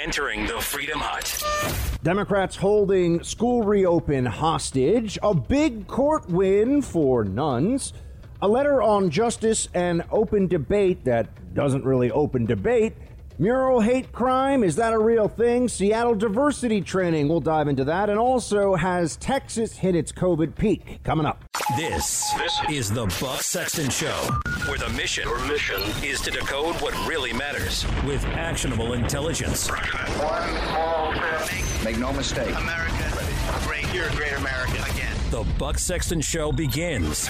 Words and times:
entering 0.00 0.46
the 0.46 0.58
Freedom 0.60 0.98
Hut. 0.98 2.00
Democrats 2.02 2.56
holding 2.56 3.22
school 3.22 3.62
reopen 3.62 4.24
hostage, 4.24 5.18
a 5.22 5.34
big 5.34 5.86
court 5.86 6.26
win 6.30 6.80
for 6.80 7.22
nuns, 7.22 7.92
a 8.40 8.48
letter 8.48 8.80
on 8.80 9.10
justice 9.10 9.68
and 9.74 10.02
open 10.10 10.46
debate 10.46 11.04
that 11.04 11.28
doesn't 11.52 11.84
really 11.84 12.10
open 12.12 12.46
debate. 12.46 12.94
Mural 13.40 13.80
hate 13.80 14.12
crime, 14.12 14.62
is 14.62 14.76
that 14.76 14.92
a 14.92 14.98
real 14.98 15.26
thing? 15.26 15.66
Seattle 15.66 16.14
diversity 16.14 16.82
training, 16.82 17.26
we'll 17.26 17.40
dive 17.40 17.68
into 17.68 17.84
that. 17.84 18.10
And 18.10 18.18
also, 18.18 18.74
has 18.74 19.16
Texas 19.16 19.78
hit 19.78 19.96
its 19.96 20.12
COVID 20.12 20.54
peak? 20.54 21.02
Coming 21.04 21.24
up. 21.24 21.42
This, 21.74 22.30
this 22.34 22.60
is 22.68 22.92
the 22.92 23.06
Buck 23.18 23.40
Sexton 23.40 23.88
Show, 23.88 24.28
where 24.66 24.76
the 24.76 24.90
mission, 24.90 25.26
Your 25.26 25.42
mission 25.46 25.80
is 26.04 26.20
to 26.20 26.30
decode 26.30 26.74
what 26.82 26.92
really 27.08 27.32
matters 27.32 27.86
with 28.04 28.22
actionable 28.26 28.92
intelligence. 28.92 29.68
One 29.68 30.50
small 30.68 31.14
step. 31.14 31.82
Make 31.82 31.96
no 31.96 32.12
mistake. 32.12 32.54
America, 32.54 33.24
great. 33.64 33.90
You're 33.94 34.08
a 34.08 34.14
great 34.16 34.34
American 34.34 34.84
again. 34.90 35.16
The 35.30 35.44
Buck 35.58 35.78
Sexton 35.78 36.20
Show 36.20 36.52
begins. 36.52 37.26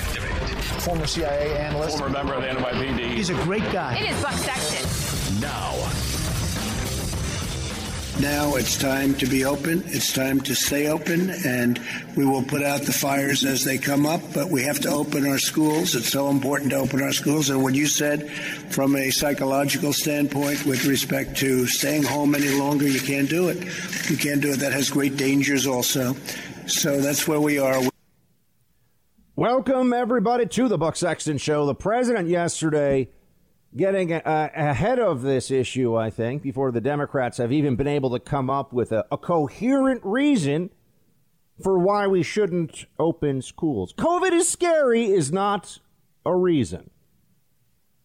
Former 0.84 1.06
CIA 1.06 1.56
analyst. 1.56 1.98
Former 1.98 2.12
member 2.12 2.34
of 2.34 2.42
the 2.42 2.48
NYPD. 2.48 3.14
He's 3.14 3.30
a 3.30 3.34
great 3.44 3.70
guy. 3.70 3.96
It 3.96 4.10
is 4.10 4.20
Buck 4.20 4.32
Sexton. 4.32 5.40
Now. 5.40 6.09
Now 8.20 8.56
it's 8.56 8.76
time 8.76 9.14
to 9.14 9.26
be 9.26 9.46
open. 9.46 9.82
It's 9.86 10.12
time 10.12 10.42
to 10.42 10.54
stay 10.54 10.88
open, 10.88 11.30
and 11.46 11.80
we 12.16 12.26
will 12.26 12.42
put 12.42 12.62
out 12.62 12.82
the 12.82 12.92
fires 12.92 13.46
as 13.46 13.64
they 13.64 13.78
come 13.78 14.04
up. 14.04 14.20
But 14.34 14.50
we 14.50 14.62
have 14.64 14.78
to 14.80 14.90
open 14.90 15.26
our 15.26 15.38
schools. 15.38 15.94
It's 15.94 16.12
so 16.12 16.28
important 16.28 16.72
to 16.72 16.76
open 16.76 17.02
our 17.02 17.12
schools. 17.12 17.48
And 17.48 17.62
what 17.62 17.74
you 17.74 17.86
said 17.86 18.30
from 18.68 18.94
a 18.94 19.10
psychological 19.10 19.94
standpoint 19.94 20.66
with 20.66 20.84
respect 20.84 21.38
to 21.38 21.66
staying 21.66 22.02
home 22.02 22.34
any 22.34 22.50
longer, 22.50 22.86
you 22.86 23.00
can't 23.00 23.30
do 23.30 23.48
it. 23.48 23.56
You 24.10 24.18
can't 24.18 24.42
do 24.42 24.52
it. 24.52 24.58
That 24.58 24.74
has 24.74 24.90
great 24.90 25.16
dangers 25.16 25.66
also. 25.66 26.14
So 26.66 27.00
that's 27.00 27.26
where 27.26 27.40
we 27.40 27.58
are. 27.58 27.80
Welcome, 29.34 29.94
everybody, 29.94 30.44
to 30.44 30.68
the 30.68 30.76
Buck 30.76 30.96
Sexton 30.96 31.38
Show. 31.38 31.64
The 31.64 31.74
president 31.74 32.28
yesterday 32.28 33.08
getting 33.76 34.12
uh, 34.12 34.50
ahead 34.54 34.98
of 34.98 35.22
this 35.22 35.50
issue, 35.50 35.96
I 35.96 36.10
think, 36.10 36.42
before 36.42 36.72
the 36.72 36.80
Democrats 36.80 37.38
have 37.38 37.52
even 37.52 37.76
been 37.76 37.86
able 37.86 38.10
to 38.10 38.18
come 38.18 38.50
up 38.50 38.72
with 38.72 38.92
a, 38.92 39.06
a 39.10 39.18
coherent 39.18 40.00
reason 40.04 40.70
for 41.62 41.78
why 41.78 42.06
we 42.06 42.22
shouldn't 42.22 42.86
open 42.98 43.42
schools. 43.42 43.92
COVID 43.92 44.32
is 44.32 44.48
scary 44.48 45.04
is 45.04 45.30
not 45.30 45.78
a 46.24 46.34
reason. 46.34 46.90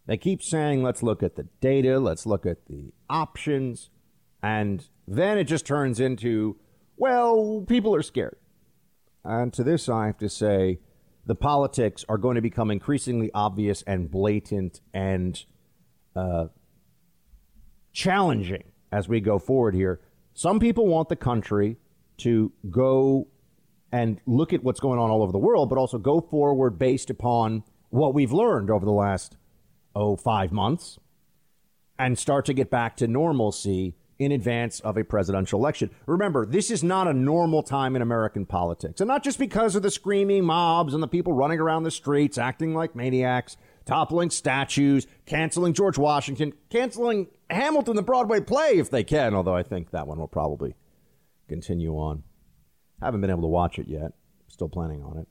They 0.07 0.17
keep 0.17 0.43
saying, 0.43 0.83
let's 0.83 1.01
look 1.01 1.23
at 1.23 1.35
the 1.35 1.47
data, 1.61 1.99
let's 1.99 2.25
look 2.25 2.45
at 2.45 2.67
the 2.67 2.93
options, 3.09 3.89
and 4.43 4.87
then 5.07 5.37
it 5.37 5.45
just 5.45 5.65
turns 5.65 5.99
into, 5.99 6.57
well, 6.95 7.65
people 7.67 7.95
are 7.95 8.03
scared. 8.03 8.37
And 9.23 9.51
to 9.53 9.63
this, 9.63 9.89
I 9.89 10.05
have 10.05 10.19
to 10.19 10.29
say, 10.29 10.79
the 11.25 11.33
politics 11.33 12.05
are 12.07 12.19
going 12.19 12.35
to 12.35 12.41
become 12.41 12.69
increasingly 12.69 13.31
obvious 13.33 13.81
and 13.87 14.11
blatant 14.11 14.81
and 14.93 15.43
challenging 17.93 18.63
as 18.91 19.07
we 19.07 19.19
go 19.19 19.39
forward 19.39 19.75
here. 19.75 19.99
Some 20.33 20.59
people 20.59 20.87
want 20.87 21.09
the 21.09 21.15
country 21.15 21.77
to 22.17 22.51
go 22.69 23.27
and 23.91 24.19
look 24.25 24.53
at 24.53 24.63
what's 24.63 24.79
going 24.79 24.99
on 24.99 25.09
all 25.09 25.23
over 25.23 25.31
the 25.31 25.37
world, 25.37 25.69
but 25.69 25.77
also 25.77 25.97
go 25.97 26.19
forward 26.19 26.77
based 26.77 27.09
upon 27.09 27.63
what 27.89 28.13
we've 28.13 28.33
learned 28.33 28.69
over 28.69 28.85
the 28.85 28.91
last, 28.91 29.37
oh, 29.95 30.15
five 30.15 30.51
months 30.51 30.99
and 31.97 32.19
start 32.19 32.45
to 32.45 32.53
get 32.53 32.69
back 32.69 32.97
to 32.97 33.07
normalcy 33.07 33.95
in 34.17 34.31
advance 34.31 34.79
of 34.81 34.97
a 34.97 35.03
presidential 35.03 35.59
election. 35.59 35.89
Remember, 36.05 36.45
this 36.45 36.71
is 36.71 36.83
not 36.83 37.07
a 37.07 37.13
normal 37.13 37.63
time 37.63 37.95
in 37.95 38.01
American 38.01 38.45
politics. 38.45 39.01
And 39.01 39.07
not 39.07 39.23
just 39.23 39.39
because 39.39 39.75
of 39.75 39.83
the 39.83 39.91
screaming 39.91 40.45
mobs 40.45 40.93
and 40.93 41.03
the 41.03 41.07
people 41.07 41.33
running 41.33 41.59
around 41.59 41.83
the 41.83 41.91
streets 41.91 42.37
acting 42.37 42.73
like 42.73 42.95
maniacs, 42.95 43.57
toppling 43.85 44.29
statues, 44.29 45.07
canceling 45.25 45.73
George 45.73 45.97
Washington, 45.97 46.53
canceling 46.69 47.27
Hamilton, 47.49 47.95
the 47.95 48.01
Broadway 48.01 48.41
play, 48.41 48.73
if 48.73 48.89
they 48.89 49.03
can, 49.03 49.33
although 49.33 49.55
I 49.55 49.63
think 49.63 49.91
that 49.91 50.07
one 50.07 50.19
will 50.19 50.27
probably 50.27 50.75
continue 51.47 51.93
on. 51.93 52.23
Haven't 53.01 53.21
been 53.21 53.29
able 53.29 53.41
to 53.41 53.47
watch 53.47 53.77
it 53.77 53.87
yet. 53.87 54.13
Still 54.47 54.69
planning 54.69 55.03
on 55.03 55.17
it. 55.17 55.27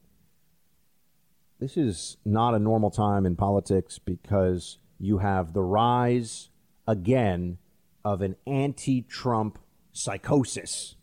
This 1.60 1.76
is 1.76 2.18
not 2.24 2.54
a 2.54 2.58
normal 2.58 2.90
time 2.90 3.24
in 3.24 3.36
politics 3.36 3.98
because 3.98 4.78
you 4.98 5.18
have 5.18 5.52
the 5.52 5.62
rise 5.62 6.50
again 6.86 7.58
of 8.04 8.20
an 8.20 8.36
anti-Trump 8.46 9.58
psychosis. 9.92 10.96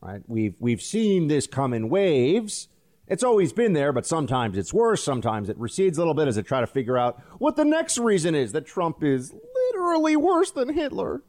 Right? 0.00 0.22
We've 0.26 0.56
we've 0.58 0.82
seen 0.82 1.28
this 1.28 1.46
come 1.46 1.72
in 1.72 1.88
waves. 1.88 2.68
It's 3.10 3.24
always 3.24 3.52
been 3.52 3.72
there, 3.72 3.92
but 3.92 4.06
sometimes 4.06 4.56
it's 4.56 4.72
worse. 4.72 5.02
Sometimes 5.02 5.48
it 5.48 5.58
recedes 5.58 5.98
a 5.98 6.00
little 6.00 6.14
bit 6.14 6.28
as 6.28 6.36
they 6.36 6.42
try 6.42 6.60
to 6.60 6.66
figure 6.66 6.96
out 6.96 7.20
what 7.38 7.56
the 7.56 7.64
next 7.64 7.98
reason 7.98 8.36
is 8.36 8.52
that 8.52 8.66
Trump 8.66 9.02
is 9.02 9.34
literally 9.72 10.14
worse 10.14 10.52
than 10.52 10.72
Hitler. 10.72 11.24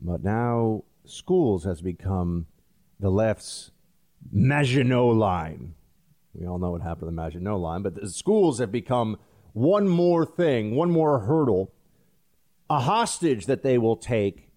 But 0.00 0.22
now 0.22 0.84
schools 1.04 1.64
has 1.64 1.82
become 1.82 2.46
the 3.00 3.10
left's 3.10 3.72
Maginot 4.30 5.16
line. 5.16 5.74
We 6.34 6.46
all 6.46 6.58
know 6.58 6.70
what 6.70 6.82
happened 6.82 7.00
to 7.00 7.06
the 7.06 7.12
Maginot 7.12 7.58
line, 7.58 7.82
but 7.82 7.96
the 7.96 8.08
schools 8.08 8.60
have 8.60 8.70
become 8.70 9.18
one 9.54 9.88
more 9.88 10.24
thing, 10.24 10.76
one 10.76 10.90
more 10.90 11.20
hurdle, 11.20 11.72
a 12.70 12.78
hostage 12.78 13.46
that 13.46 13.64
they 13.64 13.76
will 13.76 13.96
take 13.96 14.50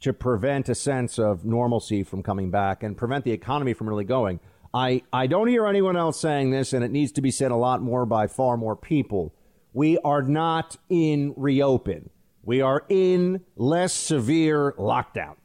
to 0.00 0.12
prevent 0.12 0.68
a 0.68 0.74
sense 0.74 1.16
of 1.18 1.44
normalcy 1.44 2.02
from 2.02 2.24
coming 2.24 2.50
back 2.50 2.82
and 2.82 2.96
prevent 2.96 3.24
the 3.24 3.32
economy 3.32 3.72
from 3.72 3.88
really 3.88 4.04
going. 4.04 4.40
I, 4.72 5.02
I 5.12 5.26
don't 5.26 5.48
hear 5.48 5.66
anyone 5.66 5.96
else 5.96 6.20
saying 6.20 6.50
this, 6.50 6.72
and 6.72 6.84
it 6.84 6.90
needs 6.90 7.12
to 7.12 7.22
be 7.22 7.30
said 7.30 7.50
a 7.50 7.56
lot 7.56 7.82
more 7.82 8.04
by 8.04 8.26
far 8.26 8.56
more 8.56 8.76
people. 8.76 9.34
We 9.72 9.98
are 9.98 10.22
not 10.22 10.76
in 10.88 11.34
reopen. 11.36 12.10
We 12.42 12.60
are 12.60 12.84
in 12.88 13.44
less 13.56 13.92
severe 13.92 14.74
lockdown. 14.78 15.36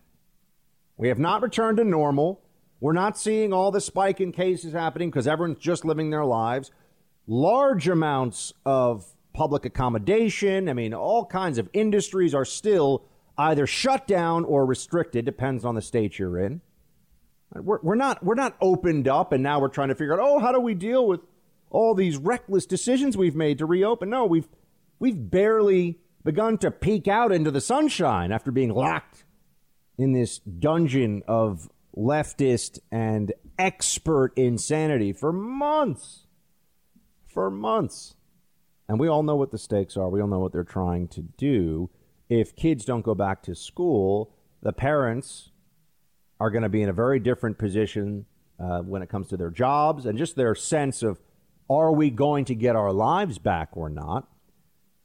We 0.98 1.08
have 1.08 1.20
not 1.20 1.42
returned 1.42 1.78
to 1.78 1.84
normal. 1.84 2.42
We're 2.80 2.94
not 2.94 3.18
seeing 3.18 3.54
all 3.54 3.72
the 3.72 3.82
spike 3.82 4.20
in 4.20 4.32
cases 4.32 4.74
happening 4.74 5.10
because 5.10 5.28
everyone's 5.28 5.60
just 5.60 5.86
living 5.86 6.10
their 6.10 6.26
lives. 6.26 6.72
Large 7.28 7.88
amounts 7.88 8.54
of 8.66 9.06
public 9.34 9.66
accommodation, 9.66 10.68
I 10.68 10.74
mean, 10.74 10.94
all 10.94 11.26
kinds 11.26 11.58
of 11.58 11.70
industries 11.74 12.34
are 12.34 12.46
still 12.46 13.06
either 13.38 13.66
shut 13.66 14.06
down 14.06 14.46
or 14.46 14.66
restricted, 14.66 15.26
depends 15.26 15.66
on 15.66 15.76
the 15.76 15.82
state 15.82 16.20
you're 16.20 16.38
in. 16.38 16.62
We're, 17.56 17.80
we're 17.82 17.96
not 17.96 18.24
we're 18.24 18.36
not 18.36 18.56
opened 18.62 19.08
up, 19.08 19.32
and 19.32 19.44
now 19.44 19.60
we're 19.60 19.68
trying 19.68 19.90
to 19.90 19.96
figure 19.96 20.14
out, 20.14 20.20
oh, 20.22 20.40
how 20.40 20.52
do 20.52 20.60
we 20.60 20.74
deal 20.74 21.06
with 21.08 21.22
all 21.70 21.94
these 21.94 22.18
reckless 22.18 22.66
decisions 22.66 23.18
we've 23.18 23.36
made 23.36 23.58
to 23.60 23.66
reopen? 23.66 24.10
No, 24.10 24.26
we've 24.26 24.48
we've 25.00 25.30
barely 25.30 26.00
begun 26.24 26.58
to 26.60 26.72
peek 26.72 27.08
out 27.08 27.32
into 27.32 27.52
the 27.52 27.62
sunshine 27.62 28.32
after 28.32 28.52
being 28.52 28.70
locked 28.70 29.26
in 29.98 30.14
this 30.14 30.40
dungeon 30.40 31.22
of 31.28 31.70
leftist 31.96 32.80
and 32.92 33.34
expert 33.60 34.34
insanity 34.36 35.14
for 35.14 35.32
months. 35.32 36.28
For 37.28 37.50
months. 37.50 38.16
And 38.88 39.00
we 39.00 39.08
all 39.08 39.24
know 39.24 39.36
what 39.36 39.52
the 39.52 39.58
stakes 39.58 39.98
are. 39.98 40.10
We 40.10 40.22
all 40.22 40.28
know 40.28 40.40
what 40.40 40.52
they're 40.52 40.64
trying 40.64 41.08
to 41.10 41.22
do. 41.22 41.90
If 42.30 42.56
kids 42.56 42.86
don't 42.86 43.04
go 43.04 43.16
back 43.16 43.44
to 43.44 43.56
school, 43.56 44.34
the 44.62 44.74
parents 44.74 45.52
are 46.40 46.50
going 46.50 46.64
to 46.64 46.70
be 46.70 46.82
in 46.82 46.90
a 46.90 46.94
very 46.94 47.20
different 47.20 47.58
position 47.58 48.26
uh, 48.60 48.80
when 48.80 49.02
it 49.02 49.10
comes 49.10 49.28
to 49.30 49.38
their 49.38 49.50
jobs 49.50 50.06
and 50.06 50.18
just 50.18 50.36
their 50.36 50.56
sense 50.56 51.04
of 51.04 51.20
are 51.70 51.92
we 51.92 52.10
going 52.10 52.46
to 52.46 52.56
get 52.56 52.76
our 52.76 52.92
lives 52.92 53.38
back 53.38 53.70
or 53.74 53.90
not? 53.90 54.28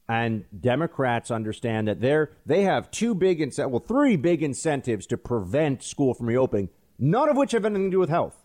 And 0.09 0.45
Democrats 0.59 1.31
understand 1.31 1.87
that 1.87 2.01
they're, 2.01 2.31
they 2.47 2.63
have 2.63 2.91
two 2.91 3.15
big, 3.15 3.41
ince- 3.41 3.69
well, 3.69 3.81
three 3.81 4.17
big 4.17 4.43
incentives 4.43 5.07
to 5.07 5.19
prevent 5.19 5.83
school 5.83 6.15
from 6.15 6.27
reopening 6.27 6.71
none 6.99 7.29
of 7.29 7.37
which 7.37 7.53
have 7.53 7.65
anything 7.65 7.85
to 7.85 7.91
do 7.91 7.99
with 7.99 8.11
health, 8.11 8.37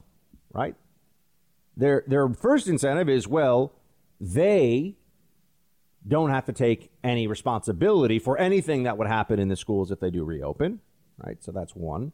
right? 0.52 0.76
Their, 1.76 2.04
their 2.06 2.30
first 2.30 2.68
incentive 2.68 3.10
is, 3.10 3.28
well, 3.28 3.74
they 4.22 4.96
don't 6.08 6.30
have 6.30 6.46
to 6.46 6.54
take 6.54 6.92
any 7.04 7.28
responsibility 7.28 8.20
for 8.20 8.38
anything 8.38 8.84
that 8.84 8.98
would 8.98 9.08
happen 9.08 9.40
in 9.40 9.48
the 9.48 9.56
schools 9.56 9.90
if 9.92 10.00
they 10.00 10.12
do 10.12 10.24
reopen, 10.24 10.82
right? 11.18 11.44
So 11.44 11.52
that's 11.52 11.76
one. 11.76 12.12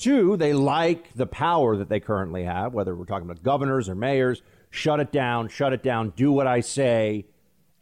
Two, 0.00 0.38
they 0.38 0.54
like 0.54 1.12
the 1.14 1.26
power 1.26 1.76
that 1.76 1.90
they 1.90 2.00
currently 2.00 2.44
have, 2.44 2.72
whether 2.72 2.94
we're 2.94 3.04
talking 3.04 3.28
about 3.28 3.42
governors 3.42 3.86
or 3.86 3.94
mayors, 3.94 4.40
shut 4.70 4.98
it 4.98 5.12
down, 5.12 5.48
shut 5.48 5.74
it 5.74 5.82
down, 5.82 6.14
do 6.16 6.32
what 6.32 6.46
I 6.46 6.60
say. 6.60 7.26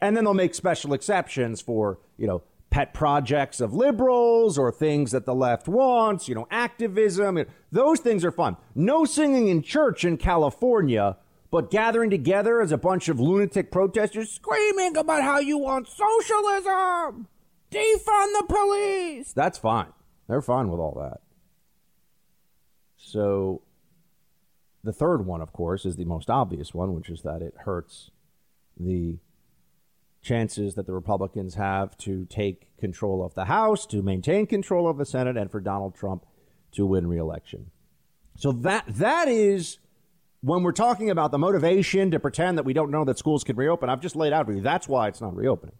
And 0.01 0.17
then 0.17 0.25
they'll 0.25 0.33
make 0.33 0.53
special 0.53 0.93
exceptions 0.93 1.61
for, 1.61 1.99
you 2.17 2.27
know, 2.27 2.43
pet 2.71 2.93
projects 2.93 3.61
of 3.61 3.73
liberals 3.73 4.57
or 4.57 4.69
things 4.69 5.11
that 5.11 5.25
the 5.25 5.33
left 5.33 5.69
wants, 5.69 6.27
you 6.27 6.35
know, 6.35 6.45
activism. 6.51 7.45
Those 7.71 8.01
things 8.01 8.25
are 8.25 8.31
fun. 8.31 8.57
No 8.75 9.05
singing 9.05 9.47
in 9.47 9.61
church 9.61 10.03
in 10.03 10.17
California, 10.17 11.15
but 11.51 11.71
gathering 11.71 12.09
together 12.09 12.61
as 12.61 12.73
a 12.73 12.77
bunch 12.77 13.07
of 13.07 13.19
lunatic 13.19 13.71
protesters 13.71 14.29
screaming 14.29 14.97
about 14.97 15.23
how 15.23 15.39
you 15.39 15.57
want 15.57 15.87
socialism, 15.87 17.27
defund 17.71 18.33
the 18.33 18.45
police. 18.49 19.31
That's 19.31 19.57
fine. 19.57 19.93
They're 20.27 20.41
fine 20.41 20.69
with 20.69 20.81
all 20.81 20.97
that. 20.99 21.21
So 23.11 23.61
the 24.83 24.93
third 24.93 25.25
one, 25.25 25.41
of 25.41 25.51
course, 25.51 25.85
is 25.85 25.95
the 25.95 26.05
most 26.05 26.29
obvious 26.29 26.73
one, 26.73 26.93
which 26.93 27.09
is 27.09 27.21
that 27.23 27.41
it 27.41 27.53
hurts 27.65 28.11
the 28.79 29.17
chances 30.21 30.75
that 30.75 30.85
the 30.85 30.93
Republicans 30.93 31.55
have 31.55 31.97
to 31.97 32.25
take 32.25 32.75
control 32.77 33.23
of 33.23 33.33
the 33.35 33.45
House, 33.45 33.85
to 33.87 34.01
maintain 34.01 34.45
control 34.45 34.87
of 34.87 34.97
the 34.97 35.05
Senate, 35.05 35.37
and 35.37 35.49
for 35.49 35.59
Donald 35.59 35.95
Trump 35.95 36.25
to 36.73 36.85
win 36.85 37.07
re-election. 37.07 37.71
So 38.37 38.51
that 38.51 38.85
that 38.87 39.27
is 39.27 39.79
when 40.41 40.63
we're 40.63 40.71
talking 40.71 41.09
about 41.09 41.31
the 41.31 41.37
motivation 41.37 42.11
to 42.11 42.19
pretend 42.19 42.57
that 42.57 42.63
we 42.63 42.73
don't 42.73 42.91
know 42.91 43.03
that 43.05 43.17
schools 43.17 43.43
can 43.43 43.55
reopen. 43.55 43.89
I've 43.89 44.01
just 44.01 44.15
laid 44.15 44.31
out 44.33 44.45
for 44.45 44.53
you. 44.53 44.61
That's 44.61 44.87
why 44.87 45.07
it's 45.07 45.19
not 45.19 45.35
reopening. 45.35 45.75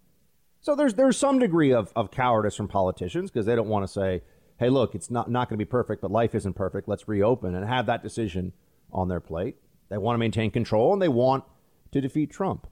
So 0.61 0.75
there's 0.75 0.95
there's 0.95 1.17
some 1.17 1.39
degree 1.39 1.71
of, 1.71 1.93
of 1.95 2.11
cowardice 2.11 2.55
from 2.55 2.67
politicians 2.67 3.31
because 3.31 3.45
they 3.45 3.55
don't 3.55 3.69
want 3.69 3.85
to 3.85 3.93
say, 3.93 4.23
hey, 4.59 4.69
look, 4.69 4.93
it's 4.93 5.09
not, 5.09 5.31
not 5.31 5.47
going 5.47 5.57
to 5.57 5.65
be 5.65 5.69
perfect, 5.69 6.01
but 6.01 6.11
life 6.11 6.35
isn't 6.35 6.53
perfect. 6.53 6.87
Let's 6.87 7.07
reopen 7.07 7.55
and 7.55 7.65
have 7.65 7.85
that 7.85 8.03
decision 8.03 8.53
on 8.91 9.07
their 9.07 9.21
plate. 9.21 9.55
They 9.89 9.97
want 9.97 10.15
to 10.15 10.19
maintain 10.19 10.51
control 10.51 10.91
and 10.93 11.01
they 11.01 11.07
want 11.07 11.45
to 11.91 12.01
defeat 12.01 12.29
Trump. 12.29 12.67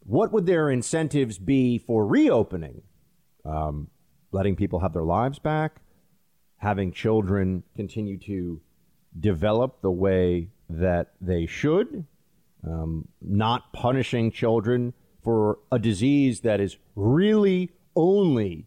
What 0.00 0.32
would 0.32 0.46
their 0.46 0.70
incentives 0.70 1.38
be 1.38 1.78
for 1.78 2.04
reopening? 2.04 2.82
Um, 3.44 3.88
letting 4.32 4.56
people 4.56 4.80
have 4.80 4.92
their 4.92 5.04
lives 5.04 5.38
back, 5.38 5.80
having 6.56 6.92
children 6.92 7.62
continue 7.76 8.18
to 8.18 8.60
develop 9.18 9.82
the 9.82 9.90
way 9.90 10.48
that 10.68 11.12
they 11.20 11.46
should, 11.46 12.06
um, 12.66 13.06
not 13.20 13.72
punishing 13.72 14.32
children 14.32 14.94
for 15.22 15.58
a 15.70 15.78
disease 15.78 16.40
that 16.40 16.60
is 16.60 16.76
really 16.96 17.70
only 17.94 18.66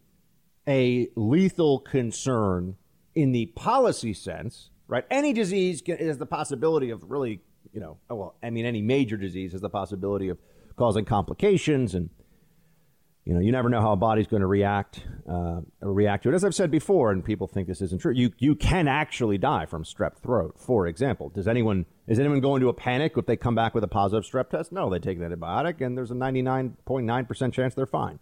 a 0.67 1.09
lethal 1.15 1.79
concern 1.79 2.75
in 3.13 3.31
the 3.31 3.47
policy 3.47 4.13
sense, 4.13 4.69
right? 4.87 5.05
Any 5.09 5.33
disease 5.33 5.81
has 5.87 6.17
the 6.17 6.25
possibility 6.25 6.89
of 6.89 7.09
really, 7.09 7.41
you 7.73 7.79
know, 7.79 7.97
well, 8.09 8.35
I 8.43 8.49
mean, 8.49 8.65
any 8.65 8.81
major 8.81 9.17
disease 9.17 9.53
has 9.53 9.61
the 9.61 9.69
possibility 9.69 10.29
of 10.29 10.37
causing 10.75 11.05
complications 11.05 11.95
and 11.95 12.09
you 13.25 13.33
know, 13.33 13.39
you 13.39 13.51
never 13.51 13.69
know 13.69 13.81
how 13.81 13.91
a 13.91 13.95
body's 13.95 14.27
going 14.27 14.41
to 14.41 14.47
react 14.47 15.01
uh, 15.27 15.61
react 15.81 16.23
to 16.23 16.29
it. 16.29 16.35
As 16.35 16.43
I've 16.43 16.53
said 16.53 16.69
before, 16.69 17.11
and 17.11 17.25
people 17.25 17.47
think 17.47 17.67
this 17.67 17.81
isn't 17.81 17.99
true, 17.99 18.13
you 18.13 18.31
you 18.37 18.53
can 18.53 18.87
actually 18.87 19.39
die 19.39 19.65
from 19.65 19.83
strep 19.83 20.19
throat. 20.19 20.59
For 20.59 20.85
example, 20.85 21.29
does 21.29 21.47
anyone 21.47 21.87
is 22.07 22.19
anyone 22.19 22.39
going 22.39 22.61
to 22.61 22.69
a 22.69 22.73
panic 22.73 23.13
if 23.17 23.25
they 23.25 23.35
come 23.35 23.55
back 23.55 23.73
with 23.73 23.83
a 23.83 23.87
positive 23.87 24.29
strep 24.29 24.51
test? 24.51 24.71
No, 24.71 24.91
they 24.91 24.99
take 24.99 25.17
an 25.17 25.23
antibiotic, 25.23 25.81
and 25.81 25.97
there's 25.97 26.11
a 26.11 26.13
99.9 26.13 27.27
percent 27.27 27.55
chance 27.55 27.73
they're 27.73 27.87
fine. 27.87 28.19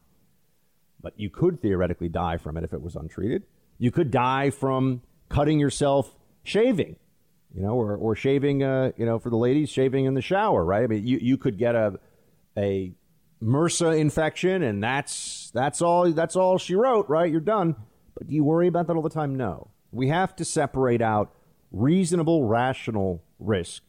But 1.04 1.14
you 1.18 1.30
could 1.30 1.62
theoretically 1.62 2.10
die 2.10 2.38
from 2.38 2.58
it 2.58 2.64
if 2.64 2.74
it 2.74 2.82
was 2.82 2.96
untreated. 2.96 3.44
You 3.78 3.92
could 3.92 4.10
die 4.10 4.50
from 4.50 5.04
cutting 5.30 5.60
yourself 5.60 6.18
shaving, 6.44 6.96
you 7.54 7.62
know, 7.62 7.74
or 7.74 7.96
or 7.96 8.16
shaving, 8.16 8.64
uh, 8.64 8.94
you 8.98 9.06
know, 9.06 9.20
for 9.20 9.30
the 9.30 9.38
ladies, 9.38 9.70
shaving 9.70 10.06
in 10.06 10.16
the 10.16 10.22
shower, 10.22 10.66
right? 10.66 10.84
I 10.84 10.88
mean, 10.88 11.06
you 11.06 11.20
you 11.22 11.38
could 11.38 11.60
get 11.60 11.76
a 11.76 12.00
a 12.58 12.94
MRSA 13.44 14.00
infection, 14.00 14.64
and 14.64 14.82
that's 14.84 15.52
that's 15.54 15.82
all 15.82 16.12
that's 16.12 16.36
all 16.36 16.58
she 16.58 16.76
wrote, 16.76 17.10
right? 17.10 17.30
You're 17.30 17.42
done. 17.42 17.76
But 18.16 18.28
do 18.28 18.36
you 18.36 18.44
worry 18.44 18.68
about 18.68 18.88
that 18.88 18.96
all 18.96 19.02
the 19.02 19.10
time? 19.10 19.36
No. 19.36 19.72
We 19.92 20.08
have 20.08 20.36
to 20.38 20.46
separate 20.46 21.02
out 21.02 21.34
reasonable, 21.72 22.46
rational 22.46 23.24
risk 23.40 23.84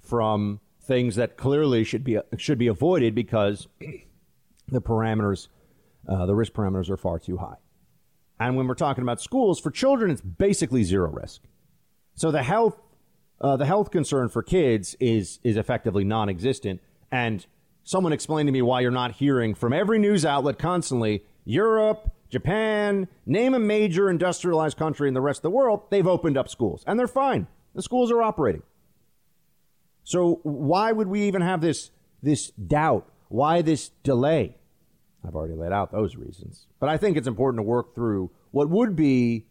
from 0.00 0.60
things 0.80 1.16
that 1.16 1.36
clearly 1.36 1.82
should 1.84 2.04
be 2.04 2.18
should 2.36 2.58
be 2.58 2.68
avoided 2.68 3.14
because 3.14 3.66
the 4.68 4.80
parameters, 4.80 5.48
uh, 6.08 6.26
the 6.26 6.34
risk 6.34 6.52
parameters, 6.52 6.90
are 6.90 6.96
far 6.96 7.18
too 7.18 7.36
high. 7.38 7.56
And 8.38 8.56
when 8.56 8.66
we're 8.66 8.74
talking 8.74 9.02
about 9.02 9.20
schools 9.20 9.60
for 9.60 9.70
children, 9.70 10.10
it's 10.10 10.20
basically 10.20 10.84
zero 10.84 11.10
risk. 11.10 11.42
So 12.14 12.30
the 12.30 12.42
health 12.42 12.80
uh, 13.40 13.56
the 13.56 13.66
health 13.66 13.90
concern 13.90 14.28
for 14.28 14.42
kids 14.42 14.96
is 14.98 15.38
is 15.42 15.56
effectively 15.56 16.04
non-existent, 16.04 16.80
and 17.10 17.46
someone 17.84 18.12
explain 18.12 18.46
to 18.46 18.52
me 18.52 18.62
why 18.62 18.80
you're 18.80 18.90
not 18.90 19.12
hearing 19.12 19.54
from 19.54 19.72
every 19.72 19.98
news 19.98 20.24
outlet 20.24 20.58
constantly 20.58 21.22
Europe, 21.44 22.10
Japan, 22.30 23.08
name 23.24 23.54
a 23.54 23.58
major 23.58 24.10
industrialized 24.10 24.76
country 24.76 25.06
in 25.08 25.14
the 25.14 25.20
rest 25.20 25.38
of 25.38 25.42
the 25.42 25.50
world, 25.50 25.82
they've 25.90 26.06
opened 26.06 26.36
up 26.36 26.48
schools 26.48 26.82
and 26.86 26.98
they're 26.98 27.06
fine. 27.06 27.46
The 27.74 27.82
schools 27.82 28.10
are 28.10 28.22
operating. 28.22 28.62
So 30.02 30.40
why 30.42 30.92
would 30.92 31.08
we 31.08 31.22
even 31.22 31.42
have 31.42 31.60
this 31.60 31.90
this 32.22 32.50
doubt? 32.50 33.08
Why 33.28 33.62
this 33.62 33.90
delay? 34.02 34.55
I've 35.26 35.34
already 35.34 35.54
laid 35.54 35.72
out 35.72 35.92
those 35.92 36.16
reasons. 36.16 36.66
But 36.78 36.88
I 36.88 36.96
think 36.96 37.16
it's 37.16 37.26
important 37.26 37.58
to 37.58 37.62
work 37.62 37.94
through 37.94 38.30
what 38.52 38.70
would 38.70 38.94
be 38.94 39.46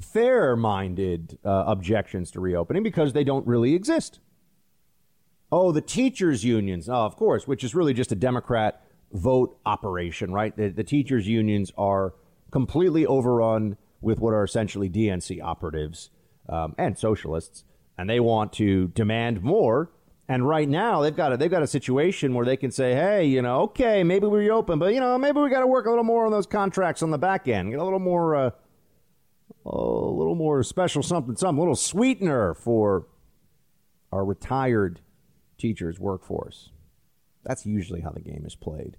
fair 0.00 0.56
minded 0.56 1.38
uh, 1.44 1.64
objections 1.66 2.30
to 2.32 2.40
reopening 2.40 2.82
because 2.82 3.12
they 3.12 3.24
don't 3.24 3.46
really 3.46 3.74
exist. 3.74 4.20
Oh, 5.52 5.72
the 5.72 5.80
teachers' 5.80 6.44
unions. 6.44 6.88
Oh, 6.88 6.94
of 6.94 7.16
course, 7.16 7.46
which 7.46 7.62
is 7.62 7.74
really 7.74 7.94
just 7.94 8.12
a 8.12 8.16
Democrat 8.16 8.82
vote 9.12 9.58
operation, 9.64 10.32
right? 10.32 10.56
The, 10.56 10.68
the 10.68 10.84
teachers' 10.84 11.28
unions 11.28 11.72
are 11.78 12.14
completely 12.50 13.06
overrun 13.06 13.76
with 14.00 14.18
what 14.18 14.32
are 14.32 14.44
essentially 14.44 14.90
DNC 14.90 15.42
operatives 15.42 16.10
um, 16.48 16.74
and 16.78 16.98
socialists, 16.98 17.64
and 17.96 18.08
they 18.10 18.20
want 18.20 18.52
to 18.54 18.88
demand 18.88 19.42
more. 19.42 19.90
And 20.28 20.46
right 20.46 20.68
now, 20.68 21.02
they've 21.02 21.14
got 21.14 21.32
a, 21.32 21.36
they've 21.36 21.50
got 21.50 21.62
a 21.62 21.68
situation 21.68 22.34
where 22.34 22.44
they 22.44 22.56
can 22.56 22.72
say, 22.72 22.94
"Hey, 22.94 23.26
you 23.26 23.42
know, 23.42 23.60
okay, 23.62 24.02
maybe 24.02 24.26
we 24.26 24.40
reopen, 24.40 24.78
but 24.78 24.92
you 24.92 25.00
know, 25.00 25.16
maybe 25.18 25.40
we 25.40 25.50
got 25.50 25.60
to 25.60 25.68
work 25.68 25.86
a 25.86 25.88
little 25.88 26.04
more 26.04 26.26
on 26.26 26.32
those 26.32 26.46
contracts 26.46 27.02
on 27.02 27.10
the 27.10 27.18
back 27.18 27.46
end, 27.46 27.70
get 27.70 27.78
a 27.78 27.84
little 27.84 28.00
more, 28.00 28.34
uh, 28.34 28.50
a 29.64 29.70
little 29.70 30.34
more 30.34 30.64
special 30.64 31.02
something, 31.02 31.36
something, 31.36 31.58
a 31.58 31.60
little 31.60 31.76
sweetener 31.76 32.54
for 32.54 33.06
our 34.10 34.24
retired 34.24 35.00
teachers' 35.58 36.00
workforce. 36.00 36.70
That's 37.44 37.64
usually 37.64 38.00
how 38.00 38.10
the 38.10 38.20
game 38.20 38.42
is 38.44 38.56
played. 38.56 38.96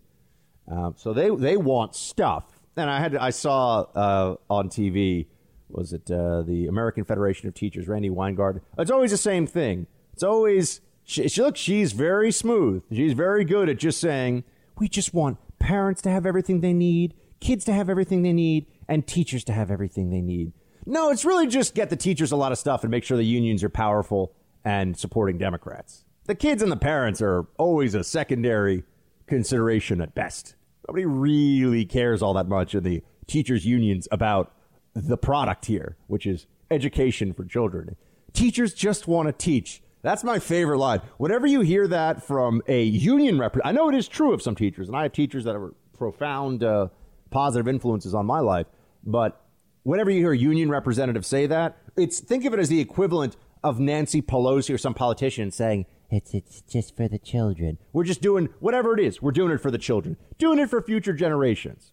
Uh, 0.71 0.91
so 0.95 1.13
they 1.13 1.29
they 1.29 1.57
want 1.57 1.95
stuff. 1.95 2.45
And 2.77 2.89
I 2.89 3.00
had 3.00 3.15
I 3.18 3.31
saw 3.31 3.81
uh, 3.95 4.35
on 4.50 4.69
TV 4.69 5.27
was 5.69 5.91
it 5.91 6.09
uh, 6.09 6.44
the 6.44 6.68
American 6.68 7.03
Federation 7.03 7.47
of 7.47 7.53
Teachers, 7.53 7.88
Randi 7.88 8.09
Weingarten. 8.09 8.62
It's 8.77 8.91
always 8.91 9.12
the 9.12 9.18
same 9.18 9.45
thing. 9.45 9.88
It's 10.13 10.24
always 10.24 10.81
she, 11.08 11.30
she. 11.30 11.52
She's 11.56 11.94
very 11.94 12.32
smooth. 12.32 12.84
She's 12.92 13.14
very 13.14 13.46
good 13.46 13.70
at 13.70 13.78
just 13.78 14.00
saying 14.00 14.44
we 14.78 14.90
just 14.90 15.14
want 15.14 15.38
parents 15.58 16.02
to 16.04 16.10
have 16.10 16.26
everything 16.26 16.60
they 16.60 16.74
need, 16.74 17.16
kids 17.40 17.64
to 17.66 17.74
have 17.74 17.90
everything 17.90 18.22
they 18.22 18.34
need, 18.34 18.68
and 18.90 19.08
teachers 19.08 19.46
to 19.46 19.54
have 19.54 19.72
everything 19.72 20.10
they 20.10 20.22
need. 20.22 20.52
No, 20.86 21.10
it's 21.10 21.24
really 21.24 21.48
just 21.48 21.74
get 21.74 21.90
the 21.90 21.96
teachers 21.96 22.34
a 22.34 22.36
lot 22.36 22.52
of 22.52 22.58
stuff 22.58 22.84
and 22.84 22.92
make 22.92 23.06
sure 23.06 23.16
the 23.16 23.24
unions 23.24 23.64
are 23.64 23.70
powerful 23.70 24.34
and 24.66 24.98
supporting 24.98 25.38
Democrats. 25.38 26.04
The 26.26 26.36
kids 26.36 26.62
and 26.62 26.72
the 26.72 26.78
parents 26.78 27.22
are 27.22 27.48
always 27.58 27.96
a 27.96 28.04
secondary 28.04 28.84
consideration 29.28 30.02
at 30.02 30.14
best. 30.14 30.56
Nobody 30.88 31.06
really 31.06 31.86
cares 31.86 32.22
all 32.22 32.34
that 32.34 32.50
much 32.50 32.76
in 32.76 32.84
the 32.84 33.02
teachers' 33.28 33.66
unions 33.66 34.10
about 34.12 34.54
the 34.94 35.18
product 35.18 35.68
here, 35.68 35.96
which 36.08 36.26
is 36.26 36.48
education 36.70 37.34
for 37.34 37.46
children. 37.46 37.96
Teachers 38.34 38.74
just 38.74 39.08
want 39.08 39.28
to 39.28 39.34
teach. 39.34 39.82
That's 40.08 40.24
my 40.24 40.40
favorite 40.40 40.78
line. 40.78 41.02
Whenever 41.18 41.46
you 41.46 41.60
hear 41.60 41.86
that 41.90 42.24
from 42.24 42.62
a 42.70 42.82
union 42.82 43.38
rep, 43.38 43.58
I 43.66 43.74
know 43.74 43.90
it 43.90 43.96
is 43.96 44.08
true 44.08 44.32
of 44.32 44.42
some 44.42 44.56
teachers, 44.56 44.88
and 44.88 44.96
I 44.96 45.04
have 45.04 45.12
teachers 45.12 45.44
that 45.44 45.54
are 45.54 45.74
profound 45.98 46.64
uh, 46.64 46.88
positive 47.30 47.68
influences 47.68 48.14
on 48.14 48.26
my 48.26 48.40
life. 48.40 48.68
But 49.04 49.46
whenever 49.84 50.10
you 50.10 50.20
hear 50.20 50.32
a 50.32 50.38
union 50.38 50.70
representative 50.70 51.26
say 51.26 51.46
that, 51.48 51.80
it's 51.98 52.22
think 52.22 52.46
of 52.46 52.54
it 52.54 52.60
as 52.62 52.70
the 52.70 52.80
equivalent 52.80 53.36
of 53.66 53.82
Nancy 53.82 54.22
Pelosi 54.22 54.74
or 54.74 54.78
some 54.78 54.94
politician 54.94 55.52
saying, 55.52 55.86
it's 56.10 56.34
it's 56.34 56.62
just 56.62 56.96
for 56.96 57.10
the 57.10 57.20
children. 57.20 57.78
We're 57.92 58.06
just 58.06 58.22
doing 58.22 58.48
whatever 58.62 58.98
it 58.98 59.02
is. 59.02 59.22
We're 59.22 59.34
doing 59.34 59.52
it 59.52 59.58
for 59.58 59.72
the 59.72 59.78
children. 59.78 60.16
Doing 60.38 60.58
it 60.60 60.70
for 60.70 60.82
future 60.82 61.12
generations. 61.12 61.92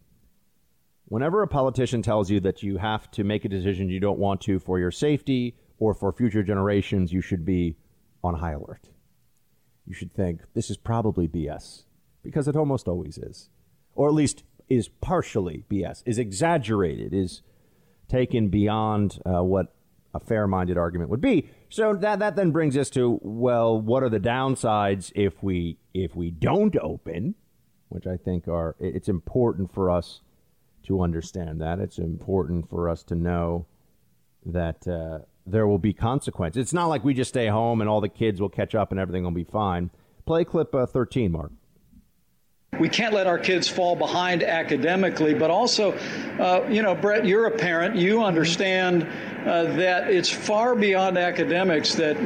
Whenever 1.06 1.42
a 1.42 1.48
politician 1.48 2.00
tells 2.00 2.30
you 2.30 2.38
that 2.38 2.62
you 2.62 2.76
have 2.76 3.10
to 3.10 3.24
make 3.24 3.44
a 3.44 3.48
decision 3.48 3.88
you 3.88 3.98
don't 3.98 4.20
want 4.20 4.40
to 4.42 4.60
for 4.60 4.78
your 4.78 4.92
safety 4.92 5.56
or 5.80 5.94
for 5.94 6.12
future 6.12 6.44
generations, 6.44 7.12
you 7.12 7.20
should 7.20 7.44
be 7.44 7.76
on 8.24 8.36
high 8.36 8.52
alert. 8.52 8.88
You 9.86 9.94
should 9.94 10.14
think 10.14 10.40
this 10.54 10.70
is 10.70 10.76
probably 10.76 11.28
BS 11.28 11.84
because 12.22 12.48
it 12.48 12.56
almost 12.56 12.88
always 12.88 13.18
is. 13.18 13.50
Or 13.94 14.08
at 14.08 14.14
least 14.14 14.42
is 14.68 14.88
partially 14.88 15.64
BS, 15.70 16.02
is 16.06 16.18
exaggerated, 16.18 17.12
is 17.12 17.42
taken 18.08 18.48
beyond 18.48 19.20
uh, 19.26 19.42
what 19.42 19.74
a 20.14 20.20
fair 20.20 20.46
minded 20.46 20.78
argument 20.78 21.10
would 21.10 21.20
be. 21.20 21.48
So 21.68 21.94
that 21.94 22.20
that 22.20 22.36
then 22.36 22.50
brings 22.50 22.76
us 22.76 22.88
to 22.90 23.18
well, 23.22 23.78
what 23.78 24.02
are 24.02 24.08
the 24.08 24.20
downsides 24.20 25.12
if 25.14 25.42
we 25.42 25.78
if 25.92 26.16
we 26.16 26.30
don't 26.30 26.76
open? 26.80 27.34
Which 27.88 28.06
I 28.06 28.16
think 28.16 28.48
are 28.48 28.74
it's 28.80 29.08
important 29.08 29.72
for 29.72 29.90
us 29.90 30.20
to 30.84 31.02
understand 31.02 31.60
that 31.60 31.78
it's 31.78 31.98
important 31.98 32.68
for 32.68 32.88
us 32.88 33.02
to 33.04 33.14
know 33.14 33.66
that 34.46 34.86
uh, 34.86 35.24
there 35.46 35.66
will 35.66 35.78
be 35.78 35.92
consequences. 35.92 36.60
It's 36.60 36.72
not 36.72 36.86
like 36.86 37.04
we 37.04 37.14
just 37.14 37.30
stay 37.30 37.48
home 37.48 37.80
and 37.80 37.88
all 37.88 38.00
the 38.00 38.08
kids 38.08 38.40
will 38.40 38.48
catch 38.48 38.74
up 38.74 38.90
and 38.90 39.00
everything 39.00 39.24
will 39.24 39.30
be 39.30 39.44
fine. 39.44 39.90
Play 40.26 40.44
clip 40.44 40.74
uh, 40.74 40.86
13, 40.86 41.32
Mark. 41.32 41.52
We 42.78 42.88
can't 42.88 43.14
let 43.14 43.26
our 43.26 43.38
kids 43.38 43.68
fall 43.68 43.96
behind 43.96 44.42
academically, 44.42 45.34
but 45.34 45.50
also, 45.50 45.92
uh, 46.38 46.66
you 46.68 46.82
know, 46.82 46.94
Brett, 46.94 47.24
you're 47.24 47.46
a 47.46 47.50
parent. 47.50 47.96
You 47.96 48.24
understand 48.24 49.06
uh, 49.46 49.64
that 49.76 50.10
it's 50.10 50.30
far 50.30 50.74
beyond 50.74 51.18
academics 51.18 51.94
that 51.94 52.16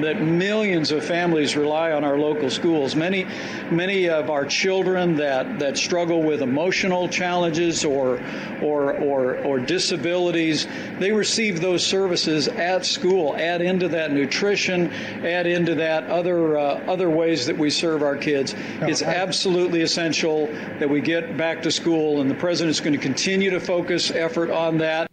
that 0.00 0.22
millions 0.22 0.92
of 0.92 1.04
families 1.04 1.56
rely 1.56 1.90
on 1.90 2.04
our 2.04 2.16
local 2.16 2.48
schools. 2.48 2.94
Many, 2.94 3.26
many 3.70 4.08
of 4.08 4.30
our 4.30 4.46
children 4.46 5.16
that 5.16 5.58
that 5.58 5.76
struggle 5.76 6.22
with 6.22 6.40
emotional 6.40 7.08
challenges 7.08 7.84
or 7.84 8.20
or 8.62 8.94
or, 8.94 9.38
or 9.38 9.58
disabilities, 9.58 10.66
they 10.98 11.10
receive 11.10 11.60
those 11.60 11.84
services 11.84 12.46
at 12.46 12.86
school. 12.86 13.36
Add 13.36 13.60
into 13.60 13.88
that 13.88 14.12
nutrition, 14.12 14.92
add 15.24 15.46
into 15.48 15.74
that 15.74 16.04
other 16.04 16.56
uh, 16.56 16.80
other 16.86 17.10
ways 17.10 17.46
that 17.46 17.58
we 17.58 17.70
serve 17.70 18.02
our 18.02 18.16
kids. 18.16 18.54
It's 18.82 19.02
absolutely 19.02 19.82
essential 19.82 19.97
that 19.98 20.88
we 20.88 21.00
get 21.00 21.36
back 21.36 21.62
to 21.62 21.70
school, 21.70 22.20
and 22.20 22.30
the 22.30 22.34
president's 22.34 22.80
going 22.80 22.92
to 22.92 23.00
continue 23.00 23.50
to 23.50 23.60
focus 23.60 24.10
effort 24.10 24.50
on 24.50 24.78
that. 24.78 25.10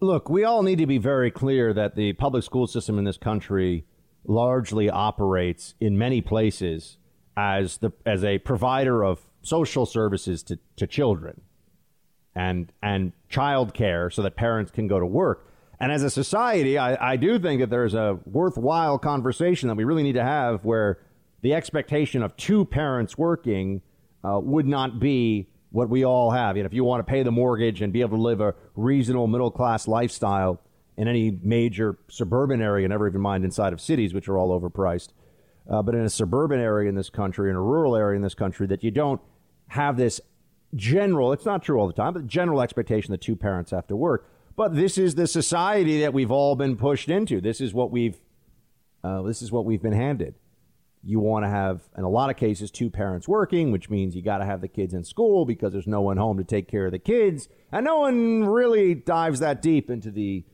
Look, 0.00 0.28
we 0.28 0.44
all 0.44 0.62
need 0.62 0.78
to 0.78 0.86
be 0.86 0.98
very 0.98 1.30
clear 1.30 1.72
that 1.72 1.96
the 1.96 2.12
public 2.12 2.44
school 2.44 2.66
system 2.66 2.98
in 2.98 3.04
this 3.04 3.16
country 3.16 3.84
largely 4.24 4.90
operates 4.90 5.74
in 5.80 5.96
many 5.96 6.20
places 6.20 6.98
as 7.36 7.78
the 7.78 7.90
as 8.04 8.22
a 8.22 8.38
provider 8.38 9.02
of 9.02 9.26
social 9.42 9.86
services 9.86 10.42
to, 10.42 10.58
to 10.76 10.86
children 10.86 11.40
and 12.34 12.72
and 12.82 13.12
child 13.28 13.72
care 13.72 14.10
so 14.10 14.22
that 14.22 14.36
parents 14.36 14.70
can 14.70 14.88
go 14.88 15.00
to 15.00 15.06
work. 15.06 15.46
And 15.80 15.90
as 15.90 16.02
a 16.02 16.10
society, 16.10 16.76
I, 16.76 17.12
I 17.12 17.16
do 17.16 17.38
think 17.38 17.60
that 17.60 17.70
there's 17.70 17.94
a 17.94 18.18
worthwhile 18.26 18.98
conversation 18.98 19.68
that 19.68 19.76
we 19.76 19.84
really 19.84 20.02
need 20.02 20.14
to 20.14 20.24
have 20.24 20.64
where 20.64 20.98
the 21.42 21.54
expectation 21.54 22.22
of 22.22 22.36
two 22.36 22.64
parents 22.64 23.16
working 23.16 23.82
uh, 24.24 24.40
would 24.42 24.66
not 24.66 24.98
be 24.98 25.48
what 25.70 25.88
we 25.88 26.04
all 26.04 26.30
have. 26.30 26.56
You 26.56 26.62
know, 26.62 26.66
if 26.66 26.74
you 26.74 26.84
want 26.84 27.06
to 27.06 27.10
pay 27.10 27.22
the 27.22 27.30
mortgage 27.30 27.82
and 27.82 27.92
be 27.92 28.00
able 28.00 28.16
to 28.16 28.22
live 28.22 28.40
a 28.40 28.54
reasonable 28.74 29.26
middle 29.26 29.50
class 29.50 29.86
lifestyle 29.86 30.60
in 30.96 31.06
any 31.06 31.38
major 31.42 31.98
suburban 32.08 32.60
area, 32.60 32.88
never 32.88 33.06
even 33.06 33.20
mind 33.20 33.44
inside 33.44 33.72
of 33.72 33.80
cities, 33.80 34.14
which 34.14 34.28
are 34.28 34.38
all 34.38 34.58
overpriced, 34.58 35.10
uh, 35.70 35.82
but 35.82 35.94
in 35.94 36.00
a 36.00 36.10
suburban 36.10 36.58
area 36.58 36.88
in 36.88 36.94
this 36.94 37.10
country, 37.10 37.50
in 37.50 37.56
a 37.56 37.62
rural 37.62 37.94
area 37.94 38.16
in 38.16 38.22
this 38.22 38.34
country, 38.34 38.66
that 38.66 38.82
you 38.82 38.90
don't 38.90 39.20
have 39.68 39.96
this 39.96 40.20
general, 40.74 41.32
it's 41.32 41.44
not 41.44 41.62
true 41.62 41.78
all 41.78 41.86
the 41.86 41.92
time, 41.92 42.14
but 42.14 42.26
general 42.26 42.60
expectation 42.60 43.12
that 43.12 43.20
two 43.20 43.36
parents 43.36 43.70
have 43.70 43.86
to 43.86 43.96
work. 43.96 44.28
But 44.56 44.74
this 44.74 44.98
is 44.98 45.14
the 45.14 45.28
society 45.28 46.00
that 46.00 46.12
we've 46.12 46.32
all 46.32 46.56
been 46.56 46.76
pushed 46.76 47.08
into. 47.08 47.40
This 47.40 47.60
is 47.60 47.72
what 47.72 47.92
we've, 47.92 48.18
uh, 49.04 49.22
this 49.22 49.40
is 49.40 49.52
what 49.52 49.64
we've 49.64 49.82
been 49.82 49.92
handed 49.92 50.34
you 51.02 51.20
want 51.20 51.44
to 51.44 51.48
have, 51.48 51.82
in 51.96 52.04
a 52.04 52.08
lot 52.08 52.30
of 52.30 52.36
cases, 52.36 52.70
two 52.70 52.90
parents 52.90 53.28
working, 53.28 53.70
which 53.72 53.88
means 53.88 54.14
you 54.14 54.22
got 54.22 54.38
to 54.38 54.44
have 54.44 54.60
the 54.60 54.68
kids 54.68 54.94
in 54.94 55.04
school 55.04 55.44
because 55.44 55.72
there's 55.72 55.86
no 55.86 56.00
one 56.00 56.16
home 56.16 56.38
to 56.38 56.44
take 56.44 56.68
care 56.68 56.86
of 56.86 56.92
the 56.92 56.98
kids. 56.98 57.48
And 57.72 57.84
no 57.84 58.00
one 58.00 58.44
really 58.44 58.94
dives 58.94 59.40
that 59.40 59.62
deep 59.62 59.90
into 59.90 60.10
the 60.10 60.44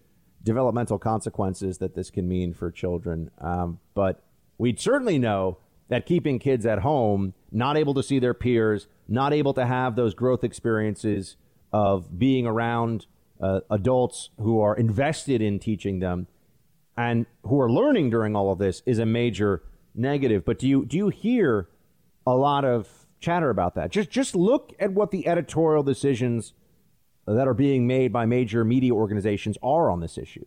developmental 0.43 0.99
consequences 0.99 1.79
that 1.79 1.95
this 1.95 2.11
can 2.11 2.29
mean 2.29 2.53
for 2.53 2.71
children. 2.71 3.31
Um, 3.39 3.81
but 3.95 4.23
we'd 4.59 4.79
certainly 4.79 5.19
know 5.19 5.59
that 5.89 6.07
keeping 6.07 6.39
kids 6.39 6.67
at 6.67 6.81
home, 6.81 7.35
not 7.51 7.77
able 7.77 7.95
to 7.95 8.03
see 8.03 8.19
their 8.19 8.35
peers, 8.35 8.87
not 9.09 9.33
able 9.33 9.55
to 9.55 9.67
have 9.67 9.97
those 9.97 10.15
growth 10.15 10.45
experiences 10.45 11.37
of 11.73 12.19
being 12.19 12.47
around 12.47 13.07
uh, 13.41 13.61
adults 13.71 14.31
who 14.39 14.61
are 14.61 14.77
invested 14.77 15.43
in 15.43 15.59
teaching 15.59 15.99
them 15.99 16.27
and 16.97 17.27
who 17.43 17.61
are 17.61 17.71
learning 17.71 18.11
during 18.11 18.37
all 18.37 18.53
of 18.53 18.59
this 18.59 18.83
is 18.87 18.99
a 18.99 19.07
major 19.07 19.63
negative. 19.95 20.45
But 20.45 20.59
do 20.59 20.69
you 20.69 20.85
do 20.85 20.97
you 20.97 21.09
hear 21.09 21.69
a 22.27 22.35
lot 22.35 22.65
of 22.65 22.89
chatter 23.21 23.51
about 23.51 23.75
that? 23.75 23.91
Just 23.91 24.11
just 24.11 24.35
look 24.35 24.73
at 24.79 24.93
what 24.93 25.11
the 25.11 25.27
editorial 25.27 25.83
decisions 25.83 26.53
that 27.27 27.49
are 27.49 27.55
being 27.55 27.87
made 27.87 28.13
by 28.13 28.27
major 28.27 28.65
media 28.65 28.93
organizations 28.93 29.57
are 29.63 29.91
on 29.91 30.01
this 30.01 30.19
issue. 30.19 30.45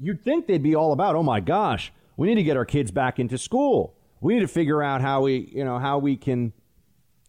You'd 0.00 0.22
think 0.24 0.46
they'd 0.46 0.62
be 0.62 0.74
all 0.74 0.92
about, 0.92 1.14
oh 1.14 1.22
my 1.22 1.38
gosh, 1.38 1.92
we 2.16 2.26
need 2.26 2.34
to 2.34 2.42
get 2.42 2.56
our 2.56 2.64
kids 2.64 2.90
back 2.90 3.20
into 3.20 3.38
school. 3.38 3.94
We 4.20 4.34
need 4.34 4.40
to 4.40 4.48
figure 4.48 4.82
out 4.82 5.00
how 5.00 5.22
we, 5.22 5.50
you 5.52 5.64
know, 5.64 5.78
how 5.78 5.98
we 5.98 6.16
can 6.16 6.52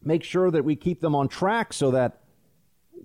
make 0.01 0.23
sure 0.23 0.49
that 0.49 0.65
we 0.65 0.75
keep 0.75 0.99
them 0.99 1.15
on 1.15 1.27
track 1.27 1.71
so 1.71 1.91
that 1.91 2.22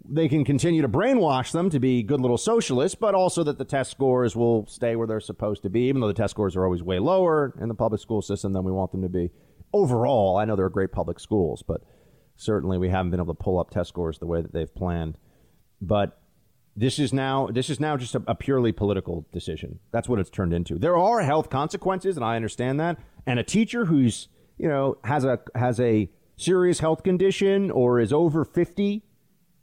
they 0.08 0.28
can 0.28 0.44
continue 0.44 0.82
to 0.82 0.88
brainwash 0.88 1.52
them 1.52 1.70
to 1.70 1.80
be 1.80 2.02
good 2.02 2.20
little 2.20 2.38
socialists, 2.38 2.94
but 2.94 3.14
also 3.14 3.42
that 3.44 3.58
the 3.58 3.64
test 3.64 3.90
scores 3.90 4.36
will 4.36 4.66
stay 4.66 4.96
where 4.96 5.06
they're 5.06 5.20
supposed 5.20 5.62
to 5.62 5.70
be, 5.70 5.82
even 5.82 6.00
though 6.00 6.08
the 6.08 6.14
test 6.14 6.32
scores 6.32 6.56
are 6.56 6.64
always 6.64 6.82
way 6.82 6.98
lower 6.98 7.54
in 7.60 7.68
the 7.68 7.74
public 7.74 8.00
school 8.00 8.22
system 8.22 8.52
than 8.52 8.64
we 8.64 8.72
want 8.72 8.92
them 8.92 9.02
to 9.02 9.08
be. 9.08 9.30
Overall, 9.72 10.36
I 10.36 10.44
know 10.44 10.56
they're 10.56 10.68
great 10.68 10.92
public 10.92 11.20
schools, 11.20 11.62
but 11.62 11.82
certainly 12.36 12.78
we 12.78 12.88
haven't 12.88 13.10
been 13.10 13.20
able 13.20 13.34
to 13.34 13.42
pull 13.42 13.58
up 13.58 13.70
test 13.70 13.88
scores 13.88 14.18
the 14.18 14.26
way 14.26 14.40
that 14.40 14.52
they've 14.52 14.74
planned. 14.74 15.16
But 15.80 16.20
this 16.74 16.98
is 16.98 17.12
now 17.12 17.48
this 17.48 17.68
is 17.68 17.80
now 17.80 17.96
just 17.96 18.14
a, 18.14 18.22
a 18.26 18.34
purely 18.34 18.72
political 18.72 19.26
decision. 19.32 19.80
That's 19.90 20.08
what 20.08 20.20
it's 20.20 20.30
turned 20.30 20.52
into. 20.52 20.78
There 20.78 20.96
are 20.96 21.20
health 21.20 21.50
consequences, 21.50 22.16
and 22.16 22.24
I 22.24 22.36
understand 22.36 22.78
that. 22.80 22.98
And 23.26 23.38
a 23.38 23.42
teacher 23.44 23.86
who's 23.86 24.28
you 24.58 24.68
know 24.68 24.96
has 25.04 25.24
a 25.24 25.40
has 25.54 25.80
a 25.80 26.08
serious 26.36 26.78
health 26.78 27.02
condition 27.02 27.70
or 27.70 27.98
is 27.98 28.12
over 28.12 28.44
fifty 28.44 29.02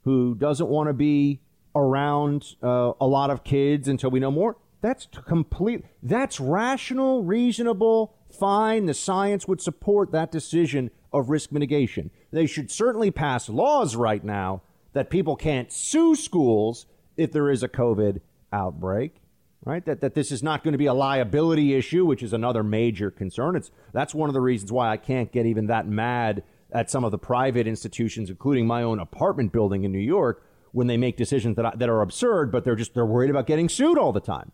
who 0.06 0.36
doesn't 0.36 0.68
want 0.68 0.88
to 0.88 0.92
be 0.92 1.40
around 1.74 2.54
uh, 2.62 2.92
a 3.00 3.06
lot 3.06 3.28
of 3.28 3.42
kids 3.42 3.88
until 3.88 4.08
we 4.08 4.20
know 4.20 4.30
more. 4.30 4.56
That's 4.80 5.08
complete. 5.26 5.84
That's 6.00 6.38
rational, 6.38 7.24
reasonable, 7.24 8.14
fine. 8.30 8.86
The 8.86 8.94
science 8.94 9.48
would 9.48 9.60
support 9.60 10.12
that 10.12 10.30
decision 10.30 10.92
of 11.12 11.28
risk 11.28 11.50
mitigation. 11.50 12.12
They 12.30 12.46
should 12.46 12.70
certainly 12.70 13.10
pass 13.10 13.48
laws 13.48 13.96
right 13.96 14.22
now 14.22 14.62
that 14.92 15.10
people 15.10 15.34
can't 15.34 15.72
sue 15.72 16.14
schools 16.14 16.86
if 17.16 17.32
there 17.32 17.50
is 17.50 17.64
a 17.64 17.68
COVID 17.68 18.20
outbreak. 18.52 19.16
Right, 19.64 19.84
that, 19.86 20.00
that 20.02 20.14
this 20.14 20.30
is 20.30 20.44
not 20.44 20.62
going 20.62 20.72
to 20.72 20.78
be 20.78 20.86
a 20.86 20.94
liability 20.94 21.74
issue, 21.74 22.06
which 22.06 22.22
is 22.22 22.32
another 22.32 22.62
major 22.62 23.10
concern. 23.10 23.56
It's 23.56 23.72
that's 23.92 24.14
one 24.14 24.30
of 24.30 24.34
the 24.34 24.40
reasons 24.40 24.70
why 24.70 24.92
I 24.92 24.96
can't 24.96 25.32
get 25.32 25.44
even 25.44 25.66
that 25.66 25.88
mad 25.88 26.44
at 26.72 26.90
some 26.90 27.04
of 27.04 27.10
the 27.10 27.18
private 27.18 27.66
institutions, 27.66 28.30
including 28.30 28.66
my 28.66 28.82
own 28.82 28.98
apartment 28.98 29.52
building 29.52 29.84
in 29.84 29.92
New 29.92 29.98
York, 29.98 30.44
when 30.72 30.86
they 30.86 30.96
make 30.96 31.16
decisions 31.16 31.56
that, 31.56 31.78
that 31.78 31.88
are 31.88 32.02
absurd, 32.02 32.52
but 32.52 32.64
they're 32.64 32.76
just 32.76 32.94
they're 32.94 33.06
worried 33.06 33.30
about 33.30 33.46
getting 33.46 33.68
sued 33.68 33.98
all 33.98 34.12
the 34.12 34.20
time. 34.20 34.52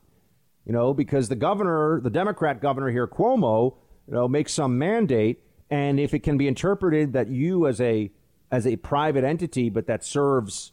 You 0.64 0.73
know, 0.73 0.95
because 0.95 1.28
the 1.28 1.37
governor, 1.37 2.00
the 2.00 2.11
Democrat 2.11 2.61
governor 2.61 2.90
here, 2.90 3.09
Cuomo, 3.09 3.76
you 4.07 4.14
know, 4.14 4.28
makes 4.28 4.52
some 4.52 4.78
mandate, 4.78 5.42
and 5.71 5.99
if 5.99 6.14
it 6.14 6.21
can 6.21 6.38
be 6.38 6.47
interpreted 6.47 7.14
that 7.14 7.28
you 7.28 7.66
as 7.66 7.81
a 7.81 8.12
as 8.50 8.66
a 8.66 8.76
private 8.76 9.25
entity, 9.25 9.71
but 9.71 9.87
that 9.87 10.04
serves 10.04 10.73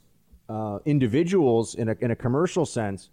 uh, 0.50 0.80
individuals 0.86 1.74
in 1.74 1.90
a 1.90 1.96
in 2.00 2.12
a 2.12 2.16
commercial 2.16 2.66
sense, 2.66 3.10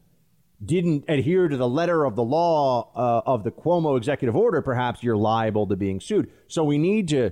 didn't 0.62 1.04
adhere 1.08 1.48
to 1.48 1.56
the 1.56 1.68
letter 1.68 2.04
of 2.04 2.16
the 2.16 2.24
law 2.24 2.90
uh, 2.94 3.22
of 3.24 3.44
the 3.44 3.50
Cuomo 3.50 3.96
executive 3.96 4.36
order, 4.36 4.60
perhaps 4.60 5.02
you're 5.02 5.16
liable 5.16 5.66
to 5.68 5.76
being 5.76 6.00
sued. 6.00 6.30
So 6.48 6.64
we 6.64 6.76
need 6.76 7.08
to 7.08 7.30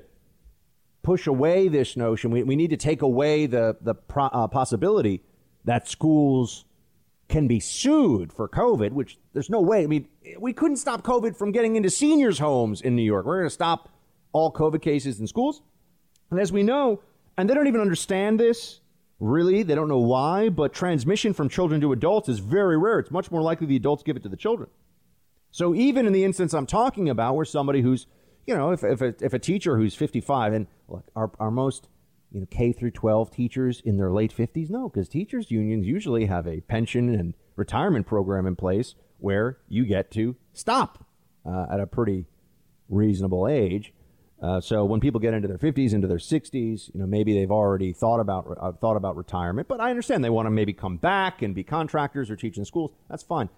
push 1.05 1.27
away 1.27 1.69
this 1.69 1.97
notion. 1.97 2.31
We, 2.31 2.43
we 2.43 2.57
need 2.57 2.71
to 2.71 2.77
take 2.77 3.03
away 3.03 3.47
the, 3.47 3.77
the 3.81 3.95
pro, 3.95 4.25
uh, 4.25 4.49
possibility 4.49 5.23
that 5.65 5.89
schools 5.89 6.65
can 7.29 7.47
be 7.47 7.61
sued 7.61 8.33
for 8.33 8.49
COVID, 8.49 8.93
which 8.93 9.19
there's 9.33 9.49
no 9.49 9.61
way. 9.61 9.85
I 9.85 9.87
mean, 9.87 10.09
we 10.39 10.53
couldn't 10.53 10.77
stop 10.79 11.03
COVID 11.03 11.37
from 11.37 11.53
getting 11.53 11.77
into 11.77 11.91
seniors' 11.91 12.39
homes 12.39 12.81
in 12.81 12.97
New 12.97 13.03
York. 13.03 13.25
We're 13.25 13.39
going 13.39 13.47
to 13.47 13.55
stop 13.55 13.89
all 14.33 14.53
COVID 14.53 14.83
cases 14.83 15.21
in 15.21 15.27
schools. 15.27 15.63
And 16.31 16.41
as 16.41 16.53
we 16.53 16.63
know, 16.63 17.01
and 17.39 17.49
they 17.49 17.55
don't 17.55 17.67
even 17.67 17.81
understand 17.81 18.41
this, 18.41 18.81
really, 19.21 19.63
they 19.63 19.75
don't 19.75 19.89
know 19.89 19.99
why, 19.99 20.49
but 20.49 20.73
transmission 20.73 21.33
from 21.33 21.49
children 21.49 21.81
to 21.81 21.93
adults 21.93 22.29
is 22.29 22.41
very 22.41 22.77
rare. 22.77 22.99
It's 22.99 23.11
much 23.11 23.31
more 23.31 23.43
likely 23.43 23.67
the 23.67 23.77
adults 23.77 24.03
give 24.03 24.17
it 24.17 24.23
to 24.25 24.29
the 24.29 24.37
children. 24.37 24.69
So 25.51 25.75
even 25.75 26.07
in 26.07 26.13
the 26.13 26.25
instance 26.25 26.53
I'm 26.53 26.67
talking 26.67 27.09
about, 27.09 27.37
where 27.37 27.45
somebody 27.45 27.81
who's 27.81 28.07
you 28.47 28.57
know, 28.57 28.73
if, 28.73 28.85
if, 28.85 29.01
a, 29.01 29.15
if 29.21 29.33
a 29.33 29.39
teacher 29.39 29.77
who's 29.77 29.95
55 29.95 30.53
and 30.53 30.67
look, 30.89 31.05
are, 31.17 31.31
are 31.39 31.51
most 31.51 31.89
you 32.33 32.41
know 32.41 32.47
K 32.51 32.73
through 32.73 32.91
12 32.91 33.31
teachers 33.31 33.83
in 33.85 33.97
their 33.97 34.11
late 34.11 34.35
50s? 34.35 34.71
No, 34.71 34.89
because 34.89 35.09
teachers 35.09 35.51
unions 35.51 35.87
usually 35.87 36.27
have 36.27 36.47
a 36.47 36.61
pension 36.63 37.15
and 37.15 37.35
retirement 37.57 38.07
program 38.07 38.47
in 38.47 38.57
place 38.57 38.95
where 39.19 39.59
you 39.69 39.85
get 39.85 40.11
to 40.13 40.37
stop 40.53 41.07
uh, 41.47 41.67
at 41.71 41.81
a 41.81 41.87
pretty 41.87 42.27
reasonable 42.89 43.49
age. 43.49 43.93
Uh, 44.43 44.61
so 44.61 44.85
when 44.85 45.01
people 45.01 45.21
get 45.21 45.33
into 45.33 45.49
their 45.49 45.57
50s, 45.57 45.95
into 45.95 46.07
their 46.07 46.19
60s, 46.19 46.93
you 46.93 47.01
know, 47.01 47.07
maybe 47.07 47.33
they've 47.33 47.51
already 47.51 47.93
thought 47.93 48.21
about 48.21 48.47
uh, 48.61 48.73
thought 48.73 48.97
about 48.97 49.17
retirement. 49.17 49.69
But 49.69 49.81
I 49.81 49.91
understand 49.91 50.23
they 50.23 50.31
want 50.31 50.47
to 50.47 50.51
maybe 50.51 50.73
come 50.73 50.97
back 50.97 51.41
and 51.41 51.55
be 51.55 51.65
contractors 51.65 52.31
or 52.31 52.37
teach 52.37 52.59
in 52.59 52.65
schools. 52.65 52.91
That's 53.09 53.23
fine. 53.23 53.49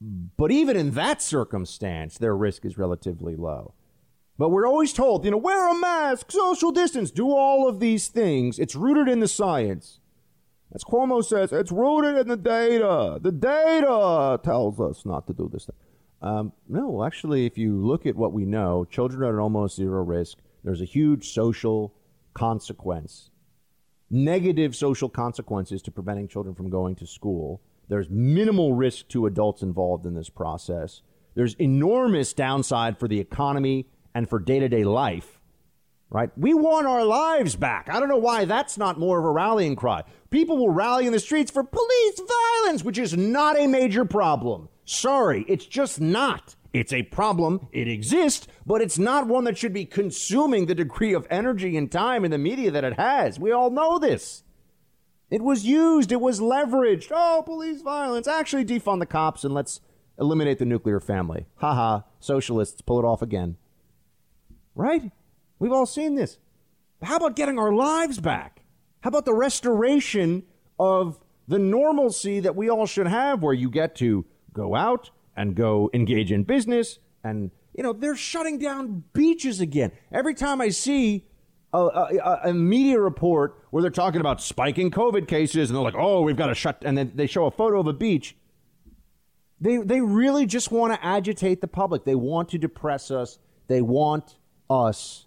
But 0.00 0.52
even 0.52 0.76
in 0.76 0.90
that 0.92 1.22
circumstance, 1.22 2.18
their 2.18 2.36
risk 2.36 2.64
is 2.64 2.76
relatively 2.76 3.34
low. 3.34 3.74
But 4.38 4.50
we're 4.50 4.66
always 4.66 4.92
told, 4.92 5.24
you 5.24 5.30
know, 5.30 5.38
wear 5.38 5.70
a 5.70 5.74
mask, 5.74 6.30
social 6.30 6.70
distance, 6.70 7.10
do 7.10 7.30
all 7.30 7.68
of 7.68 7.80
these 7.80 8.08
things. 8.08 8.58
It's 8.58 8.74
rooted 8.74 9.08
in 9.08 9.20
the 9.20 9.28
science. 9.28 10.00
As 10.74 10.84
Cuomo 10.84 11.24
says, 11.24 11.52
it's 11.52 11.72
rooted 11.72 12.18
in 12.18 12.28
the 12.28 12.36
data. 12.36 13.18
The 13.22 13.32
data 13.32 14.38
tells 14.42 14.78
us 14.78 15.06
not 15.06 15.26
to 15.28 15.32
do 15.32 15.48
this 15.50 15.66
thing. 15.66 15.76
Um, 16.20 16.52
no, 16.68 17.04
actually, 17.04 17.46
if 17.46 17.56
you 17.56 17.76
look 17.76 18.04
at 18.04 18.16
what 18.16 18.32
we 18.32 18.44
know, 18.44 18.84
children 18.84 19.22
are 19.22 19.38
at 19.38 19.42
almost 19.42 19.76
zero 19.76 20.02
risk. 20.02 20.38
There's 20.64 20.80
a 20.82 20.86
huge 20.86 21.32
social 21.32 21.94
consequence, 22.34 23.30
negative 24.10 24.74
social 24.74 25.08
consequences 25.08 25.80
to 25.82 25.90
preventing 25.90 26.28
children 26.28 26.54
from 26.54 26.68
going 26.68 26.96
to 26.96 27.06
school. 27.06 27.62
There's 27.88 28.10
minimal 28.10 28.74
risk 28.74 29.08
to 29.08 29.26
adults 29.26 29.62
involved 29.62 30.04
in 30.04 30.14
this 30.14 30.28
process. 30.28 31.02
There's 31.34 31.54
enormous 31.54 32.32
downside 32.32 32.98
for 32.98 33.08
the 33.08 33.20
economy 33.20 33.86
and 34.16 34.30
for 34.30 34.38
day 34.38 34.58
to 34.58 34.68
day 34.68 34.82
life, 34.82 35.38
right? 36.08 36.30
We 36.38 36.54
want 36.54 36.86
our 36.86 37.04
lives 37.04 37.54
back. 37.54 37.90
I 37.90 38.00
don't 38.00 38.08
know 38.08 38.16
why 38.16 38.46
that's 38.46 38.78
not 38.78 38.98
more 38.98 39.18
of 39.18 39.26
a 39.26 39.30
rallying 39.30 39.76
cry. 39.76 40.04
People 40.30 40.56
will 40.56 40.70
rally 40.70 41.06
in 41.06 41.12
the 41.12 41.20
streets 41.20 41.50
for 41.50 41.62
police 41.62 42.22
violence, 42.26 42.82
which 42.82 42.96
is 42.96 43.14
not 43.14 43.58
a 43.58 43.66
major 43.66 44.06
problem. 44.06 44.70
Sorry, 44.86 45.44
it's 45.48 45.66
just 45.66 46.00
not. 46.00 46.56
It's 46.72 46.94
a 46.94 47.02
problem. 47.02 47.68
It 47.72 47.88
exists, 47.88 48.48
but 48.64 48.80
it's 48.80 48.98
not 48.98 49.26
one 49.26 49.44
that 49.44 49.58
should 49.58 49.74
be 49.74 49.84
consuming 49.84 50.64
the 50.64 50.74
degree 50.74 51.12
of 51.12 51.26
energy 51.28 51.76
and 51.76 51.92
time 51.92 52.24
in 52.24 52.30
the 52.30 52.38
media 52.38 52.70
that 52.70 52.84
it 52.84 52.98
has. 52.98 53.38
We 53.38 53.52
all 53.52 53.68
know 53.68 53.98
this. 53.98 54.44
It 55.28 55.42
was 55.42 55.66
used, 55.66 56.10
it 56.10 56.22
was 56.22 56.40
leveraged. 56.40 57.12
Oh, 57.14 57.42
police 57.44 57.82
violence. 57.82 58.26
Actually, 58.26 58.64
defund 58.64 59.00
the 59.00 59.06
cops 59.06 59.44
and 59.44 59.52
let's 59.52 59.82
eliminate 60.18 60.58
the 60.58 60.64
nuclear 60.64 61.00
family. 61.00 61.44
Haha, 61.56 62.00
socialists 62.18 62.80
pull 62.80 62.98
it 62.98 63.04
off 63.04 63.20
again. 63.20 63.58
Right? 64.76 65.10
We've 65.58 65.72
all 65.72 65.86
seen 65.86 66.14
this. 66.14 66.38
How 67.02 67.16
about 67.16 67.34
getting 67.34 67.58
our 67.58 67.72
lives 67.72 68.20
back? 68.20 68.62
How 69.00 69.08
about 69.08 69.24
the 69.24 69.34
restoration 69.34 70.44
of 70.78 71.18
the 71.48 71.58
normalcy 71.58 72.40
that 72.40 72.54
we 72.54 72.70
all 72.70 72.86
should 72.86 73.06
have 73.08 73.42
where 73.42 73.54
you 73.54 73.70
get 73.70 73.96
to 73.96 74.24
go 74.52 74.76
out 74.76 75.10
and 75.36 75.54
go 75.54 75.90
engage 75.92 76.30
in 76.32 76.44
business 76.44 76.98
and 77.24 77.50
you 77.74 77.82
know 77.82 77.92
they're 77.92 78.16
shutting 78.16 78.58
down 78.58 79.04
beaches 79.12 79.60
again. 79.60 79.92
Every 80.10 80.34
time 80.34 80.60
I 80.60 80.70
see 80.70 81.26
a, 81.72 81.78
a, 81.78 82.40
a, 82.44 82.54
media 82.54 82.98
report 82.98 83.62
where 83.70 83.82
they're 83.82 83.90
talking 83.90 84.20
about 84.20 84.40
spiking 84.40 84.90
COVID 84.90 85.28
cases 85.28 85.68
and 85.68 85.76
they're 85.76 85.84
like, 85.84 85.96
"Oh, 85.96 86.22
we've 86.22 86.36
got 86.36 86.46
to 86.46 86.54
shut," 86.54 86.82
and 86.86 86.96
then 86.96 87.12
they 87.14 87.26
show 87.26 87.44
a 87.44 87.50
photo 87.50 87.80
of 87.80 87.86
a 87.86 87.92
beach. 87.92 88.34
They 89.60 89.76
they 89.78 90.00
really 90.00 90.46
just 90.46 90.70
want 90.70 90.94
to 90.94 91.04
agitate 91.04 91.60
the 91.60 91.68
public. 91.68 92.04
They 92.04 92.14
want 92.14 92.48
to 92.50 92.58
depress 92.58 93.10
us. 93.10 93.38
They 93.68 93.82
want 93.82 94.36
us 94.68 95.26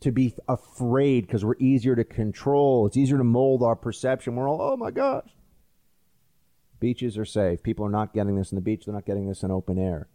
to 0.00 0.12
be 0.12 0.34
afraid 0.48 1.26
because 1.26 1.44
we're 1.44 1.56
easier 1.58 1.96
to 1.96 2.04
control. 2.04 2.86
It's 2.86 2.96
easier 2.96 3.18
to 3.18 3.24
mold 3.24 3.62
our 3.62 3.76
perception. 3.76 4.36
We're 4.36 4.48
all, 4.48 4.60
"Oh 4.60 4.76
my 4.76 4.90
gosh." 4.90 5.34
Beaches 6.80 7.16
are 7.16 7.24
safe. 7.24 7.62
People 7.62 7.86
are 7.86 7.90
not 7.90 8.12
getting 8.12 8.36
this 8.36 8.52
in 8.52 8.56
the 8.56 8.62
beach. 8.62 8.84
They're 8.84 8.94
not 8.94 9.06
getting 9.06 9.26
this 9.26 9.42
in 9.42 9.50
open 9.50 9.78
air. 9.78 10.08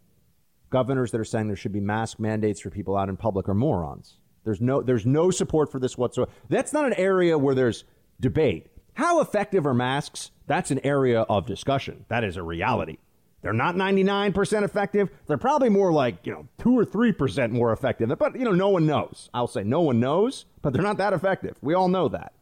Governors 0.70 1.10
that 1.10 1.20
are 1.20 1.24
saying 1.24 1.48
there 1.48 1.56
should 1.56 1.72
be 1.72 1.80
mask 1.80 2.20
mandates 2.20 2.60
for 2.60 2.70
people 2.70 2.96
out 2.96 3.08
in 3.08 3.16
public 3.16 3.48
are 3.48 3.54
morons. 3.54 4.18
There's 4.44 4.60
no, 4.60 4.80
there's 4.80 5.04
no 5.04 5.30
support 5.30 5.72
for 5.72 5.80
this 5.80 5.98
whatsoever. 5.98 6.30
That's 6.48 6.72
not 6.72 6.86
an 6.86 6.94
area 6.94 7.36
where 7.36 7.56
there's 7.56 7.84
debate. 8.20 8.68
How 8.94 9.20
effective 9.20 9.66
are 9.66 9.74
masks? 9.74 10.30
That's 10.46 10.70
an 10.70 10.80
area 10.84 11.22
of 11.22 11.46
discussion. 11.46 12.04
That 12.08 12.22
is 12.22 12.36
a 12.36 12.42
reality. 12.42 12.98
They're 13.42 13.52
not 13.52 13.74
99% 13.74 14.62
effective. 14.64 15.08
They're 15.26 15.38
probably 15.38 15.70
more 15.70 15.92
like, 15.92 16.26
you 16.26 16.32
know, 16.32 16.48
2 16.58 16.78
or 16.78 16.84
3% 16.84 17.50
more 17.50 17.72
effective. 17.72 18.10
But, 18.18 18.38
you 18.38 18.44
know, 18.44 18.52
no 18.52 18.68
one 18.68 18.86
knows. 18.86 19.30
I'll 19.32 19.46
say 19.46 19.62
no 19.64 19.80
one 19.80 19.98
knows, 19.98 20.44
but 20.60 20.72
they're 20.72 20.82
not 20.82 20.98
that 20.98 21.14
effective. 21.14 21.56
We 21.62 21.74
all 21.74 21.88
know 21.88 22.08
that. 22.08 22.34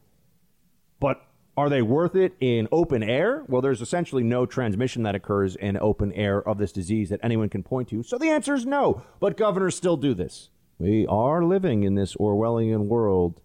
But 0.98 1.22
are 1.56 1.68
they 1.68 1.82
worth 1.82 2.16
it 2.16 2.34
in 2.40 2.66
open 2.72 3.02
air? 3.02 3.44
Well, 3.46 3.62
there's 3.62 3.80
essentially 3.80 4.24
no 4.24 4.44
transmission 4.44 5.04
that 5.04 5.14
occurs 5.14 5.54
in 5.54 5.76
open 5.78 6.12
air 6.12 6.46
of 6.46 6.58
this 6.58 6.72
disease 6.72 7.10
that 7.10 7.20
anyone 7.22 7.48
can 7.48 7.62
point 7.62 7.88
to. 7.90 8.02
So 8.02 8.18
the 8.18 8.30
answer 8.30 8.54
is 8.54 8.66
no. 8.66 9.02
But 9.20 9.36
governors 9.36 9.76
still 9.76 9.96
do 9.96 10.14
this. 10.14 10.50
We 10.78 11.06
are 11.06 11.44
living 11.44 11.84
in 11.84 11.94
this 11.94 12.14
Orwellian 12.16 12.86
world 12.86 13.40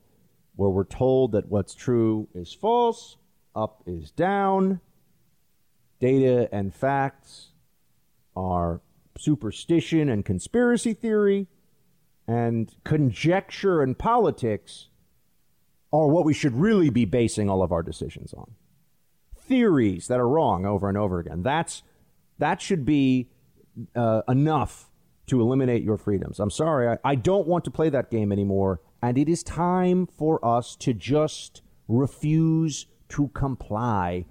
where 0.56 0.70
we're 0.70 0.84
told 0.84 1.32
that 1.32 1.50
what's 1.50 1.74
true 1.74 2.28
is 2.36 2.54
false, 2.54 3.18
up 3.56 3.82
is 3.88 4.12
down, 4.12 4.80
data 6.04 6.50
and 6.52 6.76
facts 6.76 7.54
are 8.36 8.82
superstition 9.18 10.10
and 10.10 10.26
conspiracy 10.26 10.94
theory, 10.94 11.48
and 12.28 12.76
conjecture 12.84 13.82
and 13.82 13.98
politics 13.98 14.90
are 15.94 16.10
what 16.10 16.26
we 16.26 16.34
should 16.34 16.54
really 16.56 16.90
be 16.90 17.06
basing 17.06 17.50
all 17.50 17.64
of 17.64 17.72
our 17.72 17.82
decisions 17.82 18.34
on. 18.34 18.52
Theories 19.38 20.10
that 20.10 20.20
are 20.20 20.28
wrong 20.28 20.66
over 20.66 20.90
and 20.90 20.98
over 20.98 21.20
again. 21.20 21.42
That's 21.42 21.84
that 22.38 22.60
should 22.60 22.84
be 22.84 23.30
uh, 23.96 24.24
enough 24.28 24.90
to 25.28 25.40
eliminate 25.40 25.84
your 25.84 25.98
freedoms. 25.98 26.38
I'm 26.38 26.50
sorry, 26.50 26.90
I, 26.90 27.12
I 27.12 27.16
don't 27.16 27.48
want 27.48 27.64
to 27.64 27.72
play 27.72 27.90
that 27.90 28.12
game 28.12 28.34
anymore, 28.34 28.82
and 29.02 29.18
it 29.18 29.30
is 29.30 29.42
time 29.42 30.06
for 30.06 30.44
us 30.46 30.76
to 30.78 30.94
just 30.94 31.62
refuse 31.88 32.88
to 33.10 33.30
comply. 33.30 34.26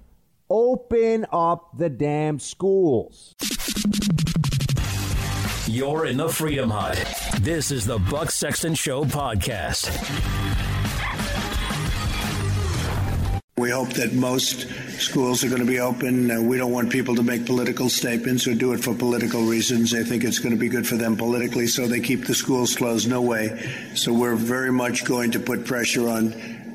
Open 0.54 1.24
up 1.32 1.78
the 1.78 1.88
damn 1.88 2.38
schools. 2.38 3.34
You're 5.66 6.04
in 6.04 6.18
the 6.18 6.28
Freedom 6.28 6.68
Hut. 6.68 7.02
This 7.40 7.70
is 7.70 7.86
the 7.86 7.98
Buck 7.98 8.30
Sexton 8.30 8.74
Show 8.74 9.04
podcast. 9.04 9.88
We 13.56 13.70
hope 13.70 13.94
that 13.94 14.12
most 14.12 14.68
schools 15.00 15.42
are 15.42 15.48
going 15.48 15.62
to 15.62 15.66
be 15.66 15.80
open. 15.80 16.30
Uh, 16.30 16.42
we 16.42 16.58
don't 16.58 16.72
want 16.72 16.92
people 16.92 17.16
to 17.16 17.22
make 17.22 17.46
political 17.46 17.88
statements 17.88 18.46
or 18.46 18.54
do 18.54 18.74
it 18.74 18.80
for 18.80 18.94
political 18.94 19.40
reasons. 19.46 19.90
They 19.90 20.04
think 20.04 20.22
it's 20.22 20.38
going 20.38 20.54
to 20.54 20.60
be 20.60 20.68
good 20.68 20.86
for 20.86 20.96
them 20.96 21.16
politically, 21.16 21.66
so 21.66 21.86
they 21.86 22.00
keep 22.00 22.26
the 22.26 22.34
schools 22.34 22.76
closed. 22.76 23.08
No 23.08 23.22
way. 23.22 23.58
So 23.94 24.12
we're 24.12 24.34
very 24.34 24.70
much 24.70 25.06
going 25.06 25.30
to 25.30 25.40
put 25.40 25.64
pressure 25.64 26.10
on 26.10 26.34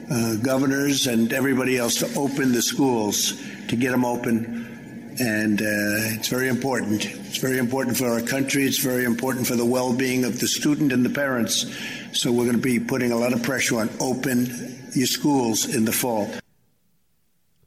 uh, 0.10 0.36
governors 0.42 1.08
and 1.08 1.32
everybody 1.34 1.78
else 1.78 1.96
to 1.96 2.20
open 2.20 2.54
the 2.54 2.62
schools, 2.62 3.34
to 3.70 3.76
get 3.76 3.92
them 3.92 4.06
open. 4.06 5.16
And 5.20 5.62
uh, 5.62 6.16
it's 6.16 6.28
very 6.28 6.48
important. 6.48 7.06
It's 7.06 7.40
very 7.40 7.58
important 7.58 7.98
for 7.98 8.08
our 8.08 8.22
country. 8.22 8.64
It's 8.66 8.80
very 8.80 9.04
important 9.04 9.48
for 9.48 9.56
the 9.56 9.66
well 9.66 9.94
being 9.94 10.26
of 10.26 10.40
the 10.40 10.48
student 10.48 10.92
and 10.94 11.04
the 11.04 11.10
parents. 11.10 11.66
So 12.14 12.32
we're 12.32 12.46
going 12.46 12.56
to 12.56 12.62
be 12.62 12.80
putting 12.80 13.12
a 13.12 13.18
lot 13.18 13.34
of 13.34 13.42
pressure 13.42 13.80
on 13.80 13.90
open 14.00 14.46
your 14.94 15.08
schools 15.08 15.74
in 15.74 15.86
the 15.86 15.92
fall. 15.92 16.30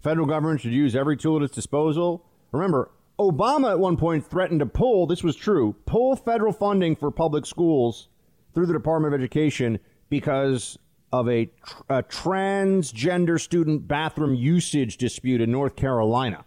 Federal 0.03 0.27
government 0.27 0.61
should 0.61 0.73
use 0.73 0.97
every 0.97 1.17
tool 1.17 1.37
at 1.39 1.43
its 1.43 1.55
disposal. 1.55 2.25
Remember, 2.53 2.91
Obama 3.19 3.73
at 3.73 3.79
one 3.79 3.97
point 3.97 4.27
threatened 4.27 4.61
to 4.61 4.67
pull, 4.67 5.07
this 5.07 5.23
was 5.23 5.37
true, 5.37 5.77
pull 5.85 6.17
federal 6.17 6.53
funding 6.53 6.97
for 6.97 7.11
public 7.11 7.45
schools 7.45 8.09
through 8.55 8.67
the 8.67 8.73
Department 8.73 9.13
of 9.13 9.21
Education 9.21 9.79
because 10.09 10.79
of 11.12 11.29
a, 11.29 11.51
a 11.88 12.03
transgender 12.03 13.40
student 13.40 13.88
bathroom 13.88 14.35
usage 14.35 14.96
dispute 14.96 15.40
in 15.40 15.51
North 15.51 15.77
Carolina. 15.77 16.44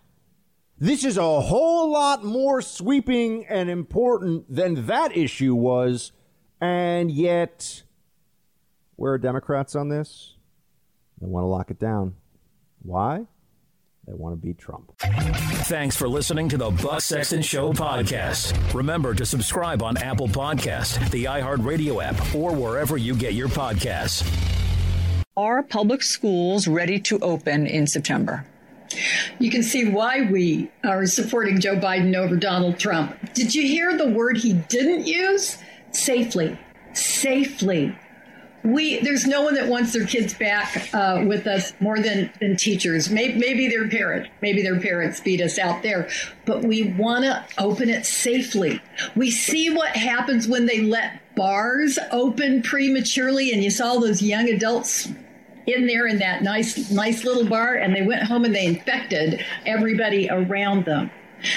This 0.80 1.06
is 1.06 1.18
a 1.18 1.42
whole 1.42 1.92
lot 1.92 2.24
more 2.24 2.62
sweeping 2.62 3.46
and 3.46 3.70
important 3.70 4.54
than 4.54 4.88
that 4.88 5.16
issue 5.16 5.56
was, 5.56 6.12
and 6.60 7.12
yet, 7.12 7.84
where 8.96 9.14
are 9.14 9.18
Democrats 9.18 9.76
on 9.76 9.90
this? 9.90 10.36
They 11.22 11.28
want 11.28 11.44
to 11.44 11.48
lock 11.48 11.72
it 11.72 11.80
down. 11.80 12.16
Why? 12.82 13.28
They 14.06 14.14
want 14.14 14.34
to 14.34 14.48
beat 14.48 14.58
Trump. 14.58 14.92
Thanks 15.00 15.96
for 15.96 16.10
listening 16.10 16.50
to 16.50 16.58
the 16.58 16.70
Buck 16.70 17.02
Sexton 17.02 17.42
Show 17.42 17.72
podcast. 17.72 18.74
Remember 18.74 19.14
to 19.14 19.26
subscribe 19.26 19.82
on 19.82 19.96
Apple 19.98 20.28
Podcast, 20.28 21.10
the 21.12 21.26
iHeartRadio 21.26 22.04
app, 22.04 22.36
or 22.36 22.52
wherever 22.52 22.98
you 22.98 23.16
get 23.16 23.34
your 23.34 23.48
podcasts. 23.48 24.28
Are 25.38 25.64
public 25.64 26.04
schools 26.04 26.68
ready 26.68 27.00
to 27.00 27.18
open 27.20 27.66
in 27.66 27.88
September? 27.88 28.46
You 29.40 29.50
can 29.50 29.64
see 29.64 29.90
why 29.90 30.28
we 30.30 30.70
are 30.84 31.06
supporting 31.06 31.60
Joe 31.60 31.78
Biden 31.78 32.16
over 32.16 32.36
Donald 32.36 32.78
Trump. 32.78 33.18
Did 33.34 33.56
you 33.56 33.64
hear 33.64 33.98
the 33.98 34.10
word 34.10 34.38
he 34.38 34.54
didn't 34.54 35.08
use? 35.08 35.58
Safely. 35.92 36.60
Safely 36.94 37.96
we 38.64 39.00
there's 39.02 39.26
no 39.26 39.42
one 39.42 39.56
that 39.56 39.68
wants 39.68 39.92
their 39.94 40.06
kids 40.06 40.34
back 40.34 40.90
uh, 40.94 41.24
with 41.28 41.48
us 41.48 41.74
more 41.80 42.00
than 42.00 42.32
than 42.40 42.56
teachers. 42.56 43.10
Maybe, 43.10 43.38
maybe 43.38 43.68
their 43.68 43.88
parent, 43.90 44.30
maybe 44.42 44.62
their 44.62 44.80
parents 44.80 45.20
beat 45.20 45.42
us 45.42 45.60
out 45.60 45.84
there, 45.84 46.10
but 46.46 46.64
we 46.64 46.84
want 46.84 47.26
to 47.26 47.46
open 47.58 47.90
it 47.90 48.06
safely. 48.06 48.82
We 49.16 49.32
see 49.32 49.70
what 49.70 49.96
happens 49.96 50.48
when 50.48 50.66
they 50.66 50.82
let 50.82 51.20
bars 51.36 52.00
open 52.12 52.62
prematurely, 52.62 53.52
and 53.52 53.64
you 53.64 53.70
saw 53.70 54.00
those 54.00 54.22
young 54.22 54.48
adults 54.48 55.10
in 55.66 55.88
there 55.88 56.08
in 56.08 56.20
that 56.20 56.42
nice 56.42 56.90
nice 56.90 57.26
little 57.26 57.46
bar, 57.46 57.76
and 57.76 57.94
they 57.94 58.02
went 58.02 58.24
home 58.24 58.46
and 58.46 58.56
they 58.56 58.66
infected 58.66 59.44
everybody 59.66 60.30
around 60.30 60.86
them. 60.86 61.12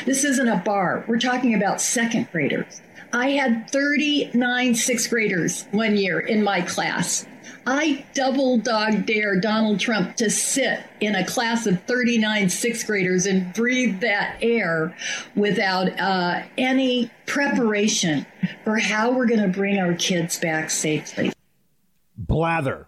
This 0.04 0.24
isn't 0.24 0.48
a 0.48 0.56
bar. 0.56 1.04
We're 1.06 1.20
talking 1.20 1.54
about 1.54 1.80
second 1.80 2.28
graders. 2.32 2.80
I 3.16 3.30
had 3.30 3.70
39 3.70 4.74
sixth 4.74 5.08
graders 5.08 5.64
one 5.70 5.96
year 5.96 6.20
in 6.20 6.44
my 6.44 6.60
class. 6.60 7.26
I 7.66 8.04
double 8.12 8.58
dog 8.58 9.06
dare 9.06 9.40
Donald 9.40 9.80
Trump 9.80 10.16
to 10.16 10.28
sit 10.28 10.80
in 11.00 11.14
a 11.14 11.24
class 11.24 11.66
of 11.66 11.82
39 11.84 12.50
sixth 12.50 12.86
graders 12.86 13.24
and 13.24 13.54
breathe 13.54 14.00
that 14.00 14.36
air 14.42 14.94
without 15.34 15.98
uh, 15.98 16.42
any 16.58 17.10
preparation 17.24 18.26
for 18.64 18.76
how 18.76 19.12
we're 19.12 19.26
going 19.26 19.40
to 19.40 19.48
bring 19.48 19.78
our 19.78 19.94
kids 19.94 20.38
back 20.38 20.68
safely. 20.68 21.32
blather. 22.18 22.86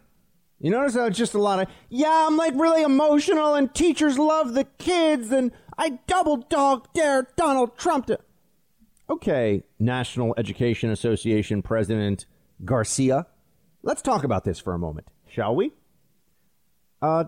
You 0.61 0.73
notice 0.73 0.95
how 0.95 1.07
it's 1.07 1.17
just 1.17 1.33
a 1.33 1.41
lot 1.41 1.61
of, 1.61 1.69
yeah, 1.89 2.27
I'm 2.29 2.37
like 2.37 2.53
really 2.55 2.83
emotional 2.83 3.55
and 3.55 3.75
teachers 3.75 4.19
love 4.19 4.53
the 4.53 4.65
kids 4.65 5.33
and 5.33 5.53
I 5.79 6.01
double 6.07 6.37
dog 6.37 6.93
dare 6.93 7.29
Donald 7.37 7.79
Trump 7.79 8.09
to. 8.09 8.19
Okay, 9.11 9.63
National 9.79 10.35
Education 10.37 10.91
Association 10.91 11.63
President 11.63 12.27
Garcia, 12.65 13.27
let's 13.83 14.03
talk 14.03 14.23
about 14.23 14.45
this 14.45 14.59
for 14.59 14.75
a 14.75 14.79
moment, 14.79 15.07
shall 15.27 15.57
we? 15.57 15.73
Uh, 17.01 17.25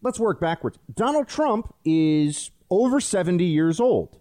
let's 0.00 0.20
work 0.20 0.40
backwards. 0.40 0.78
Donald 0.94 1.26
Trump 1.26 1.74
is 1.84 2.52
over 2.70 3.00
70 3.00 3.44
years 3.44 3.80
old. 3.80 4.20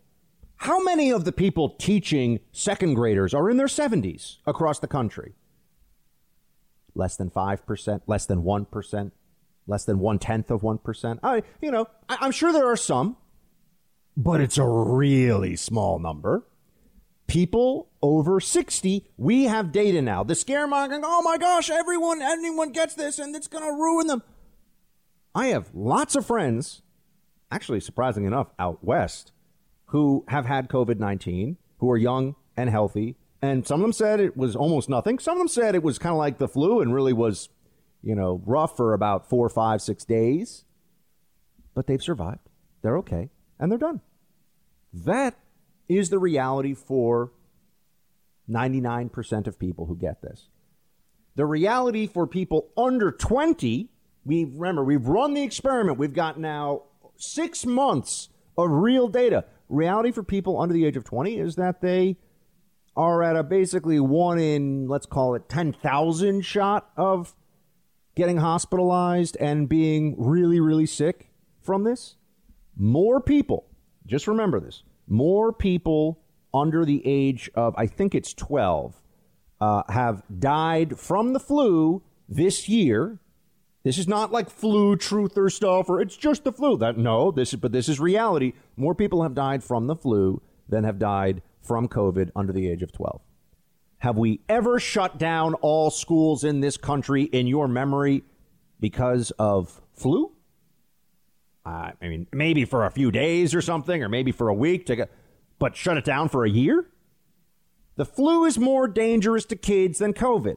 How 0.56 0.82
many 0.82 1.12
of 1.12 1.24
the 1.24 1.32
people 1.32 1.70
teaching 1.70 2.40
second 2.52 2.96
graders 2.96 3.36
are 3.36 3.48
in 3.48 3.58
their 3.58 3.68
70s 3.68 4.38
across 4.48 4.80
the 4.80 4.88
country? 4.88 5.36
Less 6.96 7.16
than 7.16 7.30
5%, 7.30 8.02
less 8.08 8.26
than 8.26 8.42
1%, 8.42 9.12
less 9.68 9.86
than 9.86 10.00
one 10.00 10.18
tenth 10.18 10.50
of 10.50 10.62
1%. 10.62 11.20
I, 11.22 11.44
you 11.62 11.70
know, 11.70 11.86
I, 12.10 12.18
I'm 12.22 12.32
sure 12.32 12.52
there 12.52 12.72
are 12.72 12.78
some, 12.78 13.18
but 14.16 14.42
it's 14.42 14.58
a 14.58 14.66
really 14.66 15.56
small 15.56 16.00
number. 16.00 16.44
People 17.28 17.90
over 18.02 18.40
60, 18.40 19.06
we 19.18 19.44
have 19.44 19.74
data 19.74 20.02
now. 20.02 20.24
The 20.24 20.34
scaremongering, 20.34 21.02
oh 21.04 21.22
my 21.22 21.38
gosh, 21.38 21.70
everyone, 21.70 22.22
anyone 22.22 22.72
gets 22.72 22.96
this 22.96 23.20
and 23.20 23.36
it's 23.36 23.48
going 23.48 23.66
to 23.66 23.72
ruin 23.72 24.08
them. 24.08 24.24
I 25.36 25.48
have 25.48 25.70
lots 25.74 26.16
of 26.16 26.26
friends, 26.26 26.82
actually, 27.52 27.82
surprisingly 27.82 28.28
enough, 28.28 28.48
out 28.58 28.84
west, 28.84 29.34
who 29.88 30.26
have 30.30 30.46
had 30.46 30.70
COVID 30.70 31.00
19, 31.00 31.58
who 31.80 31.92
are 31.92 31.98
young 31.98 32.36
and 32.56 32.70
healthy. 32.70 33.18
And 33.42 33.68
some 33.68 33.82
of 33.82 33.84
them 33.84 33.94
said 33.94 34.20
it 34.20 34.36
was 34.36 34.56
almost 34.56 34.90
nothing. 34.90 35.20
Some 35.20 35.34
of 35.34 35.40
them 35.40 35.48
said 35.48 35.76
it 35.76 35.84
was 35.84 36.00
kind 36.00 36.13
of 36.13 36.18
like 36.18 36.38
the 36.38 36.48
flu 36.48 36.82
and 36.82 36.94
really 36.94 37.13
was, 37.13 37.50
you 38.02 38.16
know, 38.16 38.42
rough 38.46 38.76
for 38.76 38.94
about 38.94 39.30
four, 39.30 39.48
five, 39.50 39.82
six 39.82 40.06
days. 40.06 40.63
But 41.76 41.86
they've 41.86 42.02
survived. 42.02 42.50
They're 42.82 42.98
okay. 42.98 43.30
And 43.60 43.72
they're 43.72 43.78
done. 43.78 44.02
That 44.92 45.36
is 45.88 46.10
the 46.10 46.19
reality 46.19 46.73
for 46.73 47.32
99% 48.50 49.47
of 49.47 49.60
people 49.60 49.86
who 49.86 49.95
get 49.95 50.21
this. 50.21 50.50
The 51.36 51.45
reality 51.45 52.08
for 52.08 52.26
people 52.26 52.69
under 52.78 53.12
20 53.12 53.89
we 54.28 54.43
remember 54.43 54.84
we've 54.84 55.08
run 55.08 55.34
the 55.34 55.41
experiment. 55.41 55.97
We've 55.97 56.13
got 56.13 56.38
now 56.38 56.84
six 57.15 57.65
months 57.65 58.30
of 58.58 58.69
real 58.69 59.08
data. 59.08 59.45
Reality 59.69 60.12
for 60.12 60.21
people 60.21 60.60
under 60.60 60.73
the 60.73 60.86
age 60.86 60.97
of 60.97 61.06
20 61.06 61.39
is 61.39 61.56
that 61.56 61.82
they 61.82 62.17
are 62.95 63.23
at 63.23 63.38
a 63.38 63.43
basically 63.43 64.00
one 64.00 64.38
in, 64.38 64.88
let's 64.88 65.06
call 65.06 65.34
it 65.36 65.47
10,000 65.47 66.41
shot 66.41 66.89
of 66.97 67.36
getting 68.15 68.38
hospitalized 68.38 69.38
and 69.39 69.69
being 69.69 70.15
really, 70.17 70.60
really 70.60 70.86
sick 70.86 71.32
from 71.62 71.84
this. 71.84 72.17
More 72.76 73.21
people, 73.21 73.65
just 74.06 74.28
remember 74.28 74.60
this, 74.60 74.84
more 75.08 75.52
people 75.54 76.20
under 76.54 76.86
the 76.86 77.02
age 77.06 77.50
of, 77.56 77.76
I 77.78 77.88
think 77.88 78.15
it's 78.15 78.34
12, 78.34 79.02
uh, 79.60 79.84
have 79.89 80.24
died 80.39 81.00
from 81.00 81.34
the 81.34 81.39
flu 81.39 82.04
this 82.30 82.70
year 82.70 83.20
this 83.88 83.98
is 83.98 84.06
not 84.06 84.34
like 84.34 84.50
flu 84.50 84.98
truther 84.98 85.50
stuff 85.50 85.88
or 85.88 86.02
it's 86.02 86.17
just 86.17 86.43
the 86.43 86.52
flu. 86.52 86.76
That 86.76 86.98
no, 86.98 87.32
this 87.32 87.54
is 87.54 87.60
but 87.62 87.72
this 87.72 87.88
is 87.88 88.02
reality. 88.02 88.52
More 88.76 88.93
people 88.93 89.24
have 89.24 89.34
died 89.34 89.63
from 89.63 89.88
the 89.88 89.96
flu 89.96 90.41
than 90.67 90.84
have 90.84 91.00
died 91.00 91.41
from 91.62 91.88
COVID 91.88 92.32
under 92.36 92.52
the 92.52 92.70
age 92.70 92.84
of 92.84 92.91
12. 92.91 93.22
Have 94.00 94.17
we 94.17 94.41
ever 94.50 94.78
shut 94.78 95.17
down 95.17 95.54
all 95.56 95.89
schools 95.89 96.43
in 96.43 96.60
this 96.60 96.76
country 96.76 97.24
in 97.24 97.48
your 97.48 97.70
memory 97.70 98.24
because 98.82 99.32
of 99.39 99.82
flu? 99.93 100.34
Uh, 101.68 101.92
I 102.02 102.08
mean, 102.08 102.28
maybe 102.32 102.64
for 102.64 102.86
a 102.86 102.92
few 102.92 103.12
days 103.12 103.54
or 103.54 103.62
something, 103.62 104.02
or 104.02 104.08
maybe 104.08 104.32
for 104.32 104.48
a 104.48 104.54
week, 104.54 104.90
but 105.60 105.76
shut 105.76 105.98
it 105.98 106.06
down 106.06 106.30
for 106.30 106.46
a 106.46 106.50
year? 106.50 106.88
The 107.98 108.06
flu 108.06 108.46
is 108.46 108.58
more 108.58 108.88
dangerous 108.88 109.44
to 109.46 109.58
kids 109.58 110.00
than 110.00 110.14
COVID. 110.14 110.56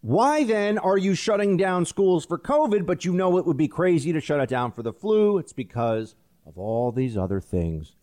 Why 0.00 0.44
then 0.44 0.78
are 0.78 0.96
you 0.96 1.16
shutting 1.16 1.56
down 1.56 1.86
schools 1.86 2.24
for 2.24 2.38
COVID, 2.38 2.86
but 2.86 3.04
you 3.04 3.12
know 3.12 3.36
it 3.36 3.46
would 3.46 3.56
be 3.56 3.66
crazy 3.66 4.12
to 4.12 4.20
shut 4.20 4.38
it 4.38 4.48
down 4.48 4.70
for 4.70 4.84
the 4.84 4.92
flu? 4.92 5.38
It's 5.38 5.52
because 5.52 6.14
of 6.46 6.56
all 6.56 6.92
these 6.92 7.16
other 7.16 7.40
things 7.40 7.96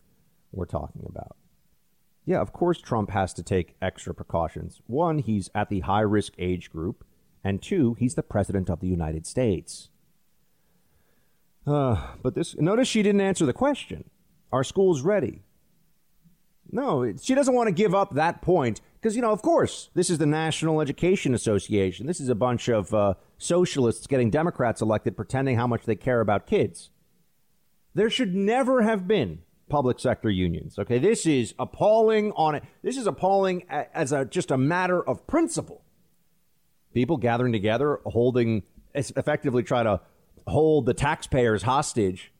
we're 0.52 0.66
talking 0.66 1.06
about. 1.08 1.36
Yeah, 2.26 2.40
of 2.40 2.52
course, 2.52 2.82
Trump 2.82 3.10
has 3.10 3.32
to 3.34 3.42
take 3.42 3.76
extra 3.80 4.14
precautions. 4.14 4.82
One, 4.86 5.20
he's 5.20 5.48
at 5.54 5.70
the 5.70 5.80
high 5.80 6.00
risk 6.00 6.34
age 6.38 6.70
group, 6.70 7.02
and 7.42 7.62
two, 7.62 7.94
he's 7.94 8.14
the 8.14 8.22
president 8.22 8.68
of 8.68 8.80
the 8.80 8.88
United 8.88 9.26
States. 9.26 9.88
Uh, 11.66 12.14
but 12.22 12.34
this, 12.34 12.56
notice 12.56 12.88
she 12.88 13.02
didn't 13.02 13.20
answer 13.20 13.46
the 13.46 13.52
question 13.52 14.08
Are 14.52 14.64
schools 14.64 15.02
ready? 15.02 15.42
No, 16.72 17.12
she 17.20 17.34
doesn't 17.34 17.54
want 17.54 17.68
to 17.68 17.72
give 17.72 17.94
up 17.94 18.14
that 18.14 18.42
point 18.42 18.80
because, 19.00 19.16
you 19.16 19.22
know, 19.22 19.32
of 19.32 19.42
course, 19.42 19.90
this 19.94 20.08
is 20.08 20.18
the 20.18 20.26
National 20.26 20.80
Education 20.80 21.34
Association. 21.34 22.06
This 22.06 22.20
is 22.20 22.28
a 22.28 22.34
bunch 22.34 22.68
of 22.68 22.94
uh, 22.94 23.14
socialists 23.38 24.06
getting 24.06 24.30
Democrats 24.30 24.80
elected 24.80 25.16
pretending 25.16 25.56
how 25.56 25.66
much 25.66 25.84
they 25.84 25.96
care 25.96 26.20
about 26.20 26.46
kids. 26.46 26.90
There 27.94 28.10
should 28.10 28.34
never 28.34 28.82
have 28.82 29.08
been 29.08 29.40
public 29.68 29.98
sector 29.98 30.30
unions. 30.30 30.78
Okay, 30.78 30.98
this 30.98 31.26
is 31.26 31.54
appalling 31.58 32.32
on 32.32 32.54
it. 32.54 32.62
This 32.82 32.96
is 32.96 33.06
appalling 33.06 33.64
as 33.70 34.12
a 34.12 34.24
just 34.24 34.50
a 34.50 34.58
matter 34.58 35.02
of 35.02 35.26
principle. 35.26 35.82
People 36.92 37.16
gathering 37.16 37.52
together, 37.52 38.00
holding 38.04 38.64
effectively 38.94 39.62
try 39.62 39.82
to 39.82 40.00
hold 40.50 40.86
the 40.86 40.94
taxpayers 40.94 41.62
hostage 41.62 42.32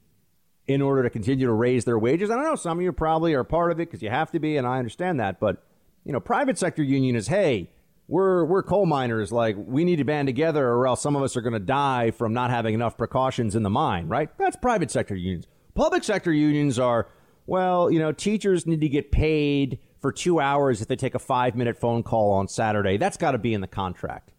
in 0.67 0.81
order 0.81 1.03
to 1.03 1.09
continue 1.09 1.45
to 1.45 1.53
raise 1.53 1.85
their 1.85 1.99
wages. 1.99 2.29
I 2.29 2.35
don't 2.35 2.45
know. 2.45 2.55
Some 2.55 2.77
of 2.77 2.83
you 2.83 2.91
probably 2.91 3.33
are 3.33 3.43
part 3.43 3.71
of 3.71 3.79
it 3.79 3.89
because 3.89 4.01
you 4.01 4.09
have 4.09 4.31
to 4.31 4.39
be, 4.39 4.57
and 4.57 4.67
I 4.67 4.77
understand 4.77 5.19
that. 5.19 5.39
But 5.39 5.63
you 6.03 6.13
know, 6.13 6.19
private 6.19 6.57
sector 6.57 6.83
union 6.83 7.15
is, 7.15 7.27
hey, 7.27 7.69
we're 8.07 8.45
we're 8.45 8.63
coal 8.63 8.85
miners. 8.85 9.31
Like 9.31 9.55
we 9.57 9.83
need 9.83 9.97
to 9.97 10.03
band 10.03 10.27
together, 10.27 10.67
or 10.67 10.87
else 10.87 11.01
some 11.01 11.15
of 11.15 11.23
us 11.23 11.35
are 11.35 11.41
going 11.41 11.53
to 11.53 11.59
die 11.59 12.11
from 12.11 12.33
not 12.33 12.49
having 12.49 12.73
enough 12.73 12.97
precautions 12.97 13.55
in 13.55 13.63
the 13.63 13.69
mine. 13.69 14.07
Right? 14.07 14.29
That's 14.37 14.55
private 14.55 14.91
sector 14.91 15.15
unions. 15.15 15.47
Public 15.73 16.03
sector 16.03 16.33
unions 16.33 16.77
are, 16.77 17.07
well, 17.45 17.89
you 17.89 17.99
know, 17.99 18.11
teachers 18.11 18.67
need 18.67 18.81
to 18.81 18.89
get 18.89 19.11
paid 19.11 19.79
for 19.99 20.11
two 20.11 20.39
hours 20.39 20.81
if 20.81 20.87
they 20.87 20.95
take 20.95 21.15
a 21.15 21.19
five 21.19 21.55
minute 21.55 21.77
phone 21.77 22.03
call 22.03 22.33
on 22.33 22.47
Saturday. 22.47 22.97
That's 22.97 23.17
got 23.17 23.31
to 23.31 23.37
be 23.37 23.53
in 23.53 23.61
the 23.61 23.67
contract. 23.67 24.31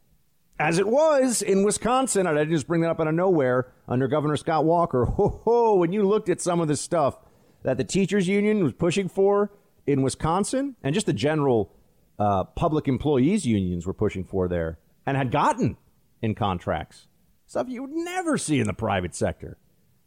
As 0.63 0.79
it 0.79 0.87
was 0.87 1.43
in 1.43 1.65
Wisconsin, 1.65 2.25
I 2.25 2.35
didn't 2.35 2.51
just 2.51 2.69
bring 2.69 2.83
that 2.83 2.91
up 2.91 3.01
out 3.01 3.09
of 3.09 3.15
nowhere 3.15 3.73
under 3.89 4.07
Governor 4.07 4.37
Scott 4.37 4.65
Walker. 4.65 5.05
Ho 5.17 5.41
ho! 5.45 5.75
When 5.75 5.93
you 5.93 6.07
looked 6.07 6.29
at 6.29 6.41
some 6.41 6.61
of 6.61 6.69
the 6.69 6.77
stuff 6.77 7.19
that 7.65 7.79
the 7.79 7.85
teachers 7.85 8.29
union 8.29 8.63
was 8.63 8.73
pushing 8.73 9.09
for 9.09 9.51
in 9.89 10.03
Wisconsin 10.03 10.77
and 10.85 10.95
just 10.95 11.07
the 11.07 11.13
general 11.13 11.75
uh, 12.17 12.45
public 12.45 12.87
employees 12.87 13.45
unions 13.45 13.89
were 13.89 13.93
pushing 13.93 14.23
for 14.23 14.47
there 14.47 14.79
and 15.05 15.17
had 15.17 15.33
gotten 15.33 15.79
in 16.23 16.37
contracts. 16.37 17.09
Stuff 17.45 17.67
you 17.69 17.83
would 17.83 17.91
never 17.91 18.39
see 18.39 18.61
in 18.61 18.69
the 18.69 18.73
private 18.73 19.17
sector. 19.17 19.59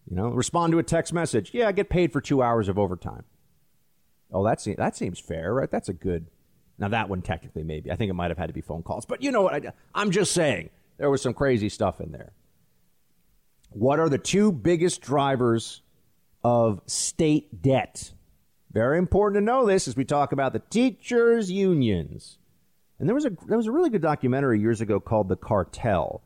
You 0.09 0.15
know, 0.15 0.29
respond 0.29 0.71
to 0.71 0.79
a 0.79 0.83
text 0.83 1.11
message. 1.11 1.53
Yeah, 1.53 1.67
I 1.67 1.73
get 1.73 1.89
paid 1.89 2.13
for 2.13 2.21
two 2.21 2.41
hours 2.41 2.69
of 2.69 2.79
overtime. 2.79 3.25
Oh, 4.31 4.45
that 4.45 4.61
seems, 4.61 4.77
that 4.77 4.95
seems 4.95 5.19
fair, 5.19 5.53
right? 5.53 5.69
That's 5.69 5.89
a 5.89 5.93
good. 5.93 6.27
Now, 6.77 6.89
that 6.89 7.09
one 7.09 7.21
technically, 7.21 7.63
maybe. 7.63 7.91
I 7.91 7.95
think 7.95 8.09
it 8.09 8.13
might 8.13 8.31
have 8.31 8.37
had 8.37 8.47
to 8.47 8.53
be 8.53 8.61
phone 8.61 8.83
calls. 8.83 9.05
But 9.05 9.23
you 9.23 9.31
know 9.31 9.41
what? 9.41 9.53
I, 9.53 9.73
I'm 9.93 10.11
just 10.11 10.33
saying 10.33 10.69
there 10.97 11.09
was 11.09 11.21
some 11.21 11.33
crazy 11.33 11.69
stuff 11.69 12.01
in 12.01 12.11
there. 12.11 12.33
What 13.69 13.99
are 13.99 14.09
the 14.09 14.17
two 14.17 14.51
biggest 14.51 15.01
drivers 15.01 15.81
of 16.43 16.81
state 16.85 17.61
debt? 17.61 18.11
Very 18.71 18.97
important 18.97 19.41
to 19.41 19.45
know 19.45 19.65
this 19.65 19.87
as 19.87 19.95
we 19.95 20.03
talk 20.03 20.31
about 20.31 20.53
the 20.53 20.61
teachers' 20.69 21.49
unions. 21.49 22.37
And 22.99 23.07
there 23.07 23.15
was 23.15 23.25
a 23.25 23.31
there 23.47 23.57
was 23.57 23.67
a 23.67 23.71
really 23.71 23.89
good 23.89 24.01
documentary 24.01 24.59
years 24.59 24.81
ago 24.81 24.99
called 24.99 25.29
The 25.29 25.35
Cartel. 25.35 26.21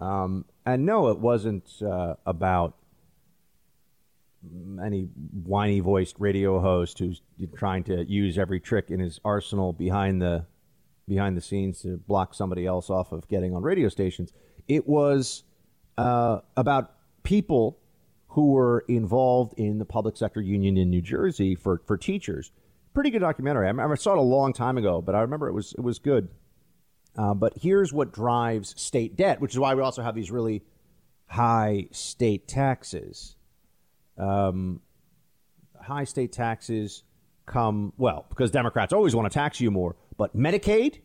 Um, 0.00 0.44
and 0.64 0.84
no, 0.86 1.08
it 1.08 1.18
wasn't 1.18 1.70
uh, 1.82 2.14
about 2.26 2.74
any 4.82 5.02
whiny 5.44 5.80
voiced 5.80 6.16
radio 6.18 6.60
host 6.60 6.98
who's 6.98 7.22
trying 7.56 7.84
to 7.84 8.04
use 8.04 8.38
every 8.38 8.60
trick 8.60 8.90
in 8.90 9.00
his 9.00 9.20
arsenal 9.24 9.72
behind 9.72 10.22
the 10.22 10.46
behind 11.08 11.36
the 11.36 11.40
scenes 11.40 11.82
to 11.82 11.96
block 11.96 12.34
somebody 12.34 12.64
else 12.64 12.88
off 12.88 13.12
of 13.12 13.26
getting 13.28 13.54
on 13.54 13.62
radio 13.62 13.88
stations. 13.88 14.32
It 14.68 14.86
was 14.88 15.42
uh, 15.98 16.38
about 16.56 16.92
people 17.24 17.78
who 18.28 18.52
were 18.52 18.84
involved 18.86 19.54
in 19.56 19.78
the 19.78 19.84
public 19.84 20.16
sector 20.16 20.40
union 20.40 20.76
in 20.76 20.88
New 20.88 21.02
Jersey 21.02 21.56
for, 21.56 21.82
for 21.84 21.96
teachers. 21.98 22.52
Pretty 22.94 23.10
good 23.10 23.20
documentary. 23.20 23.68
I, 23.68 23.72
I 23.72 23.94
saw 23.96 24.12
it 24.12 24.18
a 24.18 24.22
long 24.22 24.52
time 24.52 24.78
ago, 24.78 25.02
but 25.02 25.16
I 25.16 25.20
remember 25.20 25.48
it 25.48 25.52
was 25.52 25.74
it 25.76 25.82
was 25.82 25.98
good. 25.98 26.28
Uh, 27.16 27.34
but 27.34 27.54
here's 27.60 27.92
what 27.92 28.12
drives 28.12 28.80
state 28.80 29.16
debt, 29.16 29.40
which 29.40 29.52
is 29.52 29.58
why 29.58 29.74
we 29.74 29.82
also 29.82 30.02
have 30.02 30.14
these 30.14 30.30
really 30.30 30.62
high 31.26 31.88
state 31.90 32.46
taxes. 32.46 33.36
Um, 34.20 34.80
high 35.80 36.04
state 36.04 36.32
taxes 36.32 37.04
come 37.46 37.92
well 37.96 38.26
because 38.28 38.50
Democrats 38.50 38.92
always 38.92 39.14
want 39.16 39.30
to 39.30 39.34
tax 39.34 39.60
you 39.60 39.70
more, 39.70 39.96
but 40.16 40.36
Medicaid, 40.36 41.00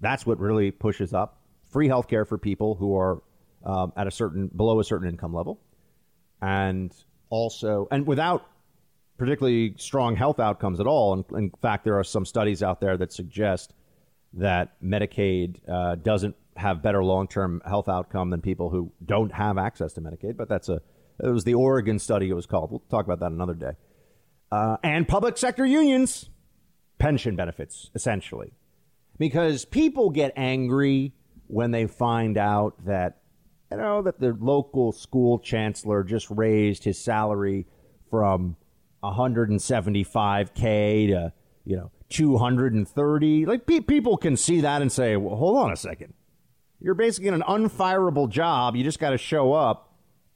that's 0.00 0.26
what 0.26 0.38
really 0.38 0.70
pushes 0.70 1.14
up 1.14 1.40
free 1.70 1.88
health 1.88 2.08
care 2.08 2.24
for 2.24 2.36
people 2.36 2.74
who 2.74 2.96
are 2.96 3.22
um, 3.64 3.92
at 3.96 4.06
a 4.06 4.10
certain 4.10 4.48
below 4.48 4.80
a 4.80 4.84
certain 4.84 5.08
income 5.08 5.32
level, 5.34 5.60
and 6.42 6.92
also 7.30 7.88
and 7.90 8.06
without 8.06 8.46
particularly 9.16 9.74
strong 9.76 10.16
health 10.16 10.40
outcomes 10.40 10.80
at 10.80 10.86
all. 10.86 11.12
And 11.12 11.24
in 11.32 11.50
fact, 11.60 11.84
there 11.84 11.98
are 11.98 12.04
some 12.04 12.24
studies 12.24 12.62
out 12.62 12.80
there 12.80 12.96
that 12.96 13.12
suggest 13.12 13.74
that 14.32 14.80
Medicaid 14.82 15.56
uh, 15.68 15.96
doesn't 15.96 16.36
have 16.56 16.82
better 16.82 17.04
long-term 17.04 17.62
health 17.66 17.88
outcome 17.88 18.30
than 18.30 18.40
people 18.40 18.70
who 18.70 18.92
don't 19.04 19.32
have 19.32 19.58
access 19.58 19.92
to 19.94 20.00
Medicaid. 20.00 20.36
But 20.36 20.48
that's 20.48 20.68
a 20.68 20.80
it 21.22 21.28
was 21.28 21.44
the 21.44 21.54
Oregon 21.54 21.98
study. 21.98 22.30
It 22.30 22.34
was 22.34 22.46
called. 22.46 22.70
We'll 22.70 22.82
talk 22.90 23.04
about 23.04 23.20
that 23.20 23.32
another 23.32 23.54
day. 23.54 23.72
Uh, 24.50 24.76
and 24.82 25.06
public 25.06 25.38
sector 25.38 25.64
unions, 25.64 26.28
pension 26.98 27.36
benefits, 27.36 27.90
essentially, 27.94 28.52
because 29.18 29.64
people 29.64 30.10
get 30.10 30.32
angry 30.36 31.12
when 31.46 31.70
they 31.70 31.86
find 31.86 32.36
out 32.36 32.84
that 32.84 33.18
you 33.70 33.78
know 33.78 34.02
that 34.02 34.18
the 34.18 34.36
local 34.40 34.92
school 34.92 35.38
chancellor 35.38 36.02
just 36.02 36.28
raised 36.30 36.84
his 36.84 36.98
salary 36.98 37.66
from 38.10 38.56
175k 39.02 41.08
to 41.08 41.32
you 41.64 41.76
know 41.76 41.90
230 42.08 43.46
like 43.46 43.66
pe- 43.66 43.80
people 43.80 44.16
can 44.16 44.36
see 44.36 44.60
that 44.60 44.82
and 44.82 44.90
say 44.90 45.16
well 45.16 45.36
hold 45.36 45.56
on 45.56 45.72
a 45.72 45.76
second 45.76 46.12
you're 46.80 46.94
basically 46.94 47.28
in 47.28 47.34
an 47.34 47.42
unfireable 47.42 48.28
job 48.28 48.74
you 48.74 48.82
just 48.82 48.98
got 48.98 49.10
to 49.10 49.18
show 49.18 49.52
up 49.52 49.89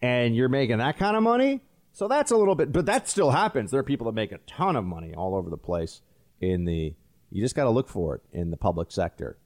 and 0.05 0.37
you're 0.37 0.49
making 0.49 0.79
that 0.79 0.99
kind 0.99 1.17
of 1.17 1.23
money 1.23 1.61
so 1.93 2.07
that's 2.09 2.31
a 2.31 2.37
little 2.37 2.55
bit 2.55 2.73
but 2.73 2.87
that 2.87 3.09
still 3.09 3.31
happens 3.31 3.71
there 3.71 3.81
are 3.81 3.85
people 3.85 4.07
that 4.07 4.13
make 4.13 4.33
a 4.33 4.39
ton 4.47 4.77
of 4.77 4.85
money 4.85 5.15
all 5.15 5.35
over 5.35 5.51
the 5.51 5.57
place 5.57 6.03
in 6.41 6.65
the 6.65 6.95
you 7.31 7.43
just 7.43 7.55
got 7.55 7.65
to 7.65 7.71
look 7.71 7.89
for 7.89 8.15
it 8.17 8.23
in 8.33 8.51
the 8.51 8.57
public 8.57 8.91
sector 8.91 9.39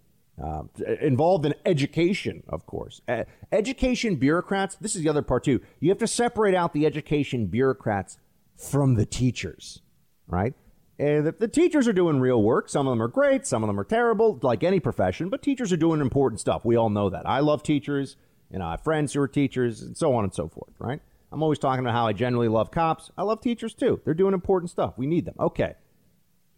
uh, 0.42 0.62
involved 1.00 1.44
in 1.46 1.54
education, 1.66 2.44
of 2.48 2.64
course. 2.64 3.00
Uh, 3.08 3.24
education 3.50 4.14
bureaucrats, 4.16 4.76
this 4.76 4.94
is 4.94 5.02
the 5.02 5.08
other 5.08 5.22
part 5.22 5.42
too. 5.42 5.60
You 5.80 5.88
have 5.88 5.98
to 5.98 6.06
separate 6.06 6.54
out 6.54 6.72
the 6.72 6.86
education 6.86 7.46
bureaucrats 7.46 8.18
from 8.56 8.94
the 8.94 9.04
teachers, 9.04 9.82
right? 10.28 10.54
And 10.98 11.26
the, 11.26 11.32
the, 11.32 11.48
teachers 11.48 11.88
are 11.88 11.92
doing 11.92 12.20
real 12.20 12.42
work. 12.42 12.68
Some 12.68 12.86
of 12.86 12.92
them 12.92 13.02
are 13.02 13.08
great, 13.08 13.46
some 13.46 13.62
of 13.62 13.68
them 13.68 13.78
are 13.78 13.84
terrible, 13.84 14.38
like 14.42 14.62
any 14.62 14.80
profession, 14.80 15.28
but 15.28 15.42
teachers 15.42 15.72
are 15.72 15.76
doing 15.76 16.00
important 16.00 16.40
stuff. 16.40 16.64
We 16.64 16.76
all 16.76 16.90
know 16.90 17.10
that. 17.10 17.28
I 17.28 17.40
love 17.40 17.62
teachers, 17.62 18.16
and 18.50 18.62
I 18.62 18.72
have 18.72 18.84
friends 18.84 19.12
who 19.12 19.20
are 19.20 19.28
teachers, 19.28 19.82
and 19.82 19.96
so 19.96 20.14
on 20.14 20.24
and 20.24 20.34
so 20.34 20.48
forth, 20.48 20.72
right? 20.78 21.00
I'm 21.30 21.42
always 21.42 21.58
talking 21.58 21.80
about 21.80 21.94
how 21.94 22.06
I 22.06 22.12
generally 22.12 22.48
love 22.48 22.70
cops. 22.70 23.10
I 23.18 23.22
love 23.22 23.40
teachers 23.40 23.74
too. 23.74 24.00
They're 24.04 24.14
doing 24.14 24.34
important 24.34 24.70
stuff. 24.70 24.96
We 24.96 25.06
need 25.06 25.24
them. 25.26 25.34
Okay. 25.38 25.74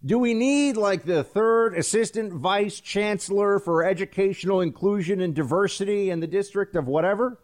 Do 0.04 0.18
we 0.18 0.32
need 0.32 0.76
like 0.76 1.04
the 1.04 1.22
third 1.22 1.76
assistant 1.76 2.32
vice 2.32 2.80
chancellor 2.80 3.58
for 3.58 3.84
educational 3.84 4.60
inclusion 4.60 5.20
and 5.20 5.34
diversity 5.34 6.08
in 6.10 6.20
the 6.20 6.26
district 6.26 6.76
of 6.76 6.86
whatever? 6.86 7.38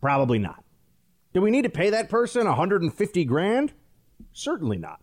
Probably 0.00 0.38
not. 0.38 0.64
Do 1.34 1.40
we 1.40 1.50
need 1.50 1.62
to 1.62 1.70
pay 1.70 1.90
that 1.90 2.08
person 2.08 2.46
150 2.46 3.24
grand? 3.24 3.72
Certainly 4.32 4.78
not. 4.78 5.00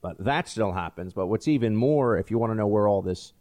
But 0.00 0.24
that 0.24 0.48
still 0.48 0.72
happens. 0.72 1.12
But 1.12 1.26
what's 1.26 1.48
even 1.48 1.76
more, 1.76 2.16
if 2.16 2.30
you 2.30 2.38
want 2.38 2.52
to 2.52 2.56
know 2.56 2.68
where 2.68 2.86
all 2.88 3.02
this 3.02 3.32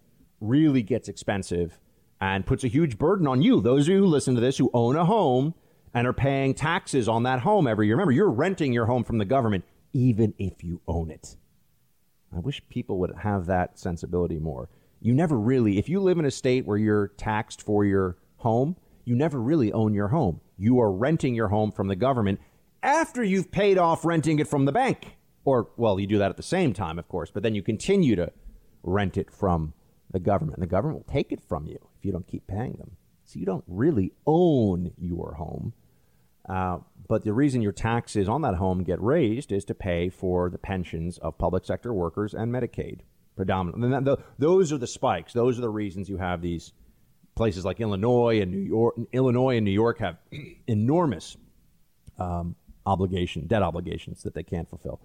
really 0.41 0.81
gets 0.81 1.07
expensive 1.07 1.79
and 2.21 2.45
puts 2.45 2.63
a 2.63 2.67
huge 2.67 2.97
burden 2.97 3.27
on 3.27 3.41
you, 3.41 3.61
those 3.61 3.87
of 3.87 3.93
you 3.93 3.99
who 3.99 4.05
listen 4.05 4.35
to 4.35 4.41
this 4.41 4.57
who 4.57 4.69
own 4.73 4.95
a 4.95 5.05
home 5.05 5.53
and 5.93 6.05
are 6.05 6.13
paying 6.13 6.53
taxes 6.53 7.07
on 7.07 7.23
that 7.23 7.39
home 7.39 7.67
every 7.67 7.87
year. 7.87 7.95
Remember, 7.95 8.11
you're 8.11 8.29
renting 8.29 8.73
your 8.73 8.85
home 8.85 9.03
from 9.03 9.17
the 9.17 9.25
government, 9.25 9.63
even 9.93 10.33
if 10.37 10.63
you 10.63 10.81
own 10.87 11.09
it. 11.09 11.35
I 12.35 12.39
wish 12.39 12.61
people 12.69 12.99
would 12.99 13.13
have 13.23 13.47
that 13.47 13.79
sensibility 13.79 14.37
more. 14.37 14.69
You 15.01 15.13
never 15.13 15.39
really, 15.39 15.77
if 15.77 15.89
you 15.89 15.99
live 15.99 16.19
in 16.19 16.25
a 16.25 16.31
state 16.31 16.65
where 16.65 16.77
you're 16.77 17.07
taxed 17.09 17.61
for 17.61 17.85
your 17.85 18.17
home, 18.37 18.75
you 19.05 19.15
never 19.15 19.41
really 19.41 19.71
own 19.71 19.93
your 19.93 20.09
home. 20.09 20.41
You 20.57 20.79
are 20.81 20.91
renting 20.91 21.33
your 21.33 21.47
home 21.47 21.71
from 21.71 21.87
the 21.87 21.95
government 21.95 22.39
after 22.83 23.23
you've 23.23 23.51
paid 23.51 23.77
off 23.77 24.05
renting 24.05 24.39
it 24.39 24.47
from 24.47 24.65
the 24.65 24.71
bank. 24.71 25.15
Or, 25.45 25.69
well, 25.77 25.99
you 25.99 26.05
do 26.05 26.17
that 26.19 26.29
at 26.29 26.37
the 26.37 26.43
same 26.43 26.73
time, 26.73 26.99
of 26.99 27.07
course, 27.07 27.31
but 27.31 27.41
then 27.41 27.55
you 27.55 27.63
continue 27.63 28.15
to 28.17 28.31
rent 28.83 29.17
it 29.17 29.31
from 29.31 29.73
the 30.11 30.19
government. 30.19 30.59
The 30.59 30.67
government 30.67 31.05
will 31.05 31.13
take 31.13 31.31
it 31.31 31.41
from 31.47 31.67
you 31.67 31.79
if 31.97 32.05
you 32.05 32.11
don't 32.11 32.27
keep 32.27 32.47
paying 32.47 32.73
them. 32.73 32.97
So 33.25 33.39
you 33.39 33.45
don't 33.45 33.63
really 33.67 34.11
own 34.25 34.91
your 34.97 35.35
home. 35.35 35.73
Uh, 36.47 36.79
but 37.07 37.23
the 37.23 37.33
reason 37.33 37.61
your 37.61 37.71
taxes 37.71 38.27
on 38.27 38.41
that 38.41 38.55
home 38.55 38.83
get 38.83 39.01
raised 39.01 39.51
is 39.51 39.65
to 39.65 39.75
pay 39.75 40.09
for 40.09 40.49
the 40.49 40.57
pensions 40.57 41.17
of 41.19 41.37
public 41.37 41.63
sector 41.63 41.93
workers 41.93 42.33
and 42.33 42.51
Medicaid, 42.51 43.01
predominantly. 43.35 43.95
And 43.95 44.17
those 44.39 44.73
are 44.73 44.77
the 44.77 44.87
spikes. 44.87 45.33
Those 45.33 45.59
are 45.59 45.61
the 45.61 45.69
reasons 45.69 46.09
you 46.09 46.17
have 46.17 46.41
these 46.41 46.73
places 47.35 47.65
like 47.65 47.79
Illinois 47.79 48.41
and 48.41 48.51
New 48.51 48.57
York. 48.57 48.95
Illinois 49.13 49.57
and 49.57 49.65
New 49.65 49.71
York 49.71 49.99
have 49.99 50.17
enormous 50.67 51.37
um, 52.17 52.55
obligation, 52.85 53.45
debt 53.47 53.61
obligations 53.61 54.23
that 54.23 54.33
they 54.33 54.43
can't 54.43 54.69
fulfill, 54.69 54.99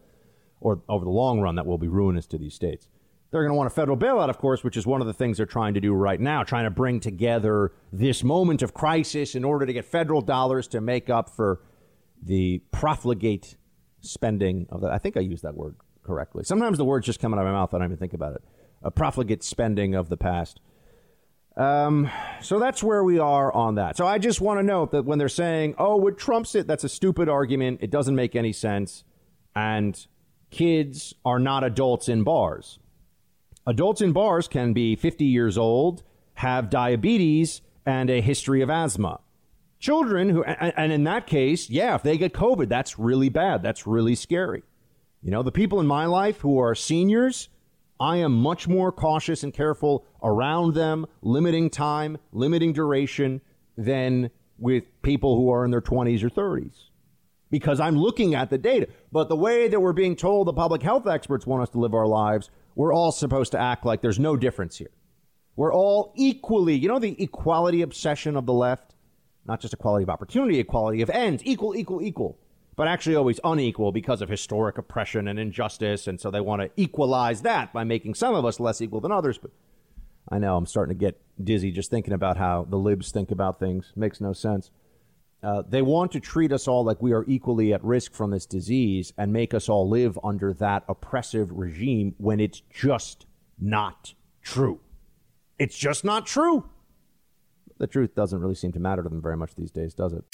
or 0.60 0.80
over 0.88 1.04
the 1.04 1.10
long 1.10 1.40
run, 1.40 1.56
that 1.56 1.66
will 1.66 1.78
be 1.78 1.88
ruinous 1.88 2.26
to 2.28 2.38
these 2.38 2.54
states. 2.54 2.88
They're 3.34 3.42
going 3.42 3.50
to 3.50 3.56
want 3.56 3.66
a 3.66 3.74
federal 3.74 3.96
bailout, 3.96 4.30
of 4.30 4.38
course, 4.38 4.62
which 4.62 4.76
is 4.76 4.86
one 4.86 5.00
of 5.00 5.08
the 5.08 5.12
things 5.12 5.38
they're 5.38 5.44
trying 5.44 5.74
to 5.74 5.80
do 5.80 5.92
right 5.92 6.20
now, 6.20 6.44
trying 6.44 6.66
to 6.66 6.70
bring 6.70 7.00
together 7.00 7.72
this 7.92 8.22
moment 8.22 8.62
of 8.62 8.74
crisis 8.74 9.34
in 9.34 9.42
order 9.42 9.66
to 9.66 9.72
get 9.72 9.84
federal 9.84 10.20
dollars 10.20 10.68
to 10.68 10.80
make 10.80 11.10
up 11.10 11.28
for 11.28 11.60
the 12.22 12.62
profligate 12.70 13.56
spending 14.02 14.68
of 14.70 14.82
that. 14.82 14.92
I 14.92 14.98
think 14.98 15.16
I 15.16 15.20
used 15.20 15.42
that 15.42 15.56
word 15.56 15.74
correctly. 16.04 16.44
Sometimes 16.44 16.78
the 16.78 16.84
words 16.84 17.06
just 17.06 17.18
come 17.18 17.34
out 17.34 17.40
of 17.40 17.44
my 17.44 17.50
mouth. 17.50 17.74
I 17.74 17.78
don't 17.78 17.88
even 17.88 17.96
think 17.96 18.14
about 18.14 18.36
it. 18.36 18.42
A 18.84 18.92
profligate 18.92 19.42
spending 19.42 19.96
of 19.96 20.10
the 20.10 20.16
past. 20.16 20.60
Um, 21.56 22.08
so 22.40 22.60
that's 22.60 22.84
where 22.84 23.02
we 23.02 23.18
are 23.18 23.52
on 23.52 23.74
that. 23.74 23.96
So 23.96 24.06
I 24.06 24.18
just 24.18 24.40
want 24.40 24.60
to 24.60 24.62
note 24.62 24.92
that 24.92 25.06
when 25.06 25.18
they're 25.18 25.28
saying, 25.28 25.74
oh, 25.76 25.96
would 25.96 26.18
Trump 26.18 26.46
sit? 26.46 26.68
That's 26.68 26.84
a 26.84 26.88
stupid 26.88 27.28
argument. 27.28 27.80
It 27.82 27.90
doesn't 27.90 28.14
make 28.14 28.36
any 28.36 28.52
sense. 28.52 29.02
And 29.56 30.06
kids 30.52 31.14
are 31.24 31.40
not 31.40 31.64
adults 31.64 32.08
in 32.08 32.22
bars. 32.22 32.78
Adults 33.66 34.00
in 34.00 34.12
bars 34.12 34.46
can 34.46 34.72
be 34.72 34.94
50 34.94 35.24
years 35.24 35.56
old, 35.56 36.02
have 36.34 36.68
diabetes, 36.70 37.62
and 37.86 38.10
a 38.10 38.20
history 38.20 38.60
of 38.60 38.70
asthma. 38.70 39.20
Children 39.78 40.30
who, 40.30 40.44
and 40.44 40.92
in 40.92 41.04
that 41.04 41.26
case, 41.26 41.68
yeah, 41.68 41.94
if 41.94 42.02
they 42.02 42.16
get 42.16 42.32
COVID, 42.32 42.68
that's 42.68 42.98
really 42.98 43.28
bad. 43.28 43.62
That's 43.62 43.86
really 43.86 44.14
scary. 44.14 44.62
You 45.22 45.30
know, 45.30 45.42
the 45.42 45.52
people 45.52 45.80
in 45.80 45.86
my 45.86 46.06
life 46.06 46.40
who 46.40 46.58
are 46.58 46.74
seniors, 46.74 47.48
I 47.98 48.16
am 48.16 48.32
much 48.32 48.68
more 48.68 48.92
cautious 48.92 49.42
and 49.42 49.52
careful 49.52 50.06
around 50.22 50.74
them, 50.74 51.06
limiting 51.22 51.70
time, 51.70 52.18
limiting 52.32 52.72
duration 52.72 53.40
than 53.76 54.30
with 54.58 54.84
people 55.02 55.36
who 55.36 55.50
are 55.50 55.64
in 55.64 55.70
their 55.70 55.80
20s 55.80 56.22
or 56.22 56.30
30s. 56.30 56.90
Because 57.50 57.80
I'm 57.80 57.96
looking 57.96 58.34
at 58.34 58.50
the 58.50 58.58
data. 58.58 58.88
But 59.12 59.28
the 59.28 59.36
way 59.36 59.68
that 59.68 59.80
we're 59.80 59.92
being 59.92 60.16
told 60.16 60.46
the 60.46 60.52
public 60.52 60.82
health 60.82 61.06
experts 61.06 61.46
want 61.46 61.62
us 61.62 61.70
to 61.70 61.78
live 61.78 61.94
our 61.94 62.06
lives, 62.06 62.50
we're 62.74 62.92
all 62.92 63.12
supposed 63.12 63.52
to 63.52 63.60
act 63.60 63.84
like 63.84 64.00
there's 64.00 64.18
no 64.18 64.36
difference 64.36 64.76
here. 64.76 64.90
We're 65.56 65.72
all 65.72 66.12
equally, 66.16 66.74
you 66.74 66.88
know, 66.88 66.98
the 66.98 67.20
equality 67.22 67.82
obsession 67.82 68.36
of 68.36 68.46
the 68.46 68.52
left? 68.52 68.94
Not 69.46 69.60
just 69.60 69.74
equality 69.74 70.02
of 70.02 70.10
opportunity, 70.10 70.58
equality 70.58 71.02
of 71.02 71.10
ends, 71.10 71.42
equal, 71.44 71.76
equal, 71.76 72.02
equal 72.02 72.38
but 72.76 72.88
actually 72.88 73.16
always 73.16 73.38
unequal 73.44 73.92
because 73.92 74.20
of 74.20 74.28
historic 74.28 74.78
oppression 74.78 75.28
and 75.28 75.38
injustice. 75.38 76.06
And 76.06 76.20
so 76.20 76.30
they 76.30 76.40
want 76.40 76.62
to 76.62 76.70
equalize 76.76 77.42
that 77.42 77.72
by 77.72 77.84
making 77.84 78.14
some 78.14 78.34
of 78.34 78.44
us 78.44 78.58
less 78.58 78.80
equal 78.80 79.00
than 79.00 79.12
others. 79.12 79.38
But 79.38 79.52
I 80.28 80.38
know 80.38 80.56
I'm 80.56 80.66
starting 80.66 80.96
to 80.96 80.98
get 80.98 81.20
dizzy 81.42 81.70
just 81.70 81.90
thinking 81.90 82.12
about 82.12 82.36
how 82.36 82.66
the 82.68 82.76
libs 82.76 83.10
think 83.12 83.30
about 83.30 83.58
things. 83.58 83.92
Makes 83.94 84.20
no 84.20 84.32
sense. 84.32 84.70
Uh, 85.44 85.62
they 85.68 85.82
want 85.82 86.12
to 86.12 86.20
treat 86.20 86.52
us 86.52 86.66
all 86.66 86.84
like 86.84 87.02
we 87.02 87.12
are 87.12 87.24
equally 87.28 87.74
at 87.74 87.84
risk 87.84 88.14
from 88.14 88.30
this 88.30 88.46
disease 88.46 89.12
and 89.18 89.30
make 89.30 89.52
us 89.52 89.68
all 89.68 89.86
live 89.86 90.18
under 90.24 90.54
that 90.54 90.84
oppressive 90.88 91.50
regime 91.52 92.14
when 92.16 92.40
it's 92.40 92.62
just 92.70 93.26
not 93.60 94.14
true. 94.40 94.80
It's 95.58 95.76
just 95.76 96.02
not 96.02 96.24
true. 96.24 96.64
The 97.76 97.86
truth 97.86 98.14
doesn't 98.14 98.40
really 98.40 98.54
seem 98.54 98.72
to 98.72 98.80
matter 98.80 99.02
to 99.02 99.08
them 99.10 99.20
very 99.20 99.36
much 99.36 99.54
these 99.54 99.70
days, 99.70 99.92
does 99.92 100.14
it? 100.14 100.24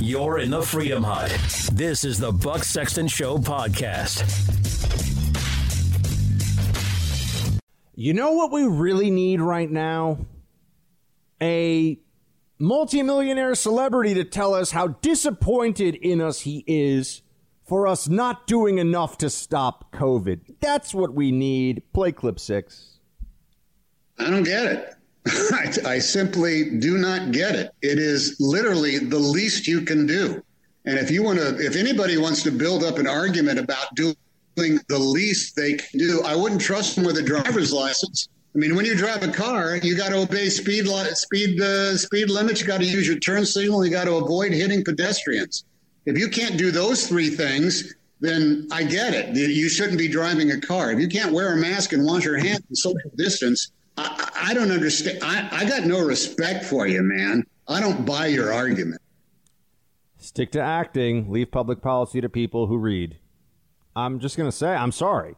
You're 0.00 0.38
in 0.38 0.50
the 0.50 0.60
Freedom 0.62 1.02
Hut. 1.02 1.30
This 1.72 2.04
is 2.04 2.18
the 2.18 2.32
Buck 2.32 2.64
Sexton 2.64 3.08
Show 3.08 3.38
podcast. 3.38 4.24
You 7.94 8.12
know 8.12 8.32
what 8.32 8.52
we 8.52 8.64
really 8.64 9.10
need 9.10 9.40
right 9.40 9.70
now? 9.70 10.18
A 11.40 11.98
multimillionaire 12.58 13.54
celebrity 13.54 14.14
to 14.14 14.24
tell 14.24 14.54
us 14.54 14.72
how 14.72 14.88
disappointed 14.88 15.94
in 15.94 16.20
us 16.20 16.40
he 16.40 16.64
is 16.66 17.22
for 17.64 17.86
us 17.86 18.08
not 18.08 18.46
doing 18.46 18.78
enough 18.78 19.18
to 19.18 19.30
stop 19.30 19.92
COVID. 19.92 20.40
That's 20.60 20.94
what 20.94 21.12
we 21.12 21.30
need. 21.30 21.82
Play 21.92 22.12
clip 22.12 22.40
six. 22.40 22.98
I 24.18 24.30
don't 24.30 24.42
get 24.42 24.66
it. 24.66 24.94
I, 25.26 25.94
I 25.94 25.98
simply 25.98 26.78
do 26.78 26.98
not 26.98 27.30
get 27.32 27.54
it. 27.54 27.70
It 27.82 27.98
is 27.98 28.36
literally 28.40 28.98
the 28.98 29.18
least 29.18 29.68
you 29.68 29.82
can 29.82 30.06
do. 30.06 30.42
And 30.86 30.98
if 30.98 31.10
you 31.10 31.22
want 31.22 31.38
to, 31.38 31.58
if 31.58 31.76
anybody 31.76 32.16
wants 32.16 32.42
to 32.44 32.50
build 32.50 32.82
up 32.82 32.98
an 32.98 33.06
argument 33.06 33.58
about 33.58 33.94
doing 33.94 34.16
the 34.88 34.98
least 34.98 35.54
they 35.54 35.74
can 35.74 35.98
do, 35.98 36.22
I 36.24 36.34
wouldn't 36.34 36.62
trust 36.62 36.96
them 36.96 37.04
with 37.04 37.18
a 37.18 37.22
driver's 37.22 37.72
license 37.72 38.28
I 38.54 38.58
mean, 38.58 38.74
when 38.74 38.86
you 38.86 38.96
drive 38.96 39.22
a 39.22 39.30
car, 39.30 39.76
you 39.76 39.96
got 39.96 40.08
to 40.08 40.22
obey 40.22 40.48
speed 40.48 40.86
speed 41.14 41.60
uh, 41.60 41.96
speed 41.96 42.30
limits. 42.30 42.60
You 42.60 42.66
got 42.66 42.80
to 42.80 42.86
use 42.86 43.06
your 43.06 43.18
turn 43.18 43.44
signal. 43.44 43.84
You 43.84 43.90
got 43.90 44.04
to 44.04 44.14
avoid 44.14 44.52
hitting 44.52 44.84
pedestrians. 44.84 45.64
If 46.06 46.18
you 46.18 46.28
can't 46.28 46.56
do 46.56 46.70
those 46.70 47.06
three 47.06 47.28
things, 47.28 47.94
then 48.20 48.66
I 48.72 48.82
get 48.82 49.14
it. 49.14 49.36
You 49.36 49.68
shouldn't 49.68 49.98
be 49.98 50.08
driving 50.08 50.50
a 50.52 50.60
car. 50.60 50.90
If 50.90 50.98
you 50.98 51.08
can't 51.08 51.32
wear 51.32 51.52
a 51.52 51.56
mask 51.56 51.92
and 51.92 52.04
wash 52.04 52.24
your 52.24 52.38
hands 52.38 52.62
and 52.68 52.76
social 52.76 53.10
distance, 53.16 53.70
I, 53.96 54.30
I 54.34 54.54
don't 54.54 54.70
understand. 54.70 55.18
I, 55.22 55.48
I 55.52 55.64
got 55.68 55.84
no 55.84 56.00
respect 56.00 56.64
for 56.64 56.86
you, 56.86 57.02
man. 57.02 57.44
I 57.68 57.80
don't 57.80 58.06
buy 58.06 58.26
your 58.26 58.52
argument. 58.52 59.00
Stick 60.16 60.50
to 60.52 60.60
acting. 60.60 61.30
Leave 61.30 61.50
public 61.50 61.82
policy 61.82 62.20
to 62.20 62.28
people 62.28 62.66
who 62.66 62.78
read. 62.78 63.18
I'm 63.94 64.18
just 64.18 64.36
going 64.36 64.50
to 64.50 64.56
say, 64.56 64.74
I'm 64.74 64.92
sorry. 64.92 65.36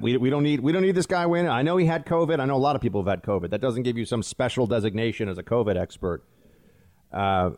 We, 0.00 0.16
we 0.16 0.30
don't 0.30 0.42
need 0.42 0.60
we 0.60 0.72
don't 0.72 0.82
need 0.82 0.94
this 0.94 1.06
guy 1.06 1.26
winning. 1.26 1.50
I 1.50 1.62
know 1.62 1.76
he 1.76 1.86
had 1.86 2.06
COVID. 2.06 2.40
I 2.40 2.44
know 2.46 2.56
a 2.56 2.58
lot 2.58 2.76
of 2.76 2.82
people 2.82 3.02
have 3.02 3.08
had 3.08 3.22
COVID. 3.22 3.50
That 3.50 3.60
doesn't 3.60 3.82
give 3.82 3.98
you 3.98 4.04
some 4.04 4.22
special 4.22 4.66
designation 4.66 5.28
as 5.28 5.38
a 5.38 5.42
COVID 5.42 5.76
expert. 5.76 6.24
Uh, 7.12 7.50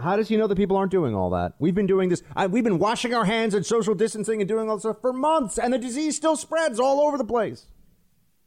how 0.00 0.16
does 0.16 0.28
he 0.28 0.36
know 0.36 0.46
that 0.46 0.56
people 0.56 0.76
aren't 0.76 0.92
doing 0.92 1.14
all 1.14 1.30
that? 1.30 1.54
We've 1.58 1.74
been 1.74 1.86
doing 1.86 2.08
this. 2.08 2.22
I, 2.36 2.46
we've 2.46 2.62
been 2.62 2.78
washing 2.78 3.14
our 3.14 3.24
hands 3.24 3.54
and 3.54 3.66
social 3.66 3.94
distancing 3.94 4.40
and 4.40 4.48
doing 4.48 4.68
all 4.68 4.76
this 4.76 4.82
stuff 4.82 5.00
for 5.00 5.12
months, 5.12 5.58
and 5.58 5.72
the 5.72 5.78
disease 5.78 6.16
still 6.16 6.36
spreads 6.36 6.78
all 6.78 7.00
over 7.00 7.18
the 7.18 7.24
place. 7.24 7.66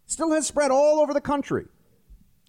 Still 0.06 0.32
has 0.32 0.48
spread 0.48 0.72
all 0.72 1.00
over 1.00 1.14
the 1.14 1.22
country. 1.22 1.66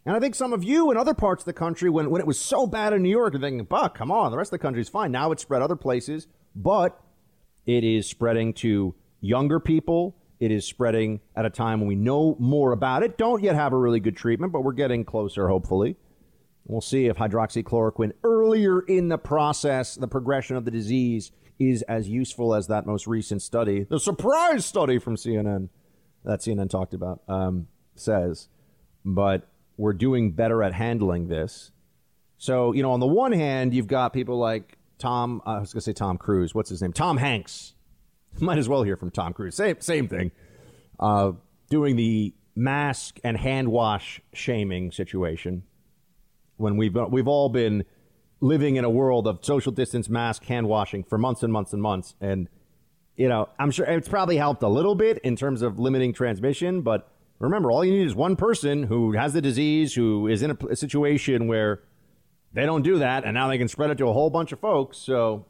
And 0.04 0.16
I 0.16 0.20
think 0.20 0.34
some 0.34 0.52
of 0.52 0.64
you 0.64 0.90
in 0.90 0.96
other 0.96 1.14
parts 1.14 1.42
of 1.42 1.46
the 1.46 1.52
country, 1.52 1.88
when, 1.88 2.10
when 2.10 2.20
it 2.20 2.26
was 2.26 2.40
so 2.40 2.66
bad 2.66 2.92
in 2.92 3.02
New 3.02 3.10
York, 3.10 3.34
are 3.34 3.38
thinking, 3.38 3.64
Buck, 3.64 3.96
come 3.96 4.10
on, 4.10 4.30
the 4.30 4.36
rest 4.36 4.48
of 4.48 4.58
the 4.58 4.62
country's 4.62 4.88
fine. 4.88 5.12
Now 5.12 5.30
it's 5.30 5.42
spread 5.42 5.62
other 5.62 5.76
places, 5.76 6.26
but 6.56 7.00
it 7.66 7.84
is 7.84 8.08
spreading 8.08 8.52
to 8.54 8.94
younger 9.20 9.60
people. 9.60 10.16
It 10.42 10.50
is 10.50 10.64
spreading 10.64 11.20
at 11.36 11.46
a 11.46 11.50
time 11.50 11.78
when 11.78 11.86
we 11.86 11.94
know 11.94 12.34
more 12.40 12.72
about 12.72 13.04
it. 13.04 13.16
Don't 13.16 13.44
yet 13.44 13.54
have 13.54 13.72
a 13.72 13.76
really 13.76 14.00
good 14.00 14.16
treatment, 14.16 14.52
but 14.52 14.62
we're 14.62 14.72
getting 14.72 15.04
closer, 15.04 15.46
hopefully. 15.46 15.94
We'll 16.64 16.80
see 16.80 17.06
if 17.06 17.16
hydroxychloroquine 17.16 18.14
earlier 18.24 18.80
in 18.80 19.06
the 19.06 19.18
process, 19.18 19.94
the 19.94 20.08
progression 20.08 20.56
of 20.56 20.64
the 20.64 20.72
disease, 20.72 21.30
is 21.60 21.82
as 21.82 22.08
useful 22.08 22.56
as 22.56 22.66
that 22.66 22.86
most 22.86 23.06
recent 23.06 23.40
study, 23.40 23.84
the 23.84 24.00
surprise 24.00 24.66
study 24.66 24.98
from 24.98 25.14
CNN 25.14 25.68
that 26.24 26.40
CNN 26.40 26.68
talked 26.68 26.92
about, 26.94 27.22
um, 27.28 27.68
says. 27.94 28.48
But 29.04 29.48
we're 29.76 29.92
doing 29.92 30.32
better 30.32 30.64
at 30.64 30.74
handling 30.74 31.28
this. 31.28 31.70
So, 32.38 32.72
you 32.72 32.82
know, 32.82 32.90
on 32.90 32.98
the 32.98 33.06
one 33.06 33.30
hand, 33.30 33.74
you've 33.74 33.86
got 33.86 34.12
people 34.12 34.40
like 34.40 34.76
Tom, 34.98 35.40
I 35.46 35.60
was 35.60 35.72
going 35.72 35.82
to 35.82 35.84
say 35.84 35.92
Tom 35.92 36.18
Cruise. 36.18 36.52
What's 36.52 36.70
his 36.70 36.82
name? 36.82 36.92
Tom 36.92 37.18
Hanks. 37.18 37.74
Might 38.40 38.58
as 38.58 38.68
well 38.68 38.82
hear 38.82 38.96
from 38.96 39.10
Tom 39.10 39.32
Cruise. 39.32 39.54
Same, 39.54 39.80
same 39.80 40.08
thing. 40.08 40.30
Uh, 40.98 41.32
doing 41.70 41.96
the 41.96 42.34
mask 42.54 43.18
and 43.24 43.36
hand 43.36 43.68
wash 43.68 44.20
shaming 44.32 44.92
situation 44.92 45.62
when 46.56 46.76
we've 46.76 46.96
we've 47.10 47.28
all 47.28 47.48
been 47.48 47.84
living 48.40 48.76
in 48.76 48.84
a 48.84 48.90
world 48.90 49.26
of 49.26 49.38
social 49.42 49.72
distance, 49.72 50.08
mask, 50.08 50.44
hand 50.44 50.68
washing 50.68 51.04
for 51.04 51.18
months 51.18 51.42
and 51.42 51.52
months 51.52 51.72
and 51.72 51.82
months, 51.82 52.14
and 52.20 52.48
you 53.16 53.28
know 53.28 53.48
I'm 53.58 53.70
sure 53.70 53.86
it's 53.86 54.08
probably 54.08 54.36
helped 54.36 54.62
a 54.62 54.68
little 54.68 54.94
bit 54.94 55.18
in 55.18 55.36
terms 55.36 55.62
of 55.62 55.78
limiting 55.78 56.12
transmission, 56.12 56.82
but 56.82 57.08
remember, 57.38 57.70
all 57.70 57.84
you 57.84 57.92
need 57.92 58.06
is 58.06 58.14
one 58.14 58.36
person 58.36 58.84
who 58.84 59.12
has 59.12 59.32
the 59.32 59.40
disease, 59.40 59.94
who 59.94 60.28
is 60.28 60.42
in 60.42 60.52
a, 60.52 60.56
a 60.70 60.76
situation 60.76 61.48
where 61.48 61.82
they 62.52 62.66
don't 62.66 62.82
do 62.82 62.98
that, 62.98 63.24
and 63.24 63.34
now 63.34 63.48
they 63.48 63.58
can 63.58 63.68
spread 63.68 63.90
it 63.90 63.98
to 63.98 64.06
a 64.06 64.12
whole 64.12 64.30
bunch 64.30 64.52
of 64.52 64.60
folks. 64.60 64.98
So, 64.98 65.46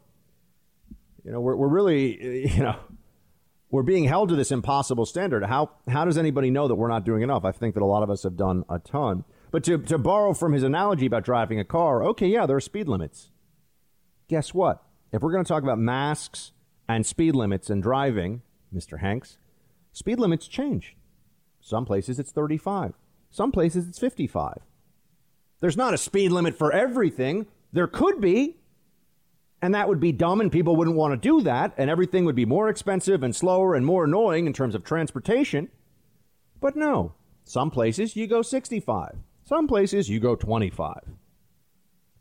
you 1.24 1.32
know, 1.32 1.40
we're, 1.40 1.56
we're 1.56 1.68
really, 1.68 2.48
you 2.54 2.62
know, 2.62 2.76
we're 3.70 3.82
being 3.82 4.04
held 4.04 4.28
to 4.28 4.36
this 4.36 4.50
impossible 4.50 5.06
standard. 5.06 5.44
How 5.44 5.70
how 5.88 6.04
does 6.04 6.18
anybody 6.18 6.50
know 6.50 6.68
that 6.68 6.74
we're 6.74 6.88
not 6.88 7.04
doing 7.04 7.22
enough? 7.22 7.44
I 7.44 7.52
think 7.52 7.74
that 7.74 7.82
a 7.82 7.86
lot 7.86 8.02
of 8.02 8.10
us 8.10 8.22
have 8.22 8.36
done 8.36 8.64
a 8.68 8.78
ton. 8.78 9.24
But 9.50 9.64
to, 9.64 9.78
to 9.78 9.98
borrow 9.98 10.32
from 10.32 10.52
his 10.52 10.62
analogy 10.62 11.06
about 11.06 11.24
driving 11.24 11.60
a 11.60 11.64
car, 11.64 12.02
okay, 12.04 12.26
yeah, 12.26 12.46
there 12.46 12.56
are 12.56 12.60
speed 12.60 12.88
limits. 12.88 13.30
Guess 14.28 14.54
what? 14.54 14.82
If 15.12 15.20
we're 15.20 15.32
going 15.32 15.44
to 15.44 15.48
talk 15.48 15.62
about 15.62 15.78
masks 15.78 16.52
and 16.88 17.04
speed 17.04 17.34
limits 17.34 17.68
and 17.68 17.82
driving, 17.82 18.40
Mr. 18.74 19.00
Hanks, 19.00 19.36
speed 19.92 20.18
limits 20.18 20.48
change. 20.48 20.96
Some 21.60 21.84
places 21.84 22.18
it's 22.18 22.32
35. 22.32 22.94
Some 23.30 23.52
places 23.52 23.88
it's 23.88 23.98
55. 23.98 24.58
There's 25.60 25.76
not 25.76 25.94
a 25.94 25.98
speed 25.98 26.32
limit 26.32 26.56
for 26.56 26.72
everything. 26.72 27.46
There 27.72 27.86
could 27.86 28.20
be. 28.20 28.56
And 29.62 29.74
that 29.74 29.88
would 29.88 30.00
be 30.00 30.10
dumb, 30.10 30.40
and 30.40 30.50
people 30.50 30.74
wouldn't 30.74 30.96
want 30.96 31.12
to 31.12 31.28
do 31.28 31.40
that, 31.42 31.72
and 31.78 31.88
everything 31.88 32.24
would 32.24 32.34
be 32.34 32.44
more 32.44 32.68
expensive 32.68 33.22
and 33.22 33.34
slower 33.34 33.76
and 33.76 33.86
more 33.86 34.04
annoying 34.04 34.46
in 34.46 34.52
terms 34.52 34.74
of 34.74 34.82
transportation. 34.82 35.68
But 36.60 36.74
no, 36.74 37.14
some 37.44 37.70
places 37.70 38.16
you 38.16 38.26
go 38.26 38.42
65. 38.42 39.16
Some 39.44 39.68
places 39.68 40.08
you 40.08 40.18
go 40.18 40.34
25 40.34 40.94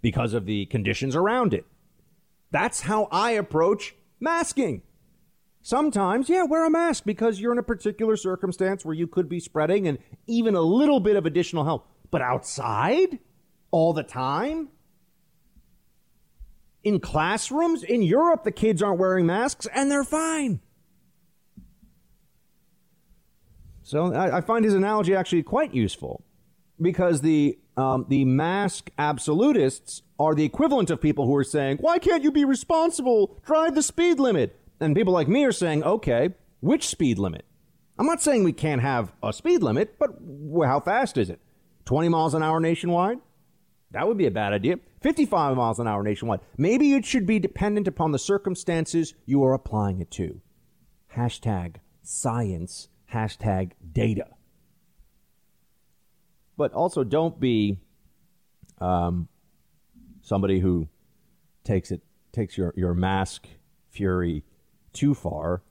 because 0.02 0.34
of 0.34 0.46
the 0.46 0.68
conditions 0.68 1.16
around 1.16 1.54
it. 1.54 1.66
That's 2.52 2.82
how 2.82 3.08
I 3.12 3.32
approach 3.32 3.96
masking. 4.20 4.84
Sometimes, 5.64 6.30
yeah, 6.30 6.44
wear 6.44 6.66
a 6.66 6.70
mask 6.70 7.06
because 7.06 7.40
you're 7.40 7.52
in 7.52 7.60
a 7.60 7.64
particular 7.64 8.16
circumstance 8.16 8.84
where 8.84 8.96
you 8.96 9.08
could 9.08 9.30
be 9.30 9.40
spreading 9.40 9.88
and 9.88 10.00
even 10.28 10.56
a 10.56 10.62
little 10.62 11.00
bit 11.00 11.16
of 11.16 11.26
additional 11.26 11.64
help. 11.64 11.88
But 12.10 12.22
outside, 12.22 13.20
all 13.70 13.94
the 13.94 14.04
time, 14.04 14.70
in 16.84 17.00
classrooms 17.00 17.84
in 17.84 18.02
Europe, 18.02 18.44
the 18.44 18.52
kids 18.52 18.82
aren't 18.82 19.00
wearing 19.00 19.26
masks 19.26 19.68
and 19.74 19.90
they're 19.90 20.04
fine. 20.04 20.62
So 23.84 24.14
I, 24.14 24.38
I 24.38 24.42
find 24.42 24.64
his 24.64 24.74
analogy 24.74 25.16
actually 25.16 25.44
quite 25.44 25.74
useful 25.74 26.24
because 26.80 27.22
the 27.22 27.58
um, 27.78 28.06
the 28.10 28.26
mask 28.26 28.90
absolutists 28.98 30.02
are 30.20 30.36
the 30.36 30.44
equivalent 30.44 30.90
of 30.90 31.02
people 31.02 31.26
who 31.26 31.36
are 31.36 31.44
saying, 31.44 31.78
"Why 31.78 32.00
can't 32.00 32.24
you 32.24 32.32
be 32.32 32.46
responsible? 32.46 33.38
Drive 33.46 33.76
the 33.76 33.84
speed 33.84 34.20
limit." 34.20 34.58
And 34.80 34.96
people 34.96 35.14
like 35.14 35.28
me 35.28 35.44
are 35.46 35.52
saying, 35.52 35.84
"Okay, 35.84 36.30
which 36.60 36.88
speed 36.88 37.18
limit?" 37.18 37.46
I'm 38.00 38.06
not 38.06 38.22
saying 38.22 38.44
we 38.44 38.54
can't 38.54 38.82
have 38.82 39.14
a 39.22 39.32
speed 39.32 39.62
limit, 39.62 40.00
but 40.00 40.12
how 40.66 40.80
fast 40.80 41.18
is 41.18 41.30
it? 41.30 41.40
20 41.86 42.10
miles 42.10 42.34
an 42.34 42.42
hour 42.42 42.60
nationwide? 42.60 43.20
That 43.92 44.08
would 44.08 44.18
be 44.18 44.26
a 44.26 44.32
bad 44.32 44.54
idea. 44.54 44.80
55 45.02 45.58
miles 45.58 45.80
an 45.80 45.88
hour 45.88 46.04
nationwide. 46.04 46.42
Maybe 46.58 46.94
it 46.94 47.06
should 47.06 47.26
be 47.26 47.40
dependent 47.40 47.88
upon 47.88 48.12
the 48.12 48.20
circumstances 48.20 49.14
you 49.26 49.44
are 49.44 49.54
applying 49.54 50.00
it 50.00 50.12
to. 50.12 50.42
Hashtag 51.16 51.78
science, 52.04 52.90
hashtag 53.12 53.72
data 53.92 54.28
but 56.62 56.74
also 56.74 57.04
don't 57.04 57.40
be 57.40 57.80
um, 58.80 59.28
somebody 60.22 60.60
who 60.60 60.88
takes 61.64 61.90
it 61.90 62.02
takes 62.32 62.56
your 62.56 62.72
your 62.78 62.94
mask 62.94 63.48
fury 63.90 64.44
too 64.94 65.16
far. 65.16 65.64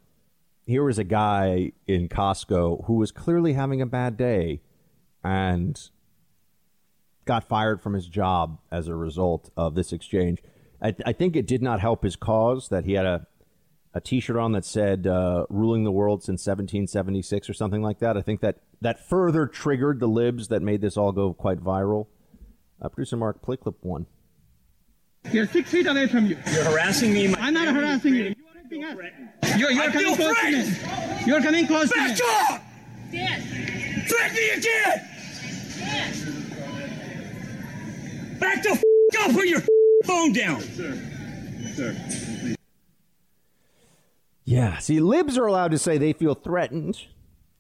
Here 0.67 0.83
was 0.83 0.99
a 0.99 1.05
guy 1.05 1.71
in 1.87 2.09
Costco 2.09 2.87
who 2.87 2.95
was 2.95 3.13
clearly 3.13 3.53
having 3.53 3.81
a 3.81 3.87
bad 3.87 4.17
day 4.17 4.63
and 5.23 5.81
got 7.31 7.47
fired 7.47 7.81
from 7.81 7.95
his 7.95 8.09
job 8.09 8.59
as 8.73 8.89
a 8.89 8.95
result 8.97 9.53
of 9.57 9.77
this 9.77 9.93
exchange. 9.93 10.43
I, 10.83 10.97
I 11.07 11.13
think 11.13 11.37
it 11.37 11.47
did 11.47 11.63
not 11.63 11.79
help 11.79 12.03
his 12.03 12.17
cause 12.17 12.71
that 12.71 12.85
he 12.85 12.95
had 12.95 13.07
a 13.07 13.29
a 13.95 14.01
T-shirt 14.01 14.37
on 14.37 14.51
that 14.53 14.65
said 14.65 15.07
uh, 15.07 15.47
"Ruling 15.49 15.85
the 15.85 15.93
World 15.93 16.25
since 16.25 16.45
1776" 16.45 17.49
or 17.49 17.53
something 17.55 17.83
like 17.83 18.01
that. 18.01 18.17
I 18.17 18.23
think 18.23 18.41
that 18.41 18.57
that 18.81 19.09
further 19.09 19.47
triggered 19.47 20.01
the 20.01 20.09
libs 20.09 20.49
that 20.49 20.61
made 20.61 20.81
this 20.81 20.97
all 20.97 21.13
go 21.13 21.33
quite 21.33 21.61
viral. 21.61 22.09
Uh, 22.83 22.89
Producer 22.89 23.17
Mark, 23.17 23.43
play 23.43 23.57
clip 23.57 23.77
one. 23.85 24.07
You're 25.31 25.47
six 25.47 25.71
feet 25.71 25.87
away 25.87 26.09
from 26.09 26.27
you. 26.27 26.37
You're 26.53 26.65
harassing 26.65 27.15
me. 27.15 27.33
I'm 27.37 27.55
not 27.55 27.73
harassing 27.73 28.15
you. 28.15 28.35
You 28.71 28.87
are 28.87 29.57
You're, 29.57 29.71
you're 29.71 29.93
coming 29.93 30.17
close 30.17 30.37
to 30.37 30.51
me. 30.51 31.27
You're 31.27 31.43
coming 31.43 31.67
close 31.69 31.91
Back 31.91 32.17
to 32.17 32.25
me. 32.25 32.29
Back 32.29 32.51
off! 32.51 32.63
Dad. 33.13 34.09
Threaten 34.09 34.37
me 34.37 34.51
again! 34.51 35.09
Dad. 35.79 36.40
Back 38.41 38.63
the 38.63 38.71
f- 38.71 38.83
up! 39.21 39.33
Put 39.33 39.47
your 39.47 39.61
phone 40.05 40.33
down. 40.33 40.61
Sir. 40.61 40.99
Sir. 41.75 42.57
Yeah. 44.45 44.79
See, 44.79 45.01
libs 45.01 45.39
are 45.39 45.47
allowed 45.47 45.71
to 45.73 45.79
say 45.79 45.99
they 45.99 46.13
feel 46.13 46.35
threatened 46.35 47.07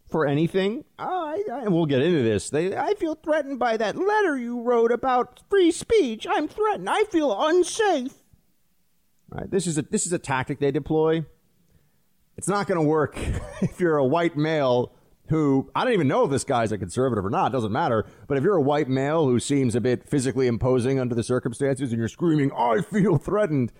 for 0.08 0.26
anything. 0.26 0.84
I, 0.98 1.42
I, 1.52 1.68
we'll 1.68 1.86
get 1.86 2.02
into 2.02 2.22
this. 2.22 2.50
They, 2.50 2.76
I 2.76 2.94
feel 2.94 3.14
threatened 3.14 3.58
by 3.58 3.76
that 3.76 3.96
letter 3.96 4.36
you 4.36 4.60
wrote 4.62 4.90
about 4.90 5.40
free 5.48 5.70
speech. 5.70 6.26
I'm 6.28 6.48
threatened. 6.48 6.88
I 6.88 7.04
feel 7.04 7.36
unsafe. 7.38 8.14
Right. 9.28 9.48
This 9.48 9.66
is 9.68 9.78
a 9.78 9.82
this 9.82 10.06
is 10.06 10.12
a 10.12 10.18
tactic 10.18 10.58
they 10.58 10.72
deploy. 10.72 11.24
It's 12.36 12.48
not 12.48 12.66
going 12.66 12.80
to 12.80 12.86
work 12.86 13.14
if 13.62 13.78
you're 13.78 13.98
a 13.98 14.04
white 14.04 14.36
male 14.36 14.92
who 15.30 15.70
I 15.74 15.84
don't 15.84 15.94
even 15.94 16.08
know 16.08 16.24
if 16.24 16.30
this 16.30 16.44
guy's 16.44 16.72
a 16.72 16.78
conservative 16.78 17.24
or 17.24 17.30
not. 17.30 17.52
Doesn't 17.52 17.72
matter. 17.72 18.04
But 18.28 18.36
if 18.36 18.44
you're 18.44 18.56
a 18.56 18.62
white 18.62 18.88
male 18.88 19.26
who 19.26 19.40
seems 19.40 19.74
a 19.74 19.80
bit 19.80 20.06
physically 20.06 20.46
imposing 20.46 21.00
under 21.00 21.14
the 21.14 21.22
circumstances, 21.22 21.92
and 21.92 21.98
you're 21.98 22.08
screaming, 22.08 22.52
"I 22.52 22.82
feel 22.82 23.16
threatened," 23.16 23.72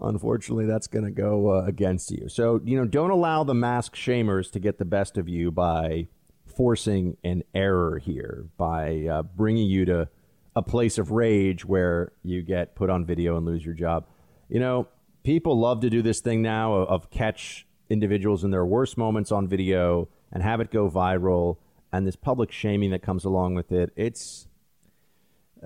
unfortunately, 0.00 0.66
that's 0.66 0.86
going 0.86 1.04
to 1.04 1.10
go 1.10 1.50
uh, 1.50 1.64
against 1.64 2.10
you. 2.10 2.28
So, 2.28 2.60
you 2.64 2.78
know, 2.78 2.86
don't 2.86 3.10
allow 3.10 3.44
the 3.44 3.54
mask 3.54 3.94
shamers 3.94 4.50
to 4.52 4.60
get 4.60 4.78
the 4.78 4.84
best 4.84 5.18
of 5.18 5.28
you 5.28 5.50
by 5.50 6.08
forcing 6.46 7.16
an 7.24 7.42
error 7.54 7.98
here 7.98 8.46
by 8.56 9.06
uh, 9.06 9.22
bringing 9.22 9.68
you 9.68 9.84
to 9.86 10.08
a 10.54 10.62
place 10.62 10.98
of 10.98 11.10
rage 11.10 11.64
where 11.64 12.12
you 12.22 12.42
get 12.42 12.74
put 12.74 12.90
on 12.90 13.04
video 13.04 13.36
and 13.36 13.46
lose 13.46 13.64
your 13.64 13.74
job. 13.74 14.06
You 14.48 14.60
know, 14.60 14.88
people 15.22 15.58
love 15.58 15.80
to 15.80 15.90
do 15.90 16.02
this 16.02 16.20
thing 16.20 16.42
now 16.42 16.74
of, 16.74 16.88
of 16.88 17.10
catch 17.10 17.66
individuals 17.88 18.44
in 18.44 18.50
their 18.50 18.64
worst 18.64 18.96
moments 18.96 19.32
on 19.32 19.48
video 19.48 20.08
and 20.32 20.42
have 20.42 20.60
it 20.60 20.70
go 20.70 20.90
viral 20.90 21.56
and 21.92 22.06
this 22.06 22.16
public 22.16 22.52
shaming 22.52 22.90
that 22.90 23.02
comes 23.02 23.24
along 23.24 23.54
with 23.54 23.72
it. 23.72 23.92
It's 23.96 24.46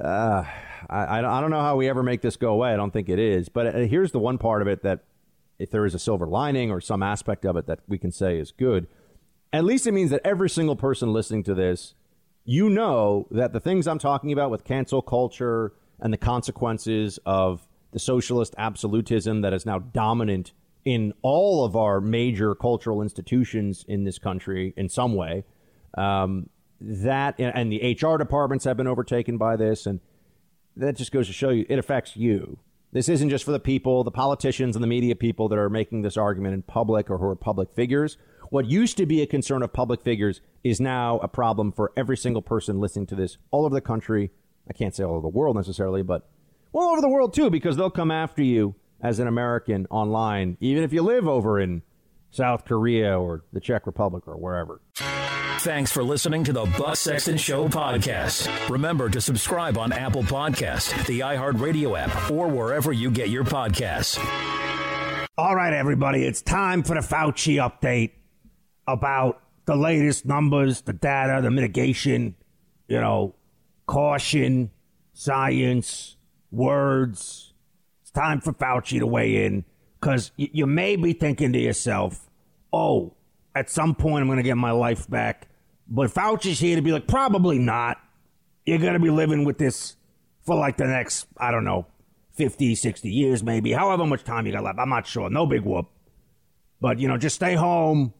uh, 0.00 0.44
I, 0.88 1.18
I 1.18 1.40
don't 1.40 1.50
know 1.50 1.60
how 1.60 1.76
we 1.76 1.88
ever 1.88 2.02
make 2.02 2.20
this 2.20 2.36
go 2.36 2.52
away. 2.52 2.72
I 2.72 2.76
don't 2.76 2.92
think 2.92 3.08
it 3.08 3.18
is. 3.18 3.48
But 3.48 3.66
uh, 3.74 3.78
here's 3.80 4.12
the 4.12 4.18
one 4.18 4.38
part 4.38 4.62
of 4.62 4.68
it 4.68 4.82
that, 4.82 5.04
if 5.56 5.70
there 5.70 5.86
is 5.86 5.94
a 5.94 6.00
silver 6.00 6.26
lining 6.26 6.72
or 6.72 6.80
some 6.80 7.00
aspect 7.00 7.44
of 7.44 7.56
it 7.56 7.66
that 7.66 7.78
we 7.86 7.96
can 7.96 8.10
say 8.10 8.38
is 8.38 8.50
good, 8.50 8.88
at 9.52 9.64
least 9.64 9.86
it 9.86 9.92
means 9.92 10.10
that 10.10 10.20
every 10.24 10.50
single 10.50 10.74
person 10.74 11.12
listening 11.12 11.44
to 11.44 11.54
this, 11.54 11.94
you 12.44 12.68
know 12.68 13.28
that 13.30 13.52
the 13.52 13.60
things 13.60 13.86
I'm 13.86 14.00
talking 14.00 14.32
about 14.32 14.50
with 14.50 14.64
cancel 14.64 15.00
culture 15.00 15.72
and 16.00 16.12
the 16.12 16.18
consequences 16.18 17.20
of 17.24 17.68
the 17.92 18.00
socialist 18.00 18.56
absolutism 18.58 19.42
that 19.42 19.52
is 19.52 19.64
now 19.64 19.78
dominant 19.78 20.52
in 20.84 21.12
all 21.22 21.64
of 21.64 21.76
our 21.76 22.00
major 22.00 22.54
cultural 22.54 23.02
institutions 23.02 23.84
in 23.88 24.04
this 24.04 24.18
country 24.18 24.74
in 24.76 24.88
some 24.88 25.14
way. 25.14 25.44
Um, 25.96 26.50
that 26.80 27.36
and 27.38 27.72
the 27.72 27.96
HR 28.00 28.18
departments 28.18 28.64
have 28.64 28.76
been 28.76 28.86
overtaken 28.86 29.38
by 29.38 29.56
this, 29.56 29.86
and 29.86 30.00
that 30.76 30.96
just 30.96 31.12
goes 31.12 31.26
to 31.28 31.32
show 31.32 31.50
you 31.50 31.64
it 31.68 31.78
affects 31.78 32.16
you. 32.16 32.58
This 32.92 33.08
isn't 33.08 33.30
just 33.30 33.44
for 33.44 33.52
the 33.52 33.60
people, 33.60 34.04
the 34.04 34.10
politicians 34.10 34.76
and 34.76 34.82
the 34.82 34.86
media 34.88 35.16
people 35.16 35.48
that 35.48 35.58
are 35.58 35.70
making 35.70 36.02
this 36.02 36.16
argument 36.16 36.54
in 36.54 36.62
public 36.62 37.10
or 37.10 37.18
who 37.18 37.26
are 37.26 37.34
public 37.34 37.72
figures. 37.72 38.16
What 38.50 38.66
used 38.66 38.96
to 38.98 39.06
be 39.06 39.20
a 39.20 39.26
concern 39.26 39.62
of 39.62 39.72
public 39.72 40.00
figures 40.02 40.40
is 40.62 40.80
now 40.80 41.18
a 41.18 41.26
problem 41.26 41.72
for 41.72 41.92
every 41.96 42.16
single 42.16 42.42
person 42.42 42.78
listening 42.78 43.06
to 43.06 43.16
this 43.16 43.36
all 43.50 43.64
over 43.64 43.74
the 43.74 43.80
country. 43.80 44.30
I 44.68 44.74
can't 44.74 44.94
say 44.94 45.02
all 45.02 45.14
over 45.14 45.22
the 45.22 45.28
world 45.28 45.56
necessarily, 45.56 46.02
but 46.02 46.28
all 46.72 46.90
over 46.92 47.00
the 47.00 47.08
world 47.08 47.34
too, 47.34 47.50
because 47.50 47.76
they'll 47.76 47.90
come 47.90 48.12
after 48.12 48.42
you 48.42 48.76
as 49.04 49.18
an 49.18 49.28
American 49.28 49.86
online, 49.90 50.56
even 50.60 50.82
if 50.82 50.92
you 50.92 51.02
live 51.02 51.28
over 51.28 51.60
in 51.60 51.82
South 52.30 52.64
Korea 52.64 53.20
or 53.20 53.44
the 53.52 53.60
Czech 53.60 53.86
Republic 53.86 54.26
or 54.26 54.36
wherever. 54.36 54.80
Thanks 55.58 55.92
for 55.92 56.02
listening 56.02 56.42
to 56.44 56.52
the 56.52 56.64
Buck 56.78 56.96
Sexton 56.96 57.36
Show 57.36 57.68
podcast. 57.68 58.68
Remember 58.70 59.10
to 59.10 59.20
subscribe 59.20 59.76
on 59.78 59.92
Apple 59.92 60.22
Podcast, 60.22 61.06
the 61.06 61.20
iHeartRadio 61.20 61.98
app, 61.98 62.30
or 62.30 62.48
wherever 62.48 62.92
you 62.92 63.10
get 63.10 63.28
your 63.28 63.44
podcasts. 63.44 64.18
All 65.36 65.54
right, 65.54 65.74
everybody, 65.74 66.24
it's 66.24 66.42
time 66.42 66.82
for 66.82 66.94
the 66.94 67.00
Fauci 67.00 67.56
update 67.56 68.12
about 68.86 69.42
the 69.66 69.76
latest 69.76 70.24
numbers, 70.24 70.80
the 70.80 70.92
data, 70.92 71.42
the 71.42 71.50
mitigation, 71.50 72.36
you 72.88 73.00
know, 73.00 73.34
caution, 73.86 74.70
science, 75.12 76.16
words. 76.50 77.43
Time 78.14 78.40
for 78.40 78.52
Fauci 78.52 78.98
to 79.00 79.06
weigh 79.06 79.44
in 79.44 79.64
because 80.00 80.30
y- 80.38 80.50
you 80.52 80.66
may 80.66 80.96
be 80.96 81.12
thinking 81.12 81.52
to 81.52 81.58
yourself, 81.58 82.30
oh, 82.72 83.14
at 83.54 83.70
some 83.70 83.94
point 83.94 84.22
I'm 84.22 84.28
going 84.28 84.38
to 84.38 84.42
get 84.42 84.56
my 84.56 84.70
life 84.70 85.08
back. 85.08 85.48
But 85.88 86.10
Fauci's 86.10 86.60
here 86.60 86.76
to 86.76 86.82
be 86.82 86.92
like, 86.92 87.06
probably 87.06 87.58
not. 87.58 87.98
You're 88.64 88.78
going 88.78 88.94
to 88.94 89.00
be 89.00 89.10
living 89.10 89.44
with 89.44 89.58
this 89.58 89.96
for 90.44 90.56
like 90.56 90.76
the 90.76 90.86
next, 90.86 91.26
I 91.36 91.50
don't 91.50 91.64
know, 91.64 91.86
50, 92.34 92.74
60 92.74 93.10
years, 93.10 93.42
maybe, 93.42 93.72
however 93.72 94.06
much 94.06 94.24
time 94.24 94.46
you 94.46 94.52
got 94.52 94.64
left. 94.64 94.78
I'm 94.78 94.88
not 94.88 95.06
sure. 95.06 95.30
No 95.30 95.46
big 95.46 95.62
whoop. 95.62 95.86
But, 96.80 96.98
you 96.98 97.08
know, 97.08 97.16
just 97.16 97.36
stay 97.36 97.54
home. 97.54 98.12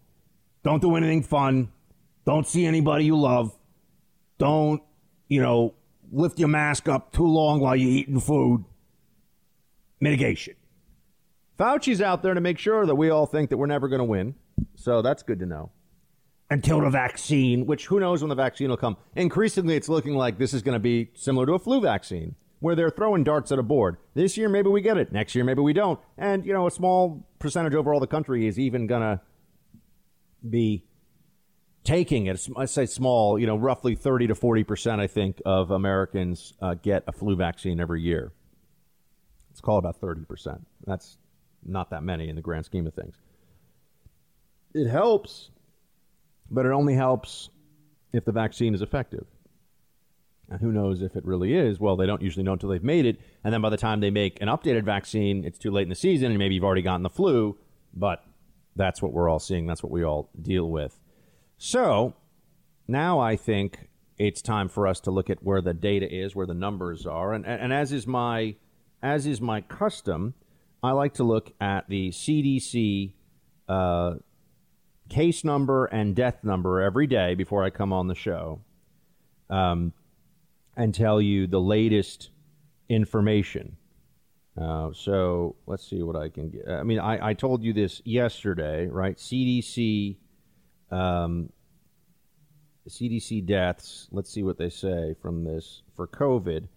Don't 0.63 0.81
do 0.81 0.97
anything 0.97 1.23
fun. 1.23 1.71
Don't 2.25 2.47
see 2.47 2.65
anybody 2.65 3.05
you 3.05 3.19
love. 3.19 3.57
Don't, 4.39 4.83
you 5.29 5.41
know, 5.43 5.75
lift 6.13 6.39
your 6.39 6.49
mask 6.49 6.89
up 6.89 7.13
too 7.13 7.27
long 7.27 7.61
while 7.61 7.77
you're 7.77 7.91
eating 7.91 8.21
food. 8.21 8.65
Mitigation. 10.01 10.55
Fauci's 11.59 12.01
out 12.01 12.23
there 12.23 12.35
to 12.35 12.41
make 12.41 12.59
sure 12.59 12.85
that 12.85 12.95
we 12.95 13.11
all 13.11 13.27
think 13.27 13.51
that 13.51 13.57
we're 13.57 13.67
never 13.67 13.89
going 13.89 14.01
to 14.01 14.05
win. 14.05 14.35
So 14.75 15.03
that's 15.03 15.23
good 15.23 15.39
to 15.39 15.47
know 15.47 15.71
until 16.51 16.81
the 16.81 16.91
vaccine, 16.91 17.67
which 17.67 17.87
who 17.87 18.01
knows 18.01 18.23
when 18.23 18.29
the 18.29 18.35
vaccine 18.35 18.69
will 18.69 18.77
come. 18.77 18.97
Increasingly, 19.17 19.77
it's 19.77 19.89
looking 19.89 20.15
like 20.15 20.39
this 20.39 20.53
is 20.55 20.63
going 20.63 20.75
to 20.75 20.81
be 20.81 21.11
similar 21.15 21.47
to 21.47 21.55
a 21.55 21.59
flu 21.59 21.81
vaccine, 21.81 22.35
where 22.61 22.75
they're 22.75 22.91
throwing 22.91 23.25
darts 23.25 23.51
at 23.53 23.59
a 23.59 23.63
board. 23.63 23.97
This 24.15 24.37
year, 24.37 24.49
maybe 24.49 24.69
we 24.69 24.81
get 24.81 24.97
it. 24.97 25.13
Next 25.13 25.35
year, 25.35 25.45
maybe 25.45 25.63
we 25.63 25.73
don't. 25.73 25.99
And, 26.19 26.45
you 26.45 26.53
know, 26.53 26.67
a 26.67 26.71
small 26.71 27.27
percentage 27.39 27.75
overall 27.75 28.01
the 28.01 28.07
country 28.07 28.47
is 28.47 28.59
even 28.59 28.87
going 28.87 29.03
to 29.03 29.21
be 30.49 30.85
taking 31.83 32.27
it. 32.27 32.47
I 32.57 32.65
say 32.67 32.87
small, 32.87 33.39
you 33.39 33.47
know, 33.47 33.57
roughly 33.57 33.95
30 33.95 34.29
to 34.29 34.35
40%, 34.35 35.01
I 35.01 35.07
think, 35.07 35.41
of 35.45 35.71
Americans 35.71 36.55
uh, 36.61 36.75
get 36.75 37.05
a 37.07 37.13
flu 37.13 37.37
vaccine 37.37 37.81
every 37.81 38.03
year. 38.03 38.33
Let's 39.55 39.61
call 39.63 39.79
about 39.79 40.01
30%. 40.01 40.61
That's 40.87 41.17
not 41.65 41.91
that 41.91 42.03
many 42.03 42.29
in 42.29 42.37
the 42.37 42.43
grand 42.43 42.67
scheme 42.67 42.87
of 42.87 42.95
things. 42.95 43.15
It 44.75 44.89
helps 44.89 45.51
but 46.51 46.67
it 46.67 46.73
only 46.73 46.95
helps 46.95 47.51
if 48.13 48.25
the 48.25 48.33
vaccine 48.33 48.75
is 48.75 48.83
effective. 48.83 49.27
And 50.51 50.61
who 50.61 50.73
knows 50.73 51.03
if 51.03 51.17
it 51.17 51.25
really 51.25 51.55
is? 51.55 51.81
Well, 51.81 51.97
they 51.97 52.07
don't 52.07 52.21
usually 52.21 52.45
know 52.45 52.53
until 52.53 52.69
they've 52.69 52.85
made 52.85 53.07
it. 53.07 53.19
And 53.43 53.53
then 53.53 53.63
by 53.63 53.71
the 53.71 53.77
time 53.77 54.01
they 54.01 54.11
make 54.11 54.41
an 54.43 54.49
updated 54.49 54.85
vaccine, 54.85 55.45
it's 55.45 55.59
too 55.59 55.71
late 55.71 55.85
in 55.85 55.89
the 55.89 55.95
season, 55.95 56.31
and 56.31 56.39
maybe 56.39 56.55
you've 56.55 56.65
already 56.65 56.83
gotten 56.83 57.03
the 57.03 57.11
flu. 57.11 57.57
But 57.95 58.23
that's 58.77 59.01
what 59.01 59.13
we're 59.13 59.29
all 59.29 59.39
seeing. 59.39 59.67
That's 59.67 59.83
what 59.83 59.91
we 59.91 60.05
all 60.05 60.29
deal 60.41 60.69
with. 60.69 61.01
So 61.57 62.15
now 62.87 63.21
I 63.21 63.37
think 63.37 63.89
it's 64.19 64.43
time 64.43 64.69
for 64.69 64.87
us 64.87 65.01
to 65.01 65.11
look 65.11 65.31
at 65.31 65.43
where 65.43 65.63
the 65.63 65.75
data 65.75 66.13
is, 66.13 66.37
where 66.37 66.47
the 66.47 66.55
numbers 66.55 67.07
are. 67.07 67.33
And, 67.33 67.47
and, 67.47 67.63
and 67.63 67.73
as 67.73 67.91
is 67.91 68.07
my 68.07 68.55
as 69.05 69.27
is 69.27 69.41
my 69.41 69.61
custom, 69.61 70.35
I 70.83 70.93
like 70.93 71.15
to 71.15 71.25
look 71.25 71.53
at 71.61 71.89
the 71.89 72.09
CDC 72.09 73.13
uh, 73.69 74.15
case 75.11 75.45
number 75.45 75.85
and 75.85 76.17
death 76.17 76.43
number 76.43 76.81
every 76.81 77.07
day 77.07 77.35
before 77.35 77.63
I 77.63 77.71
come 77.71 77.93
on 77.93 78.09
the 78.09 78.15
show 78.15 78.63
um, 79.51 79.93
and 80.75 80.95
tell 80.95 81.21
you 81.21 81.47
the 81.47 81.61
latest 81.61 82.31
information. 82.89 83.77
Uh, 84.61 84.91
so 84.95 85.57
let's 85.67 85.89
see 85.89 86.03
what 86.03 86.17
I 86.17 86.31
can 86.31 86.49
get. 86.49 86.67
I 86.67 86.83
mean, 86.83 86.99
I, 86.99 87.29
I 87.29 87.35
told 87.35 87.63
you 87.63 87.75
this 87.75 88.01
yesterday, 88.07 88.87
right? 88.87 89.19
CDC, 89.19 90.17
um, 90.91 91.51
CDC 92.89 93.45
deaths. 93.45 94.09
Let's 94.13 94.33
see 94.33 94.43
what 94.43 94.57
they 94.57 94.71
say 94.71 95.15
from 95.21 95.45
this 95.45 95.83
for 95.95 96.07
COVID. 96.07 96.69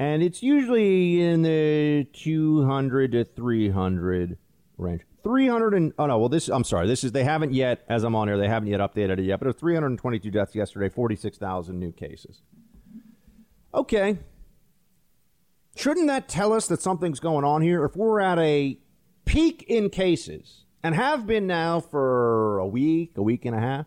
And 0.00 0.22
it's 0.22 0.42
usually 0.42 1.20
in 1.20 1.42
the 1.42 2.06
200 2.14 3.12
to 3.12 3.22
300 3.22 4.38
range. 4.78 5.02
300 5.22 5.74
and 5.74 5.92
oh 5.98 6.06
no, 6.06 6.18
well 6.18 6.30
this 6.30 6.48
I'm 6.48 6.64
sorry. 6.64 6.86
This 6.86 7.04
is 7.04 7.12
they 7.12 7.22
haven't 7.22 7.52
yet 7.52 7.84
as 7.86 8.02
I'm 8.02 8.14
on 8.14 8.26
here, 8.26 8.38
they 8.38 8.48
haven't 8.48 8.70
yet 8.70 8.80
updated 8.80 9.18
it 9.18 9.24
yet, 9.24 9.38
but 9.38 9.44
it 9.44 9.48
was 9.48 9.60
322 9.60 10.30
deaths 10.30 10.54
yesterday, 10.54 10.88
46,000 10.88 11.78
new 11.78 11.92
cases. 11.92 12.40
Okay. 13.74 14.16
Shouldn't 15.76 16.06
that 16.06 16.30
tell 16.30 16.54
us 16.54 16.66
that 16.68 16.80
something's 16.80 17.20
going 17.20 17.44
on 17.44 17.60
here 17.60 17.84
if 17.84 17.94
we're 17.94 18.20
at 18.20 18.38
a 18.38 18.78
peak 19.26 19.66
in 19.68 19.90
cases 19.90 20.64
and 20.82 20.94
have 20.94 21.26
been 21.26 21.46
now 21.46 21.78
for 21.78 22.58
a 22.58 22.66
week, 22.66 23.18
a 23.18 23.22
week 23.22 23.44
and 23.44 23.54
a 23.54 23.60
half, 23.60 23.84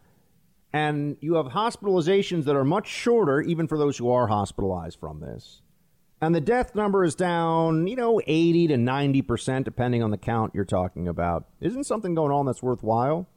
and 0.71 1.17
you 1.21 1.33
have 1.33 1.47
hospitalizations 1.47 2.43
that 2.43 2.55
are 2.55 2.63
much 2.63 2.87
shorter 2.87 3.41
even 3.41 3.67
for 3.67 3.79
those 3.79 3.97
who 3.97 4.11
are 4.11 4.27
hospitalized 4.27 4.99
from 4.99 5.19
this 5.19 5.62
and 6.25 6.33
the 6.33 6.41
death 6.41 6.73
number 6.75 7.03
is 7.03 7.15
down, 7.15 7.87
you 7.87 7.95
know, 7.95 8.21
80 8.25 8.67
to 8.67 8.75
90%, 8.75 9.63
depending 9.63 10.01
on 10.01 10.11
the 10.11 10.17
count 10.17 10.53
you're 10.55 10.65
talking 10.65 11.07
about. 11.07 11.47
Isn't 11.59 11.83
something 11.83 12.15
going 12.15 12.31
on 12.31 12.45
that's 12.45 12.63
worthwhile? 12.63 13.27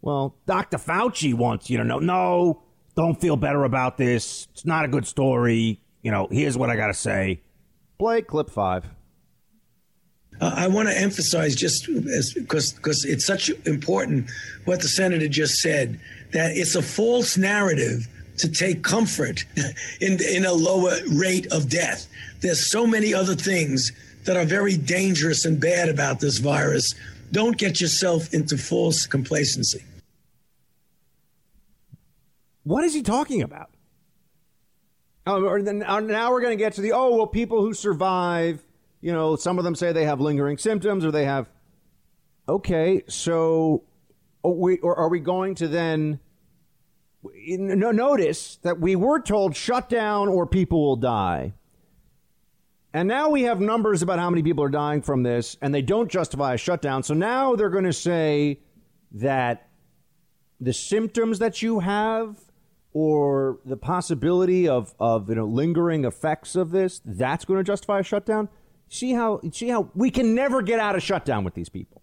Well, 0.00 0.36
Dr. 0.46 0.78
Fauci 0.78 1.34
wants 1.34 1.70
you 1.70 1.78
to 1.78 1.84
know 1.84 1.98
no, 1.98 2.62
don't 2.94 3.20
feel 3.20 3.36
better 3.36 3.64
about 3.64 3.96
this. 3.96 4.46
It's 4.52 4.64
not 4.64 4.84
a 4.84 4.88
good 4.88 5.06
story. 5.06 5.80
You 6.02 6.10
know, 6.10 6.28
here's 6.30 6.56
what 6.56 6.70
I 6.70 6.76
got 6.76 6.88
to 6.88 6.94
say. 6.94 7.40
Play 7.98 8.22
clip 8.22 8.50
five. 8.50 8.84
Uh, 10.40 10.52
I 10.54 10.68
want 10.68 10.88
to 10.88 10.98
emphasize 10.98 11.54
just 11.54 11.86
because 12.34 12.72
because 12.72 13.04
it's 13.04 13.24
such 13.24 13.50
important 13.66 14.30
what 14.64 14.82
the 14.82 14.88
senator 14.88 15.28
just 15.28 15.56
said 15.56 16.00
that 16.32 16.56
it's 16.56 16.74
a 16.74 16.82
false 16.82 17.36
narrative 17.36 18.08
to 18.38 18.48
take 18.50 18.82
comfort 18.82 19.44
in, 20.00 20.18
in 20.22 20.44
a 20.44 20.52
lower 20.52 20.96
rate 21.12 21.46
of 21.52 21.68
death. 21.68 22.06
There's 22.40 22.70
so 22.70 22.86
many 22.86 23.14
other 23.14 23.34
things 23.34 23.92
that 24.24 24.36
are 24.36 24.44
very 24.44 24.76
dangerous 24.76 25.44
and 25.44 25.60
bad 25.60 25.88
about 25.88 26.20
this 26.20 26.38
virus. 26.38 26.94
Don't 27.32 27.56
get 27.56 27.80
yourself 27.80 28.32
into 28.32 28.56
false 28.56 29.06
complacency. 29.06 29.84
What 32.64 32.84
is 32.84 32.94
he 32.94 33.02
talking 33.02 33.42
about? 33.42 33.70
Oh, 35.26 35.44
or 35.44 35.62
then, 35.62 35.82
uh, 35.82 36.00
now 36.00 36.30
we're 36.30 36.40
going 36.40 36.56
to 36.56 36.62
get 36.62 36.74
to 36.74 36.80
the 36.80 36.92
oh 36.92 37.16
well, 37.16 37.26
people 37.26 37.60
who 37.60 37.72
survive. 37.72 38.62
You 39.00 39.12
know, 39.12 39.36
some 39.36 39.58
of 39.58 39.64
them 39.64 39.74
say 39.74 39.92
they 39.92 40.04
have 40.04 40.20
lingering 40.20 40.58
symptoms 40.58 41.04
or 41.04 41.10
they 41.10 41.24
have. 41.24 41.48
Okay, 42.48 43.02
so 43.08 43.84
are 44.42 44.50
we, 44.50 44.78
or 44.78 44.94
are 44.96 45.08
we 45.08 45.20
going 45.20 45.54
to 45.56 45.68
then 45.68 46.20
no, 47.46 47.90
notice 47.90 48.56
that 48.62 48.80
we 48.80 48.96
were 48.96 49.20
told 49.20 49.56
shut 49.56 49.88
down 49.88 50.28
or 50.28 50.46
people 50.46 50.82
will 50.82 50.96
die. 50.96 51.54
And 52.92 53.08
now 53.08 53.30
we 53.30 53.42
have 53.42 53.60
numbers 53.60 54.02
about 54.02 54.20
how 54.20 54.30
many 54.30 54.42
people 54.42 54.62
are 54.62 54.68
dying 54.68 55.02
from 55.02 55.24
this, 55.24 55.56
and 55.60 55.74
they 55.74 55.82
don't 55.82 56.08
justify 56.08 56.54
a 56.54 56.56
shutdown. 56.56 57.02
So 57.02 57.12
now 57.12 57.56
they're 57.56 57.70
going 57.70 57.84
to 57.84 57.92
say 57.92 58.60
that 59.12 59.68
the 60.60 60.72
symptoms 60.72 61.40
that 61.40 61.60
you 61.60 61.80
have 61.80 62.36
or 62.92 63.58
the 63.64 63.76
possibility 63.76 64.68
of, 64.68 64.94
of 65.00 65.28
you 65.28 65.34
know 65.34 65.44
lingering 65.44 66.04
effects 66.04 66.54
of 66.54 66.70
this, 66.70 67.00
that's 67.04 67.44
going 67.44 67.58
to 67.58 67.64
justify 67.64 67.98
a 67.98 68.04
shutdown. 68.04 68.48
See 68.88 69.12
how 69.12 69.40
see 69.52 69.68
how 69.68 69.90
we 69.94 70.10
can 70.10 70.34
never 70.34 70.62
get 70.62 70.78
out 70.78 70.94
of 70.94 71.02
shutdown 71.02 71.42
with 71.42 71.54
these 71.54 71.68
people. 71.68 72.00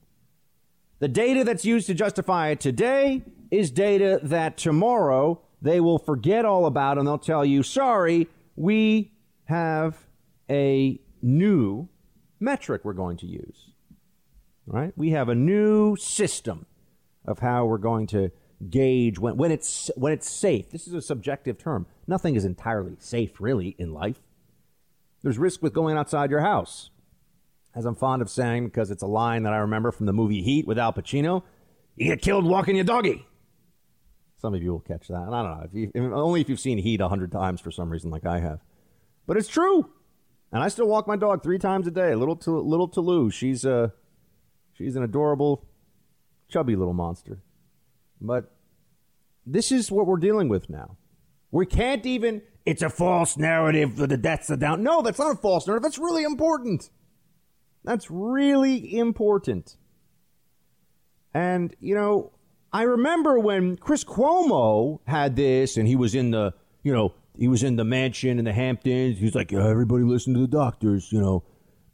The 1.02 1.08
data 1.08 1.44
that's 1.44 1.66
used 1.66 1.88
to 1.88 1.96
justify 1.96 2.50
it 2.50 2.60
today 2.60 3.24
is 3.50 3.72
data 3.72 4.20
that 4.22 4.56
tomorrow 4.56 5.42
they 5.60 5.80
will 5.80 5.98
forget 5.98 6.46
all 6.46 6.68
about 6.68 7.00
and 7.00 7.08
they'll 7.08 7.18
tell 7.18 7.44
you, 7.44 7.64
sorry, 7.64 8.28
we 8.56 9.12
have 9.46 9.98
a 10.48 11.02
new 11.20 11.90
metric 12.40 12.86
we're 12.86 12.94
going 12.94 13.18
to 13.18 13.26
use. 13.26 13.72
Right? 14.68 14.94
We 14.96 15.10
have 15.10 15.28
a 15.28 15.34
new 15.34 15.96
system 15.96 16.68
of 17.26 17.40
how 17.40 17.66
we're 17.66 17.80
going 17.80 18.06
to 18.08 18.32
gauge 18.70 19.18
when, 19.18 19.38
when 19.38 19.52
it's 19.52 19.90
when 19.96 20.14
it's 20.14 20.30
safe. 20.30 20.70
This 20.70 20.86
is 20.86 20.94
a 20.94 21.02
subjective 21.02 21.58
term. 21.58 21.88
Nothing 22.06 22.36
is 22.36 22.46
entirely 22.46 22.96
safe 23.00 23.42
really 23.42 23.76
in 23.80 23.92
life. 23.92 24.22
There's 25.24 25.40
risk 25.40 25.64
with 25.64 25.74
going 25.74 25.98
outside 25.98 26.30
your 26.30 26.42
house. 26.42 26.92
As 27.74 27.86
I'm 27.86 27.96
fond 27.96 28.22
of 28.22 28.30
saying 28.30 28.66
because 28.66 28.92
it's 28.92 29.04
a 29.04 29.08
line 29.08 29.44
that 29.44 29.54
I 29.54 29.58
remember 29.58 29.92
from 29.92 30.06
the 30.06 30.14
movie 30.14 30.42
Heat 30.42 30.68
with 30.68 30.78
Al 30.78 30.92
Pacino, 30.92 31.44
you 31.96 32.08
get 32.08 32.22
killed 32.22 32.46
walking 32.46 32.76
your 32.76 32.84
doggy. 32.84 33.26
Some 34.42 34.54
of 34.54 34.62
you 34.62 34.72
will 34.72 34.80
catch 34.80 35.08
that. 35.08 35.22
And 35.22 35.36
I 35.36 35.44
don't 35.44 35.58
know. 35.58 35.66
If 35.72 35.94
you, 35.96 36.14
only 36.14 36.42
if 36.42 36.50
you've 36.50 36.60
seen 36.60 36.80
Heat 36.80 37.00
a 37.00 37.08
hundred 37.08 37.32
times 37.32 37.62
for 37.62 37.72
some 37.72 37.90
reason 37.90 38.10
like 38.10 38.26
I 38.26 38.40
have. 38.40 38.60
But 39.28 39.38
it's 39.38 39.48
true. 39.48 39.90
And 40.52 40.64
I 40.64 40.68
still 40.68 40.88
walk 40.88 41.08
my 41.08 41.16
dog 41.16 41.44
three 41.44 41.60
times 41.60 41.88
a 41.88 41.92
day. 41.92 42.14
Little 42.16 42.36
to 42.38 42.60
little 42.60 42.88
Toulouse. 42.88 43.34
She's 43.34 43.64
a 43.64 43.76
uh, 43.76 43.88
she's 44.74 44.96
an 44.96 45.04
adorable, 45.04 45.66
chubby 46.50 46.76
little 46.76 46.94
monster. 46.94 47.40
But 48.20 48.52
this 49.46 49.72
is 49.72 49.92
what 49.92 50.08
we're 50.08 50.18
dealing 50.18 50.50
with 50.50 50.70
now. 50.70 50.98
We 51.52 51.66
can't 51.66 52.06
even. 52.06 52.42
It's 52.66 52.82
a 52.82 52.90
false 52.90 53.38
narrative 53.38 53.96
that 53.98 54.10
the 54.10 54.18
deaths 54.18 54.52
are 54.52 54.58
down. 54.58 54.84
No, 54.84 55.02
that's 55.02 55.18
not 55.18 55.32
a 55.32 55.38
false 55.38 55.66
narrative. 55.66 55.84
That's 55.84 55.98
really 55.98 56.24
important. 56.24 56.90
That's 57.84 58.12
really 58.12 58.98
important. 58.98 59.78
And 61.34 61.76
you 61.80 61.96
know, 61.96 62.32
I 62.74 62.84
remember 62.84 63.40
when 63.40 63.78
Chris 63.78 64.04
Cuomo 64.04 65.00
had 65.06 65.36
this, 65.36 65.78
and 65.78 65.88
he 65.88 65.96
was 65.96 66.16
in 66.16 66.32
the 66.32 66.54
you 66.84 66.94
know 66.94 67.14
he 67.38 67.48
was 67.48 67.64
in 67.64 67.76
the 67.76 67.86
mansion 67.86 68.40
in 68.40 68.46
the 68.46 68.54
Hamptons. 68.54 69.18
He 69.18 69.26
was 69.26 69.36
like, 69.36 69.52
yeah, 69.52 69.68
everybody 69.68 70.04
listen 70.04 70.34
to 70.34 70.40
the 70.40 70.48
doctors. 70.48 71.12
You 71.12 71.22
know, 71.22 71.44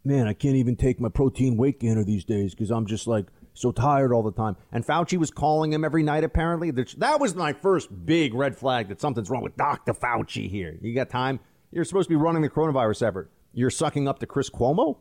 man, 0.04 0.28
I 0.28 0.34
can't 0.34 0.56
even 0.56 0.76
take 0.76 1.00
my 1.00 1.10
protein 1.10 1.58
weight 1.58 1.80
gainer 1.80 2.04
these 2.04 2.26
days 2.26 2.54
because 2.54 2.72
I'm 2.72 2.86
just 2.86 3.08
like 3.08 3.28
so 3.54 3.72
tired 3.72 4.14
all 4.14 4.24
the 4.24 4.32
time. 4.32 4.56
And 4.72 4.86
Fauci 4.86 5.18
was 5.18 5.32
calling 5.32 5.74
him 5.74 5.84
every 5.84 6.04
night, 6.04 6.24
apparently. 6.24 6.72
That 6.72 7.20
was 7.20 7.36
my 7.36 7.54
first 7.54 8.06
big 8.06 8.34
red 8.34 8.56
flag 8.56 8.88
that 8.90 9.02
something's 9.02 9.30
wrong 9.30 9.42
with 9.42 9.58
Dr. 9.58 9.94
Fauci 9.94 10.50
here. 10.50 10.78
You 10.82 10.94
got 10.94 11.10
time? 11.10 11.40
You're 11.72 11.86
supposed 11.86 12.08
to 12.08 12.16
be 12.16 12.16
running 12.16 12.42
the 12.42 12.50
coronavirus 12.50 13.08
effort. 13.08 13.32
You're 13.54 13.70
sucking 13.70 14.08
up 14.08 14.20
to 14.20 14.26
Chris 14.26 14.50
Cuomo? 14.50 14.98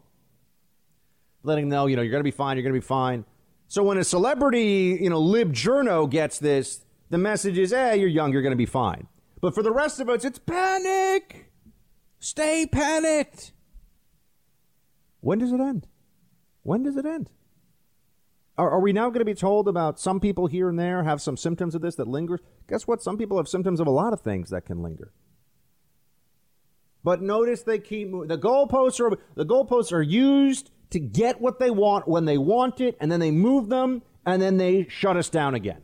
Letting 1.47 1.69
them 1.69 1.77
know, 1.77 1.87
you 1.87 1.95
know, 1.95 2.03
you're 2.03 2.11
going 2.11 2.21
to 2.21 2.25
be 2.25 2.33
fine, 2.33 2.57
you're 2.57 2.65
going 2.65 2.75
to 2.75 2.81
be 2.81 2.87
fine. 2.87 3.25
So 3.69 3.83
when 3.83 3.99
a 3.99 4.05
celebrity, 4.05 4.99
you 5.01 5.09
know, 5.09 5.21
Lib 5.21 5.53
Journo 5.53 6.11
gets 6.11 6.39
this, 6.39 6.85
the 7.09 7.19
message 7.19 7.57
is, 7.57 7.71
hey, 7.71 7.97
you're 7.97 8.09
young, 8.09 8.33
you're 8.33 8.43
going 8.43 8.51
to 8.51 8.57
be 8.57 8.67
fine. 8.67 9.07
But 9.41 9.55
for 9.55 9.63
the 9.63 9.73
rest 9.73 10.01
of 10.01 10.09
us, 10.09 10.25
it's 10.25 10.41
panic. 10.41 11.53
Stay 12.19 12.67
panicked. 12.67 13.53
When 15.21 15.39
does 15.39 15.53
it 15.53 15.61
end? 15.61 15.87
When 16.63 16.83
does 16.83 16.97
it 16.97 17.07
end? 17.07 17.31
Are, 18.59 18.71
are 18.71 18.81
we 18.81 18.93
now 18.93 19.09
going 19.11 19.21
to 19.21 19.25
be 19.25 19.35
told 19.35 19.69
about 19.69 20.01
some 20.01 20.19
people 20.19 20.49
here 20.49 20.69
and 20.69 20.79
there 20.79 21.05
have 21.05 21.23
some 21.23 21.37
symptoms 21.37 21.77
of 21.77 21.83
this 21.83 21.95
that 21.97 22.09
lingers? 22.09 22.41
Guess 22.69 22.89
what? 22.89 23.03
Some 23.03 23.19
people 23.19 23.37
have 23.37 23.47
symptoms 23.47 23.79
of 23.79 23.87
a 23.87 23.91
lot 23.91 24.13
of 24.13 24.21
things 24.21 24.51
that 24.51 24.65
can 24.65 24.83
linger. 24.83 25.13
But 27.05 27.23
notice 27.23 27.63
they 27.63 27.79
keep 27.79 28.09
moving. 28.09 28.27
The 28.29 28.39
goalposts 28.39 28.99
are 28.99 29.17
the 29.37 29.47
goalposts 29.47 29.93
are 29.93 30.03
used 30.03 30.73
to 30.91 31.01
get 31.01 31.41
what 31.41 31.59
they 31.59 31.71
want 31.71 32.07
when 32.09 32.25
they 32.25 32.39
want 32.39 32.81
it, 32.81 32.97
and 33.01 33.11
then 33.11 33.21
they 33.21 33.31
move 33.31 33.69
them, 33.69 34.03
and 34.25 34.41
then 34.41 34.57
they 34.57 34.87
shut 34.89 35.17
us 35.17 35.29
down 35.29 35.55
again 35.55 35.83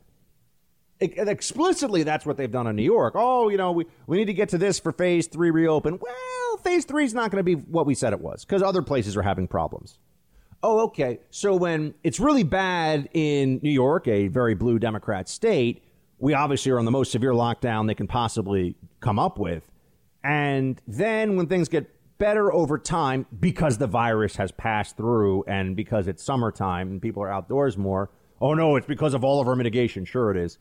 explicitly 1.03 2.03
that's 2.03 2.25
what 2.25 2.37
they've 2.37 2.51
done 2.51 2.67
in 2.67 2.77
New 2.77 2.83
York. 2.83 3.15
Oh, 3.17 3.49
you 3.49 3.57
know, 3.57 3.73
we, 3.73 3.87
we 4.07 4.17
need 4.17 4.27
to 4.27 4.33
get 4.33 4.51
to 4.51 4.59
this 4.59 4.79
for 4.79 4.93
phase 4.93 5.27
three 5.27 5.51
reopen. 5.51 5.99
Well, 6.01 6.57
phase 6.59 6.85
three 6.85 7.05
is 7.05 7.15
not 7.15 7.31
going 7.31 7.41
to 7.41 7.45
be 7.45 7.55
what 7.55 7.87
we 7.87 7.95
said 7.95 8.13
it 8.13 8.21
was 8.21 8.45
because 8.45 8.63
other 8.63 8.83
places 8.83 9.17
are 9.17 9.23
having 9.23 9.49
problems. 9.49 9.99
Oh, 10.63 10.85
okay. 10.85 11.19
So 11.31 11.57
when 11.57 11.95
it's 12.05 12.21
really 12.21 12.45
bad 12.45 13.09
in 13.13 13.59
New 13.63 13.71
York, 13.71 14.07
a 14.07 14.29
very 14.29 14.55
blue 14.55 14.79
Democrat 14.79 15.29
state, 15.29 15.83
we 16.19 16.35
obviously 16.35 16.71
are 16.71 16.79
on 16.79 16.85
the 16.85 16.93
most 16.93 17.11
severe 17.11 17.33
lockdown 17.33 17.89
they 17.89 17.97
can 17.97 18.07
possibly 18.07 18.77
come 19.01 19.19
up 19.19 19.39
with. 19.39 19.69
And 20.23 20.81
then 20.87 21.37
when 21.37 21.49
things 21.49 21.69
get 21.69 21.91
better 22.23 22.53
over 22.53 22.79
time 22.79 23.27
because 23.41 23.79
the 23.79 23.87
virus 23.89 24.37
has 24.37 24.53
passed 24.53 24.97
through 24.97 25.43
and 25.49 25.75
because 25.75 26.07
it's 26.07 26.23
summertime 26.23 26.89
and 26.89 27.03
people 27.03 27.21
are 27.21 27.33
outdoors 27.33 27.77
more, 27.77 28.11
oh 28.41 28.55
no, 28.55 28.77
it's 28.77 28.87
because 28.87 29.13
of 29.13 29.25
all 29.25 29.41
of 29.41 29.49
our 29.49 29.57
mitigation. 29.57 30.05
Sure, 30.05 30.31
it 30.31 30.37
is. 30.37 30.57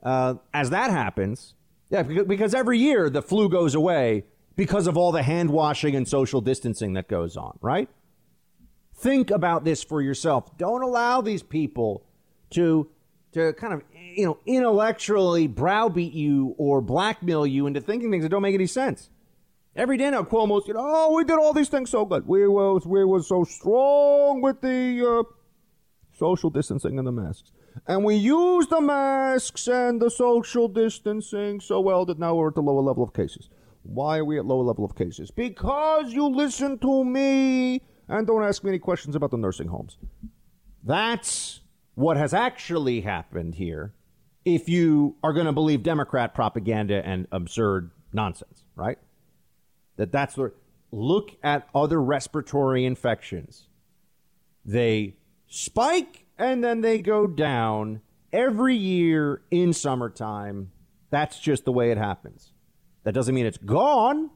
Uh, 0.00 0.34
as 0.54 0.70
that 0.70 0.90
happens, 0.90 1.54
yeah, 1.90 2.02
because 2.04 2.54
every 2.54 2.78
year 2.78 3.10
the 3.10 3.20
flu 3.20 3.48
goes 3.48 3.74
away 3.74 4.22
because 4.54 4.86
of 4.86 4.96
all 4.96 5.10
the 5.10 5.24
hand 5.24 5.50
washing 5.50 5.96
and 5.96 6.06
social 6.06 6.40
distancing 6.40 6.92
that 6.92 7.08
goes 7.08 7.36
on, 7.36 7.58
right? 7.60 7.88
Think 8.94 9.32
about 9.32 9.64
this 9.64 9.82
for 9.82 10.00
yourself. 10.00 10.56
Don't 10.56 10.82
allow 10.82 11.20
these 11.20 11.42
people 11.42 12.06
to 12.50 12.88
to 13.32 13.52
kind 13.54 13.72
of 13.72 13.82
you 13.92 14.24
know 14.24 14.38
intellectually 14.46 15.48
browbeat 15.48 16.12
you 16.12 16.54
or 16.58 16.80
blackmail 16.80 17.44
you 17.44 17.66
into 17.66 17.80
thinking 17.80 18.12
things 18.12 18.22
that 18.22 18.28
don't 18.28 18.42
make 18.42 18.54
any 18.54 18.68
sense. 18.68 19.10
Every 19.74 19.96
day 19.96 20.10
now, 20.10 20.22
Cuomo's, 20.22 20.68
you 20.68 20.74
know, 20.74 20.82
oh, 20.84 21.14
we 21.16 21.24
did 21.24 21.38
all 21.38 21.54
these 21.54 21.70
things 21.70 21.88
so 21.88 22.04
good. 22.04 22.26
We 22.26 22.46
was 22.46 22.86
we 22.86 23.04
were 23.04 23.22
so 23.22 23.44
strong 23.44 24.42
with 24.42 24.60
the 24.60 25.24
uh, 25.26 25.32
social 26.12 26.50
distancing 26.50 26.98
and 26.98 27.06
the 27.06 27.12
masks. 27.12 27.52
And 27.86 28.04
we 28.04 28.16
used 28.16 28.68
the 28.68 28.82
masks 28.82 29.66
and 29.66 30.00
the 30.00 30.10
social 30.10 30.68
distancing 30.68 31.58
so 31.60 31.80
well 31.80 32.04
that 32.04 32.18
now 32.18 32.34
we're 32.34 32.48
at 32.48 32.54
the 32.54 32.60
lower 32.60 32.82
level 32.82 33.02
of 33.02 33.14
cases. 33.14 33.48
Why 33.82 34.18
are 34.18 34.24
we 34.26 34.38
at 34.38 34.44
lower 34.44 34.62
level 34.62 34.84
of 34.84 34.94
cases? 34.94 35.30
Because 35.30 36.12
you 36.12 36.28
listen 36.28 36.78
to 36.80 37.02
me 37.02 37.80
and 38.08 38.26
don't 38.26 38.44
ask 38.44 38.62
me 38.62 38.70
any 38.70 38.78
questions 38.78 39.16
about 39.16 39.30
the 39.30 39.38
nursing 39.38 39.68
homes. 39.68 39.96
That's 40.84 41.62
what 41.94 42.18
has 42.18 42.34
actually 42.34 43.00
happened 43.00 43.54
here 43.54 43.94
if 44.44 44.68
you 44.68 45.16
are 45.22 45.32
going 45.32 45.46
to 45.46 45.52
believe 45.52 45.82
Democrat 45.82 46.34
propaganda 46.34 47.04
and 47.06 47.26
absurd 47.32 47.90
nonsense, 48.12 48.64
right? 48.76 48.98
That 49.96 50.12
that's 50.12 50.34
the 50.34 50.52
look 50.90 51.30
at 51.42 51.68
other 51.74 52.00
respiratory 52.00 52.84
infections. 52.84 53.68
They 54.64 55.16
spike 55.46 56.26
and 56.38 56.62
then 56.62 56.80
they 56.80 56.98
go 57.00 57.26
down 57.26 58.00
every 58.32 58.76
year 58.76 59.42
in 59.50 59.72
summertime. 59.72 60.72
That's 61.10 61.38
just 61.38 61.64
the 61.64 61.72
way 61.72 61.90
it 61.90 61.98
happens. 61.98 62.52
That 63.04 63.12
doesn't 63.12 63.34
mean 63.34 63.46
it's 63.46 63.58
gone, 63.58 64.30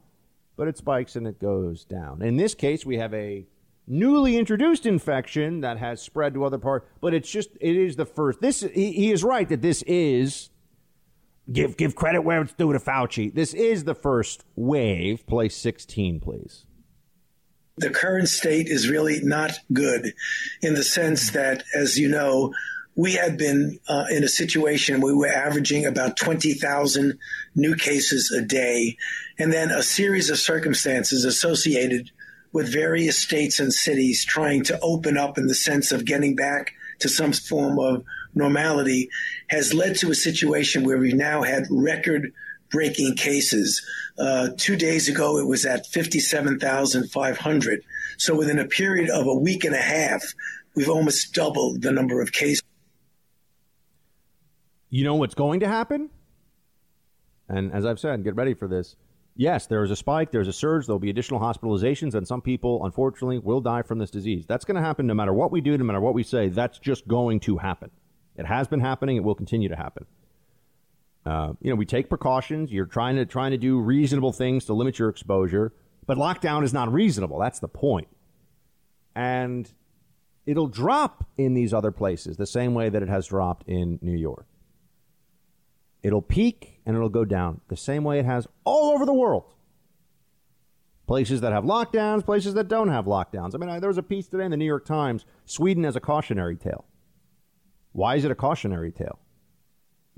but 0.56 0.68
it 0.68 0.76
spikes 0.76 1.16
and 1.16 1.26
it 1.26 1.38
goes 1.38 1.84
down. 1.84 2.22
In 2.22 2.36
this 2.36 2.54
case, 2.54 2.84
we 2.84 2.98
have 2.98 3.14
a 3.14 3.46
newly 3.86 4.36
introduced 4.36 4.84
infection 4.84 5.60
that 5.60 5.78
has 5.78 6.02
spread 6.02 6.34
to 6.34 6.44
other 6.44 6.58
parts, 6.58 6.86
but 7.00 7.14
it's 7.14 7.30
just 7.30 7.50
it 7.60 7.76
is 7.76 7.96
the 7.96 8.06
first. 8.06 8.40
This 8.40 8.60
he, 8.60 8.92
he 8.92 9.12
is 9.12 9.22
right 9.22 9.48
that 9.48 9.62
this 9.62 9.82
is 9.82 10.50
give 11.50 11.76
give 11.76 11.94
credit 11.94 12.22
where 12.22 12.42
it's 12.42 12.52
due 12.52 12.72
to 12.72 12.78
Fauci. 12.78 13.32
This 13.32 13.54
is 13.54 13.84
the 13.84 13.94
first 13.94 14.44
wave. 14.54 15.26
Play 15.26 15.48
16, 15.48 16.20
please 16.20 16.66
the 17.78 17.90
current 17.90 18.28
state 18.28 18.68
is 18.68 18.88
really 18.88 19.20
not 19.22 19.58
good 19.72 20.14
in 20.62 20.74
the 20.74 20.82
sense 20.82 21.32
that, 21.32 21.62
as 21.74 21.98
you 21.98 22.08
know, 22.08 22.54
we 22.94 23.12
had 23.12 23.36
been 23.36 23.78
uh, 23.88 24.06
in 24.10 24.24
a 24.24 24.28
situation 24.28 25.00
where 25.00 25.14
we 25.14 25.18
were 25.18 25.32
averaging 25.32 25.84
about 25.84 26.16
20,000 26.16 27.18
new 27.54 27.74
cases 27.74 28.34
a 28.36 28.40
day, 28.40 28.96
and 29.38 29.52
then 29.52 29.70
a 29.70 29.82
series 29.82 30.30
of 30.30 30.38
circumstances 30.38 31.26
associated 31.26 32.10
with 32.52 32.72
various 32.72 33.18
states 33.18 33.60
and 33.60 33.72
cities 33.72 34.24
trying 34.24 34.64
to 34.64 34.80
open 34.80 35.18
up 35.18 35.36
in 35.36 35.46
the 35.46 35.54
sense 35.54 35.92
of 35.92 36.06
getting 36.06 36.34
back 36.34 36.72
to 37.00 37.08
some 37.10 37.32
form 37.32 37.78
of 37.78 38.02
normality 38.34 39.10
has 39.48 39.72
led 39.72 39.96
to 39.96 40.10
a 40.10 40.14
situation 40.14 40.84
where 40.84 40.98
we've 40.98 41.14
now 41.14 41.42
had 41.42 41.66
record 41.70 42.32
breaking 42.70 43.14
cases. 43.14 43.84
Uh, 44.18 44.48
two 44.56 44.76
days 44.76 45.08
ago, 45.08 45.38
it 45.38 45.46
was 45.46 45.64
at 45.64 45.86
57,500. 45.86 47.82
So 48.18 48.34
within 48.34 48.58
a 48.58 48.66
period 48.66 49.10
of 49.10 49.26
a 49.26 49.34
week 49.34 49.64
and 49.64 49.74
a 49.74 49.80
half, 49.80 50.22
we've 50.74 50.88
almost 50.88 51.32
doubled 51.34 51.82
the 51.82 51.92
number 51.92 52.20
of 52.20 52.32
cases. 52.32 52.62
You 54.90 55.04
know 55.04 55.16
what's 55.16 55.34
going 55.34 55.60
to 55.60 55.68
happen? 55.68 56.10
And 57.48 57.72
as 57.72 57.84
I've 57.84 58.00
said, 58.00 58.24
get 58.24 58.34
ready 58.34 58.54
for 58.54 58.66
this. 58.66 58.96
Yes, 59.38 59.66
there 59.66 59.84
is 59.84 59.90
a 59.90 59.96
spike, 59.96 60.30
there's 60.32 60.48
a 60.48 60.52
surge, 60.52 60.86
there'll 60.86 60.98
be 60.98 61.10
additional 61.10 61.38
hospitalizations, 61.38 62.14
and 62.14 62.26
some 62.26 62.40
people, 62.40 62.86
unfortunately, 62.86 63.38
will 63.38 63.60
die 63.60 63.82
from 63.82 63.98
this 63.98 64.10
disease. 64.10 64.46
That's 64.46 64.64
going 64.64 64.76
to 64.76 64.80
happen 64.80 65.06
no 65.06 65.12
matter 65.12 65.34
what 65.34 65.52
we 65.52 65.60
do, 65.60 65.76
no 65.76 65.84
matter 65.84 66.00
what 66.00 66.14
we 66.14 66.22
say. 66.22 66.48
That's 66.48 66.78
just 66.78 67.06
going 67.06 67.40
to 67.40 67.58
happen. 67.58 67.90
It 68.36 68.46
has 68.46 68.68
been 68.68 68.80
happening, 68.80 69.16
it 69.16 69.24
will 69.24 69.34
continue 69.34 69.68
to 69.68 69.76
happen. 69.76 70.06
Uh, 71.24 71.54
you 71.60 71.70
know, 71.70 71.76
we 71.76 71.86
take 71.86 72.08
precautions. 72.08 72.70
You're 72.70 72.86
trying 72.86 73.16
to 73.16 73.26
trying 73.26 73.50
to 73.50 73.58
do 73.58 73.80
reasonable 73.80 74.32
things 74.32 74.64
to 74.66 74.74
limit 74.74 74.98
your 74.98 75.08
exposure, 75.08 75.72
but 76.06 76.16
lockdown 76.16 76.62
is 76.62 76.72
not 76.72 76.92
reasonable. 76.92 77.40
That's 77.40 77.58
the 77.58 77.68
point. 77.68 78.06
And 79.16 79.68
it'll 80.46 80.68
drop 80.68 81.24
in 81.36 81.54
these 81.54 81.74
other 81.74 81.90
places 81.90 82.36
the 82.36 82.46
same 82.46 82.74
way 82.74 82.88
that 82.88 83.02
it 83.02 83.08
has 83.08 83.26
dropped 83.26 83.68
in 83.68 83.98
New 84.00 84.16
York. 84.16 84.46
It'll 86.02 86.22
peak 86.22 86.80
and 86.86 86.94
it'll 86.94 87.08
go 87.08 87.24
down 87.24 87.60
the 87.66 87.76
same 87.76 88.04
way 88.04 88.20
it 88.20 88.24
has 88.24 88.46
all 88.64 88.94
over 88.94 89.04
the 89.04 89.12
world. 89.12 89.52
Places 91.08 91.40
that 91.40 91.52
have 91.52 91.64
lockdowns, 91.64 92.24
places 92.24 92.54
that 92.54 92.68
don't 92.68 92.88
have 92.88 93.06
lockdowns. 93.06 93.54
I 93.54 93.58
mean, 93.58 93.68
I, 93.68 93.80
there 93.80 93.88
was 93.88 93.98
a 93.98 94.02
piece 94.02 94.28
today 94.28 94.44
in 94.44 94.52
the 94.52 94.56
New 94.56 94.64
York 94.64 94.84
Times 94.84 95.24
Sweden 95.44 95.82
has 95.82 95.96
a 95.96 96.00
cautionary 96.00 96.56
tale. 96.56 96.84
Why 97.96 98.16
is 98.16 98.26
it 98.26 98.30
a 98.30 98.34
cautionary 98.34 98.92
tale? 98.92 99.18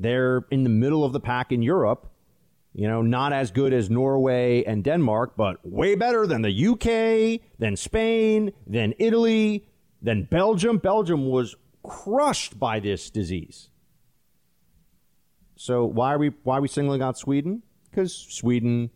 They're 0.00 0.44
in 0.50 0.64
the 0.64 0.68
middle 0.68 1.04
of 1.04 1.12
the 1.12 1.20
pack 1.20 1.52
in 1.52 1.62
Europe. 1.62 2.10
You 2.74 2.88
know, 2.88 3.02
not 3.02 3.32
as 3.32 3.52
good 3.52 3.72
as 3.72 3.88
Norway 3.88 4.64
and 4.64 4.82
Denmark, 4.82 5.34
but 5.36 5.64
way 5.64 5.94
better 5.94 6.26
than 6.26 6.42
the 6.42 6.50
UK, 6.50 7.40
than 7.58 7.76
Spain, 7.76 8.52
than 8.66 8.94
Italy, 8.98 9.68
than 10.02 10.24
Belgium. 10.24 10.78
Belgium 10.78 11.28
was 11.28 11.54
crushed 11.84 12.58
by 12.58 12.80
this 12.80 13.10
disease. 13.10 13.70
So 15.54 15.84
why 15.84 16.14
are 16.14 16.18
we 16.18 16.32
why 16.42 16.58
are 16.58 16.60
we 16.60 16.68
singling 16.68 17.00
out 17.00 17.16
Sweden? 17.16 17.62
Because 17.90 18.12
Sweden 18.12 18.90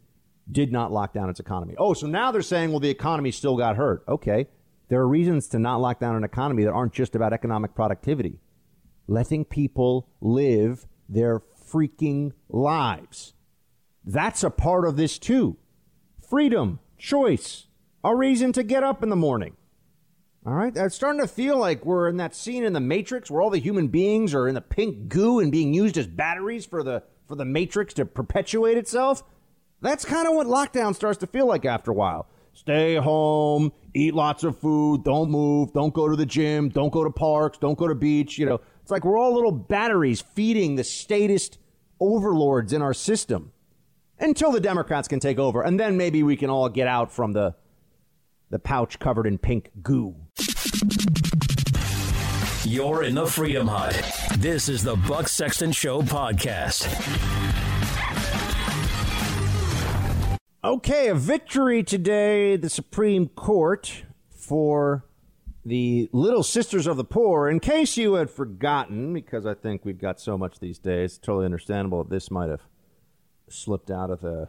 did 0.51 0.73
not 0.73 0.91
lock 0.91 1.13
down 1.15 1.31
its 1.31 1.39
economy. 1.39 1.75
Oh, 1.79 1.95
so 1.95 2.09
now 2.09 2.33
they're 2.33 2.43
saying, 2.43 2.71
well, 2.71 2.81
the 2.81 2.91
economy 2.91 3.31
still 3.31 3.57
got 3.57 3.77
hurt. 3.77 4.03
Okay. 4.09 4.49
There 4.89 5.01
are 5.01 5.09
reasons 5.09 5.47
to 5.49 5.61
not 5.61 5.81
lock 5.81 6.01
down 6.01 6.17
an 6.17 6.25
economy 6.25 6.65
that 6.65 6.73
aren't 6.73 6.93
just 6.93 7.15
about 7.15 7.33
economic 7.33 7.75
productivity. 7.77 8.41
Letting 9.07 9.45
people 9.45 10.09
live 10.21 10.87
their 11.09 11.41
freaking 11.41 12.33
lives. 12.49 13.35
That's 14.05 14.43
a 14.43 14.51
part 14.51 14.87
of 14.87 14.97
this 14.97 15.19
too. 15.19 15.57
Freedom, 16.29 16.81
choice, 16.99 17.67
a 18.05 18.15
reason 18.15 18.53
to 18.53 18.63
get 18.63 18.83
up 18.83 19.03
in 19.03 19.09
the 19.09 19.17
morning. 19.17 19.57
All 20.45 20.55
right, 20.55 20.77
it's 20.77 20.97
starting 20.97 21.21
to 21.21 21.29
feel 21.29 21.57
like 21.57 21.85
we're 21.85 22.09
in 22.09 22.17
that 22.17 22.35
scene 22.35 22.65
in 22.65 22.73
the 22.73 22.81
Matrix 22.81 23.31
where 23.31 23.41
all 23.41 23.51
the 23.51 23.59
human 23.59 23.89
beings 23.89 24.35
are 24.35 24.49
in 24.49 24.55
the 24.55 24.61
pink 24.61 25.09
goo 25.09 25.39
and 25.39 25.53
being 25.53 25.73
used 25.73 25.97
as 25.97 26.09
batteries 26.09 26.67
for 26.67 26.83
the 26.83 27.05
for 27.29 27.37
the 27.37 27.45
Matrix 27.45 27.95
to 27.95 28.05
perpetuate 28.05 28.77
itself. 28.77 29.23
That's 29.81 30.05
kind 30.05 30.27
of 30.27 30.35
what 30.35 30.49
lockdown 30.49 30.95
starts 30.97 31.19
to 31.19 31.29
feel 31.29 31.47
like 31.47 31.65
after 31.65 31.93
a 31.93 31.95
while. 31.95 32.27
Stay 32.55 32.97
home, 32.97 33.73
eat 33.95 34.15
lots 34.15 34.43
of 34.45 34.59
food, 34.59 35.05
don't 35.05 35.31
move, 35.31 35.73
don't 35.73 35.95
go 35.95 36.09
to 36.09 36.17
the 36.17 36.27
gym, 36.27 36.69
don't 36.69 36.93
go 36.93 37.05
to 37.05 37.11
parks, 37.11 37.57
don't 37.59 37.79
go 37.79 37.87
to 37.87 37.95
beach. 37.95 38.37
You 38.37 38.47
know, 38.47 38.61
it's 38.83 38.91
like 38.91 39.05
we're 39.05 39.19
all 39.19 39.35
little 39.35 39.53
batteries 39.53 40.21
feeding 40.21 40.77
the 40.77 40.85
statist 40.85 41.59
overlords 42.01 42.73
in 42.73 42.83
our 42.83 42.93
system 42.93 43.53
until 44.19 44.53
the 44.53 44.61
Democrats 44.61 45.09
can 45.09 45.21
take 45.21 45.39
over, 45.39 45.63
and 45.63 45.79
then 45.79 45.97
maybe 45.97 46.23
we 46.23 46.37
can 46.37 46.51
all 46.51 46.69
get 46.69 46.89
out 46.89 47.13
from 47.13 47.33
the 47.33 47.55
the 48.51 48.59
pouch 48.59 48.99
covered 48.99 49.27
in 49.27 49.39
pink 49.39 49.71
goo. 49.83 50.15
You're 52.65 53.03
in 53.03 53.15
the 53.15 53.27
Freedom 53.27 53.67
Hut. 53.67 53.95
This 54.39 54.69
is 54.69 54.85
the 54.85 54.97
Buck 54.97 55.27
Sexton 55.29 55.73
Show 55.73 56.03
podcast. 56.03 56.87
Okay, 60.63 61.09
a 61.09 61.15
victory 61.15 61.83
today. 61.83 62.57
The 62.57 62.71
Supreme 62.71 63.29
Court 63.29 64.05
for 64.31 65.05
the 65.65 66.09
Little 66.13 66.43
Sisters 66.43 66.87
of 66.87 66.97
the 66.97 67.05
Poor. 67.05 67.49
In 67.49 67.61
case 67.61 67.97
you 67.97 68.15
had 68.15 68.31
forgotten, 68.31 69.13
because 69.13 69.47
I 69.47 69.55
think 69.55 69.85
we've 69.85 70.01
got 70.01 70.21
so 70.21 70.37
much 70.37 70.59
these 70.59 70.79
days, 70.79 71.19
totally 71.19 71.45
understandable 71.45 72.03
that 72.03 72.11
this 72.11 72.31
might 72.31 72.49
have 72.49 72.63
slipped 73.49 73.91
out 73.91 74.11
of 74.11 74.21
the 74.21 74.49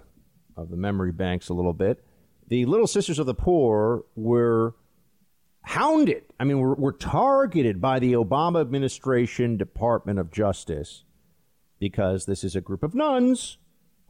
of 0.55 0.70
the 0.70 0.78
memory 0.78 1.11
banks 1.11 1.49
a 1.49 1.53
little 1.53 1.74
bit. 1.74 2.03
The 2.47 2.66
Little 2.66 2.88
Sisters 2.88 3.18
of 3.18 3.26
the 3.26 3.34
Poor 3.34 4.05
were 4.16 4.76
hounded. 5.64 6.24
I 6.39 6.43
mean, 6.43 6.59
were, 6.59 6.76
were 6.76 6.91
targeted 6.91 7.82
by 7.82 7.99
the 7.99 8.14
Obama 8.14 8.61
administration 8.61 9.57
Department 9.57 10.20
of 10.20 10.32
Justice 10.32 11.05
because 11.80 12.26
this 12.26 12.43
is 12.43 12.55
a 12.55 12.61
group 12.61 12.84
of 12.84 12.93
nuns 12.93 13.57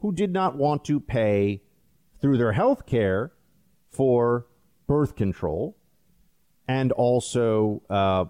who 0.00 0.12
did 0.12 0.32
not 0.32 0.56
want 0.56 0.84
to 0.84 1.00
pay 1.00 1.62
through 2.20 2.36
their 2.36 2.52
health 2.52 2.84
care 2.86 3.32
for 3.90 4.46
birth 4.86 5.16
control 5.16 5.78
and 6.66 6.92
also 6.92 7.82
uh, 7.90 8.24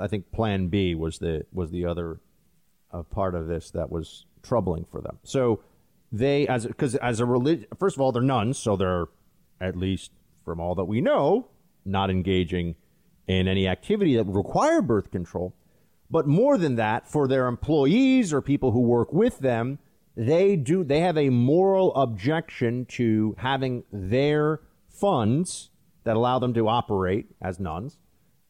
I 0.00 0.06
think 0.06 0.30
Plan 0.32 0.68
B 0.68 0.94
was 0.94 1.18
the 1.18 1.44
was 1.52 1.70
the 1.70 1.86
other 1.86 2.20
uh, 2.92 3.02
part 3.02 3.34
of 3.34 3.46
this 3.48 3.70
that 3.72 3.90
was 3.90 4.26
troubling 4.42 4.84
for 4.84 5.00
them. 5.00 5.18
So 5.24 5.60
they 6.10 6.46
as 6.46 6.66
because 6.66 6.94
as 6.96 7.20
a 7.20 7.26
religion, 7.26 7.66
first 7.78 7.96
of 7.96 8.00
all, 8.00 8.12
they're 8.12 8.22
nuns, 8.22 8.58
so 8.58 8.76
they're 8.76 9.06
at 9.60 9.76
least 9.76 10.12
from 10.44 10.60
all 10.60 10.74
that 10.74 10.84
we 10.84 11.00
know, 11.00 11.48
not 11.84 12.10
engaging 12.10 12.76
in 13.26 13.48
any 13.48 13.68
activity 13.68 14.16
that 14.16 14.26
would 14.26 14.36
require 14.36 14.82
birth 14.82 15.10
control. 15.10 15.54
But 16.10 16.26
more 16.26 16.58
than 16.58 16.76
that, 16.76 17.08
for 17.08 17.26
their 17.26 17.46
employees 17.46 18.32
or 18.32 18.42
people 18.42 18.72
who 18.72 18.80
work 18.80 19.12
with 19.12 19.38
them, 19.38 19.78
they 20.14 20.56
do 20.56 20.84
they 20.84 21.00
have 21.00 21.16
a 21.16 21.30
moral 21.30 21.94
objection 21.94 22.84
to 22.86 23.34
having 23.38 23.84
their 23.90 24.60
funds 24.88 25.70
that 26.04 26.16
allow 26.16 26.38
them 26.38 26.54
to 26.54 26.68
operate 26.68 27.26
as 27.40 27.60
nuns 27.60 27.98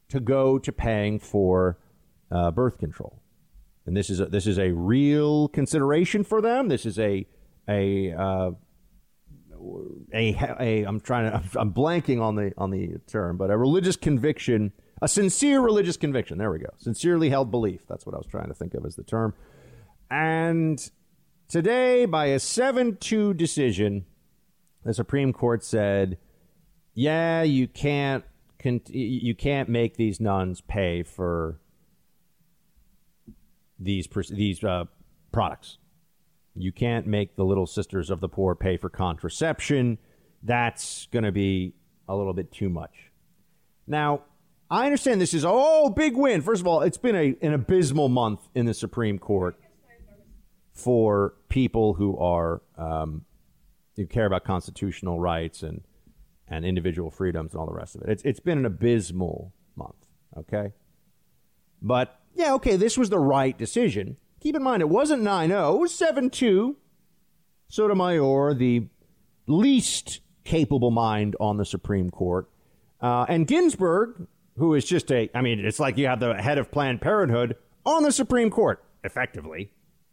to 0.09 0.19
go 0.19 0.59
to 0.59 0.71
paying 0.71 1.19
for 1.19 1.77
uh, 2.31 2.51
birth 2.51 2.77
control. 2.77 3.21
And 3.85 3.97
this 3.97 4.09
is 4.09 4.19
a, 4.19 4.25
this 4.27 4.47
is 4.47 4.57
a 4.57 4.71
real 4.71 5.47
consideration 5.49 6.23
for 6.23 6.41
them. 6.41 6.67
This 6.67 6.85
is 6.85 6.97
a 6.99 7.27
a 7.67 8.13
uh, 8.13 8.51
a, 10.13 10.35
a 10.59 10.83
I'm 10.83 10.99
trying 10.99 11.31
to 11.31 11.59
I'm 11.59 11.73
blanking 11.73 12.21
on 12.21 12.35
the 12.35 12.53
on 12.57 12.71
the 12.71 12.99
term, 13.07 13.37
but 13.37 13.49
a 13.49 13.57
religious 13.57 13.95
conviction, 13.95 14.71
a 15.01 15.07
sincere 15.07 15.59
religious 15.61 15.97
conviction. 15.97 16.37
There 16.37 16.51
we 16.51 16.59
go. 16.59 16.69
Sincerely 16.77 17.29
held 17.29 17.51
belief. 17.51 17.81
That's 17.87 18.05
what 18.05 18.15
I 18.15 18.17
was 18.17 18.27
trying 18.27 18.47
to 18.47 18.53
think 18.53 18.73
of 18.73 18.85
as 18.85 18.95
the 18.95 19.03
term. 19.03 19.33
And 20.09 20.91
today, 21.47 22.05
by 22.05 22.27
a 22.27 22.39
seven-two 22.39 23.33
decision, 23.33 24.05
the 24.83 24.93
Supreme 24.93 25.33
Court 25.33 25.63
said, 25.63 26.17
"Yeah, 26.93 27.43
you 27.43 27.67
can't 27.67 28.23
you 28.63 29.35
can't 29.35 29.67
make 29.69 29.97
these 29.97 30.19
nuns 30.19 30.61
pay 30.61 31.03
for 31.03 31.59
these 33.79 34.07
these 34.29 34.63
uh, 34.63 34.85
products." 35.31 35.77
You 36.55 36.71
can't 36.71 37.07
make 37.07 37.35
the 37.35 37.43
little 37.43 37.65
sisters 37.65 38.09
of 38.09 38.19
the 38.19 38.29
poor 38.29 38.53
pay 38.53 38.77
for 38.77 38.89
contraception. 38.89 39.97
That's 40.43 41.07
going 41.07 41.23
to 41.23 41.31
be 41.31 41.73
a 42.07 42.15
little 42.15 42.33
bit 42.33 42.51
too 42.51 42.69
much. 42.69 43.11
Now, 43.87 44.21
I 44.69 44.85
understand 44.85 45.19
this 45.19 45.33
is 45.33 45.45
oh 45.47 45.89
big 45.89 46.15
win. 46.15 46.41
First 46.41 46.61
of 46.61 46.67
all, 46.67 46.81
it's 46.81 46.97
been 46.97 47.15
a, 47.15 47.35
an 47.41 47.53
abysmal 47.53 48.09
month 48.09 48.47
in 48.55 48.65
the 48.65 48.73
Supreme 48.73 49.19
Court 49.19 49.57
for 50.73 51.35
people 51.49 51.93
who 51.93 52.17
are 52.17 52.61
um, 52.77 53.25
who 53.95 54.05
care 54.05 54.25
about 54.25 54.43
constitutional 54.43 55.19
rights 55.19 55.63
and 55.63 55.81
and 56.55 56.65
individual 56.65 57.09
freedoms 57.09 57.53
and 57.53 57.59
all 57.59 57.65
the 57.65 57.73
rest 57.73 57.95
of 57.95 58.01
it. 58.01 58.09
It's 58.09 58.23
it's 58.23 58.39
been 58.39 58.57
an 58.57 58.65
abysmal 58.65 59.53
month. 59.75 60.07
Okay, 60.37 60.71
but 61.81 62.19
yeah, 62.35 62.53
okay, 62.53 62.75
this 62.75 62.97
was 62.97 63.09
the 63.09 63.19
right 63.19 63.57
decision. 63.57 64.17
Keep 64.39 64.55
in 64.55 64.63
mind, 64.63 64.81
it 64.81 64.89
wasn't 64.89 65.23
9 65.23 65.49
0, 65.49 65.75
it 65.75 65.79
was 65.79 65.93
7 65.93 66.29
2. 66.29 66.75
Sotomayor, 67.69 68.53
the 68.53 68.87
least 69.47 70.19
capable 70.43 70.91
mind 70.91 71.35
on 71.39 71.57
the 71.57 71.65
Supreme 71.65 72.09
Court. 72.09 72.49
Uh, 73.01 73.25
and 73.27 73.47
Ginsburg, 73.47 74.27
who 74.57 74.75
is 74.75 74.85
just 74.85 75.11
a, 75.11 75.29
I 75.33 75.41
mean, 75.41 75.59
it's 75.65 75.79
like 75.79 75.97
you 75.97 76.07
have 76.07 76.19
the 76.19 76.35
head 76.35 76.57
of 76.57 76.71
Planned 76.71 77.01
Parenthood 77.01 77.55
on 77.85 78.03
the 78.03 78.11
Supreme 78.11 78.49
Court, 78.49 78.83
effectively. 79.03 79.71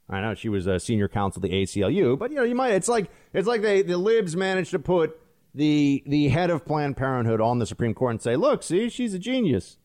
I 0.08 0.20
know 0.20 0.34
she 0.34 0.48
was 0.48 0.66
a 0.66 0.80
senior 0.80 1.06
counsel 1.06 1.44
at 1.44 1.50
the 1.50 1.62
ACLU, 1.62 2.18
but 2.18 2.30
you 2.30 2.36
know, 2.36 2.44
you 2.44 2.54
might, 2.54 2.72
it's 2.72 2.88
like, 2.88 3.10
it's 3.32 3.46
like 3.46 3.62
they, 3.62 3.82
the 3.82 3.98
libs 3.98 4.34
managed 4.36 4.70
to 4.70 4.78
put 4.78 5.19
the, 5.54 6.02
the 6.06 6.28
head 6.28 6.50
of 6.50 6.64
Planned 6.64 6.96
Parenthood 6.96 7.40
on 7.40 7.58
the 7.58 7.66
Supreme 7.66 7.94
Court 7.94 8.12
and 8.12 8.22
say, 8.22 8.36
look, 8.36 8.62
see, 8.62 8.88
she's 8.88 9.14
a 9.14 9.18
genius. 9.18 9.78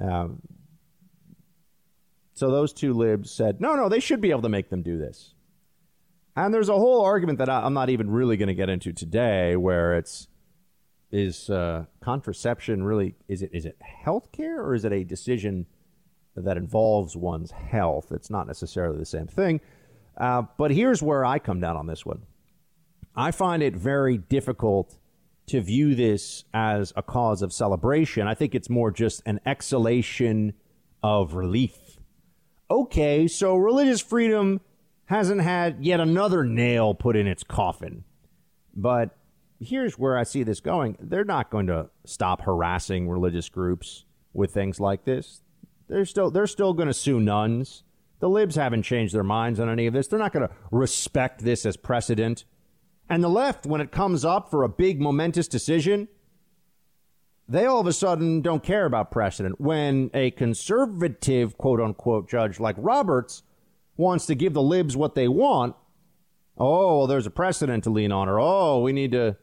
Um, 0.00 0.42
so 2.34 2.50
those 2.50 2.72
two 2.72 2.92
libs 2.92 3.30
said, 3.30 3.60
no, 3.60 3.74
no, 3.74 3.88
they 3.88 4.00
should 4.00 4.20
be 4.20 4.30
able 4.30 4.42
to 4.42 4.48
make 4.48 4.68
them 4.68 4.82
do 4.82 4.98
this. 4.98 5.34
And 6.36 6.52
there's 6.52 6.68
a 6.68 6.74
whole 6.74 7.02
argument 7.02 7.38
that 7.38 7.48
I'm 7.48 7.72
not 7.72 7.88
even 7.88 8.10
really 8.10 8.36
going 8.36 8.48
to 8.48 8.54
get 8.54 8.68
into 8.68 8.92
today, 8.92 9.56
where 9.56 9.96
it's 9.96 10.28
is 11.12 11.48
uh, 11.48 11.84
contraception 12.00 12.82
really 12.82 13.14
is 13.28 13.40
it 13.40 13.50
is 13.54 13.64
it 13.64 13.78
health 13.80 14.32
care 14.32 14.60
or 14.60 14.74
is 14.74 14.84
it 14.84 14.92
a 14.92 15.04
decision 15.04 15.64
that 16.34 16.58
involves 16.58 17.16
one's 17.16 17.52
health? 17.52 18.12
It's 18.12 18.28
not 18.28 18.46
necessarily 18.46 18.98
the 18.98 19.06
same 19.06 19.26
thing. 19.26 19.60
Uh, 20.18 20.42
but 20.58 20.70
here's 20.70 21.02
where 21.02 21.24
I 21.24 21.38
come 21.38 21.60
down 21.60 21.76
on 21.76 21.86
this 21.86 22.04
one. 22.04 22.22
I 23.16 23.30
find 23.30 23.62
it 23.62 23.74
very 23.74 24.18
difficult 24.18 24.98
to 25.46 25.60
view 25.60 25.94
this 25.94 26.44
as 26.52 26.92
a 26.96 27.02
cause 27.02 27.40
of 27.40 27.52
celebration. 27.52 28.26
I 28.26 28.34
think 28.34 28.54
it's 28.54 28.68
more 28.68 28.90
just 28.90 29.22
an 29.24 29.40
exhalation 29.46 30.54
of 31.02 31.34
relief. 31.34 31.98
Okay, 32.70 33.28
so 33.28 33.56
religious 33.56 34.00
freedom 34.00 34.60
hasn't 35.06 35.40
had 35.40 35.84
yet 35.84 36.00
another 36.00 36.44
nail 36.44 36.94
put 36.94 37.16
in 37.16 37.26
its 37.26 37.44
coffin. 37.44 38.04
But 38.74 39.16
here's 39.60 39.98
where 39.98 40.18
I 40.18 40.24
see 40.24 40.42
this 40.42 40.60
going. 40.60 40.96
They're 41.00 41.24
not 41.24 41.48
going 41.48 41.68
to 41.68 41.90
stop 42.04 42.42
harassing 42.42 43.08
religious 43.08 43.48
groups 43.48 44.04
with 44.32 44.52
things 44.52 44.80
like 44.80 45.04
this. 45.04 45.42
They're 45.88 46.04
still 46.04 46.30
they're 46.30 46.48
still 46.48 46.74
going 46.74 46.88
to 46.88 46.94
sue 46.94 47.20
nuns. 47.20 47.84
The 48.18 48.28
libs 48.28 48.56
haven't 48.56 48.82
changed 48.82 49.14
their 49.14 49.22
minds 49.22 49.60
on 49.60 49.68
any 49.68 49.86
of 49.86 49.94
this. 49.94 50.08
They're 50.08 50.18
not 50.18 50.32
going 50.32 50.48
to 50.48 50.54
respect 50.70 51.44
this 51.44 51.64
as 51.64 51.76
precedent. 51.76 52.44
And 53.08 53.22
the 53.22 53.28
left, 53.28 53.66
when 53.66 53.80
it 53.80 53.92
comes 53.92 54.24
up 54.24 54.50
for 54.50 54.62
a 54.62 54.68
big 54.68 55.00
momentous 55.00 55.46
decision, 55.48 56.08
they 57.48 57.64
all 57.64 57.80
of 57.80 57.86
a 57.86 57.92
sudden 57.92 58.40
don't 58.40 58.62
care 58.62 58.86
about 58.86 59.10
precedent. 59.10 59.60
When 59.60 60.10
a 60.12 60.32
conservative, 60.32 61.56
quote 61.56 61.80
unquote, 61.80 62.28
judge 62.28 62.58
like 62.58 62.74
Roberts 62.78 63.42
wants 63.96 64.26
to 64.26 64.34
give 64.34 64.52
the 64.52 64.62
libs 64.62 64.96
what 64.96 65.14
they 65.14 65.28
want, 65.28 65.76
oh, 66.58 66.98
well, 66.98 67.06
there's 67.06 67.26
a 67.26 67.30
precedent 67.30 67.84
to 67.84 67.90
lean 67.90 68.10
on, 68.10 68.28
or 68.28 68.40
oh, 68.40 68.80
we 68.80 68.92
need 68.92 69.12
to 69.12 69.36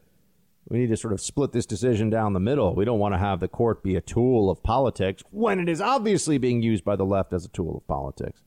we 0.68 0.78
need 0.78 0.88
to 0.88 0.96
sort 0.96 1.12
of 1.12 1.20
split 1.20 1.52
this 1.52 1.66
decision 1.66 2.08
down 2.08 2.32
the 2.32 2.40
middle. 2.40 2.74
We 2.74 2.84
don't 2.84 2.98
want 2.98 3.14
to 3.14 3.18
have 3.18 3.40
the 3.40 3.48
court 3.48 3.82
be 3.82 3.96
a 3.96 4.00
tool 4.00 4.50
of 4.50 4.62
politics 4.62 5.22
when 5.30 5.60
it 5.60 5.68
is 5.68 5.80
obviously 5.80 6.38
being 6.38 6.62
used 6.62 6.84
by 6.84 6.96
the 6.96 7.04
left 7.04 7.32
as 7.34 7.44
a 7.44 7.48
tool 7.48 7.76
of 7.76 7.86
politics. 7.86 8.43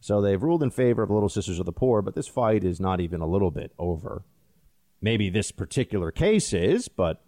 So 0.00 0.20
they've 0.20 0.42
ruled 0.42 0.62
in 0.62 0.70
favor 0.70 1.02
of 1.02 1.08
the 1.08 1.14
Little 1.14 1.28
Sisters 1.28 1.58
of 1.58 1.66
the 1.66 1.72
Poor, 1.72 2.02
but 2.02 2.14
this 2.14 2.28
fight 2.28 2.64
is 2.64 2.80
not 2.80 3.00
even 3.00 3.20
a 3.20 3.26
little 3.26 3.50
bit 3.50 3.72
over. 3.78 4.22
Maybe 5.00 5.30
this 5.30 5.50
particular 5.50 6.10
case 6.10 6.52
is, 6.52 6.88
but 6.88 7.22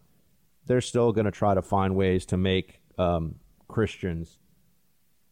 they're 0.66 0.81
still 0.81 1.12
going 1.12 1.25
to 1.25 1.31
try 1.31 1.55
to 1.55 1.62
find 1.62 1.97
ways 1.97 2.25
to 2.27 2.37
make 2.37 2.81
um, 2.99 3.37
Christians 3.68 4.39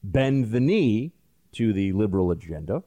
bend 0.03 0.51
the 0.51 0.61
knee 0.61 1.13
to 1.53 1.73
the 1.73 1.93
liberal 1.93 2.31
agenda. 2.31 2.83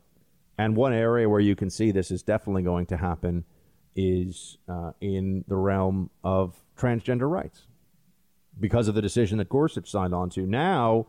And 0.57 0.75
one 0.75 0.93
area 0.93 1.27
where 1.27 1.39
you 1.39 1.55
can 1.55 1.69
see 1.69 1.91
this 1.91 2.11
is 2.11 2.23
definitely 2.23 2.63
going 2.63 2.85
to 2.87 2.97
happen 2.97 3.45
is 3.95 4.57
uh, 4.69 4.91
in 5.01 5.43
the 5.47 5.55
realm 5.55 6.09
of 6.23 6.55
transgender 6.77 7.29
rights. 7.29 7.63
Because 8.59 8.87
of 8.87 8.95
the 8.95 9.01
decision 9.01 9.37
that 9.39 9.49
Gorsuch 9.49 9.89
signed 9.89 10.13
on 10.13 10.29
to, 10.31 10.41
now 10.41 11.07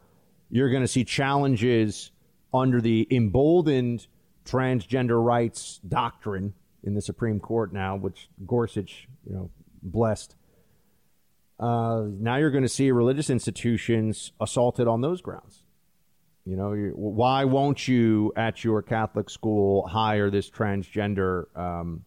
you're 0.48 0.70
going 0.70 0.82
to 0.82 0.88
see 0.88 1.04
challenges 1.04 2.12
under 2.52 2.80
the 2.80 3.06
emboldened 3.10 4.06
transgender 4.44 5.24
rights 5.24 5.80
doctrine 5.86 6.54
in 6.82 6.94
the 6.94 7.02
Supreme 7.02 7.40
Court 7.40 7.72
now, 7.72 7.96
which 7.96 8.28
Gorsuch, 8.46 9.08
you 9.26 9.34
know, 9.34 9.50
blessed. 9.82 10.34
Uh, 11.58 12.06
now 12.18 12.36
you're 12.36 12.50
going 12.50 12.64
to 12.64 12.68
see 12.68 12.90
religious 12.90 13.30
institutions 13.30 14.32
assaulted 14.40 14.88
on 14.88 15.00
those 15.00 15.20
grounds. 15.20 15.64
You 16.44 16.56
know, 16.56 16.74
why 16.94 17.44
won't 17.44 17.86
you 17.86 18.32
at 18.34 18.64
your 18.64 18.82
Catholic 18.82 19.30
school 19.30 19.86
hire 19.86 20.28
this 20.28 20.50
transgender, 20.50 21.56
um, 21.56 22.04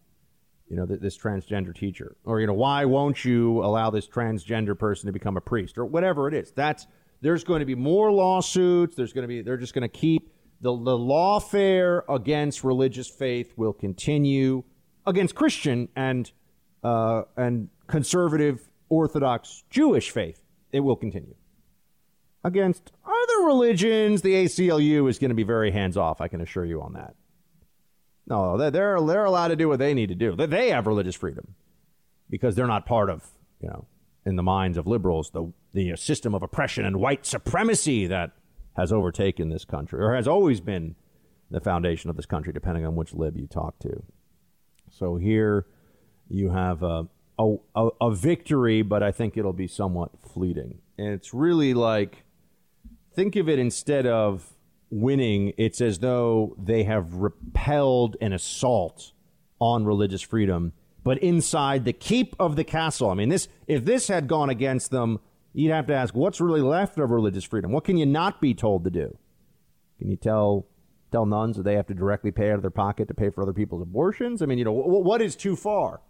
you 0.67 0.75
know, 0.75 0.85
th- 0.85 0.99
this 0.99 1.17
transgender 1.17 1.73
teacher, 1.73 2.17
or 2.25 2.41
you 2.41 2.47
know, 2.47 2.53
why 2.53 2.83
won't 2.83 3.23
you 3.23 3.63
allow 3.63 3.91
this 3.91 4.09
transgender 4.09 4.77
person 4.77 5.07
to 5.07 5.13
become 5.13 5.37
a 5.37 5.41
priest, 5.41 5.77
or 5.77 5.85
whatever 5.85 6.27
it 6.27 6.33
is? 6.33 6.51
That's 6.51 6.85
there's 7.21 7.45
going 7.45 7.61
to 7.61 7.65
be 7.65 7.75
more 7.75 8.11
lawsuits. 8.11 8.97
There's 8.97 9.13
going 9.13 9.23
to 9.23 9.29
be 9.29 9.41
they're 9.41 9.55
just 9.55 9.73
going 9.73 9.83
to 9.83 9.87
keep 9.87 10.34
the, 10.61 10.71
the 10.71 10.97
lawfare 10.97 12.01
against 12.09 12.63
religious 12.63 13.09
faith 13.09 13.53
will 13.55 13.73
continue 13.73 14.63
against 15.05 15.35
Christian 15.35 15.89
and 15.95 16.31
uh, 16.83 17.23
and 17.35 17.69
conservative 17.87 18.69
Orthodox 18.89 19.63
Jewish 19.69 20.11
faith. 20.11 20.41
It 20.71 20.81
will 20.81 20.95
continue 20.95 21.35
against 22.43 22.91
other 23.03 23.45
religions. 23.45 24.21
The 24.21 24.33
ACLU 24.45 25.09
is 25.09 25.17
going 25.17 25.29
to 25.29 25.35
be 25.35 25.43
very 25.43 25.71
hands 25.71 25.97
off. 25.97 26.21
I 26.21 26.27
can 26.27 26.41
assure 26.41 26.65
you 26.65 26.81
on 26.81 26.93
that. 26.93 27.15
No, 28.27 28.57
they're 28.57 28.99
they're 29.01 29.25
allowed 29.25 29.49
to 29.49 29.55
do 29.55 29.67
what 29.67 29.79
they 29.79 29.93
need 29.93 30.09
to 30.09 30.15
do. 30.15 30.35
They 30.35 30.69
have 30.69 30.87
religious 30.87 31.15
freedom 31.15 31.55
because 32.29 32.55
they're 32.55 32.67
not 32.67 32.85
part 32.85 33.09
of 33.09 33.23
you 33.61 33.69
know 33.69 33.85
in 34.25 34.35
the 34.35 34.43
minds 34.43 34.77
of 34.77 34.87
liberals 34.87 35.29
the 35.31 35.51
the 35.73 35.95
system 35.95 36.33
of 36.33 36.41
oppression 36.41 36.85
and 36.85 36.97
white 36.97 37.25
supremacy 37.25 38.07
that 38.07 38.31
has 38.76 38.91
overtaken 38.91 39.49
this 39.49 39.65
country 39.65 40.03
or 40.03 40.15
has 40.15 40.28
always 40.28 40.61
been 40.61 40.95
the 41.49 41.59
foundation 41.59 42.09
of 42.09 42.15
this 42.15 42.26
country, 42.26 42.51
depending 42.51 42.86
on 42.86 42.95
which 42.95 43.13
lib 43.13 43.38
you 43.38 43.47
talk 43.47 43.80
to. 43.80 44.03
So 44.89 45.15
here 45.17 45.65
you 46.30 46.49
have 46.49 46.84
a, 46.84 47.07
a, 47.38 47.89
a 48.01 48.11
victory, 48.11 48.82
but 48.82 49.03
I 49.03 49.11
think 49.11 49.38
it'll 49.38 49.53
be 49.53 49.67
somewhat 49.67 50.11
fleeting. 50.21 50.80
And 50.97 51.09
it's 51.09 51.34
really 51.34 51.73
like 51.73 52.23
think 53.13 53.36
of 53.36 53.47
it 53.47 53.59
instead 53.59 54.05
of 54.05 54.53
winning, 54.89 55.53
it's 55.57 55.82
as 55.82 55.99
though 55.99 56.55
they 56.61 56.84
have 56.84 57.15
repelled 57.15 58.17
an 58.21 58.34
assault 58.34 59.11
on 59.59 59.86
religious 59.86 60.21
freedom, 60.21 60.73
but 61.03 61.17
inside 61.19 61.86
the 61.86 61.93
keep 61.93 62.36
of 62.39 62.55
the 62.55 62.63
castle. 62.63 63.09
I 63.09 63.13
mean, 63.13 63.30
this 63.30 63.47
if 63.67 63.86
this 63.86 64.07
had 64.07 64.28
gone 64.28 64.49
against 64.49 64.91
them 64.91 65.19
you'd 65.55 65.71
have 65.71 65.87
to 65.87 65.95
ask, 65.95 66.13
what's 66.15 66.41
really 66.41 66.61
left 66.61 66.97
of 66.99 67.09
religious 67.09 67.43
freedom? 67.43 67.71
What 67.71 67.83
can 67.83 67.97
you 67.97 68.05
not 68.05 68.41
be 68.41 68.53
told 68.53 68.83
to 68.83 68.89
do? 68.89 69.17
Can 69.99 70.09
you 70.09 70.17
tell 70.17 70.67
tell 71.11 71.25
nuns 71.25 71.55
that 71.55 71.63
they 71.63 71.75
have 71.75 71.87
to 71.87 71.93
directly 71.93 72.31
pay 72.31 72.49
out 72.49 72.55
of 72.55 72.61
their 72.61 72.71
pocket 72.71 73.07
to 73.07 73.13
pay 73.13 73.29
for 73.29 73.41
other 73.41 73.53
people's 73.53 73.81
abortions? 73.81 74.41
I 74.41 74.45
mean, 74.45 74.57
you 74.57 74.65
know, 74.65 74.75
w- 74.75 75.03
what 75.03 75.21
is 75.21 75.35
too 75.35 75.55
far? 75.55 76.01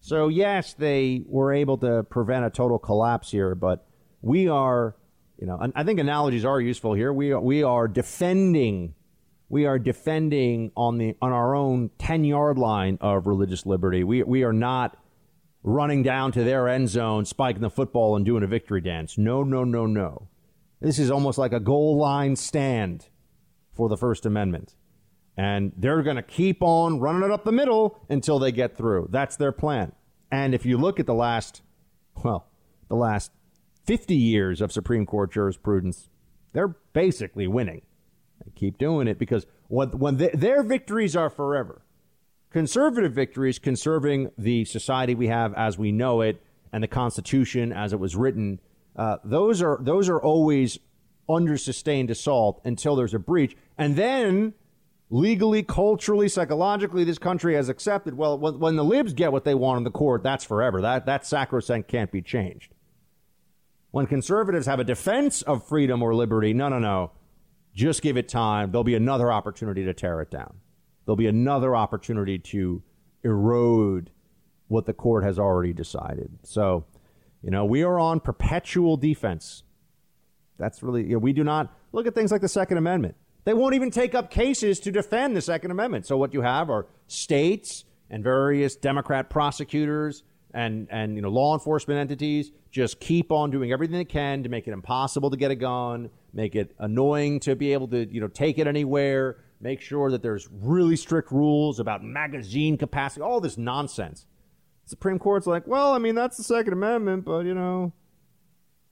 So 0.00 0.28
yes, 0.28 0.74
they 0.74 1.22
were 1.26 1.52
able 1.52 1.78
to 1.78 2.04
prevent 2.04 2.44
a 2.44 2.50
total 2.50 2.78
collapse 2.78 3.32
here, 3.32 3.56
but 3.56 3.86
we 4.22 4.48
are, 4.48 4.94
you 5.40 5.46
know, 5.46 5.58
I 5.74 5.82
think 5.82 5.98
analogies 5.98 6.44
are 6.44 6.60
useful 6.60 6.94
here. 6.94 7.12
We 7.12 7.32
are, 7.32 7.40
we 7.40 7.64
are 7.64 7.88
defending 7.88 8.94
we 9.48 9.64
are 9.64 9.78
defending 9.78 10.72
on 10.76 10.98
the 10.98 11.16
on 11.22 11.32
our 11.32 11.54
own 11.54 11.90
10 11.98 12.24
yard 12.24 12.58
line 12.58 12.98
of 13.00 13.26
religious 13.26 13.64
liberty. 13.64 14.04
We 14.04 14.22
we 14.22 14.44
are 14.44 14.52
not 14.52 14.96
running 15.62 16.02
down 16.02 16.32
to 16.32 16.44
their 16.44 16.68
end 16.68 16.88
zone, 16.88 17.24
spiking 17.24 17.62
the 17.62 17.70
football, 17.70 18.16
and 18.16 18.24
doing 18.24 18.42
a 18.42 18.46
victory 18.46 18.80
dance. 18.80 19.18
No, 19.18 19.42
no, 19.42 19.64
no, 19.64 19.86
no. 19.86 20.28
This 20.80 20.98
is 20.98 21.10
almost 21.10 21.38
like 21.38 21.52
a 21.52 21.60
goal 21.60 21.98
line 21.98 22.36
stand 22.36 23.08
for 23.72 23.88
the 23.88 23.96
First 23.96 24.26
Amendment. 24.26 24.74
And 25.36 25.72
they're 25.76 26.02
going 26.02 26.16
to 26.16 26.22
keep 26.22 26.62
on 26.62 27.00
running 27.00 27.22
it 27.22 27.30
up 27.30 27.44
the 27.44 27.52
middle 27.52 28.00
until 28.08 28.38
they 28.38 28.50
get 28.50 28.76
through. 28.76 29.08
That's 29.10 29.36
their 29.36 29.52
plan. 29.52 29.92
And 30.30 30.54
if 30.54 30.66
you 30.66 30.76
look 30.76 30.98
at 30.98 31.06
the 31.06 31.14
last, 31.14 31.62
well, 32.24 32.48
the 32.88 32.96
last 32.96 33.30
50 33.86 34.14
years 34.16 34.60
of 34.60 34.72
Supreme 34.72 35.06
Court 35.06 35.32
jurisprudence, 35.32 36.08
they're 36.52 36.76
basically 36.92 37.46
winning. 37.46 37.82
They 38.44 38.50
keep 38.52 38.78
doing 38.78 39.08
it 39.08 39.18
because 39.18 39.46
when, 39.68 39.90
when 39.90 40.16
they, 40.16 40.30
their 40.30 40.62
victories 40.62 41.14
are 41.16 41.30
forever, 41.30 41.82
Conservative 42.50 43.12
victories, 43.12 43.58
conserving 43.58 44.30
the 44.38 44.64
society 44.64 45.14
we 45.14 45.28
have 45.28 45.52
as 45.54 45.76
we 45.76 45.92
know 45.92 46.22
it 46.22 46.42
and 46.72 46.82
the 46.82 46.88
Constitution 46.88 47.72
as 47.72 47.92
it 47.92 48.00
was 48.00 48.16
written, 48.16 48.58
uh, 48.96 49.18
those 49.22 49.60
are 49.60 49.78
those 49.82 50.08
are 50.08 50.20
always 50.20 50.78
under 51.28 51.58
sustained 51.58 52.10
assault 52.10 52.60
until 52.64 52.96
there's 52.96 53.12
a 53.12 53.18
breach, 53.18 53.54
and 53.76 53.96
then 53.96 54.54
legally, 55.10 55.62
culturally, 55.62 56.26
psychologically, 56.26 57.04
this 57.04 57.18
country 57.18 57.54
has 57.54 57.68
accepted. 57.68 58.14
Well, 58.14 58.38
when, 58.38 58.58
when 58.58 58.76
the 58.76 58.84
libs 58.84 59.12
get 59.12 59.30
what 59.30 59.44
they 59.44 59.54
want 59.54 59.78
in 59.78 59.84
the 59.84 59.90
court, 59.90 60.22
that's 60.22 60.44
forever. 60.44 60.80
That 60.80 61.04
that 61.04 61.26
sacrosanct 61.26 61.88
can't 61.88 62.10
be 62.10 62.22
changed. 62.22 62.74
When 63.90 64.06
conservatives 64.06 64.66
have 64.66 64.80
a 64.80 64.84
defense 64.84 65.42
of 65.42 65.66
freedom 65.68 66.02
or 66.02 66.14
liberty, 66.14 66.54
no, 66.54 66.70
no, 66.70 66.78
no, 66.78 67.12
just 67.74 68.00
give 68.00 68.16
it 68.16 68.26
time. 68.26 68.70
There'll 68.70 68.84
be 68.84 68.94
another 68.94 69.30
opportunity 69.30 69.84
to 69.84 69.92
tear 69.92 70.22
it 70.22 70.30
down 70.30 70.54
there'll 71.08 71.16
be 71.16 71.26
another 71.26 71.74
opportunity 71.74 72.38
to 72.38 72.82
erode 73.24 74.10
what 74.66 74.84
the 74.84 74.92
court 74.92 75.24
has 75.24 75.38
already 75.38 75.72
decided. 75.72 76.30
So, 76.42 76.84
you 77.42 77.50
know, 77.50 77.64
we 77.64 77.82
are 77.82 77.98
on 77.98 78.20
perpetual 78.20 78.98
defense. 78.98 79.62
That's 80.58 80.82
really, 80.82 81.04
you 81.04 81.14
know, 81.14 81.18
we 81.18 81.32
do 81.32 81.42
not 81.42 81.74
look 81.92 82.06
at 82.06 82.14
things 82.14 82.30
like 82.30 82.42
the 82.42 82.48
Second 82.48 82.76
Amendment. 82.76 83.14
They 83.44 83.54
won't 83.54 83.74
even 83.74 83.90
take 83.90 84.14
up 84.14 84.30
cases 84.30 84.80
to 84.80 84.92
defend 84.92 85.34
the 85.34 85.40
Second 85.40 85.70
Amendment. 85.70 86.04
So, 86.04 86.18
what 86.18 86.34
you 86.34 86.42
have 86.42 86.68
are 86.68 86.86
states 87.06 87.86
and 88.10 88.22
various 88.22 88.76
Democrat 88.76 89.30
prosecutors 89.30 90.24
and, 90.52 90.88
and 90.90 91.16
you 91.16 91.22
know, 91.22 91.30
law 91.30 91.54
enforcement 91.54 92.00
entities 92.00 92.52
just 92.70 93.00
keep 93.00 93.32
on 93.32 93.50
doing 93.50 93.72
everything 93.72 93.96
they 93.96 94.04
can 94.04 94.42
to 94.42 94.50
make 94.50 94.68
it 94.68 94.72
impossible 94.72 95.30
to 95.30 95.38
get 95.38 95.50
a 95.50 95.56
gun, 95.56 96.10
make 96.34 96.54
it 96.54 96.74
annoying 96.78 97.40
to 97.40 97.56
be 97.56 97.72
able 97.72 97.88
to, 97.88 98.06
you 98.12 98.20
know, 98.20 98.28
take 98.28 98.58
it 98.58 98.66
anywhere, 98.66 99.38
make 99.60 99.80
sure 99.80 100.10
that 100.10 100.22
there's 100.22 100.48
really 100.50 100.96
strict 100.96 101.32
rules 101.32 101.80
about 101.80 102.02
magazine 102.02 102.76
capacity, 102.78 103.22
all 103.22 103.40
this 103.40 103.58
nonsense. 103.58 104.26
Supreme 104.86 105.18
Court's 105.18 105.46
like, 105.46 105.66
well, 105.66 105.92
I 105.92 105.98
mean, 105.98 106.14
that's 106.14 106.36
the 106.36 106.42
Second 106.42 106.72
Amendment, 106.72 107.24
but 107.24 107.44
you 107.44 107.54
know, 107.54 107.92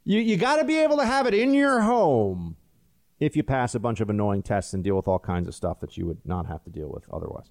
you, 0.04 0.20
you 0.20 0.36
got 0.36 0.56
to 0.56 0.64
be 0.64 0.78
able 0.78 0.98
to 0.98 1.06
have 1.06 1.26
it 1.26 1.34
in 1.34 1.54
your 1.54 1.80
home 1.80 2.56
if 3.18 3.34
you 3.36 3.42
pass 3.42 3.74
a 3.74 3.80
bunch 3.80 4.00
of 4.00 4.10
annoying 4.10 4.42
tests 4.42 4.74
and 4.74 4.84
deal 4.84 4.96
with 4.96 5.08
all 5.08 5.18
kinds 5.18 5.48
of 5.48 5.54
stuff 5.54 5.80
that 5.80 5.96
you 5.96 6.06
would 6.06 6.20
not 6.24 6.46
have 6.46 6.62
to 6.64 6.70
deal 6.70 6.88
with 6.88 7.08
otherwise. 7.12 7.50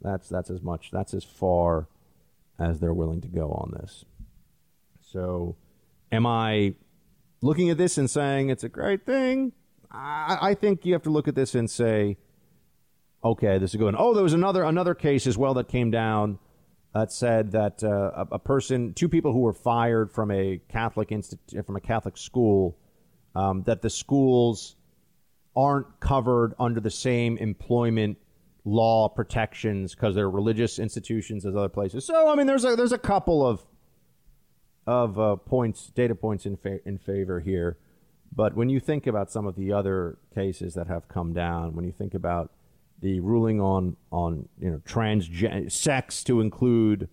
That's 0.00 0.28
that's 0.28 0.50
as 0.50 0.62
much 0.62 0.90
that's 0.92 1.12
as 1.14 1.24
far 1.24 1.88
as 2.58 2.80
they're 2.80 2.94
willing 2.94 3.20
to 3.20 3.28
go 3.28 3.50
on 3.50 3.72
this. 3.80 4.04
So, 5.00 5.56
am 6.12 6.26
I 6.26 6.74
looking 7.40 7.70
at 7.70 7.78
this 7.78 7.98
and 7.98 8.10
saying 8.10 8.50
it's 8.50 8.64
a 8.64 8.68
great 8.68 9.06
thing? 9.06 9.52
I, 9.90 10.38
I 10.40 10.54
think 10.54 10.84
you 10.84 10.92
have 10.92 11.02
to 11.02 11.10
look 11.10 11.28
at 11.28 11.34
this 11.34 11.54
and 11.54 11.70
say, 11.70 12.18
okay, 13.24 13.58
this 13.58 13.70
is 13.70 13.76
good. 13.76 13.94
Oh, 13.96 14.14
there 14.14 14.22
was 14.22 14.34
another 14.34 14.64
another 14.64 14.94
case 14.94 15.26
as 15.26 15.36
well 15.36 15.54
that 15.54 15.68
came 15.68 15.90
down 15.90 16.38
that 16.94 17.12
said 17.12 17.52
that 17.52 17.82
uh, 17.84 18.26
a, 18.30 18.34
a, 18.34 18.38
person, 18.38 18.94
two 18.94 19.08
people 19.08 19.32
who 19.32 19.40
were 19.40 19.52
fired 19.52 20.10
from 20.10 20.30
a 20.30 20.60
Catholic 20.68 21.12
institute, 21.12 21.64
from 21.66 21.76
a 21.76 21.80
Catholic 21.80 22.16
school, 22.16 22.78
um, 23.34 23.62
that 23.64 23.82
the 23.82 23.90
schools 23.90 24.76
aren't 25.54 26.00
covered 26.00 26.54
under 26.58 26.80
the 26.80 26.90
same 26.90 27.36
employment 27.36 28.16
law 28.64 29.08
protections 29.08 29.94
because 29.94 30.14
they're 30.14 30.30
religious 30.30 30.78
institutions 30.78 31.44
as 31.44 31.54
other 31.54 31.68
places. 31.68 32.04
So, 32.04 32.30
I 32.30 32.34
mean, 32.34 32.46
there's 32.46 32.64
a 32.64 32.76
there's 32.76 32.92
a 32.92 32.98
couple 32.98 33.46
of 33.46 33.64
of 34.86 35.18
uh, 35.20 35.36
points, 35.36 35.90
data 35.94 36.14
points 36.14 36.46
in 36.46 36.56
fa- 36.56 36.80
in 36.86 36.98
favor 36.98 37.40
here. 37.40 37.76
But 38.34 38.54
when 38.54 38.68
you 38.68 38.80
think 38.80 39.06
about 39.06 39.30
some 39.30 39.46
of 39.46 39.56
the 39.56 39.72
other 39.72 40.18
cases 40.34 40.74
that 40.74 40.86
have 40.86 41.08
come 41.08 41.32
down, 41.32 41.74
when 41.74 41.84
you 41.84 41.92
think 41.92 42.14
about 42.14 42.52
the 43.00 43.20
ruling 43.20 43.60
on 43.60 43.96
on 44.10 44.48
you 44.60 44.70
know 44.70 44.80
trans 44.84 45.28
sex 45.72 46.24
to 46.24 46.40
include 46.40 47.08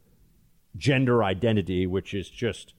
gender 0.75 1.23
identity, 1.23 1.87
which 1.87 2.13
is 2.13 2.29
just 2.29 2.73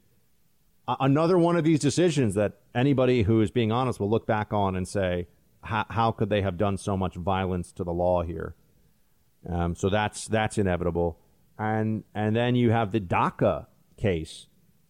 another 0.88 1.38
one 1.38 1.56
of 1.56 1.64
these 1.64 1.80
decisions 1.80 2.34
that 2.34 2.54
anybody 2.74 3.22
who 3.22 3.40
is 3.40 3.50
being 3.50 3.72
honest 3.72 3.98
will 3.98 4.10
look 4.10 4.26
back 4.26 4.52
on 4.52 4.76
and 4.76 4.86
say, 4.86 5.26
how 5.62 6.12
could 6.12 6.30
they 6.30 6.42
have 6.42 6.56
done 6.56 6.76
so 6.76 6.96
much 6.96 7.16
violence 7.16 7.72
to 7.72 7.82
the 7.82 7.92
law 7.92 8.22
here? 8.22 8.54
Um, 9.50 9.74
so 9.74 9.88
that's 9.88 10.26
that's 10.26 10.58
inevitable, 10.58 11.18
and 11.58 12.04
and 12.14 12.34
then 12.34 12.54
you 12.54 12.70
have 12.70 12.92
the 12.92 13.00
DACA 13.00 13.66
case 13.96 14.46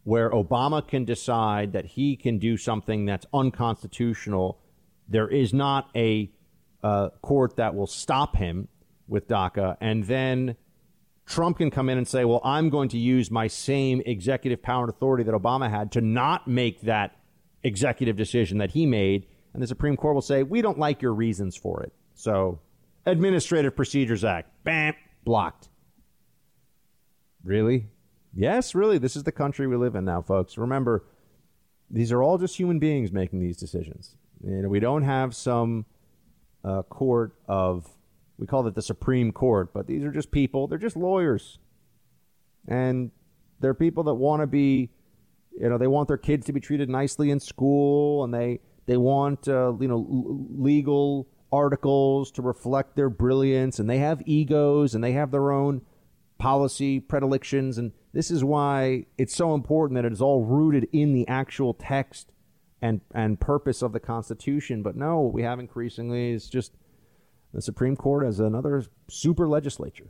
where 0.07 0.31
Obama 0.31 0.87
can 0.87 1.05
decide 1.05 1.73
that 1.73 1.85
he 1.85 2.15
can 2.15 2.39
do 2.39 2.57
something 2.57 3.07
that's 3.07 3.27
unconstitutional. 3.35 4.57
There 5.09 5.27
is 5.27 5.53
not 5.53 5.91
a 5.97 6.31
uh, 6.85 7.09
court 7.23 7.57
that 7.57 7.75
will 7.75 7.89
stop 7.89 8.37
him 8.37 8.69
with 9.09 9.27
DACA, 9.27 9.77
and 9.81 10.05
then 10.05 10.55
Trump 11.27 11.59
can 11.59 11.73
come 11.73 11.89
in 11.89 11.99
and 11.99 12.07
say, 12.07 12.25
"Well, 12.25 12.41
I'm 12.45 12.71
going 12.71 12.89
to 12.91 12.99
use 12.99 13.33
my 13.33 13.49
same 13.49 14.01
executive 14.07 14.63
power 14.63 14.85
and 14.85 14.91
authority 14.91 15.25
that 15.25 15.35
Obama 15.35 15.69
had 15.69 15.91
to 15.93 16.01
not 16.01 16.47
make 16.47 16.83
that 16.83 17.17
executive 17.65 18.15
decision 18.17 18.59
that 18.59 18.71
he 18.71 18.87
made," 18.87 19.27
and 19.55 19.61
the 19.61 19.67
Supreme 19.67 19.97
Court 19.97 20.15
will 20.15 20.23
say, 20.23 20.45
"We 20.45 20.63
don't 20.63 20.79
like 20.79 21.03
your 21.03 21.15
reasons 21.15 21.57
for 21.57 21.83
it." 21.83 21.93
So, 22.15 22.61
Administrative 23.07 23.75
Procedures 23.75 24.25
Act, 24.25 24.51
bam, 24.63 24.95
blocked. 25.25 25.69
Really? 27.43 27.89
Yes, 28.37 28.75
really. 28.75 28.99
This 28.99 29.17
is 29.17 29.23
the 29.23 29.33
country 29.33 29.67
we 29.67 29.77
live 29.77 29.95
in 29.95 30.05
now, 30.05 30.21
folks. 30.21 30.59
Remember, 30.59 31.05
these 31.91 32.13
are 32.13 32.23
all 32.23 32.37
just 32.37 32.59
human 32.59 32.79
beings 32.79 33.11
making 33.11 33.41
these 33.41 33.57
decisions. 33.57 34.15
You 34.45 34.63
know, 34.63 34.69
we 34.69 34.79
don't 34.79 35.05
have 35.05 35.35
some 35.35 35.87
uh, 36.63 36.83
court 36.83 37.33
of, 37.49 37.89
we 38.37 38.47
call 38.47 38.67
it 38.67 38.75
the 38.75 38.83
Supreme 38.83 39.33
Court, 39.33 39.73
but 39.73 39.87
these 39.87 40.05
are 40.05 40.11
just 40.13 40.31
people. 40.31 40.67
They're 40.67 40.77
just 40.77 40.97
lawyers. 40.97 41.59
And 42.69 43.11
they're 43.61 43.73
people 43.73 44.05
that 44.05 44.15
want 44.15 44.43
to 44.43 44.47
be, 44.47 44.91
you 45.59 45.71
know, 45.71 45.79
they 45.79 45.87
want 45.87 46.09
their 46.09 46.19
kids 46.19 46.45
to 46.47 46.53
be 46.53 46.61
treated 46.61 46.91
nicely 46.91 47.31
in 47.31 47.41
school 47.41 48.23
and 48.23 48.35
they, 48.35 48.61
they 48.85 48.99
want, 48.99 49.49
uh, 49.49 49.73
you 49.81 49.89
know, 49.89 49.97
l- 49.97 50.47
legal 50.51 51.27
articles 51.51 52.31
to 52.33 52.43
reflect 52.43 52.97
their 52.97 53.09
brilliance 53.09 53.79
and 53.79 53.89
they 53.89 53.99
have 53.99 54.21
egos 54.27 54.95
and 54.95 55.03
they 55.03 55.13
have 55.13 55.31
their 55.31 55.51
own 55.51 55.81
policy 56.39 57.01
predilections. 57.01 57.79
And 57.79 57.93
this 58.17 58.31
is 58.31 58.43
why 58.43 59.05
it's 59.19 59.37
so 59.37 59.53
important 59.53 59.97
that 59.97 60.07
it 60.07 60.13
is 60.13 60.23
all 60.23 60.43
rooted 60.43 60.89
in 60.91 61.13
the 61.13 61.29
actual 61.29 61.75
text 61.75 62.33
and 62.81 63.03
and 63.15 63.39
purpose 63.39 63.83
of 63.83 63.93
the 63.93 64.01
Constitution. 64.01 64.83
But 64.83 64.97
no, 64.97 65.21
what 65.21 65.35
we 65.35 65.43
have 65.43 65.61
increasingly 65.61 66.31
is 66.31 66.49
just 66.49 66.73
the 67.53 67.61
Supreme 67.61 67.95
Court 67.95 68.27
as 68.27 68.41
another 68.41 68.87
super 69.11 69.47
legislature. 69.47 70.09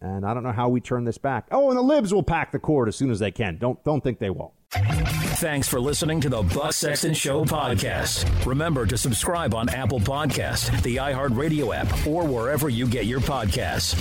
And 0.00 0.24
I 0.24 0.34
don't 0.34 0.44
know 0.44 0.52
how 0.52 0.68
we 0.68 0.80
turn 0.80 1.02
this 1.02 1.18
back. 1.18 1.48
Oh, 1.50 1.68
and 1.70 1.76
the 1.76 1.82
libs 1.82 2.14
will 2.14 2.22
pack 2.22 2.52
the 2.52 2.60
court 2.60 2.86
as 2.86 2.94
soon 2.94 3.10
as 3.10 3.18
they 3.18 3.32
can. 3.32 3.58
Don't 3.58 3.82
don't 3.82 4.04
think 4.04 4.20
they 4.20 4.30
won't. 4.30 4.52
Thanks 4.70 5.66
for 5.66 5.80
listening 5.80 6.20
to 6.20 6.28
the 6.28 6.42
Buck 6.42 6.74
Sexton 6.74 7.12
Show 7.14 7.44
podcast. 7.44 8.46
Remember 8.46 8.86
to 8.86 8.96
subscribe 8.96 9.52
on 9.52 9.68
Apple 9.70 9.98
Podcast, 9.98 10.80
the 10.82 10.96
iHeartRadio 10.96 11.74
app, 11.74 12.06
or 12.06 12.24
wherever 12.24 12.68
you 12.68 12.86
get 12.86 13.06
your 13.06 13.20
podcasts. 13.20 14.00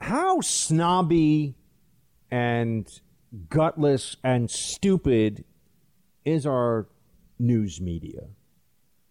How 0.00 0.40
snobby 0.40 1.56
and 2.30 3.00
gutless 3.48 4.16
and 4.22 4.50
stupid 4.50 5.44
is 6.24 6.46
our 6.46 6.88
news 7.38 7.80
media. 7.80 8.28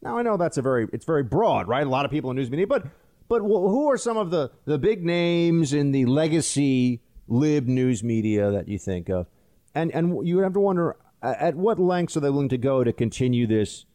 Now 0.01 0.17
I 0.17 0.21
know 0.21 0.37
that's 0.37 0.57
a 0.57 0.61
very 0.61 0.87
it's 0.93 1.05
very 1.05 1.23
broad, 1.23 1.67
right? 1.67 1.85
A 1.85 1.89
lot 1.89 2.05
of 2.05 2.11
people 2.11 2.29
in 2.29 2.37
news 2.37 2.49
media, 2.49 2.67
but 2.67 2.85
but 3.27 3.41
who 3.41 3.89
are 3.89 3.97
some 3.97 4.17
of 4.17 4.31
the 4.31 4.51
the 4.65 4.77
big 4.77 5.03
names 5.05 5.73
in 5.73 5.91
the 5.91 6.05
legacy 6.05 7.01
lib 7.27 7.67
news 7.67 8.03
media 8.03 8.51
that 8.51 8.67
you 8.67 8.79
think 8.79 9.09
of? 9.09 9.27
And 9.75 9.91
and 9.91 10.27
you 10.27 10.39
have 10.39 10.53
to 10.53 10.59
wonder 10.59 10.95
at 11.21 11.55
what 11.55 11.79
lengths 11.79 12.15
are 12.15 12.21
they 12.21 12.29
willing 12.29 12.49
to 12.49 12.57
go 12.57 12.83
to 12.83 12.93
continue 12.93 13.45
this 13.45 13.85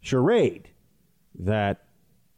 charade 0.00 0.70
that 1.38 1.84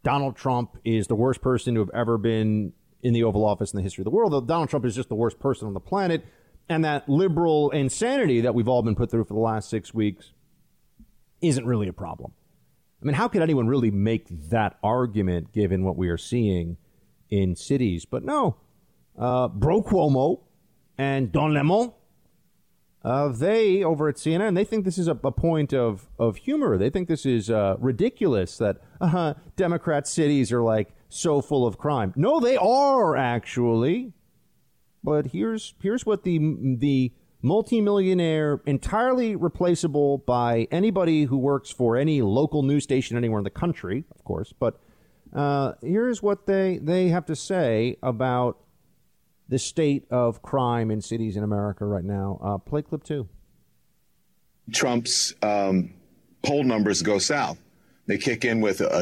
Donald 0.03 0.35
Trump 0.35 0.77
is 0.85 1.07
the 1.07 1.15
worst 1.15 1.41
person 1.41 1.73
to 1.73 1.79
have 1.79 1.89
ever 1.93 2.17
been 2.17 2.73
in 3.05 3.13
the 3.13 3.23
Oval 3.23 3.45
Office 3.45 3.71
in 3.71 3.77
the 3.77 3.83
history 3.83 4.01
of 4.01 4.05
the 4.05 4.09
world. 4.09 4.47
Donald 4.47 4.67
Trump 4.67 4.83
is 4.83 4.95
just 4.95 5.09
the 5.09 5.15
worst 5.15 5.37
person 5.39 5.67
on 5.67 5.75
the 5.75 5.79
planet 5.79 6.25
and 6.67 6.83
that 6.83 7.07
liberal 7.07 7.69
insanity 7.69 8.41
that 8.41 8.55
we've 8.55 8.67
all 8.67 8.81
been 8.81 8.95
put 8.95 9.11
through 9.11 9.23
for 9.25 9.35
the 9.35 9.39
last 9.39 9.69
six 9.69 9.93
weeks 9.93 10.31
isn't 11.39 11.67
really 11.67 11.87
a 11.87 11.93
problem. 11.93 12.31
I 12.99 13.05
mean, 13.05 13.13
how 13.13 13.27
could 13.27 13.43
anyone 13.43 13.67
really 13.67 13.91
make 13.91 14.25
that 14.49 14.79
argument 14.81 15.53
given 15.53 15.83
what 15.83 15.95
we 15.95 16.09
are 16.09 16.17
seeing 16.17 16.77
in 17.29 17.55
cities? 17.55 18.05
But 18.05 18.23
no, 18.23 18.57
uh, 19.19 19.49
Bro 19.49 19.83
Cuomo 19.83 20.41
and 20.97 21.31
Don 21.31 21.53
Lemon, 21.53 21.93
uh, 23.03 23.27
they 23.27 23.83
over 23.83 24.09
at 24.09 24.15
CNN, 24.15 24.55
they 24.55 24.63
think 24.63 24.83
this 24.83 24.97
is 24.97 25.07
a, 25.07 25.19
a 25.23 25.31
point 25.31 25.75
of, 25.75 26.07
of 26.17 26.37
humor. 26.37 26.75
They 26.79 26.89
think 26.89 27.07
this 27.07 27.27
is 27.27 27.51
uh, 27.51 27.75
ridiculous 27.77 28.57
that 28.57 28.77
uh, 28.99 29.35
Democrat 29.55 30.07
cities 30.07 30.51
are 30.51 30.63
like 30.63 30.94
so 31.09 31.41
full 31.41 31.65
of 31.65 31.77
crime. 31.77 32.13
No, 32.15 32.39
they 32.39 32.57
are 32.57 33.15
actually. 33.15 34.13
But 35.03 35.27
here's 35.27 35.75
here's 35.81 36.05
what 36.05 36.23
the 36.23 36.39
the 36.79 37.13
multimillionaire, 37.45 38.59
entirely 38.65 39.35
replaceable 39.35 40.17
by 40.17 40.67
anybody 40.71 41.25
who 41.25 41.37
works 41.37 41.69
for 41.69 41.95
any 41.95 42.21
local 42.23 42.63
news 42.63 42.83
station 42.83 43.15
anywhere 43.15 43.39
in 43.39 43.43
the 43.43 43.51
country, 43.51 44.03
of 44.15 44.23
course. 44.23 44.51
But 44.51 44.79
uh, 45.31 45.73
here's 45.81 46.23
what 46.23 46.47
they 46.47 46.79
they 46.81 47.09
have 47.09 47.25
to 47.27 47.35
say 47.35 47.97
about 48.01 48.57
the 49.47 49.59
state 49.59 50.07
of 50.09 50.41
crime 50.41 50.89
in 50.89 51.01
cities 51.01 51.37
in 51.37 51.43
America 51.43 51.85
right 51.85 52.03
now. 52.03 52.39
Uh, 52.41 52.57
play 52.57 52.81
clip 52.81 53.03
two. 53.03 53.29
Trump's 54.73 55.35
um, 55.43 55.93
poll 56.43 56.63
numbers 56.63 57.03
go 57.03 57.19
south. 57.19 57.59
They 58.07 58.19
kick 58.19 58.45
in 58.45 58.61
with 58.61 58.81
a, 58.81 58.99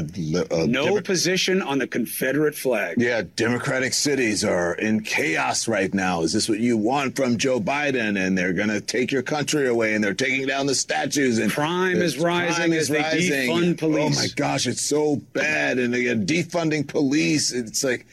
a 0.49 0.65
no 0.65 0.85
Demo- 0.85 1.01
position 1.01 1.61
on 1.61 1.77
the 1.77 1.87
Confederate 1.87 2.55
flag. 2.55 2.95
Yeah, 3.01 3.23
Democratic 3.35 3.93
cities 3.93 4.45
are 4.45 4.75
in 4.75 5.01
chaos 5.01 5.67
right 5.67 5.93
now. 5.93 6.21
Is 6.21 6.31
this 6.31 6.47
what 6.47 6.59
you 6.59 6.77
want 6.77 7.17
from 7.17 7.37
Joe 7.37 7.59
Biden? 7.59 8.17
And 8.17 8.37
they're 8.37 8.53
going 8.53 8.69
to 8.69 8.79
take 8.79 9.11
your 9.11 9.21
country 9.21 9.67
away, 9.67 9.93
and 9.93 10.01
they're 10.01 10.13
taking 10.13 10.47
down 10.47 10.67
the 10.67 10.75
statues. 10.75 11.37
And 11.37 11.51
crime 11.51 11.97
is 11.97 12.17
rising 12.17 12.55
crime 12.55 12.73
is 12.73 12.89
as 12.89 12.97
rising. 12.97 13.29
they 13.29 13.47
defund 13.47 13.73
oh 13.73 13.77
police. 13.77 14.17
Oh 14.17 14.21
my 14.21 14.27
gosh, 14.37 14.67
it's 14.67 14.81
so 14.81 15.17
bad. 15.33 15.79
And 15.79 15.93
they 15.93 16.07
are 16.07 16.15
defunding 16.15 16.87
police. 16.87 17.51
It's 17.51 17.83
like. 17.83 18.05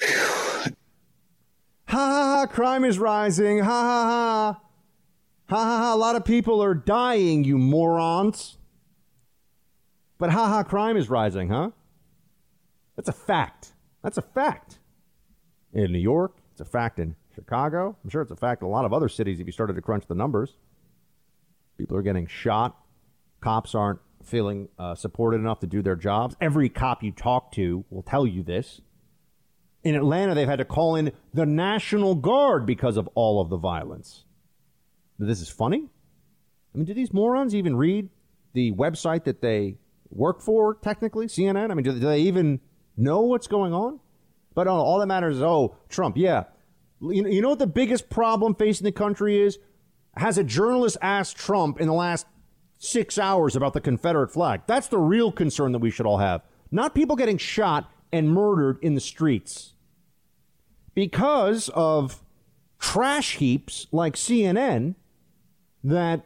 ha 0.02 0.70
ha 1.86 1.96
ha! 1.96 2.46
Crime 2.46 2.84
is 2.84 2.96
rising. 3.00 3.58
Ha 3.58 3.64
ha 3.64 4.04
ha! 4.04 4.60
Ha 5.48 5.56
ha 5.56 5.78
ha! 5.78 5.94
A 5.94 5.96
lot 5.96 6.14
of 6.14 6.24
people 6.24 6.62
are 6.62 6.74
dying. 6.74 7.42
You 7.42 7.58
morons. 7.58 8.57
But 10.18 10.30
haha, 10.30 10.64
crime 10.64 10.96
is 10.96 11.08
rising, 11.08 11.48
huh? 11.48 11.70
That's 12.96 13.08
a 13.08 13.12
fact. 13.12 13.72
That's 14.02 14.18
a 14.18 14.22
fact. 14.22 14.78
In 15.72 15.92
New 15.92 15.98
York, 15.98 16.36
it's 16.52 16.60
a 16.60 16.64
fact 16.64 16.98
in 16.98 17.14
Chicago. 17.34 17.96
I'm 18.02 18.10
sure 18.10 18.22
it's 18.22 18.32
a 18.32 18.36
fact 18.36 18.62
in 18.62 18.66
a 18.66 18.70
lot 18.70 18.84
of 18.84 18.92
other 18.92 19.08
cities 19.08 19.38
if 19.38 19.46
you 19.46 19.52
started 19.52 19.74
to 19.74 19.82
crunch 19.82 20.06
the 20.08 20.14
numbers. 20.14 20.56
People 21.76 21.96
are 21.96 22.02
getting 22.02 22.26
shot. 22.26 22.76
Cops 23.40 23.74
aren't 23.74 24.00
feeling 24.24 24.68
uh, 24.78 24.96
supported 24.96 25.38
enough 25.38 25.60
to 25.60 25.68
do 25.68 25.82
their 25.82 25.94
jobs. 25.94 26.34
Every 26.40 26.68
cop 26.68 27.04
you 27.04 27.12
talk 27.12 27.52
to 27.52 27.84
will 27.90 28.02
tell 28.02 28.26
you 28.26 28.42
this. 28.42 28.80
In 29.84 29.94
Atlanta, 29.94 30.34
they've 30.34 30.48
had 30.48 30.58
to 30.58 30.64
call 30.64 30.96
in 30.96 31.12
the 31.32 31.46
National 31.46 32.16
Guard 32.16 32.66
because 32.66 32.96
of 32.96 33.08
all 33.14 33.40
of 33.40 33.48
the 33.48 33.56
violence. 33.56 34.24
This 35.20 35.40
is 35.40 35.48
funny. 35.48 35.84
I 36.74 36.78
mean, 36.78 36.84
do 36.84 36.94
these 36.94 37.12
morons 37.12 37.54
even 37.54 37.76
read 37.76 38.08
the 38.52 38.72
website 38.72 39.24
that 39.24 39.40
they 39.40 39.76
work 40.10 40.40
for 40.40 40.74
technically 40.74 41.26
CNN? 41.26 41.70
I 41.70 41.74
mean, 41.74 41.84
do, 41.84 41.92
do 41.92 42.00
they 42.00 42.20
even 42.20 42.60
know 42.96 43.20
what's 43.20 43.46
going 43.46 43.72
on? 43.72 44.00
But 44.54 44.66
all, 44.66 44.80
all 44.84 44.98
that 44.98 45.06
matters 45.06 45.36
is, 45.36 45.42
oh, 45.42 45.76
Trump, 45.88 46.16
yeah. 46.16 46.44
You, 47.00 47.26
you 47.28 47.42
know 47.42 47.50
what 47.50 47.58
the 47.58 47.66
biggest 47.66 48.10
problem 48.10 48.54
facing 48.54 48.84
the 48.84 48.92
country 48.92 49.40
is? 49.40 49.58
Has 50.16 50.36
a 50.38 50.44
journalist 50.44 50.96
asked 51.00 51.36
Trump 51.36 51.80
in 51.80 51.86
the 51.86 51.94
last 51.94 52.26
six 52.78 53.18
hours 53.18 53.54
about 53.54 53.72
the 53.72 53.80
Confederate 53.80 54.32
flag? 54.32 54.62
That's 54.66 54.88
the 54.88 54.98
real 54.98 55.30
concern 55.30 55.72
that 55.72 55.78
we 55.78 55.90
should 55.90 56.06
all 56.06 56.18
have. 56.18 56.42
Not 56.70 56.94
people 56.94 57.16
getting 57.16 57.38
shot 57.38 57.90
and 58.12 58.30
murdered 58.30 58.78
in 58.82 58.94
the 58.94 59.00
streets. 59.00 59.74
Because 60.94 61.68
of 61.70 62.22
trash 62.80 63.36
heaps 63.36 63.86
like 63.92 64.14
CNN 64.14 64.94
that 65.84 66.24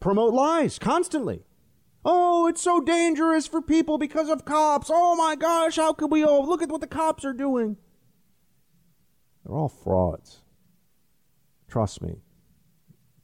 promote 0.00 0.32
lies 0.32 0.78
constantly. 0.78 1.42
Oh, 2.10 2.46
it's 2.46 2.62
so 2.62 2.80
dangerous 2.80 3.46
for 3.46 3.60
people 3.60 3.98
because 3.98 4.30
of 4.30 4.46
cops. 4.46 4.90
Oh 4.90 5.14
my 5.14 5.36
gosh, 5.36 5.76
how 5.76 5.92
could 5.92 6.10
we 6.10 6.24
all 6.24 6.48
look 6.48 6.62
at 6.62 6.70
what 6.70 6.80
the 6.80 6.86
cops 6.86 7.22
are 7.22 7.34
doing? 7.34 7.76
They're 9.44 9.54
all 9.54 9.68
frauds. 9.68 10.40
Trust 11.68 12.00
me. 12.00 12.22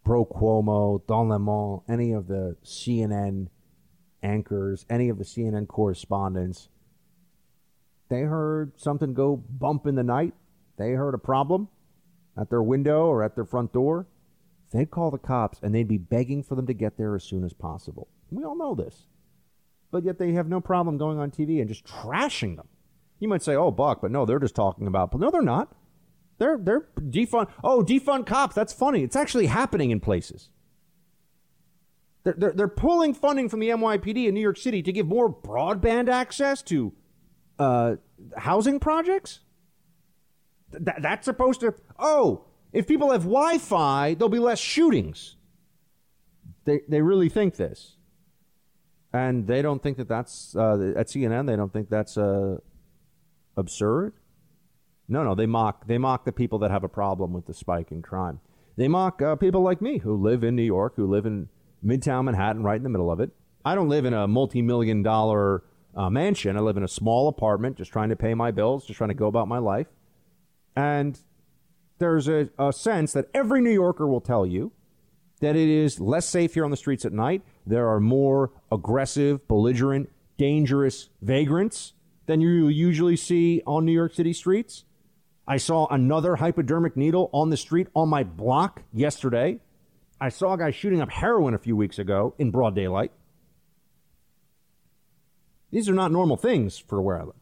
Pro 0.04 0.26
Cuomo, 0.26 1.00
Don 1.06 1.30
Lemon, 1.30 1.80
any 1.88 2.12
of 2.12 2.26
the 2.26 2.58
CNN 2.62 3.48
anchors, 4.22 4.84
any 4.90 5.08
of 5.08 5.16
the 5.16 5.24
CNN 5.24 5.66
correspondents, 5.66 6.68
they 8.10 8.20
heard 8.20 8.78
something 8.78 9.14
go 9.14 9.34
bump 9.34 9.86
in 9.86 9.94
the 9.94 10.02
night. 10.02 10.34
They 10.76 10.90
heard 10.90 11.14
a 11.14 11.18
problem 11.18 11.68
at 12.36 12.50
their 12.50 12.62
window 12.62 13.06
or 13.06 13.22
at 13.22 13.34
their 13.34 13.46
front 13.46 13.72
door. 13.72 14.08
They'd 14.72 14.90
call 14.90 15.10
the 15.10 15.16
cops 15.16 15.58
and 15.62 15.74
they'd 15.74 15.88
be 15.88 15.96
begging 15.96 16.42
for 16.42 16.54
them 16.54 16.66
to 16.66 16.74
get 16.74 16.98
there 16.98 17.14
as 17.14 17.24
soon 17.24 17.44
as 17.44 17.54
possible. 17.54 18.08
We 18.34 18.44
all 18.44 18.56
know 18.56 18.74
this. 18.74 19.06
But 19.90 20.04
yet 20.04 20.18
they 20.18 20.32
have 20.32 20.48
no 20.48 20.60
problem 20.60 20.98
going 20.98 21.18
on 21.18 21.30
TV 21.30 21.60
and 21.60 21.68
just 21.68 21.84
trashing 21.84 22.56
them. 22.56 22.68
You 23.20 23.28
might 23.28 23.42
say, 23.42 23.54
oh, 23.54 23.70
Buck, 23.70 24.00
but 24.02 24.10
no, 24.10 24.26
they're 24.26 24.40
just 24.40 24.56
talking 24.56 24.86
about. 24.86 25.18
No, 25.18 25.30
they're 25.30 25.40
not. 25.40 25.72
They're, 26.38 26.58
they're 26.58 26.88
defund. 26.98 27.48
Oh, 27.62 27.82
defund 27.82 28.26
cops. 28.26 28.54
That's 28.54 28.72
funny. 28.72 29.04
It's 29.04 29.14
actually 29.14 29.46
happening 29.46 29.90
in 29.90 30.00
places. 30.00 30.48
They're, 32.24 32.34
they're, 32.36 32.52
they're 32.52 32.68
pulling 32.68 33.14
funding 33.14 33.48
from 33.48 33.60
the 33.60 33.68
NYPD 33.68 34.26
in 34.26 34.34
New 34.34 34.40
York 34.40 34.56
City 34.56 34.82
to 34.82 34.92
give 34.92 35.06
more 35.06 35.32
broadband 35.32 36.08
access 36.08 36.60
to 36.62 36.92
uh, 37.58 37.96
housing 38.36 38.80
projects. 38.80 39.40
Th- 40.72 40.96
that's 41.00 41.24
supposed 41.24 41.60
to. 41.60 41.74
Oh, 41.98 42.46
if 42.72 42.88
people 42.88 43.12
have 43.12 43.22
Wi 43.22 43.58
Fi, 43.58 44.14
there'll 44.14 44.28
be 44.28 44.38
less 44.40 44.58
shootings. 44.58 45.36
They, 46.64 46.80
they 46.88 47.00
really 47.02 47.28
think 47.28 47.56
this 47.56 47.96
and 49.14 49.46
they 49.46 49.62
don't 49.62 49.80
think 49.80 49.96
that 49.96 50.08
that's 50.08 50.56
uh, 50.56 50.92
at 50.96 51.06
CNN. 51.06 51.46
They 51.46 51.54
don't 51.54 51.72
think 51.72 51.88
that's 51.88 52.18
uh, 52.18 52.56
absurd. 53.56 54.14
No, 55.08 55.22
no, 55.22 55.36
they 55.36 55.46
mock 55.46 55.86
they 55.86 55.98
mock 55.98 56.24
the 56.24 56.32
people 56.32 56.58
that 56.58 56.72
have 56.72 56.82
a 56.82 56.88
problem 56.88 57.32
with 57.32 57.46
the 57.46 57.54
spike 57.54 57.92
in 57.92 58.02
crime. 58.02 58.40
They 58.76 58.88
mock 58.88 59.22
uh, 59.22 59.36
people 59.36 59.62
like 59.62 59.80
me 59.80 59.98
who 59.98 60.16
live 60.16 60.42
in 60.42 60.56
New 60.56 60.64
York, 60.64 60.94
who 60.96 61.06
live 61.06 61.26
in 61.26 61.48
Midtown 61.84 62.24
Manhattan, 62.24 62.64
right 62.64 62.76
in 62.76 62.82
the 62.82 62.88
middle 62.88 63.10
of 63.10 63.20
it. 63.20 63.30
I 63.64 63.76
don't 63.76 63.88
live 63.88 64.04
in 64.04 64.14
a 64.14 64.26
multi-million 64.26 65.04
dollar 65.04 65.62
uh, 65.94 66.10
mansion. 66.10 66.56
I 66.56 66.60
live 66.60 66.76
in 66.76 66.82
a 66.82 66.88
small 66.88 67.28
apartment, 67.28 67.76
just 67.76 67.92
trying 67.92 68.08
to 68.08 68.16
pay 68.16 68.34
my 68.34 68.50
bills, 68.50 68.84
just 68.84 68.98
trying 68.98 69.10
to 69.10 69.14
go 69.14 69.28
about 69.28 69.46
my 69.46 69.58
life. 69.58 69.86
And 70.74 71.16
there's 71.98 72.26
a, 72.26 72.50
a 72.58 72.72
sense 72.72 73.12
that 73.12 73.26
every 73.32 73.60
New 73.60 73.70
Yorker 73.70 74.08
will 74.08 74.20
tell 74.20 74.44
you 74.44 74.72
that 75.40 75.56
it 75.56 75.68
is 75.68 76.00
less 76.00 76.28
safe 76.28 76.54
here 76.54 76.64
on 76.64 76.70
the 76.70 76.76
streets 76.76 77.04
at 77.04 77.12
night. 77.12 77.42
There 77.66 77.88
are 77.88 78.00
more 78.00 78.52
aggressive, 78.70 79.46
belligerent, 79.48 80.10
dangerous 80.36 81.10
vagrants 81.22 81.92
than 82.26 82.40
you 82.40 82.68
usually 82.68 83.16
see 83.16 83.62
on 83.66 83.84
New 83.84 83.92
York 83.92 84.14
City 84.14 84.32
streets. 84.32 84.84
I 85.46 85.58
saw 85.58 85.86
another 85.88 86.36
hypodermic 86.36 86.96
needle 86.96 87.28
on 87.32 87.50
the 87.50 87.56
street 87.56 87.88
on 87.94 88.08
my 88.08 88.24
block 88.24 88.82
yesterday. 88.92 89.60
I 90.20 90.30
saw 90.30 90.54
a 90.54 90.58
guy 90.58 90.70
shooting 90.70 91.02
up 91.02 91.10
heroin 91.10 91.54
a 91.54 91.58
few 91.58 91.76
weeks 91.76 91.98
ago 91.98 92.34
in 92.38 92.50
broad 92.50 92.74
daylight. 92.74 93.12
These 95.70 95.88
are 95.88 95.94
not 95.94 96.12
normal 96.12 96.36
things 96.36 96.78
for 96.78 97.02
where 97.02 97.20
I 97.20 97.24
live. 97.24 97.34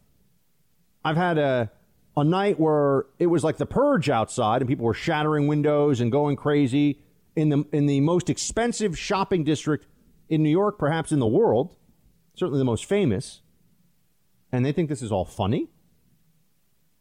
I've 1.05 1.17
had 1.17 1.39
a, 1.39 1.71
a 2.17 2.25
night 2.25 2.59
where 2.59 3.07
it 3.19 3.27
was 3.27 3.45
like 3.45 3.59
the 3.59 3.67
purge 3.67 4.09
outside 4.09 4.63
and 4.63 4.69
people 4.69 4.87
were 4.87 4.95
shattering 4.95 5.47
windows 5.47 6.01
and 6.01 6.11
going 6.11 6.37
crazy 6.37 6.99
in 7.35 7.49
the 7.49 7.65
in 7.73 7.87
the 7.87 8.01
most 8.01 8.29
expensive 8.29 8.99
shopping 8.99 9.45
district 9.45 9.87
in 10.29 10.43
New 10.43 10.51
York, 10.51 10.79
perhaps 10.79 11.13
in 11.13 11.19
the 11.19 11.27
world, 11.27 11.77
certainly 12.35 12.59
the 12.59 12.65
most 12.65 12.85
famous, 12.85 13.43
and 14.51 14.65
they 14.65 14.73
think 14.73 14.89
this 14.89 15.03
is 15.03 15.13
all 15.13 15.25
funny. 15.25 15.69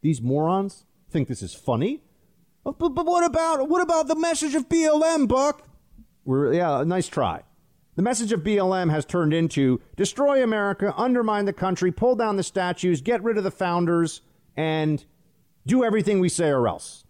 These 0.00 0.20
morons 0.20 0.84
think 1.10 1.28
this 1.28 1.42
is 1.42 1.54
funny. 1.54 2.02
But, 2.64 2.78
but 2.78 3.06
what 3.06 3.24
about 3.24 3.68
what 3.68 3.82
about 3.82 4.08
the 4.08 4.16
message 4.16 4.54
of 4.54 4.68
BLM, 4.68 5.28
Buck? 5.28 5.66
We're, 6.24 6.52
yeah, 6.52 6.80
a 6.80 6.84
nice 6.84 7.08
try. 7.08 7.42
The 7.94 8.02
message 8.02 8.32
of 8.32 8.40
BLM 8.40 8.90
has 8.90 9.04
turned 9.04 9.34
into 9.34 9.80
destroy 9.96 10.42
America, 10.42 10.94
undermine 10.96 11.44
the 11.44 11.52
country, 11.52 11.92
pull 11.92 12.16
down 12.16 12.36
the 12.36 12.42
statues, 12.42 13.02
get 13.02 13.22
rid 13.22 13.36
of 13.36 13.44
the 13.44 13.50
founders, 13.50 14.22
and 14.56 15.04
do 15.66 15.84
everything 15.84 16.18
we 16.18 16.28
say 16.28 16.48
or 16.48 16.66
else. 16.66 17.04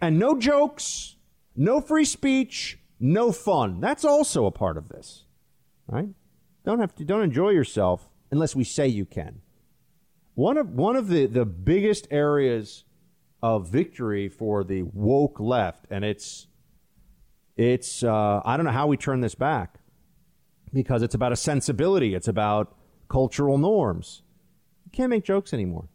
And 0.00 0.18
no 0.18 0.38
jokes, 0.38 1.16
no 1.58 1.80
free 1.80 2.04
speech, 2.04 2.78
no 3.00 3.32
fun. 3.32 3.80
That's 3.80 4.04
also 4.04 4.46
a 4.46 4.50
part 4.50 4.76
of 4.76 4.88
this. 4.88 5.24
Right? 5.86 6.08
Don't 6.64 6.80
have 6.80 6.94
to 6.96 7.04
don't 7.04 7.22
enjoy 7.22 7.50
yourself 7.50 8.08
unless 8.30 8.54
we 8.54 8.64
say 8.64 8.86
you 8.86 9.04
can. 9.04 9.40
One 10.34 10.56
of 10.56 10.70
one 10.70 10.96
of 10.96 11.08
the, 11.08 11.26
the 11.26 11.44
biggest 11.44 12.06
areas 12.10 12.84
of 13.42 13.68
victory 13.68 14.28
for 14.28 14.64
the 14.64 14.82
woke 14.82 15.40
left, 15.40 15.86
and 15.90 16.04
it's 16.04 16.46
it's 17.56 18.04
uh, 18.04 18.40
I 18.44 18.56
don't 18.56 18.66
know 18.66 18.72
how 18.72 18.86
we 18.86 18.96
turn 18.96 19.20
this 19.20 19.34
back 19.34 19.80
because 20.72 21.02
it's 21.02 21.14
about 21.14 21.32
a 21.32 21.36
sensibility. 21.36 22.14
It's 22.14 22.28
about 22.28 22.76
cultural 23.08 23.58
norms. 23.58 24.22
You 24.84 24.92
can't 24.92 25.10
make 25.10 25.24
jokes 25.24 25.52
anymore. 25.52 25.88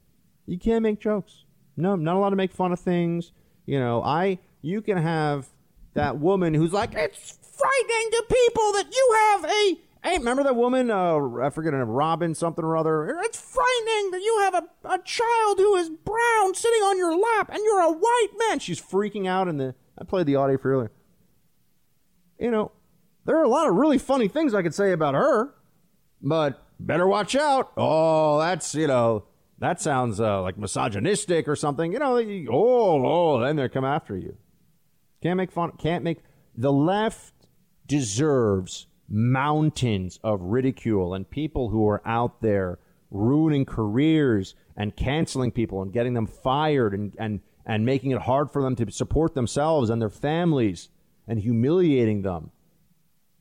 You 0.45 0.57
can't 0.57 0.83
make 0.83 0.99
jokes. 0.99 1.45
No, 1.77 1.95
not 1.95 2.15
allowed 2.15 2.31
to 2.31 2.35
make 2.35 2.51
fun 2.51 2.73
of 2.73 2.79
things. 2.79 3.31
You 3.65 3.79
know, 3.79 4.03
I 4.03 4.39
you 4.61 4.81
can 4.81 4.97
have 4.97 5.47
that 5.93 6.19
woman 6.19 6.53
who's 6.53 6.73
like, 6.73 6.93
it's 6.93 7.37
frightening 7.41 8.11
to 8.11 8.23
people 8.27 8.71
that 8.73 8.87
you 8.91 9.15
have 9.21 9.45
a. 9.45 9.77
Hey, 10.03 10.17
remember 10.17 10.43
that 10.43 10.55
woman? 10.55 10.91
Uh, 10.91 11.17
I 11.41 11.49
forget 11.49 11.71
her 11.71 11.79
name, 11.79 11.87
Robin 11.87 12.35
something 12.35 12.63
or 12.63 12.75
other. 12.75 13.19
It's 13.21 13.39
frightening 13.39 14.11
that 14.11 14.21
you 14.21 14.39
have 14.41 14.53
a, 14.55 14.63
a 14.89 14.99
child 15.03 15.59
who 15.59 15.75
is 15.75 15.89
brown 15.89 16.55
sitting 16.55 16.81
on 16.81 16.97
your 16.97 17.17
lap 17.17 17.49
and 17.49 17.63
you're 17.63 17.81
a 17.81 17.91
white 17.91 18.29
man. 18.37 18.59
She's 18.59 18.81
freaking 18.81 19.27
out 19.27 19.47
in 19.47 19.57
the. 19.57 19.75
I 19.97 20.03
played 20.03 20.25
the 20.25 20.35
audio 20.35 20.57
for 20.57 20.73
earlier. 20.73 20.91
You 22.39 22.51
know, 22.51 22.71
there 23.25 23.37
are 23.37 23.43
a 23.43 23.49
lot 23.49 23.69
of 23.69 23.75
really 23.75 23.97
funny 23.97 24.27
things 24.27 24.53
I 24.53 24.61
could 24.61 24.73
say 24.73 24.91
about 24.91 25.13
her, 25.13 25.53
but 26.21 26.61
better 26.79 27.07
watch 27.07 27.35
out. 27.35 27.71
Oh, 27.77 28.39
that's, 28.39 28.75
you 28.75 28.87
know, 28.87 29.25
that 29.59 29.79
sounds 29.79 30.19
uh, 30.19 30.41
like 30.41 30.57
misogynistic 30.57 31.47
or 31.47 31.55
something. 31.55 31.93
You 31.93 31.99
know, 31.99 32.17
oh, 32.51 33.05
oh, 33.05 33.39
then 33.39 33.55
they 33.55 33.69
come 33.69 33.85
after 33.85 34.17
you. 34.17 34.35
Can't 35.23 35.37
make 35.37 35.53
fun. 35.53 35.71
Can't 35.77 36.03
make. 36.03 36.19
The 36.55 36.71
left 36.71 37.33
deserves 37.87 38.87
mountains 39.07 40.19
of 40.21 40.41
ridicule 40.41 41.13
and 41.13 41.29
people 41.29 41.69
who 41.69 41.87
are 41.87 42.01
out 42.05 42.41
there 42.41 42.77
ruining 43.09 43.63
careers 43.63 44.53
and 44.75 44.95
canceling 44.95 45.51
people 45.51 45.81
and 45.81 45.93
getting 45.93 46.13
them 46.13 46.27
fired 46.27 46.93
and, 46.93 47.15
and, 47.17 47.39
and 47.65 47.85
making 47.85 48.11
it 48.11 48.23
hard 48.23 48.51
for 48.51 48.61
them 48.61 48.75
to 48.75 48.91
support 48.91 49.33
themselves 49.33 49.89
and 49.89 50.01
their 50.01 50.09
families 50.09 50.89
and 51.25 51.39
humiliating 51.39 52.23
them. 52.23 52.51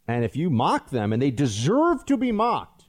And 0.06 0.24
if 0.24 0.36
you 0.36 0.50
mock 0.50 0.90
them, 0.90 1.12
and 1.12 1.20
they 1.20 1.30
deserve 1.30 2.04
to 2.06 2.16
be 2.16 2.30
mocked, 2.30 2.84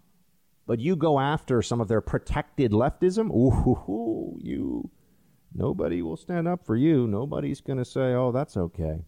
but 0.68 0.80
you 0.80 0.96
go 0.96 1.20
after 1.20 1.64
some 1.64 1.82
of 1.82 1.88
their 1.88 2.02
protected 2.02 2.72
leftism, 2.72 3.32
ooh, 3.32 4.38
you 4.40 4.92
Nobody 5.56 6.02
will 6.02 6.18
stand 6.18 6.48
up 6.48 6.66
for 6.66 6.76
you. 6.76 7.08
Nobody's 7.08 7.62
going 7.62 7.78
to 7.78 7.86
say, 7.86 8.14
"Oh, 8.14 8.32
that's 8.32 8.58
okay." 8.58 9.06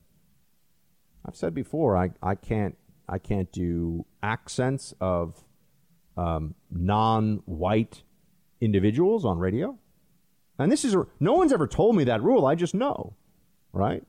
I've 1.25 1.35
said 1.35 1.53
before, 1.53 1.97
I, 1.97 2.11
I 2.21 2.35
can't 2.35 2.77
I 3.09 3.17
can't 3.17 3.51
do 3.51 4.05
accents 4.21 4.93
of 5.01 5.43
um, 6.17 6.55
non-white 6.69 8.03
individuals 8.61 9.25
on 9.25 9.39
radio, 9.39 9.77
and 10.59 10.71
this 10.71 10.85
is 10.85 10.95
no 11.19 11.33
one's 11.33 11.51
ever 11.51 11.67
told 11.67 11.95
me 11.95 12.03
that 12.03 12.21
rule. 12.21 12.45
I 12.45 12.55
just 12.55 12.75
know, 12.75 13.15
right? 13.73 14.03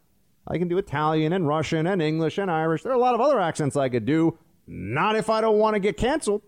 I 0.46 0.58
can 0.58 0.68
do 0.68 0.78
Italian 0.78 1.32
and 1.32 1.48
Russian 1.48 1.86
and 1.86 2.00
English 2.00 2.38
and 2.38 2.50
Irish. 2.50 2.82
There 2.82 2.92
are 2.92 2.96
a 2.96 3.00
lot 3.00 3.14
of 3.14 3.20
other 3.20 3.40
accents 3.40 3.76
I 3.76 3.88
could 3.88 4.04
do. 4.04 4.38
Not 4.66 5.16
if 5.16 5.30
I 5.30 5.40
don't 5.40 5.58
want 5.58 5.74
to 5.74 5.80
get 5.80 5.96
canceled. 5.96 6.42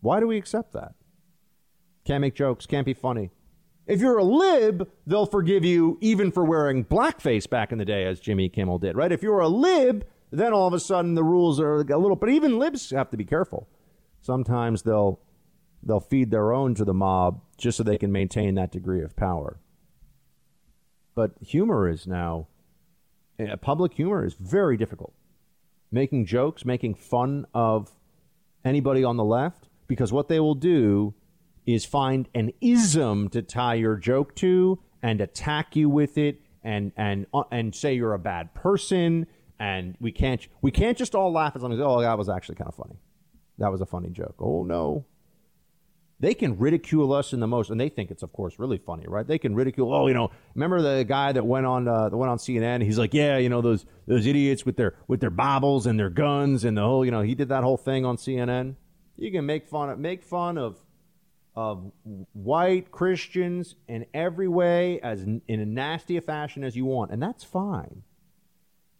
Why 0.00 0.20
do 0.20 0.26
we 0.26 0.36
accept 0.36 0.72
that? 0.74 0.94
Can't 2.04 2.20
make 2.20 2.34
jokes. 2.34 2.66
Can't 2.66 2.84
be 2.84 2.94
funny. 2.94 3.30
If 3.86 4.00
you're 4.00 4.18
a 4.18 4.24
lib, 4.24 4.90
they'll 5.06 5.26
forgive 5.26 5.64
you 5.64 5.98
even 6.00 6.32
for 6.32 6.44
wearing 6.44 6.84
blackface 6.84 7.48
back 7.48 7.70
in 7.70 7.78
the 7.78 7.84
day, 7.84 8.04
as 8.06 8.18
Jimmy 8.18 8.48
Kimmel 8.48 8.78
did, 8.78 8.96
right? 8.96 9.12
If 9.12 9.22
you're 9.22 9.40
a 9.40 9.48
lib, 9.48 10.06
Then 10.34 10.52
all 10.52 10.66
of 10.66 10.74
a 10.74 10.80
sudden 10.80 11.14
the 11.14 11.22
rules 11.22 11.60
are 11.60 11.76
a 11.76 11.98
little. 11.98 12.16
But 12.16 12.28
even 12.28 12.58
libs 12.58 12.90
have 12.90 13.10
to 13.10 13.16
be 13.16 13.24
careful. 13.24 13.68
Sometimes 14.20 14.82
they'll 14.82 15.20
they'll 15.82 16.00
feed 16.00 16.30
their 16.30 16.52
own 16.52 16.74
to 16.74 16.84
the 16.84 16.94
mob 16.94 17.40
just 17.56 17.76
so 17.76 17.84
they 17.84 17.98
can 17.98 18.10
maintain 18.10 18.54
that 18.56 18.72
degree 18.72 19.02
of 19.02 19.14
power. 19.14 19.60
But 21.14 21.32
humor 21.40 21.88
is 21.88 22.06
now 22.06 22.48
uh, 23.38 23.56
public 23.56 23.94
humor 23.94 24.24
is 24.24 24.34
very 24.34 24.76
difficult. 24.76 25.12
Making 25.92 26.26
jokes, 26.26 26.64
making 26.64 26.94
fun 26.94 27.46
of 27.54 27.92
anybody 28.64 29.04
on 29.04 29.16
the 29.16 29.24
left, 29.24 29.68
because 29.86 30.12
what 30.12 30.28
they 30.28 30.40
will 30.40 30.56
do 30.56 31.14
is 31.66 31.84
find 31.84 32.28
an 32.34 32.52
ism 32.60 33.28
to 33.30 33.42
tie 33.42 33.74
your 33.74 33.96
joke 33.96 34.34
to 34.36 34.80
and 35.02 35.20
attack 35.20 35.76
you 35.76 35.88
with 35.88 36.18
it 36.18 36.40
and 36.62 36.92
and 36.96 37.26
uh, 37.32 37.44
and 37.50 37.74
say 37.74 37.94
you're 37.94 38.14
a 38.14 38.18
bad 38.18 38.54
person 38.54 39.26
and 39.58 39.96
we 40.00 40.12
can't 40.12 40.48
we 40.62 40.70
can't 40.70 40.98
just 40.98 41.14
all 41.14 41.32
laugh 41.32 41.54
as 41.54 41.62
long 41.62 41.72
as 41.72 41.80
oh 41.80 42.00
that 42.00 42.18
was 42.18 42.28
actually 42.28 42.56
kind 42.56 42.68
of 42.68 42.74
funny. 42.74 42.96
That 43.58 43.70
was 43.70 43.80
a 43.80 43.86
funny 43.86 44.10
joke. 44.10 44.36
Oh 44.40 44.64
no. 44.64 45.04
They 46.20 46.32
can 46.32 46.56
ridicule 46.58 47.12
us 47.12 47.32
in 47.32 47.40
the 47.40 47.46
most, 47.46 47.70
and 47.70 47.78
they 47.78 47.88
think 47.88 48.10
it's 48.10 48.22
of 48.22 48.32
course 48.32 48.58
really 48.58 48.78
funny, 48.78 49.04
right? 49.06 49.26
They 49.26 49.36
can 49.36 49.54
ridicule. 49.54 49.92
Oh, 49.92 50.06
you 50.06 50.14
know, 50.14 50.30
remember 50.54 50.80
the 50.80 51.04
guy 51.04 51.32
that 51.32 51.44
went 51.44 51.66
on 51.66 51.86
uh, 51.88 52.08
that 52.08 52.16
went 52.16 52.30
on 52.30 52.38
CNN? 52.38 52.82
He's 52.82 52.98
like, 52.98 53.12
yeah, 53.12 53.36
you 53.36 53.48
know 53.48 53.60
those 53.60 53.84
those 54.06 54.24
idiots 54.24 54.64
with 54.64 54.76
their 54.76 54.94
with 55.08 55.20
their 55.20 55.30
Bibles 55.30 55.86
and 55.86 55.98
their 55.98 56.10
guns 56.10 56.64
and 56.64 56.78
the 56.78 56.82
whole, 56.82 57.04
you 57.04 57.10
know, 57.10 57.20
he 57.20 57.34
did 57.34 57.48
that 57.48 57.62
whole 57.62 57.76
thing 57.76 58.06
on 58.06 58.16
CNN. 58.16 58.76
You 59.16 59.32
can 59.32 59.44
make 59.44 59.66
fun 59.66 59.90
of 59.90 59.98
make 59.98 60.22
fun 60.22 60.56
of 60.56 60.78
of 61.56 61.92
white 62.32 62.90
Christians 62.90 63.76
in 63.88 64.06
every 64.12 64.48
way 64.48 65.00
as 65.00 65.22
in 65.22 65.42
a 65.48 65.64
nasty 65.64 66.16
a 66.16 66.20
fashion 66.20 66.64
as 66.64 66.76
you 66.76 66.84
want, 66.84 67.12
and 67.12 67.22
that's 67.22 67.44
fine. 67.44 68.02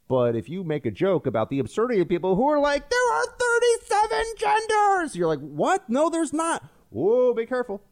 But 0.08 0.36
if 0.36 0.48
you 0.48 0.62
make 0.62 0.86
a 0.86 0.90
joke 0.90 1.26
about 1.26 1.50
the 1.50 1.58
absurdity 1.58 2.00
of 2.00 2.08
people 2.08 2.36
who 2.36 2.48
are 2.48 2.60
like, 2.60 2.88
there 2.90 3.12
are 3.12 3.24
37 3.26 4.24
genders, 4.36 5.16
you're 5.16 5.26
like, 5.26 5.40
what? 5.40 5.88
No, 5.88 6.10
there's 6.10 6.32
not. 6.32 6.64
Whoa, 6.90 7.32
be 7.34 7.46
careful. 7.46 7.82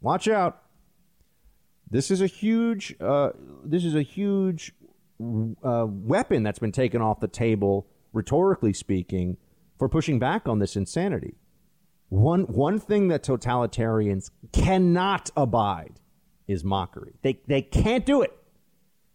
Watch 0.00 0.28
out. 0.28 0.62
This 1.90 2.10
is 2.10 2.20
a 2.20 2.26
huge, 2.26 2.94
uh, 3.00 3.30
this 3.64 3.84
is 3.84 3.94
a 3.94 4.02
huge 4.02 4.72
uh, 5.62 5.86
weapon 5.88 6.42
that's 6.42 6.58
been 6.58 6.72
taken 6.72 7.02
off 7.02 7.20
the 7.20 7.28
table, 7.28 7.86
rhetorically 8.12 8.72
speaking, 8.72 9.36
for 9.78 9.88
pushing 9.88 10.18
back 10.18 10.48
on 10.48 10.58
this 10.58 10.76
insanity. 10.76 11.34
One, 12.08 12.42
one 12.42 12.78
thing 12.78 13.08
that 13.08 13.24
totalitarians 13.24 14.30
cannot 14.52 15.30
abide 15.36 16.00
is 16.46 16.62
mockery. 16.62 17.14
They, 17.22 17.40
they 17.46 17.62
can't 17.62 18.06
do 18.06 18.22
it. 18.22 18.32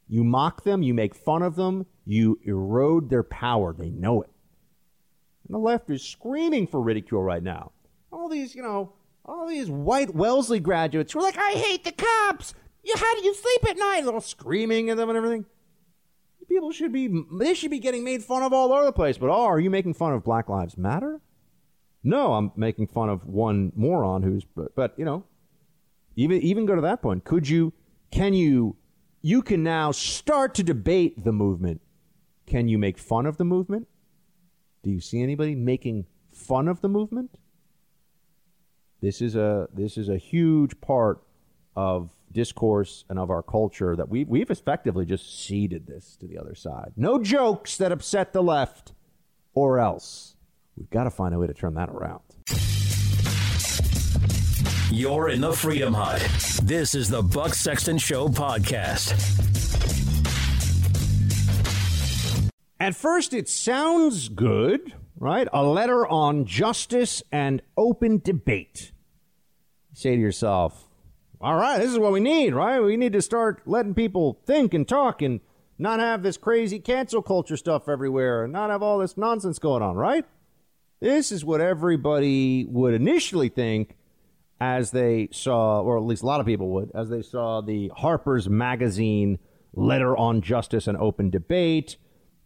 You 0.07 0.25
mock 0.25 0.63
them, 0.63 0.83
you 0.83 0.93
make 0.93 1.15
fun 1.15 1.41
of 1.41 1.55
them, 1.55 1.85
you 2.05 2.37
erode 2.43 3.09
their 3.09 3.23
power. 3.23 3.73
They 3.73 3.89
know 3.89 4.21
it. 4.21 4.29
And 5.47 5.55
the 5.55 5.59
left 5.59 5.89
is 5.89 6.03
screaming 6.03 6.67
for 6.67 6.81
ridicule 6.81 7.23
right 7.23 7.41
now. 7.41 7.71
All 8.11 8.27
these, 8.27 8.53
you 8.53 8.61
know, 8.61 8.91
all 9.23 9.47
these 9.47 9.69
white 9.69 10.13
Wellesley 10.13 10.59
graduates 10.59 11.13
who 11.13 11.19
are 11.19 11.23
like, 11.23 11.37
I 11.37 11.51
hate 11.51 11.85
the 11.85 11.93
cops. 11.93 12.53
You, 12.83 12.93
how 12.97 13.15
do 13.15 13.23
you 13.23 13.33
sleep 13.33 13.69
at 13.69 13.77
night? 13.77 14.05
All 14.05 14.19
screaming 14.19 14.89
at 14.89 14.97
them 14.97 15.07
and 15.07 15.17
everything. 15.17 15.45
People 16.49 16.71
should 16.73 16.91
be, 16.91 17.23
they 17.39 17.53
should 17.53 17.71
be 17.71 17.79
getting 17.79 18.03
made 18.03 18.23
fun 18.23 18.43
of 18.43 18.51
all 18.51 18.73
over 18.73 18.83
the 18.83 18.91
place. 18.91 19.17
But 19.17 19.29
oh, 19.29 19.45
are 19.45 19.59
you 19.59 19.69
making 19.69 19.93
fun 19.93 20.11
of 20.11 20.25
Black 20.25 20.49
Lives 20.49 20.77
Matter? 20.77 21.21
No, 22.03 22.33
I'm 22.33 22.51
making 22.55 22.87
fun 22.87 23.09
of 23.09 23.25
one 23.25 23.71
moron 23.75 24.23
who's, 24.23 24.43
but, 24.55 24.75
but 24.75 24.93
you 24.97 25.05
know, 25.05 25.23
even 26.15 26.41
even 26.41 26.65
go 26.65 26.75
to 26.75 26.81
that 26.81 27.01
point. 27.01 27.23
Could 27.23 27.47
you? 27.47 27.73
Can 28.11 28.33
you? 28.33 28.75
You 29.21 29.41
can 29.41 29.63
now 29.63 29.91
start 29.91 30.55
to 30.55 30.63
debate 30.63 31.23
the 31.23 31.31
movement. 31.31 31.81
Can 32.47 32.67
you 32.67 32.77
make 32.77 32.97
fun 32.97 33.25
of 33.25 33.37
the 33.37 33.45
movement? 33.45 33.87
Do 34.83 34.89
you 34.89 34.99
see 34.99 35.21
anybody 35.21 35.53
making 35.55 36.07
fun 36.31 36.67
of 36.67 36.81
the 36.81 36.89
movement? 36.89 37.37
This 39.01 39.21
is 39.21 39.35
a 39.35 39.67
this 39.73 39.97
is 39.97 40.09
a 40.09 40.17
huge 40.17 40.79
part 40.81 41.21
of 41.75 42.15
discourse 42.31 43.05
and 43.09 43.19
of 43.19 43.29
our 43.29 43.43
culture 43.43 43.95
that 43.95 44.09
we 44.09 44.23
we've 44.23 44.49
effectively 44.49 45.05
just 45.05 45.45
ceded 45.45 45.87
this 45.87 46.15
to 46.17 46.27
the 46.27 46.37
other 46.37 46.55
side. 46.55 46.93
No 46.95 47.21
jokes 47.21 47.77
that 47.77 47.91
upset 47.91 48.33
the 48.33 48.43
left, 48.43 48.93
or 49.53 49.79
else. 49.79 50.30
We've 50.77 50.89
got 50.89 51.03
to 51.03 51.11
find 51.11 51.35
a 51.35 51.39
way 51.39 51.47
to 51.47 51.53
turn 51.53 51.73
that 51.75 51.89
around. 51.89 52.21
You're 54.91 55.29
in 55.29 55.41
the 55.41 55.53
Freedom 55.53 55.93
Hut. 55.93 56.21
This 56.63 56.95
is 56.95 57.09
the 57.09 57.21
Buck 57.21 57.53
Sexton 57.53 57.97
Show 57.97 58.27
podcast. 58.27 59.13
At 62.79 62.95
first, 62.95 63.33
it 63.33 63.47
sounds 63.47 64.27
good, 64.27 64.93
right? 65.17 65.47
A 65.53 65.63
letter 65.63 66.05
on 66.07 66.45
justice 66.45 67.21
and 67.31 67.61
open 67.77 68.19
debate. 68.23 68.91
You 69.91 69.95
say 69.95 70.15
to 70.15 70.21
yourself, 70.21 70.89
all 71.39 71.55
right, 71.55 71.77
this 71.77 71.91
is 71.91 71.99
what 71.99 72.11
we 72.11 72.19
need, 72.19 72.53
right? 72.53 72.79
We 72.79 72.97
need 72.97 73.13
to 73.13 73.21
start 73.21 73.61
letting 73.65 73.93
people 73.93 74.39
think 74.45 74.73
and 74.73 74.87
talk 74.87 75.21
and 75.21 75.39
not 75.77 75.99
have 75.99 76.21
this 76.21 76.37
crazy 76.37 76.79
cancel 76.79 77.21
culture 77.21 77.57
stuff 77.57 77.87
everywhere 77.87 78.43
and 78.43 78.51
not 78.53 78.69
have 78.69 78.83
all 78.83 78.99
this 78.99 79.15
nonsense 79.15 79.57
going 79.57 79.81
on, 79.81 79.95
right? 79.95 80.25
This 81.01 81.31
is 81.31 81.43
what 81.43 81.61
everybody 81.61 82.65
would 82.65 82.93
initially 82.93 83.49
think 83.49 83.97
as 84.59 84.91
they 84.91 85.27
saw, 85.31 85.81
or 85.81 85.97
at 85.97 86.03
least 86.03 86.21
a 86.21 86.27
lot 86.27 86.39
of 86.39 86.45
people 86.45 86.69
would, 86.69 86.91
as 86.93 87.09
they 87.09 87.23
saw 87.23 87.61
the 87.61 87.91
Harper's 87.97 88.47
Magazine 88.47 89.39
letter 89.73 90.15
on 90.15 90.41
justice 90.41 90.87
and 90.87 90.95
open 90.97 91.31
debate. 91.31 91.97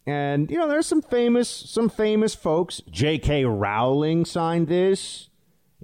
And 0.06 0.50
you 0.50 0.56
know, 0.56 0.66
there's 0.66 0.86
some 0.86 1.02
famous, 1.02 1.48
some 1.48 1.90
famous 1.90 2.34
folks. 2.34 2.80
J.K. 2.90 3.44
Rowling 3.44 4.24
signed 4.24 4.68
this. 4.68 5.28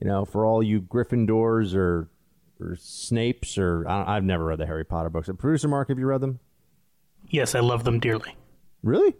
You 0.00 0.08
know, 0.08 0.24
for 0.24 0.46
all 0.46 0.62
you 0.62 0.80
Gryffindors 0.80 1.76
or 1.76 2.08
or 2.58 2.76
Snapes 2.76 3.58
or 3.58 3.86
I 3.86 4.14
have 4.14 4.24
never 4.24 4.44
read 4.44 4.58
the 4.58 4.66
Harry 4.66 4.84
Potter 4.84 5.10
books. 5.10 5.28
Producer 5.38 5.68
Mark, 5.68 5.88
have 5.88 5.98
you 5.98 6.06
read 6.06 6.22
them? 6.22 6.40
Yes, 7.28 7.54
I 7.54 7.60
love 7.60 7.84
them 7.84 8.00
dearly. 8.00 8.36
Really? 8.82 9.14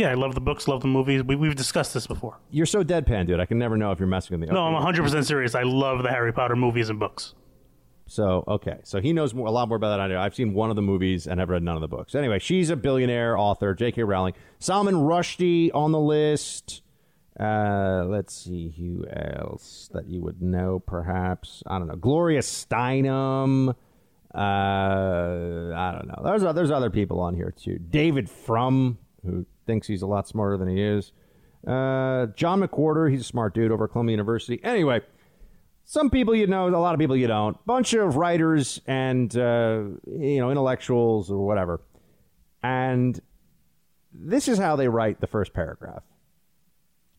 Yeah, 0.00 0.12
I 0.12 0.14
love 0.14 0.34
the 0.34 0.40
books, 0.40 0.66
love 0.66 0.80
the 0.80 0.88
movies. 0.88 1.22
We, 1.22 1.36
we've 1.36 1.54
discussed 1.54 1.92
this 1.92 2.06
before. 2.06 2.38
You're 2.50 2.64
so 2.64 2.82
deadpan, 2.82 3.26
dude. 3.26 3.38
I 3.38 3.44
can 3.44 3.58
never 3.58 3.76
know 3.76 3.92
if 3.92 3.98
you're 3.98 4.08
messing 4.08 4.40
with 4.40 4.48
me. 4.48 4.54
No, 4.54 4.62
I'm 4.62 4.94
100% 4.94 5.26
serious. 5.26 5.54
I 5.54 5.62
love 5.62 6.02
the 6.02 6.08
Harry 6.08 6.32
Potter 6.32 6.56
movies 6.56 6.88
and 6.88 6.98
books. 6.98 7.34
So, 8.06 8.42
okay. 8.48 8.78
So 8.82 9.02
he 9.02 9.12
knows 9.12 9.34
more, 9.34 9.46
a 9.46 9.50
lot 9.50 9.68
more 9.68 9.76
about 9.76 9.90
that 9.90 10.08
than 10.08 10.16
I 10.16 10.18
do. 10.18 10.18
I've 10.18 10.34
seen 10.34 10.54
one 10.54 10.70
of 10.70 10.76
the 10.76 10.82
movies 10.82 11.26
and 11.26 11.38
I've 11.38 11.50
read 11.50 11.62
none 11.62 11.76
of 11.76 11.82
the 11.82 11.88
books. 11.88 12.14
Anyway, 12.14 12.38
she's 12.38 12.70
a 12.70 12.76
billionaire 12.76 13.36
author, 13.36 13.74
J.K. 13.74 14.02
Rowling. 14.04 14.32
Salman 14.58 14.94
Rushdie 14.94 15.70
on 15.74 15.92
the 15.92 16.00
list. 16.00 16.80
Uh, 17.38 18.04
let's 18.06 18.34
see 18.34 18.74
who 18.76 19.04
else 19.06 19.90
that 19.92 20.08
you 20.08 20.22
would 20.22 20.40
know, 20.40 20.78
perhaps. 20.78 21.62
I 21.66 21.78
don't 21.78 21.88
know. 21.88 21.96
Gloria 21.96 22.40
Steinem. 22.40 23.74
Uh, 24.34 24.38
I 24.38 25.92
don't 25.94 26.08
know. 26.08 26.22
There's, 26.24 26.54
there's 26.54 26.70
other 26.70 26.88
people 26.90 27.20
on 27.20 27.34
here, 27.34 27.52
too. 27.54 27.78
David 27.78 28.30
Frum, 28.30 28.96
who 29.24 29.44
thinks 29.70 29.86
he's 29.86 30.02
a 30.02 30.06
lot 30.06 30.26
smarter 30.26 30.56
than 30.56 30.68
he 30.68 30.82
is. 30.82 31.12
Uh, 31.64 32.26
John 32.34 32.60
McWhorter, 32.60 33.08
he's 33.08 33.20
a 33.20 33.24
smart 33.24 33.54
dude 33.54 33.70
over 33.70 33.84
at 33.84 33.92
Columbia 33.92 34.14
University. 34.14 34.60
Anyway, 34.64 35.00
some 35.84 36.10
people 36.10 36.34
you 36.34 36.48
know, 36.48 36.68
a 36.68 36.70
lot 36.70 36.92
of 36.92 36.98
people 36.98 37.16
you 37.16 37.28
don't. 37.28 37.64
Bunch 37.66 37.94
of 37.94 38.16
writers 38.16 38.80
and 38.86 39.34
uh, 39.36 39.82
you 40.06 40.40
know 40.40 40.50
intellectuals 40.50 41.30
or 41.30 41.46
whatever. 41.46 41.80
And 42.64 43.20
this 44.12 44.48
is 44.48 44.58
how 44.58 44.74
they 44.74 44.88
write 44.88 45.20
the 45.20 45.28
first 45.28 45.52
paragraph. 45.52 46.02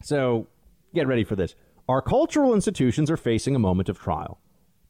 So 0.04 0.48
get 0.94 1.08
ready 1.08 1.24
for 1.24 1.38
this. 1.38 1.56
Our 1.88 2.02
cultural 2.02 2.54
institutions 2.54 3.10
are 3.10 3.18
facing 3.18 3.56
a 3.56 3.60
moment 3.60 3.88
of 3.88 3.98
trial. 3.98 4.42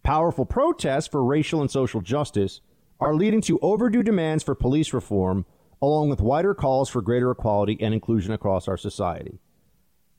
Powerful 0.04 0.46
protests 0.46 1.08
for 1.08 1.24
racial 1.24 1.62
and 1.62 1.70
social 1.70 2.02
justice 2.02 2.62
are 3.00 3.14
leading 3.14 3.42
to 3.42 3.60
overdue 3.62 4.02
demands 4.02 4.44
for 4.44 4.56
police 4.56 4.94
reform 4.94 5.46
along 5.82 6.10
with 6.10 6.22
wider 6.22 6.54
calls 6.54 6.90
for 6.90 7.02
greater 7.02 7.32
equality 7.32 7.78
and 7.82 7.94
inclusion 7.94 8.34
across 8.34 8.68
our 8.68 8.78
society, 8.78 9.40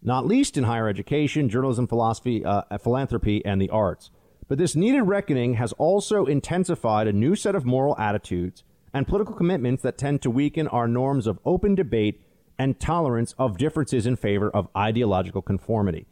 not 0.02 0.26
least 0.26 0.56
in 0.56 0.64
higher 0.64 0.88
education, 0.88 1.48
journalism, 1.48 1.86
philosophy, 1.86 2.44
uh, 2.44 2.62
philanthropy, 2.78 3.44
and 3.44 3.60
the 3.60 3.70
arts. 3.70 4.10
But 4.48 4.58
this 4.58 4.74
needed 4.74 5.02
reckoning 5.02 5.54
has 5.54 5.72
also 5.74 6.26
intensified 6.26 7.06
a 7.06 7.12
new 7.12 7.36
set 7.36 7.54
of 7.54 7.64
moral 7.64 7.96
attitudes 7.98 8.64
and 8.92 9.06
political 9.06 9.34
commitments 9.34 9.82
that 9.82 9.96
tend 9.96 10.20
to 10.22 10.30
weaken 10.30 10.68
our 10.68 10.88
norms 10.88 11.26
of 11.26 11.38
open 11.44 11.74
debate 11.74 12.20
and 12.58 12.78
tolerance 12.78 13.34
of 13.38 13.56
differences 13.56 14.06
in 14.06 14.16
favor 14.16 14.50
of 14.50 14.68
ideological 14.76 15.42
conformity. 15.42 16.06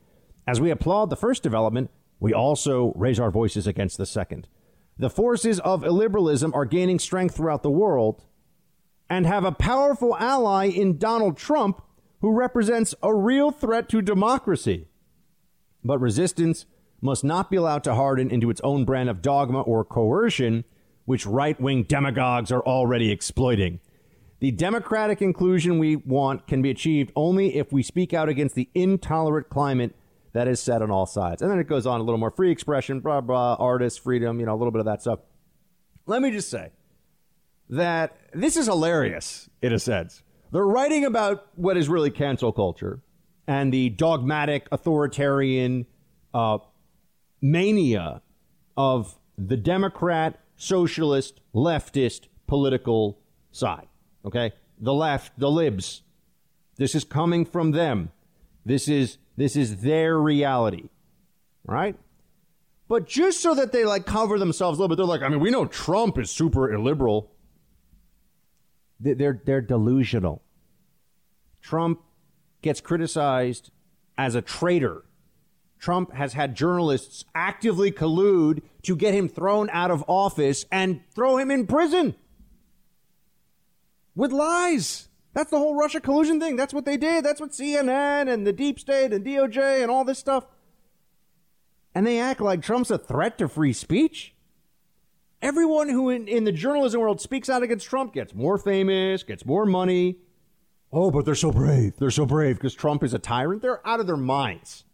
As 0.46 0.60
we 0.60 0.70
applaud 0.70 1.10
the 1.10 1.16
first 1.16 1.42
development, 1.42 1.90
we 2.18 2.32
also 2.32 2.92
raise 2.96 3.20
our 3.20 3.30
voices 3.30 3.66
against 3.66 3.98
the 3.98 4.06
second. 4.06 4.48
The 4.98 5.10
forces 5.10 5.60
of 5.60 5.82
illiberalism 5.82 6.54
are 6.54 6.64
gaining 6.64 6.98
strength 6.98 7.36
throughout 7.36 7.62
the 7.62 7.70
world, 7.70 8.24
and 9.10 9.26
have 9.26 9.44
a 9.44 9.52
powerful 9.52 10.16
ally 10.18 10.66
in 10.66 10.96
Donald 10.96 11.36
Trump, 11.36 11.82
who 12.20 12.30
represents 12.30 12.94
a 13.02 13.12
real 13.12 13.50
threat 13.50 13.88
to 13.88 14.00
democracy. 14.00 14.86
But 15.82 15.98
resistance 15.98 16.64
must 17.00 17.24
not 17.24 17.50
be 17.50 17.56
allowed 17.56 17.82
to 17.84 17.94
harden 17.94 18.30
into 18.30 18.50
its 18.50 18.60
own 18.62 18.84
brand 18.84 19.10
of 19.10 19.20
dogma 19.20 19.62
or 19.62 19.84
coercion, 19.84 20.64
which 21.06 21.26
right 21.26 21.60
wing 21.60 21.82
demagogues 21.82 22.52
are 22.52 22.62
already 22.62 23.10
exploiting. 23.10 23.80
The 24.38 24.52
democratic 24.52 25.20
inclusion 25.20 25.78
we 25.78 25.96
want 25.96 26.46
can 26.46 26.62
be 26.62 26.70
achieved 26.70 27.10
only 27.16 27.56
if 27.56 27.72
we 27.72 27.82
speak 27.82 28.14
out 28.14 28.28
against 28.28 28.54
the 28.54 28.70
intolerant 28.74 29.50
climate 29.50 29.94
that 30.32 30.46
is 30.46 30.60
set 30.60 30.82
on 30.82 30.90
all 30.90 31.06
sides. 31.06 31.42
And 31.42 31.50
then 31.50 31.58
it 31.58 31.66
goes 31.66 31.86
on 31.86 32.00
a 32.00 32.04
little 32.04 32.18
more 32.18 32.30
free 32.30 32.52
expression, 32.52 33.00
blah, 33.00 33.20
blah, 33.20 33.54
artist, 33.54 34.00
freedom, 34.00 34.38
you 34.38 34.46
know, 34.46 34.54
a 34.54 34.56
little 34.56 34.70
bit 34.70 34.80
of 34.80 34.86
that 34.86 35.02
stuff. 35.02 35.18
Let 36.06 36.22
me 36.22 36.30
just 36.30 36.48
say 36.48 36.70
that 37.70 38.16
this 38.34 38.56
is 38.56 38.66
hilarious 38.66 39.48
in 39.62 39.72
a 39.72 39.78
sense. 39.78 40.22
They're 40.52 40.66
writing 40.66 41.04
about 41.04 41.46
what 41.54 41.76
is 41.76 41.88
really 41.88 42.10
cancel 42.10 42.52
culture 42.52 43.00
and 43.46 43.72
the 43.72 43.88
dogmatic 43.90 44.66
authoritarian 44.72 45.86
uh, 46.34 46.58
mania 47.40 48.22
of 48.76 49.16
the 49.38 49.56
Democrat, 49.56 50.40
socialist, 50.56 51.40
leftist 51.54 52.26
political 52.46 53.18
side. 53.52 53.86
Okay? 54.24 54.52
The 54.78 54.92
left, 54.92 55.38
the 55.38 55.50
libs. 55.50 56.02
This 56.76 56.94
is 56.94 57.04
coming 57.04 57.44
from 57.44 57.70
them. 57.70 58.10
This 58.64 58.88
is 58.88 59.18
this 59.36 59.56
is 59.56 59.82
their 59.82 60.18
reality. 60.18 60.88
Right? 61.64 61.96
But 62.88 63.06
just 63.06 63.40
so 63.40 63.54
that 63.54 63.70
they 63.70 63.84
like 63.84 64.04
cover 64.04 64.38
themselves 64.38 64.78
a 64.78 64.82
little 64.82 64.94
bit, 64.94 65.00
they're 65.00 65.06
like, 65.06 65.22
I 65.22 65.28
mean, 65.28 65.40
we 65.40 65.50
know 65.50 65.64
Trump 65.66 66.18
is 66.18 66.30
super 66.30 66.72
illiberal. 66.72 67.29
They're 69.00 69.40
they're 69.44 69.60
delusional. 69.60 70.42
Trump 71.62 72.02
gets 72.62 72.80
criticized 72.80 73.70
as 74.16 74.34
a 74.34 74.42
traitor. 74.42 75.04
Trump 75.78 76.12
has 76.12 76.34
had 76.34 76.54
journalists 76.54 77.24
actively 77.34 77.90
collude 77.90 78.62
to 78.82 78.94
get 78.94 79.14
him 79.14 79.28
thrown 79.28 79.70
out 79.70 79.90
of 79.90 80.04
office 80.06 80.66
and 80.70 81.00
throw 81.14 81.38
him 81.38 81.50
in 81.50 81.66
prison 81.66 82.14
with 84.14 84.32
lies. 84.32 85.08
That's 85.32 85.50
the 85.50 85.58
whole 85.58 85.74
Russia 85.74 86.00
collusion 86.00 86.40
thing. 86.40 86.56
That's 86.56 86.74
what 86.74 86.84
they 86.84 86.96
did. 86.96 87.24
That's 87.24 87.40
what 87.40 87.52
CNN 87.52 88.30
and 88.30 88.46
the 88.46 88.52
deep 88.52 88.78
state 88.78 89.12
and 89.12 89.24
DOJ 89.24 89.80
and 89.82 89.90
all 89.90 90.04
this 90.04 90.18
stuff. 90.18 90.44
And 91.94 92.06
they 92.06 92.18
act 92.18 92.40
like 92.40 92.62
Trump's 92.62 92.90
a 92.90 92.98
threat 92.98 93.38
to 93.38 93.48
free 93.48 93.72
speech. 93.72 94.34
Everyone 95.42 95.88
who 95.88 96.10
in, 96.10 96.28
in 96.28 96.44
the 96.44 96.52
journalism 96.52 97.00
world 97.00 97.20
speaks 97.20 97.48
out 97.48 97.62
against 97.62 97.86
Trump 97.86 98.12
gets 98.12 98.34
more 98.34 98.58
famous, 98.58 99.22
gets 99.22 99.46
more 99.46 99.64
money. 99.64 100.18
Oh, 100.92 101.10
but 101.10 101.24
they're 101.24 101.34
so 101.34 101.50
brave. 101.50 101.96
They're 101.96 102.10
so 102.10 102.26
brave 102.26 102.56
because 102.56 102.74
Trump 102.74 103.02
is 103.02 103.14
a 103.14 103.18
tyrant. 103.18 103.62
They're 103.62 103.86
out 103.86 104.00
of 104.00 104.06
their 104.06 104.16
minds. 104.16 104.84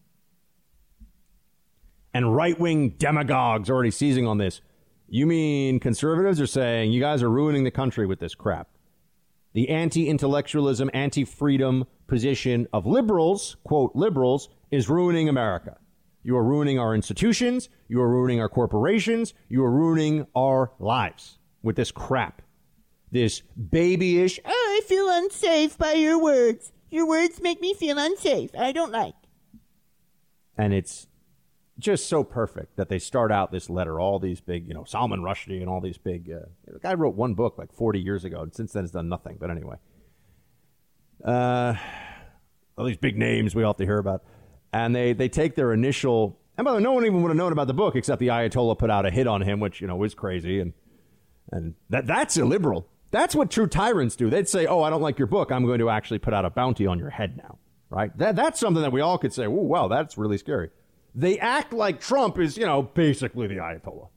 And 2.15 2.35
right 2.35 2.59
wing 2.59 2.91
demagogues 2.91 3.69
already 3.69 3.91
seizing 3.91 4.27
on 4.27 4.39
this. 4.39 4.61
You 5.09 5.27
mean 5.27 5.81
conservatives 5.81 6.41
are 6.41 6.47
saying 6.47 6.93
you 6.93 7.01
guys 7.01 7.23
are 7.23 7.31
ruining 7.31 7.65
the 7.65 7.71
country 7.71 8.07
with 8.07 8.21
this 8.21 8.35
crap? 8.35 8.69
The 9.53 9.69
anti 9.69 10.09
intellectualism, 10.09 10.91
anti 10.93 11.25
freedom 11.25 11.87
position 12.07 12.69
of 12.73 12.87
liberals, 12.87 13.57
quote, 13.65 13.93
liberals, 13.95 14.49
is 14.71 14.89
ruining 14.89 15.29
America. 15.29 15.79
You 16.27 16.37
are 16.37 16.43
ruining 16.43 16.77
our 16.77 16.93
institutions. 16.93 17.69
You 17.87 18.03
are 18.03 18.09
ruining 18.09 18.41
our 18.41 18.49
corporations. 18.49 19.33
You 19.49 19.63
are 19.63 19.71
ruining 19.71 20.27
our 20.35 20.73
lives 20.81 21.39
with 21.63 21.77
this 21.77 21.93
crap. 21.93 22.43
This 23.13 23.43
babyish, 23.57 24.41
oh, 24.45 24.51
I 24.51 24.85
feel 24.89 25.09
unsafe 25.09 25.79
by 25.79 25.93
your 25.93 26.21
words. 26.21 26.73
Your 26.91 27.07
words 27.07 27.41
make 27.41 27.61
me 27.61 27.75
feel 27.75 27.97
unsafe. 27.97 28.51
I 28.59 28.73
don't 28.73 28.91
like. 28.91 29.15
And 30.59 30.75
it's 30.75 31.07
just 31.79 32.09
so 32.09 32.25
perfect 32.25 32.77
that 32.77 32.89
they 32.89 32.99
start 32.99 33.31
out 33.31 33.53
this 33.53 33.71
letter, 33.71 34.01
all 34.01 34.19
these 34.19 34.41
big, 34.41 34.67
you 34.67 34.75
know, 34.75 34.83
Salman 34.83 35.21
Rushdie 35.21 35.61
and 35.61 35.69
all 35.69 35.81
these 35.81 35.97
big. 35.97 36.29
Uh, 36.29 36.47
the 36.67 36.81
guy 36.81 36.95
wrote 36.95 37.15
one 37.15 37.35
book 37.35 37.57
like 37.57 37.73
40 37.73 38.01
years 38.01 38.25
ago, 38.25 38.41
and 38.41 38.53
since 38.53 38.73
then 38.73 38.83
has 38.83 38.91
done 38.91 39.09
nothing. 39.09 39.37
But 39.39 39.53
anyway, 39.53 39.77
uh, 41.25 41.75
all 42.77 42.85
these 42.85 42.97
big 42.97 43.17
names 43.17 43.55
we 43.55 43.63
all 43.63 43.75
have 43.75 43.77
to 43.77 43.85
hear 43.85 43.99
about, 43.99 44.25
and 44.77 44.95
they 44.95 45.13
they 45.13 45.29
take 45.29 45.55
their 45.55 45.73
initial. 45.73 46.39
And 46.59 46.65
by 46.65 46.73
the 46.73 46.77
way, 46.79 46.83
no 46.83 46.93
one 46.93 47.05
even 47.05 47.23
would 47.23 47.29
have 47.29 47.37
known 47.37 47.53
about 47.53 47.67
the 47.67 47.75
book 47.75 47.97
except 47.97 48.21
the 48.21 48.29
Ayatollah 48.29 48.79
put 48.79 48.91
out 48.91 49.07
a 49.07 49.11
hit 49.11 49.27
on 49.27 49.43
him, 49.43 49.59
which 49.61 49.81
you 49.81 49.87
know 49.87 49.97
was 49.97 50.15
crazy, 50.15 50.61
and 50.61 50.75
and 51.51 51.75
that 51.91 52.07
that's 52.07 52.37
illiberal. 52.37 52.87
That's 53.11 53.35
what 53.35 53.51
true 53.51 53.67
tyrants 53.67 54.17
do. 54.17 54.29
They'd 54.29 54.49
say, 54.49 54.67
"Oh, 54.67 54.83
I 54.83 54.91
don't 54.91 55.03
like 55.03 55.19
your 55.19 55.29
book. 55.29 55.51
I'm 55.51 55.65
going 55.65 55.79
to 55.79 55.89
actually 55.89 56.19
put 56.19 56.35
out 56.35 56.45
a 56.45 56.51
bounty 56.51 56.87
on 56.87 56.99
your 56.99 57.11
head 57.11 57.37
now." 57.37 57.59
Right? 57.89 58.17
That 58.19 58.37
that's 58.37 58.61
something 58.61 58.83
that 58.83 58.93
we 58.93 59.01
all 59.01 59.17
could 59.17 59.33
say, 59.33 59.47
"Oh, 59.47 59.51
wow, 59.51 59.89
that's 59.89 60.19
really 60.19 60.39
scary." 60.39 60.71
They 61.15 61.39
act 61.39 61.73
like 61.73 61.99
Trump 61.99 62.39
is, 62.39 62.59
you 62.59 62.67
know, 62.67 62.83
basically 62.83 63.47
the 63.47 63.55
Ayatollah. 63.55 64.09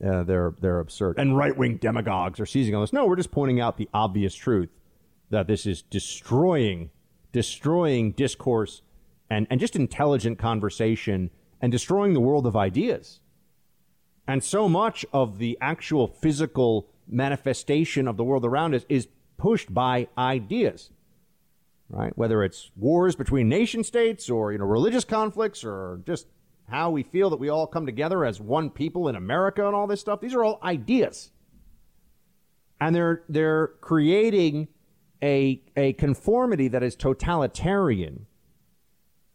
Yeah, 0.00 0.22
they're 0.24 0.54
they're 0.60 0.80
absurd. 0.80 1.18
And 1.18 1.36
right 1.36 1.56
wing 1.56 1.76
demagogues 1.76 2.40
are 2.40 2.46
seizing 2.46 2.74
on 2.74 2.82
this. 2.82 2.92
No, 2.92 3.06
we're 3.06 3.16
just 3.16 3.30
pointing 3.30 3.60
out 3.60 3.76
the 3.76 3.88
obvious 3.94 4.34
truth 4.34 4.70
that 5.28 5.46
this 5.46 5.66
is 5.66 5.82
destroying 5.82 6.90
destroying 7.32 8.12
discourse 8.12 8.82
and, 9.28 9.46
and 9.50 9.60
just 9.60 9.76
intelligent 9.76 10.38
conversation 10.38 11.30
and 11.60 11.70
destroying 11.70 12.14
the 12.14 12.20
world 12.20 12.46
of 12.46 12.56
ideas. 12.56 13.20
And 14.26 14.42
so 14.42 14.68
much 14.68 15.04
of 15.12 15.38
the 15.38 15.58
actual 15.60 16.06
physical 16.06 16.88
manifestation 17.08 18.06
of 18.06 18.16
the 18.16 18.24
world 18.24 18.44
around 18.44 18.74
us 18.74 18.84
is 18.88 19.08
pushed 19.36 19.72
by 19.72 20.08
ideas 20.16 20.90
right? 21.90 22.16
Whether 22.16 22.42
it's 22.42 22.70
wars 22.76 23.16
between 23.16 23.48
nation 23.48 23.84
states 23.84 24.30
or 24.30 24.52
you 24.52 24.58
know 24.58 24.64
religious 24.64 25.04
conflicts 25.04 25.64
or 25.64 26.00
just 26.06 26.26
how 26.68 26.90
we 26.90 27.02
feel 27.02 27.30
that 27.30 27.40
we 27.40 27.48
all 27.48 27.66
come 27.66 27.84
together 27.84 28.24
as 28.24 28.40
one 28.40 28.70
people 28.70 29.08
in 29.08 29.16
America 29.16 29.66
and 29.66 29.74
all 29.74 29.88
this 29.88 30.00
stuff. 30.00 30.20
These 30.20 30.34
are 30.34 30.44
all 30.44 30.60
ideas. 30.62 31.32
And 32.80 32.94
they're 32.94 33.22
they're 33.28 33.68
creating 33.80 34.68
a 35.22 35.62
a 35.76 35.92
conformity 35.94 36.68
that 36.68 36.82
is 36.82 36.96
totalitarian. 36.96 38.26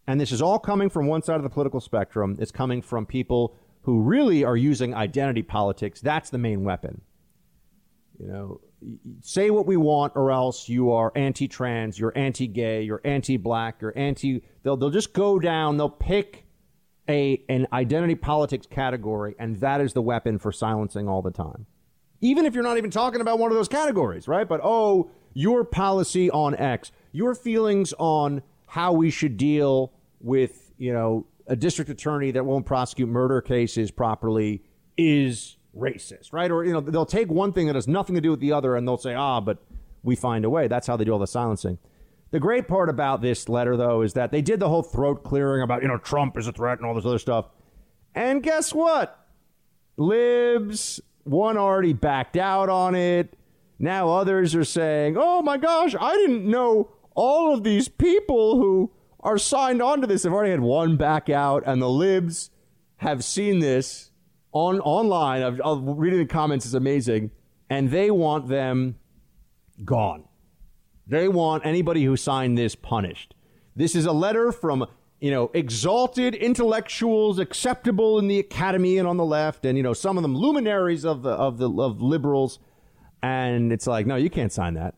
And 0.08 0.22
this 0.22 0.32
is 0.32 0.42
all 0.42 0.60
coming 0.60 0.90
from 0.90 1.08
one 1.08 1.24
side 1.24 1.38
of 1.38 1.44
the 1.44 1.50
political 1.50 1.80
spectrum. 1.80 2.38
It's 2.40 2.52
coming 2.52 2.82
from 2.82 3.06
people 3.06 3.56
who 3.82 4.02
really 4.02 4.44
are 4.44 4.58
using 4.58 4.94
identity 4.94 5.44
politics. 5.44 6.02
That's 6.02 6.30
the 6.30 6.38
main 6.38 6.64
weapon. 6.64 7.02
You 8.20 8.28
know, 8.28 8.62
say 9.22 9.50
what 9.50 9.66
we 9.66 9.78
want 9.78 10.14
or 10.16 10.32
else 10.32 10.70
you 10.70 10.92
are 10.92 11.12
anti-trans, 11.16 12.00
you're 12.00 12.14
anti-gay, 12.16 12.84
you're 12.84 13.02
anti-black, 13.04 13.82
you're 13.82 13.98
anti 13.98 14.42
they'll 14.64 14.78
they'll 14.78 14.90
just 14.90 15.14
go 15.14 15.40
down, 15.40 15.78
they'll 15.78 15.90
pick 15.90 16.46
a 17.10 17.44
an 17.50 17.68
identity 17.74 18.16
politics 18.16 18.68
category 18.68 19.36
and 19.38 19.58
that 19.58 19.82
is 19.82 19.94
the 19.94 20.02
weapon 20.02 20.40
for 20.40 20.52
silencing 20.52 21.08
all 21.08 21.22
the 21.22 21.32
time. 21.32 21.66
Even 22.22 22.46
if 22.46 22.54
you're 22.54 22.64
not 22.64 22.78
even 22.78 22.90
talking 22.90 23.22
about 23.22 23.38
one 23.38 23.52
of 23.52 23.58
those 23.58 23.68
categories, 23.68 24.28
right? 24.28 24.48
But 24.48 24.62
oh, 24.64 25.12
your 25.36 25.64
policy 25.64 26.32
on 26.32 26.56
X, 26.56 26.92
your 27.12 27.36
feelings 27.36 27.94
on 28.00 28.42
how 28.66 28.94
we 28.94 29.12
should 29.12 29.38
deal 29.38 29.94
with, 30.20 30.72
you 30.80 30.92
know, 30.92 31.28
a 31.46 31.56
district 31.56 31.92
attorney 31.92 32.32
that 32.32 32.44
won't 32.44 32.66
prosecute 32.66 33.08
murder 33.08 33.42
cases 33.42 33.92
properly 33.92 34.64
is 34.98 35.58
racist, 35.78 36.34
right? 36.34 36.50
Or, 36.50 36.64
you 36.64 36.74
know, 36.74 36.80
they'll 36.80 37.06
take 37.06 37.30
one 37.30 37.54
thing 37.54 37.68
that 37.68 37.76
has 37.76 37.88
nothing 37.88 38.16
to 38.16 38.22
do 38.22 38.32
with 38.32 38.40
the 38.40 38.54
other 38.54 38.76
and 38.76 38.88
they'll 38.88 38.98
say, 38.98 39.14
ah, 39.14 39.40
but 39.40 39.60
we 40.02 40.16
find 40.16 40.46
a 40.46 40.50
way. 40.50 40.68
That's 40.68 40.88
how 40.88 40.98
they 40.98 41.04
do 41.04 41.12
all 41.12 41.20
the 41.20 41.28
silencing. 41.28 41.78
The 42.32 42.40
great 42.40 42.68
part 42.68 42.90
about 42.90 43.22
this 43.22 43.48
letter, 43.48 43.78
though, 43.78 44.02
is 44.02 44.14
that 44.14 44.32
they 44.32 44.42
did 44.42 44.60
the 44.60 44.70
whole 44.70 44.84
throat 44.84 45.24
clearing 45.24 45.62
about, 45.62 45.82
you 45.82 45.88
know, 45.88 45.98
Trump 45.98 46.38
is 46.38 46.48
a 46.48 46.52
threat 46.52 46.80
and 46.80 46.88
all 46.88 46.96
this 46.96 47.06
other 47.06 47.20
stuff. 47.20 47.50
And 48.16 48.42
guess 48.42 48.74
what? 48.74 49.28
Libs, 49.98 51.02
one 51.24 51.58
already 51.58 51.94
backed 51.94 52.38
out 52.38 52.70
on 52.70 52.96
it. 52.96 53.38
Now 53.78 54.10
others 54.10 54.56
are 54.56 54.64
saying, 54.64 55.16
oh 55.18 55.42
my 55.42 55.58
gosh, 55.58 55.96
I 56.00 56.16
didn't 56.16 56.46
know 56.46 56.92
all 57.14 57.54
of 57.54 57.64
these 57.64 57.88
people 57.88 58.58
who 58.58 58.92
are 59.20 59.38
signed 59.38 59.82
on 59.82 60.02
to 60.02 60.08
this 60.08 60.24
have 60.24 60.34
already 60.34 60.52
had 60.52 60.60
one 60.60 60.98
back 60.98 61.30
out, 61.30 61.64
and 61.66 61.82
the 61.82 61.90
libs 61.90 62.52
have 62.98 63.24
seen 63.24 63.60
this 63.60 64.12
on 64.52 64.80
online. 64.82 65.42
Of, 65.42 65.60
of 65.62 65.84
reading 65.98 66.20
the 66.20 66.26
comments 66.26 66.66
is 66.66 66.74
amazing, 66.74 67.32
and 67.70 67.90
they 67.90 68.12
want 68.12 68.48
them 68.48 68.96
gone. 69.84 70.26
They 71.08 71.28
want 71.28 71.66
anybody 71.66 72.04
who 72.04 72.16
signed 72.16 72.58
this 72.58 72.76
punished. 72.76 73.36
This 73.76 73.96
is 73.96 74.06
a 74.06 74.12
letter 74.12 74.52
from 74.52 74.86
you 75.20 75.32
know 75.32 75.50
exalted 75.54 76.36
intellectuals, 76.36 77.40
acceptable 77.40 78.20
in 78.20 78.28
the 78.28 78.40
academy 78.40 78.98
and 78.98 79.08
on 79.08 79.18
the 79.18 79.26
left, 79.26 79.66
and 79.66 79.78
you 79.78 79.84
know 79.84 79.94
some 79.94 80.18
of 80.18 80.22
them 80.22 80.36
luminaries 80.36 81.04
of 81.04 81.24
the 81.24 81.32
of 81.32 81.58
the 81.58 81.70
of 81.70 82.02
liberals. 82.02 82.60
And 83.26 83.72
it's 83.72 83.88
like, 83.88 84.06
no, 84.06 84.16
you 84.16 84.30
can't 84.30 84.52
sign 84.52 84.76
that. 84.76 84.96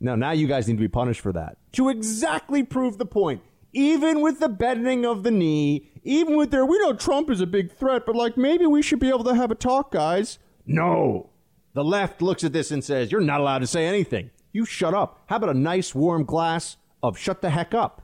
No, 0.00 0.14
now 0.14 0.30
you 0.30 0.46
guys 0.46 0.68
need 0.68 0.74
to 0.74 0.80
be 0.80 0.88
punished 0.88 1.20
for 1.20 1.32
that. 1.32 1.58
To 1.72 1.88
exactly 1.88 2.62
prove 2.62 2.98
the 2.98 3.06
point 3.06 3.42
even 3.72 4.20
with 4.20 4.40
the 4.40 4.48
bending 4.48 5.04
of 5.04 5.22
the 5.22 5.30
knee, 5.30 5.90
even 6.02 6.36
with 6.36 6.50
their, 6.50 6.64
we 6.64 6.78
know 6.78 6.94
Trump 6.94 7.30
is 7.30 7.40
a 7.40 7.46
big 7.46 7.72
threat, 7.72 8.04
but 8.06 8.16
like 8.16 8.36
maybe 8.36 8.66
we 8.66 8.82
should 8.82 8.98
be 8.98 9.08
able 9.08 9.24
to 9.24 9.34
have 9.34 9.50
a 9.50 9.54
talk, 9.54 9.92
guys. 9.92 10.38
No. 10.66 11.30
The 11.74 11.84
left 11.84 12.22
looks 12.22 12.44
at 12.44 12.52
this 12.52 12.70
and 12.70 12.82
says, 12.82 13.12
You're 13.12 13.20
not 13.20 13.40
allowed 13.40 13.58
to 13.60 13.66
say 13.66 13.86
anything. 13.86 14.30
You 14.52 14.64
shut 14.64 14.94
up. 14.94 15.22
How 15.26 15.36
about 15.36 15.50
a 15.50 15.58
nice 15.58 15.94
warm 15.94 16.24
glass 16.24 16.76
of 17.02 17.18
shut 17.18 17.42
the 17.42 17.50
heck 17.50 17.74
up? 17.74 18.02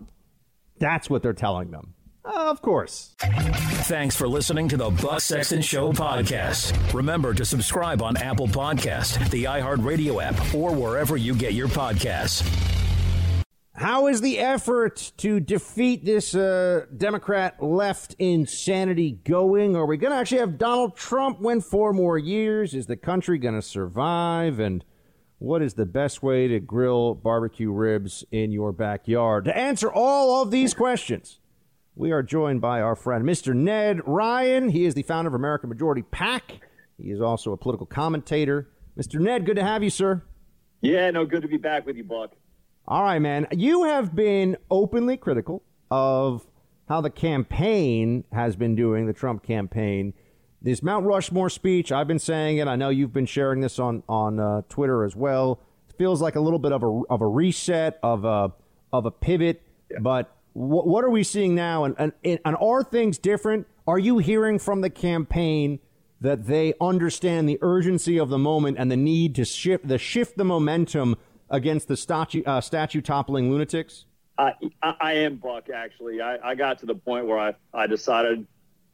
That's 0.79 1.09
what 1.09 1.23
they're 1.23 1.33
telling 1.33 1.71
them. 1.71 1.94
Uh, 2.25 2.51
of 2.51 2.63
course. 2.63 3.15
Thanks 3.87 4.17
for 4.17 4.27
listening 4.27 4.69
to 4.69 4.77
the 4.79 4.91
Buck 4.91 5.21
Sexton 5.21 5.61
Show 5.61 5.93
podcast. 5.93 6.95
Remember 6.95 7.35
to 7.35 7.45
subscribe 7.45 8.01
on 8.01 8.17
Apple 8.17 8.49
Podcast, 8.49 9.31
the 9.31 9.45
iHeartRadio 9.45 10.23
app, 10.23 10.55
or 10.55 10.73
wherever 10.73 11.17
you 11.19 11.35
get 11.35 11.53
your 11.53 11.69
podcasts. 11.69 12.43
How 13.77 14.07
is 14.07 14.21
the 14.21 14.39
effort 14.39 15.13
to 15.19 15.41
defeat 15.41 16.05
this 16.05 16.35
uh, 16.35 16.87
Democrat 16.97 17.63
left 17.63 18.15
insanity 18.21 19.11
going? 19.11 19.75
Are 19.77 19.85
we 19.85 19.97
going 19.97 20.13
to 20.13 20.17
actually 20.17 20.39
have 20.39 20.57
Donald 20.59 20.97
Trump 20.97 21.41
win 21.41 21.61
four 21.61 21.93
more 21.93 22.17
years? 22.17 22.73
Is 22.73 22.87
the 22.87 22.97
country 22.97 23.37
going 23.37 23.57
to 23.57 23.63
survive? 23.63 24.61
And 24.61 24.85
what 25.39 25.61
is 25.61 25.75
the 25.75 25.87
best 25.87 26.23
way 26.23 26.47
to 26.47 26.61
grill 26.61 27.15
barbecue 27.15 27.73
ribs 27.73 28.25
in 28.31 28.53
your 28.53 28.73
backyard? 28.73 29.45
To 29.47 29.57
answer 29.57 29.93
all 29.93 30.41
of 30.41 30.53
these 30.53 30.73
questions, 30.73 31.41
we 31.97 32.11
are 32.11 32.23
joined 32.23 32.61
by 32.61 32.81
our 32.81 32.97
friend, 32.97 33.25
Mr. 33.25 33.55
Ned 33.55 34.01
Ryan. 34.07 34.69
He 34.69 34.85
is 34.85 34.95
the 34.95 35.03
founder 35.03 35.29
of 35.29 35.35
American 35.35 35.69
Majority 35.69 36.03
PAC. 36.03 36.61
He 36.99 37.11
is 37.11 37.21
also 37.21 37.53
a 37.53 37.57
political 37.57 37.87
commentator. 37.87 38.69
Mr. 38.99 39.21
Ned, 39.21 39.47
good 39.47 39.57
to 39.57 39.65
have 39.65 39.83
you, 39.83 39.91
sir. 39.91 40.23
Yeah, 40.81 41.11
no, 41.11 41.25
good 41.25 41.43
to 41.43 41.49
be 41.49 41.57
back 41.57 41.87
with 41.87 41.97
you, 41.97 42.05
Buck. 42.05 42.33
All 42.87 43.03
right, 43.03 43.19
man. 43.19 43.47
You 43.53 43.85
have 43.85 44.15
been 44.15 44.57
openly 44.71 45.17
critical 45.17 45.63
of 45.91 46.47
how 46.89 47.01
the 47.01 47.11
campaign 47.11 48.25
has 48.33 48.57
been 48.57 48.75
doing, 48.75 49.07
the 49.07 49.13
Trump 49.13 49.43
campaign. 49.43 50.13
This 50.61 50.83
Mount 50.83 51.07
Rushmore 51.07 51.49
speech, 51.49 51.93
I've 51.93 52.09
been 52.09 52.19
saying 52.19 52.59
it. 52.59 52.69
I 52.69 52.77
know 52.77 52.89
you've 52.89 53.13
been 53.13 53.27
sharing 53.27 53.61
this 53.61 53.79
on 53.79 54.03
on 54.09 54.41
uh, 54.41 54.63
Twitter 54.69 55.05
as 55.05 55.15
well. 55.15 55.61
It 55.89 55.97
feels 55.97 56.21
like 56.21 56.37
a 56.37 56.41
little 56.41 56.59
bit 56.59 56.73
of 56.73 56.83
a 56.83 57.03
of 57.11 57.21
a 57.21 57.27
reset, 57.27 57.99
of 58.03 58.25
a 58.25 58.53
of 58.93 59.07
a 59.07 59.11
pivot. 59.11 59.63
Yeah. 59.91 59.99
But 60.01 60.34
w- 60.55 60.83
what 60.83 61.05
are 61.05 61.11
we 61.11 61.23
seeing 61.23 61.55
now? 61.55 61.85
And, 61.85 62.13
and 62.25 62.39
and 62.45 62.57
are 62.61 62.83
things 62.83 63.19
different? 63.19 63.67
Are 63.87 63.99
you 63.99 64.19
hearing 64.19 64.59
from 64.59 64.81
the 64.81 64.91
campaign 64.91 65.81
that 66.21 66.47
they 66.47 66.75
understand 66.81 67.49
the 67.49 67.59
urgency 67.61 68.19
of 68.19 68.31
the 68.31 68.39
moment 68.39 68.79
and 68.79 68.91
the 68.91 68.97
need 68.97 69.35
to 69.35 69.45
shift 69.45 69.87
the 69.87 69.99
shift 69.99 70.37
the 70.37 70.45
momentum 70.45 71.17
against 71.51 71.89
the 71.89 71.97
statue, 71.97 72.43
uh, 72.47 72.61
statue 72.61 73.01
toppling 73.01 73.51
lunatics? 73.51 74.07
I, 74.39 74.55
I 74.83 75.13
am 75.13 75.37
Buck. 75.37 75.69
Actually, 75.71 76.21
I, 76.21 76.39
I 76.43 76.55
got 76.55 76.79
to 76.81 76.87
the 76.87 76.95
point 76.95 77.27
where 77.27 77.39
I, 77.39 77.55
I 77.73 77.87
decided 77.87 78.47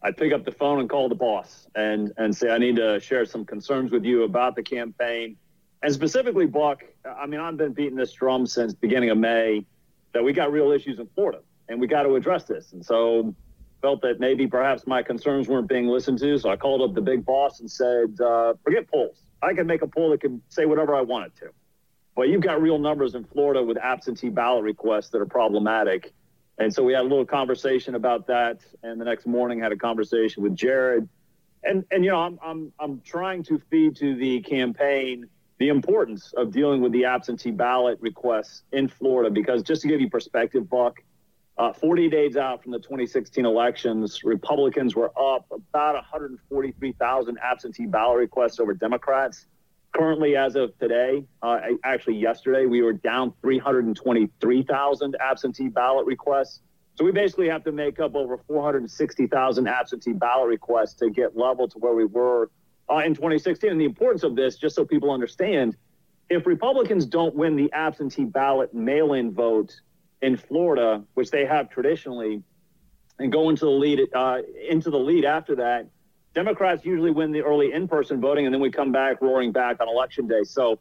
I'd 0.03 0.17
pick 0.17 0.33
up 0.33 0.45
the 0.45 0.53
phone 0.53 0.81
and 0.81 0.91
call 0.91 1.09
the 1.09 1.15
boss 1.15 1.67
and 1.75 2.13
and 2.17 2.37
say 2.37 2.51
I 2.51 2.59
need 2.59 2.77
to 2.77 3.01
share 3.01 3.25
some 3.25 3.45
concerns 3.45 3.91
with 3.91 4.05
you 4.05 4.25
about 4.25 4.57
the 4.57 4.63
campaign, 4.63 5.37
and 5.83 5.95
specifically 5.95 6.47
Buck. 6.47 6.83
I 7.05 7.27
mean, 7.27 7.41
I've 7.41 7.57
been 7.57 7.73
beating 7.73 7.97
this 7.97 8.13
drum 8.13 8.47
since 8.47 8.75
beginning 8.75 9.11
of 9.11 9.19
May 9.19 9.65
that 10.13 10.25
we 10.25 10.33
got 10.33 10.53
real 10.53 10.73
issues 10.73 10.99
in 10.99 11.07
Florida 11.15 11.41
and 11.71 11.81
we 11.81 11.87
got 11.87 12.03
to 12.03 12.17
address 12.17 12.45
this. 12.45 12.73
And 12.73 12.85
so 12.85 13.35
felt 13.81 14.03
that 14.03 14.21
maybe 14.21 14.47
perhaps 14.47 14.87
my 14.87 15.03
concerns 15.03 15.49
weren't 15.49 15.69
being 15.69 15.87
listened 15.87 16.19
to. 16.19 16.39
So 16.39 16.51
I 16.51 16.57
called 16.57 16.83
up 16.83 16.95
the 16.95 17.01
big 17.01 17.25
boss 17.25 17.61
and 17.61 17.71
said, 17.71 18.21
uh, 18.21 18.55
forget 18.63 18.91
polls. 18.91 19.17
I 19.41 19.55
can 19.55 19.67
make 19.67 19.81
a 19.81 19.87
poll 19.87 20.11
that 20.11 20.21
can 20.21 20.43
say 20.51 20.67
whatever 20.67 20.95
I 20.95 21.01
want 21.01 21.29
it 21.29 21.37
to. 21.37 21.51
But 22.15 22.29
you've 22.29 22.43
got 22.43 22.61
real 22.61 22.79
numbers 22.79 23.15
in 23.15 23.25
Florida 23.25 23.63
with 23.63 23.79
absentee 23.79 24.29
ballot 24.29 24.65
requests 24.65 25.09
that 25.11 25.23
are 25.23 25.27
problematic. 25.27 26.13
And 26.59 26.75
so 26.75 26.83
we 26.83 26.93
had 26.93 27.03
a 27.03 27.09
little 27.09 27.25
conversation 27.25 27.95
about 27.95 28.27
that. 28.27 28.59
And 28.83 29.01
the 29.01 29.07
next 29.07 29.27
morning 29.27 29.61
had 29.61 29.73
a 29.73 29.77
conversation 29.77 30.43
with 30.43 30.55
Jared. 30.55 31.09
And, 31.63 31.87
and 31.91 32.05
you 32.05 32.11
know, 32.11 32.21
I'm, 32.21 32.39
I'm, 32.43 32.73
I'm 32.79 33.01
trying 33.01 33.45
to 33.45 33.59
feed 33.71 33.97
to 33.97 34.15
the 34.17 34.41
campaign 34.41 35.29
the 35.59 35.69
importance 35.69 36.33
of 36.37 36.53
dealing 36.53 36.81
with 36.81 36.91
the 36.93 37.05
absentee 37.05 37.51
ballot 37.51 37.99
requests 38.01 38.63
in 38.73 38.89
Florida, 38.89 39.31
because 39.31 39.63
just 39.63 39.83
to 39.83 39.89
give 39.89 40.01
you 40.01 40.09
perspective, 40.09 40.69
Buck, 40.69 41.03
uh, 41.59 41.73
40 41.73 42.09
days 42.09 42.37
out 42.37 42.63
from 42.63 42.73
the 42.73 42.79
2016 42.79 43.45
elections, 43.45 44.25
Republicans 44.25 44.97
were 44.97 45.11
up 45.19 45.47
about 45.51 45.95
143,000 45.95 47.39
absentee 47.43 47.87
ballot 47.87 48.19
requests 48.19 48.61
over 48.61 48.73
Democrats. 48.73 49.47
Currently, 49.93 50.37
as 50.37 50.57
of 50.57 50.79
today, 50.79 51.25
uh, 51.43 51.59
actually 51.85 52.17
yesterday, 52.17 52.67
we 52.67 52.81
were 52.81 52.93
down 52.93 53.35
323,000 53.43 55.17
absentee 55.21 55.69
ballot 55.69 56.07
requests. 56.07 56.63
So 56.95 57.05
we 57.05 57.13
basically 57.13 57.49
have 57.49 57.65
to 57.65 57.73
make 57.73 57.99
up 57.99 58.15
over 58.15 58.39
460,000 58.47 59.67
absentee 59.67 60.13
ballot 60.13 60.49
requests 60.49 60.95
to 60.95 61.11
get 61.11 61.37
level 61.37 61.69
to 61.69 61.79
where 61.79 61.95
we 61.95 62.05
were 62.05 62.51
uh, 62.89 62.99
in 62.99 63.15
2016. 63.15 63.71
And 63.71 63.81
the 63.81 63.85
importance 63.85 64.23
of 64.23 64.37
this, 64.37 64.57
just 64.57 64.77
so 64.77 64.85
people 64.85 65.11
understand, 65.11 65.77
if 66.29 66.47
Republicans 66.47 67.07
don't 67.07 67.35
win 67.35 67.57
the 67.57 67.73
absentee 67.73 68.25
ballot 68.25 68.73
mail-in 68.73 69.33
vote 69.33 69.81
in 70.23 70.37
Florida, 70.37 71.05
which 71.15 71.31
they 71.31 71.47
have 71.47 71.71
traditionally, 71.71 72.43
and 73.19 73.33
go 73.33 73.51
into 73.51 73.65
the 73.65 73.71
lead 73.71 74.01
uh, 74.15 74.39
into 74.69 74.91
the 74.91 74.99
lead 74.99 75.25
after 75.25 75.57
that, 75.57 75.87
Democrats 76.35 76.85
usually 76.85 77.11
win 77.11 77.33
the 77.33 77.43
early 77.43 77.73
in-person 77.73 78.21
voting, 78.21 78.47
and 78.47 78.55
then 78.55 78.61
we 78.61 78.71
come 78.71 78.93
back 78.93 79.21
roaring 79.21 79.53
back 79.53 79.81
on 79.81 79.89
election 79.89 80.27
day. 80.27 80.45
So 80.45 80.79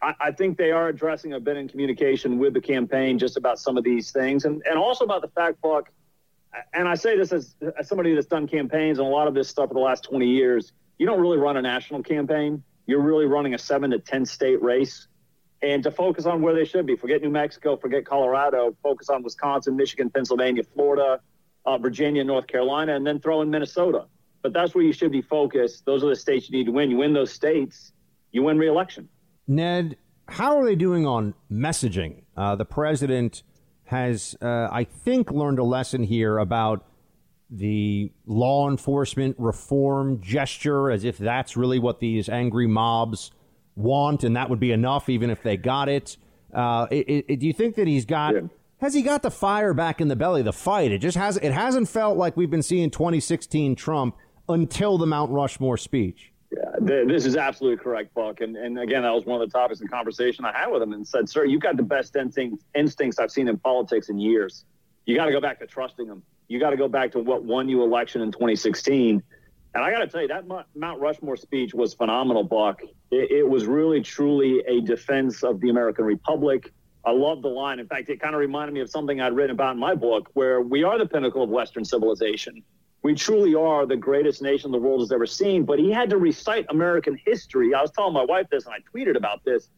I, 0.00 0.14
I, 0.20 0.30
think 0.30 0.58
they 0.58 0.70
are 0.70 0.88
addressing 0.88 1.32
a 1.32 1.40
bit 1.40 1.56
in 1.56 1.68
communication 1.68 2.38
with 2.38 2.54
the 2.54 2.60
campaign 2.60 3.18
just 3.18 3.36
about 3.36 3.58
some 3.58 3.76
of 3.76 3.84
these 3.84 4.12
things, 4.12 4.44
and 4.44 4.62
and 4.68 4.78
also 4.78 5.04
about 5.04 5.22
the 5.22 5.28
fact, 5.28 5.60
Buck. 5.60 5.90
And 6.72 6.88
I 6.88 6.94
say 6.94 7.18
this 7.18 7.32
as, 7.32 7.54
as 7.78 7.86
somebody 7.86 8.14
that's 8.14 8.28
done 8.28 8.48
campaigns 8.48 8.98
and 8.98 9.06
a 9.06 9.10
lot 9.10 9.28
of 9.28 9.34
this 9.34 9.46
stuff 9.46 9.68
for 9.68 9.74
the 9.74 9.80
last 9.80 10.04
20 10.04 10.26
years. 10.26 10.72
You 10.96 11.04
don't 11.04 11.20
really 11.20 11.36
run 11.36 11.58
a 11.58 11.62
national 11.62 12.02
campaign. 12.02 12.62
You're 12.86 13.02
really 13.02 13.26
running 13.26 13.52
a 13.52 13.58
seven 13.58 13.90
to 13.90 13.98
10 13.98 14.24
state 14.24 14.62
race. 14.62 15.06
And 15.62 15.82
to 15.84 15.90
focus 15.90 16.26
on 16.26 16.42
where 16.42 16.54
they 16.54 16.64
should 16.64 16.86
be, 16.86 16.96
forget 16.96 17.22
New 17.22 17.30
Mexico, 17.30 17.76
forget 17.76 18.04
Colorado, 18.04 18.76
focus 18.82 19.08
on 19.08 19.22
Wisconsin, 19.22 19.76
Michigan, 19.76 20.10
Pennsylvania, 20.10 20.62
Florida, 20.62 21.20
uh, 21.64 21.78
Virginia, 21.78 22.22
North 22.24 22.46
Carolina, 22.46 22.94
and 22.94 23.06
then 23.06 23.20
throw 23.20 23.40
in 23.40 23.50
Minnesota 23.50 24.06
but 24.46 24.52
that's 24.52 24.76
where 24.76 24.84
you 24.84 24.92
should 24.92 25.10
be 25.10 25.22
focused. 25.22 25.84
Those 25.86 26.04
are 26.04 26.08
the 26.08 26.14
states 26.14 26.48
you 26.48 26.56
need 26.56 26.66
to 26.66 26.70
win. 26.70 26.88
You 26.88 26.98
win 26.98 27.12
those 27.12 27.32
states, 27.32 27.90
you 28.30 28.44
win 28.44 28.58
reelection. 28.58 29.08
Ned, 29.48 29.96
how 30.28 30.56
are 30.56 30.64
they 30.64 30.76
doing 30.76 31.04
on 31.04 31.34
messaging? 31.50 32.22
Uh, 32.36 32.54
the 32.54 32.64
president 32.64 33.42
has, 33.86 34.36
uh, 34.40 34.68
I 34.70 34.84
think, 34.84 35.32
learned 35.32 35.58
a 35.58 35.64
lesson 35.64 36.04
here 36.04 36.38
about 36.38 36.86
the 37.50 38.12
law 38.24 38.70
enforcement 38.70 39.34
reform 39.36 40.20
gesture, 40.20 40.92
as 40.92 41.02
if 41.02 41.18
that's 41.18 41.56
really 41.56 41.80
what 41.80 41.98
these 41.98 42.28
angry 42.28 42.68
mobs 42.68 43.32
want, 43.76 44.24
and 44.24 44.36
that 44.36 44.50
would 44.50 44.60
be 44.60 44.72
enough, 44.72 45.08
even 45.08 45.30
if 45.30 45.42
they 45.42 45.56
got 45.56 45.88
it. 45.88 46.16
Uh, 46.52 46.86
it, 46.90 47.26
it 47.28 47.40
do 47.40 47.46
you 47.46 47.52
think 47.52 47.76
that 47.76 47.86
he's 47.86 48.04
got? 48.04 48.34
Yeah. 48.34 48.40
Has 48.78 48.92
he 48.92 49.02
got 49.02 49.22
the 49.22 49.30
fire 49.30 49.72
back 49.72 50.00
in 50.00 50.08
the 50.08 50.16
belly? 50.16 50.42
The 50.42 50.52
fight. 50.52 50.92
It 50.92 50.98
just 50.98 51.16
has. 51.16 51.36
It 51.36 51.52
hasn't 51.52 51.88
felt 51.88 52.16
like 52.16 52.36
we've 52.36 52.50
been 52.50 52.62
seeing 52.62 52.90
2016 52.90 53.76
Trump 53.76 54.16
until 54.48 54.98
the 54.98 55.06
Mount 55.06 55.30
Rushmore 55.30 55.76
speech. 55.76 56.32
Yeah, 56.52 57.04
this 57.06 57.26
is 57.26 57.36
absolutely 57.36 57.82
correct, 57.82 58.14
Buck. 58.14 58.40
And, 58.40 58.56
and 58.56 58.78
again, 58.78 59.02
that 59.02 59.12
was 59.12 59.26
one 59.26 59.40
of 59.40 59.50
the 59.50 59.52
topics 59.52 59.80
of 59.80 59.90
conversation 59.90 60.44
I 60.44 60.56
had 60.56 60.68
with 60.68 60.80
him 60.80 60.92
and 60.92 61.06
said, 61.06 61.28
Sir, 61.28 61.44
you've 61.44 61.60
got 61.60 61.76
the 61.76 61.82
best 61.82 62.14
instincts, 62.14 62.64
instincts 62.74 63.18
I've 63.18 63.32
seen 63.32 63.48
in 63.48 63.58
politics 63.58 64.08
in 64.08 64.18
years. 64.18 64.64
You 65.06 65.16
got 65.16 65.26
to 65.26 65.32
go 65.32 65.40
back 65.40 65.58
to 65.60 65.66
trusting 65.66 66.06
them. 66.06 66.22
You 66.48 66.60
got 66.60 66.70
to 66.70 66.76
go 66.76 66.88
back 66.88 67.12
to 67.12 67.18
what 67.18 67.44
won 67.44 67.68
you 67.68 67.82
election 67.82 68.22
in 68.22 68.30
2016. 68.30 69.22
And 69.76 69.84
I 69.84 69.90
got 69.90 69.98
to 69.98 70.06
tell 70.06 70.22
you, 70.22 70.28
that 70.28 70.46
Mount 70.74 71.00
Rushmore 71.00 71.36
speech 71.36 71.74
was 71.74 71.92
phenomenal, 71.92 72.44
Buck. 72.44 72.82
It, 73.10 73.30
it 73.30 73.48
was 73.48 73.66
really, 73.66 74.00
truly 74.00 74.62
a 74.66 74.80
defense 74.80 75.42
of 75.42 75.60
the 75.60 75.68
American 75.68 76.06
Republic. 76.06 76.72
I 77.04 77.10
love 77.10 77.42
the 77.42 77.48
line. 77.48 77.78
In 77.78 77.86
fact, 77.86 78.08
it 78.08 78.18
kind 78.18 78.34
of 78.34 78.40
reminded 78.40 78.72
me 78.72 78.80
of 78.80 78.90
something 78.90 79.20
I'd 79.20 79.34
written 79.34 79.52
about 79.52 79.74
in 79.74 79.78
my 79.78 79.94
book, 79.94 80.30
where 80.32 80.62
we 80.62 80.82
are 80.82 80.98
the 80.98 81.06
pinnacle 81.06 81.42
of 81.42 81.50
Western 81.50 81.84
civilization 81.84 82.64
we 83.06 83.14
truly 83.14 83.54
are 83.54 83.86
the 83.86 83.96
greatest 83.96 84.42
nation 84.42 84.72
the 84.72 84.78
world 84.78 84.98
has 84.98 85.12
ever 85.12 85.26
seen. 85.26 85.64
But 85.64 85.78
he 85.78 85.92
had 85.92 86.10
to 86.10 86.16
recite 86.16 86.66
American 86.70 87.16
history. 87.24 87.72
I 87.72 87.80
was 87.80 87.92
telling 87.92 88.12
my 88.12 88.24
wife 88.24 88.48
this 88.50 88.66
and 88.66 88.74
I 88.74 88.78
tweeted 88.92 89.16
about 89.16 89.44
this. 89.44 89.68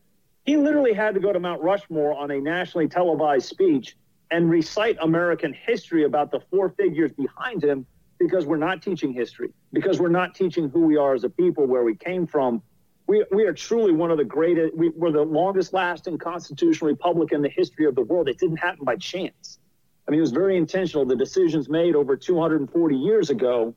He 0.47 0.57
literally 0.57 0.95
had 0.95 1.13
to 1.13 1.21
go 1.21 1.31
to 1.31 1.39
Mount 1.39 1.63
Rushmore 1.63 2.15
on 2.15 2.31
a 2.31 2.41
nationally 2.41 2.89
televised 2.89 3.47
speech 3.47 3.99
and 4.31 4.49
recite 4.49 4.97
American 5.03 5.53
history 5.53 6.05
about 6.05 6.31
the 6.31 6.41
four 6.51 6.71
figures 6.71 7.13
behind 7.13 7.63
him 7.63 7.85
because 8.19 8.47
we're 8.47 8.57
not 8.57 8.83
teaching 8.83 9.13
history, 9.13 9.53
because 9.73 10.01
we're 10.01 10.09
not 10.09 10.35
teaching 10.35 10.69
who 10.69 10.83
we 10.83 10.97
are 10.97 11.15
as 11.15 11.25
a 11.25 11.31
people, 11.31 11.67
where 11.67 11.85
we 11.85 11.95
came 11.95 12.27
from. 12.27 12.63
We, 13.07 13.25
we 13.31 13.45
are 13.45 13.55
truly 13.55 13.93
one 13.93 14.11
of 14.11 14.19
the 14.19 14.25
greatest, 14.25 14.77
we, 14.77 14.91
we're 14.91 15.13
the 15.13 15.23
longest 15.23 15.73
lasting 15.73 16.19
constitutional 16.19 16.91
republic 16.91 17.33
in 17.33 17.41
the 17.41 17.49
history 17.49 17.87
of 17.87 17.95
the 17.95 18.03
world. 18.03 18.29
It 18.29 18.39
didn't 18.39 18.59
happen 18.59 18.85
by 18.85 18.97
chance. 18.97 19.59
I 20.07 20.11
mean, 20.11 20.19
it 20.19 20.23
was 20.23 20.33
very 20.33 20.57
intentional. 20.57 21.05
The 21.07 21.17
decisions 21.17 21.69
made 21.69 21.95
over 21.95 22.17
240 22.17 22.97
years 22.97 23.31
ago, 23.31 23.75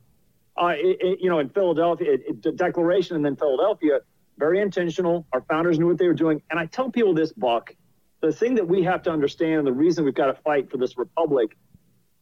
uh, 0.61 0.73
it, 0.77 0.97
it, 1.01 1.19
you 1.21 1.29
know, 1.29 1.39
in 1.39 1.49
Philadelphia, 1.49 2.13
it, 2.13 2.43
the 2.43 2.51
Declaration 2.51 3.15
and 3.15 3.23
then 3.23 3.35
Philadelphia, 3.35 3.99
very 4.37 4.59
intentional. 4.59 5.25
Our 5.33 5.41
founders 5.41 5.77
knew 5.77 5.87
what 5.87 5.97
they 5.97 6.07
were 6.07 6.13
doing. 6.13 6.41
And 6.49 6.59
I 6.59 6.65
tell 6.65 6.89
people 6.89 7.13
this, 7.13 7.31
Buck, 7.31 7.75
the 8.21 8.31
thing 8.31 8.55
that 8.55 8.67
we 8.67 8.83
have 8.83 9.03
to 9.03 9.11
understand 9.11 9.59
and 9.59 9.67
the 9.67 9.73
reason 9.73 10.05
we've 10.05 10.13
got 10.13 10.27
to 10.27 10.41
fight 10.41 10.69
for 10.69 10.77
this 10.77 10.97
republic, 10.97 11.57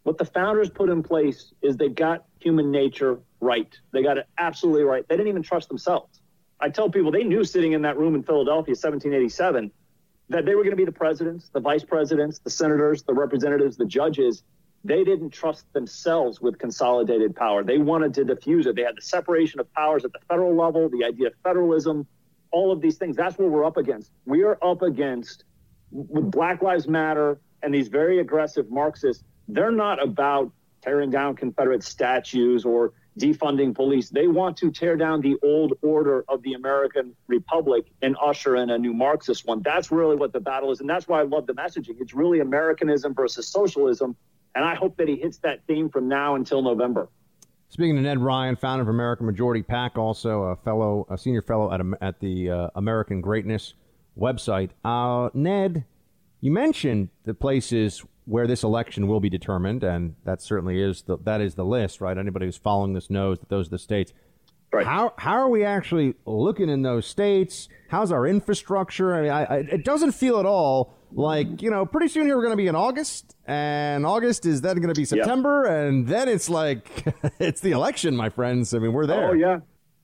what 0.03 0.17
the 0.17 0.25
founders 0.25 0.69
put 0.69 0.89
in 0.89 1.03
place 1.03 1.53
is 1.61 1.77
they 1.77 1.89
got 1.89 2.25
human 2.39 2.71
nature 2.71 3.19
right. 3.39 3.77
They 3.91 4.01
got 4.01 4.17
it 4.17 4.27
absolutely 4.37 4.83
right. 4.83 5.07
They 5.07 5.15
didn't 5.15 5.29
even 5.29 5.43
trust 5.43 5.67
themselves. 5.67 6.21
I 6.59 6.69
tell 6.69 6.89
people 6.89 7.11
they 7.11 7.23
knew 7.23 7.43
sitting 7.43 7.73
in 7.73 7.83
that 7.83 7.97
room 7.97 8.15
in 8.15 8.23
Philadelphia, 8.23 8.73
1787, 8.73 9.71
that 10.29 10.45
they 10.45 10.55
were 10.55 10.63
going 10.63 10.71
to 10.71 10.77
be 10.77 10.85
the 10.85 10.91
presidents, 10.91 11.49
the 11.49 11.59
vice 11.59 11.83
presidents, 11.83 12.39
the 12.39 12.49
senators, 12.49 13.03
the 13.03 13.13
representatives, 13.13 13.77
the 13.77 13.85
judges. 13.85 14.43
they 14.83 15.03
didn't 15.03 15.31
trust 15.31 15.71
themselves 15.73 16.39
with 16.39 16.57
consolidated 16.57 17.35
power. 17.35 17.63
They 17.63 17.77
wanted 17.77 18.13
to 18.15 18.23
diffuse 18.23 18.65
it. 18.65 18.75
They 18.75 18.83
had 18.83 18.95
the 18.95 19.01
separation 19.01 19.59
of 19.59 19.71
powers 19.73 20.05
at 20.05 20.13
the 20.13 20.19
federal 20.29 20.55
level, 20.55 20.89
the 20.89 21.03
idea 21.05 21.27
of 21.27 21.33
federalism, 21.43 22.07
all 22.51 22.71
of 22.71 22.81
these 22.81 22.97
things. 22.97 23.17
That's 23.17 23.37
what 23.37 23.49
we're 23.49 23.65
up 23.65 23.77
against. 23.77 24.11
We 24.25 24.43
are 24.43 24.57
up 24.63 24.81
against 24.81 25.43
with 25.91 26.31
Black 26.31 26.61
Lives 26.61 26.87
Matter 26.87 27.39
and 27.61 27.73
these 27.73 27.87
very 27.87 28.19
aggressive 28.19 28.69
Marxists. 28.69 29.23
They're 29.49 29.71
not 29.71 30.01
about 30.01 30.51
tearing 30.81 31.09
down 31.09 31.35
Confederate 31.35 31.83
statues 31.83 32.65
or 32.65 32.93
defunding 33.17 33.75
police. 33.75 34.09
They 34.09 34.27
want 34.27 34.57
to 34.57 34.71
tear 34.71 34.95
down 34.95 35.21
the 35.21 35.35
old 35.43 35.73
order 35.81 36.23
of 36.29 36.41
the 36.43 36.53
American 36.53 37.15
Republic 37.27 37.91
and 38.01 38.15
usher 38.21 38.55
in 38.55 38.69
a 38.69 38.77
new 38.77 38.93
Marxist 38.93 39.45
one. 39.45 39.61
That's 39.61 39.91
really 39.91 40.15
what 40.15 40.31
the 40.31 40.39
battle 40.39 40.71
is. 40.71 40.79
And 40.79 40.89
that's 40.89 41.07
why 41.07 41.19
I 41.19 41.23
love 41.23 41.47
the 41.47 41.53
messaging. 41.53 41.99
It's 41.99 42.13
really 42.13 42.39
Americanism 42.39 43.13
versus 43.13 43.47
socialism. 43.47 44.15
And 44.55 44.63
I 44.63 44.75
hope 44.75 44.97
that 44.97 45.07
he 45.07 45.15
hits 45.15 45.39
that 45.39 45.65
theme 45.67 45.89
from 45.89 46.07
now 46.07 46.35
until 46.35 46.61
November. 46.61 47.09
Speaking 47.69 47.95
to 47.97 48.01
Ned 48.01 48.19
Ryan, 48.19 48.55
founder 48.55 48.81
of 48.81 48.87
American 48.87 49.25
Majority 49.27 49.61
PAC, 49.61 49.97
also 49.97 50.43
a 50.43 50.55
fellow, 50.55 51.05
a 51.09 51.17
senior 51.17 51.41
fellow 51.41 51.71
at, 51.71 51.81
at 52.01 52.19
the 52.19 52.49
uh, 52.49 52.69
American 52.75 53.21
Greatness 53.21 53.73
website. 54.17 54.71
Uh, 54.83 55.29
Ned, 55.33 55.85
you 56.41 56.51
mentioned 56.51 57.09
the 57.25 57.33
places 57.33 58.03
where 58.25 58.47
this 58.47 58.63
election 58.63 59.07
will 59.07 59.19
be 59.19 59.29
determined, 59.29 59.83
and 59.83 60.15
that 60.23 60.41
certainly 60.41 60.81
is 60.81 61.03
the, 61.03 61.17
that 61.23 61.41
is 61.41 61.55
the 61.55 61.65
list, 61.65 62.01
right? 62.01 62.17
Anybody 62.17 62.45
who's 62.45 62.57
following 62.57 62.93
this 62.93 63.09
knows 63.09 63.39
that 63.39 63.49
those 63.49 63.67
are 63.67 63.71
the 63.71 63.79
states. 63.79 64.13
Right. 64.71 64.85
How 64.85 65.13
how 65.17 65.33
are 65.33 65.49
we 65.49 65.63
actually 65.63 66.13
looking 66.25 66.69
in 66.69 66.83
those 66.83 67.07
states? 67.07 67.69
How's 67.89 68.11
our 68.11 68.27
infrastructure? 68.27 69.15
I 69.15 69.21
mean, 69.21 69.31
I, 69.31 69.43
I, 69.43 69.55
it 69.57 69.83
doesn't 69.83 70.11
feel 70.11 70.39
at 70.39 70.45
all 70.45 70.93
like 71.11 71.63
you 71.63 71.71
know. 71.71 71.87
Pretty 71.87 72.07
soon 72.07 72.27
here 72.27 72.35
we're 72.35 72.43
going 72.43 72.53
to 72.53 72.61
be 72.61 72.67
in 72.67 72.75
August, 72.75 73.35
and 73.45 74.05
August 74.05 74.45
is 74.45 74.61
then 74.61 74.75
going 74.75 74.93
to 74.93 74.99
be 74.99 75.05
September, 75.05 75.65
and 75.65 76.05
then 76.07 76.29
it's 76.29 76.49
like 76.49 76.87
it's 77.39 77.61
the 77.61 77.71
election, 77.71 78.15
my 78.15 78.29
friends. 78.29 78.75
I 78.75 78.79
mean, 78.79 78.93
we're 78.93 79.07
there. 79.07 79.29
Oh 79.29 79.33
yeah. 79.33 79.59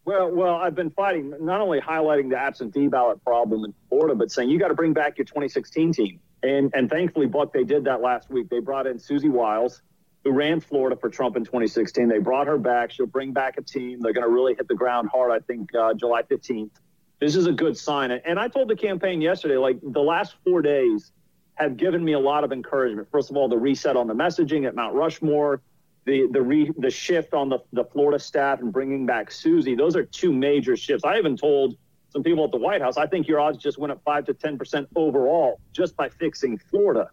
Well, 0.05 0.31
well, 0.31 0.55
I've 0.55 0.75
been 0.75 0.91
fighting 0.91 1.33
not 1.41 1.61
only 1.61 1.79
highlighting 1.79 2.29
the 2.29 2.37
absentee 2.37 2.87
ballot 2.87 3.23
problem 3.23 3.65
in 3.65 3.73
Florida, 3.89 4.13
but 4.13 4.31
saying 4.31 4.51
you 4.51 4.59
got 4.59 4.67
to 4.67 4.75
bring 4.75 4.93
back 4.93 5.17
your 5.17 5.25
2016 5.25 5.93
team. 5.93 6.19
And 6.44 6.72
and 6.74 6.90
thankfully, 6.90 7.28
Buck, 7.28 7.53
they 7.53 7.64
did 7.64 7.86
that 7.86 8.02
last 8.02 8.30
week. 8.30 8.49
They 8.49 8.60
brought 8.60 8.88
in 8.88 8.99
Susie 8.99 9.30
Wiles, 9.30 9.82
who 10.24 10.32
ran 10.32 10.60
Florida 10.60 10.95
for 10.95 11.10
Trump 11.10 11.38
in 11.38 11.44
2016. 11.44 12.07
They 12.07 12.20
brought 12.20 12.48
her 12.48 12.57
back. 12.57 12.91
She'll 12.91 13.06
bring 13.06 13.32
back 13.32 13.57
a 13.57 13.62
team. 13.62 13.99
They're 14.02 14.14
going 14.14 14.28
to 14.28 14.34
really 14.34 14.56
hit 14.56 14.68
the 14.68 14.76
ground 14.76 15.10
hard. 15.12 15.32
I 15.32 15.40
think 15.40 15.74
uh, 15.76 15.94
July 15.94 16.24
15th. 16.24 16.72
This 17.20 17.36
is 17.36 17.48
a 17.48 17.52
good 17.52 17.78
sign. 17.78 18.12
And 18.12 18.40
I 18.40 18.48
told 18.48 18.70
the 18.70 18.76
campaign 18.76 19.22
yesterday, 19.22 19.57
like 19.57 19.80
the 19.82 20.02
last 20.02 20.36
four 20.44 20.62
days 20.62 21.12
have 21.56 21.78
given 21.78 22.03
me 22.03 22.14
a 22.14 22.20
lot 22.20 22.44
of 22.44 22.52
encouragement. 22.52 23.07
First 23.10 23.32
of 23.32 23.38
all, 23.38 23.48
the 23.48 23.57
reset 23.57 23.95
on 23.95 24.07
the 24.07 24.14
messaging 24.14 24.68
at 24.68 24.76
Mount 24.76 24.94
Rushmore, 24.94 25.62
the 26.06 26.28
the 26.32 26.41
re, 26.41 26.72
the 26.78 26.91
shift 26.91 27.34
on 27.34 27.49
the 27.49 27.60
the 27.72 27.86
Florida 27.86 28.20
staff 28.20 28.60
and 28.60 28.72
bringing 28.72 29.06
back 29.06 29.32
Susie. 29.32 29.76
Those 29.76 29.95
are 29.95 30.03
two 30.03 30.32
major 30.34 30.76
shifts. 30.76 31.03
I 31.03 31.18
even 31.18 31.38
told 31.38 31.78
some 32.15 32.23
people 32.23 32.45
at 32.45 32.51
the 32.51 32.57
White 32.57 32.81
House, 32.81 32.95
I 32.95 33.07
think 33.07 33.27
your 33.27 33.41
odds 33.41 33.57
just 33.57 33.77
went 33.77 33.91
up 33.91 34.01
five 34.05 34.23
to 34.27 34.33
10% 34.33 34.87
overall 34.95 35.59
just 35.73 35.97
by 35.97 36.07
fixing 36.07 36.57
Florida. 36.57 37.09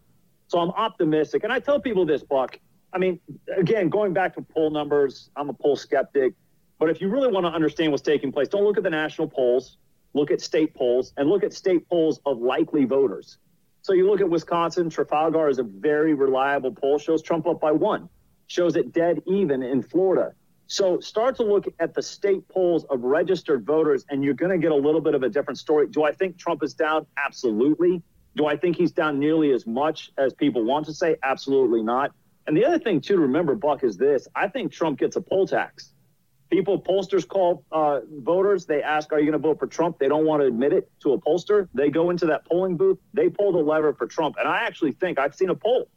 So 0.47 0.59
I'm 0.59 0.69
optimistic. 0.69 1.43
And 1.43 1.51
I 1.51 1.59
tell 1.59 1.77
people 1.77 2.05
this, 2.05 2.23
Buck. 2.23 2.57
I 2.93 2.99
mean, 2.99 3.19
again, 3.53 3.89
going 3.89 4.13
back 4.13 4.33
to 4.35 4.41
poll 4.41 4.69
numbers, 4.69 5.29
I'm 5.35 5.49
a 5.49 5.53
poll 5.53 5.75
skeptic. 5.75 6.35
But 6.79 6.89
if 6.89 7.01
you 7.01 7.09
really 7.09 7.27
want 7.27 7.45
to 7.45 7.51
understand 7.51 7.91
what's 7.91 8.01
taking 8.01 8.31
place, 8.31 8.47
don't 8.47 8.63
look 8.63 8.77
at 8.77 8.83
the 8.83 8.89
national 8.89 9.27
polls, 9.27 9.75
look 10.13 10.31
at 10.31 10.39
state 10.39 10.73
polls, 10.73 11.11
and 11.17 11.27
look 11.27 11.43
at 11.43 11.51
state 11.51 11.89
polls 11.89 12.21
of 12.25 12.37
likely 12.37 12.85
voters. 12.85 13.39
So 13.81 13.91
you 13.91 14.09
look 14.09 14.21
at 14.21 14.29
Wisconsin, 14.29 14.89
Trafalgar 14.89 15.49
is 15.49 15.59
a 15.59 15.63
very 15.63 16.13
reliable 16.13 16.71
poll, 16.71 16.97
shows 16.97 17.21
Trump 17.21 17.45
up 17.45 17.59
by 17.59 17.73
one, 17.73 18.07
shows 18.47 18.77
it 18.77 18.93
dead 18.93 19.21
even 19.25 19.63
in 19.63 19.81
Florida. 19.81 20.33
So 20.67 20.99
start 20.99 21.35
to 21.37 21.43
look 21.43 21.65
at 21.79 21.93
the 21.93 22.01
state 22.01 22.47
polls 22.47 22.85
of 22.85 23.03
registered 23.03 23.65
voters, 23.65 24.05
and 24.09 24.23
you're 24.23 24.33
going 24.33 24.51
to 24.51 24.57
get 24.57 24.71
a 24.71 24.75
little 24.75 25.01
bit 25.01 25.13
of 25.13 25.23
a 25.23 25.29
different 25.29 25.59
story. 25.59 25.87
Do 25.87 26.03
I 26.03 26.11
think 26.13 26.37
Trump 26.37 26.63
is 26.63 26.73
down? 26.73 27.05
Absolutely. 27.17 28.01
Do 28.35 28.47
I 28.47 28.57
think 28.57 28.77
he's 28.77 28.91
down 28.91 29.19
nearly 29.19 29.51
as 29.51 29.67
much 29.67 30.11
as 30.17 30.33
people 30.33 30.63
want 30.63 30.85
to 30.87 30.93
say? 30.93 31.17
Absolutely 31.21 31.83
not. 31.83 32.11
And 32.47 32.57
the 32.57 32.65
other 32.65 32.79
thing, 32.79 33.01
too, 33.01 33.15
to 33.15 33.21
remember, 33.21 33.55
Buck, 33.55 33.83
is 33.83 33.97
this 33.97 34.27
I 34.35 34.47
think 34.47 34.71
Trump 34.71 34.99
gets 34.99 35.15
a 35.15 35.21
poll 35.21 35.47
tax. 35.47 35.91
People, 36.49 36.79
pollsters 36.79 37.27
call 37.27 37.63
uh, 37.71 38.01
voters. 38.19 38.65
They 38.65 38.83
ask, 38.83 39.11
Are 39.11 39.19
you 39.19 39.25
going 39.25 39.41
to 39.41 39.47
vote 39.47 39.59
for 39.59 39.67
Trump? 39.67 39.97
They 39.97 40.07
don't 40.07 40.25
want 40.25 40.41
to 40.41 40.47
admit 40.47 40.71
it 40.73 40.91
to 41.01 41.13
a 41.13 41.19
pollster. 41.19 41.67
They 41.73 41.89
go 41.89 42.09
into 42.09 42.27
that 42.27 42.45
polling 42.45 42.77
booth. 42.77 42.99
They 43.13 43.29
pull 43.29 43.53
the 43.53 43.59
lever 43.59 43.93
for 43.93 44.05
Trump. 44.07 44.35
And 44.39 44.47
I 44.47 44.59
actually 44.65 44.91
think 44.91 45.17
I've 45.17 45.33
seen 45.33 45.49
a 45.49 45.55
poll 45.55 45.89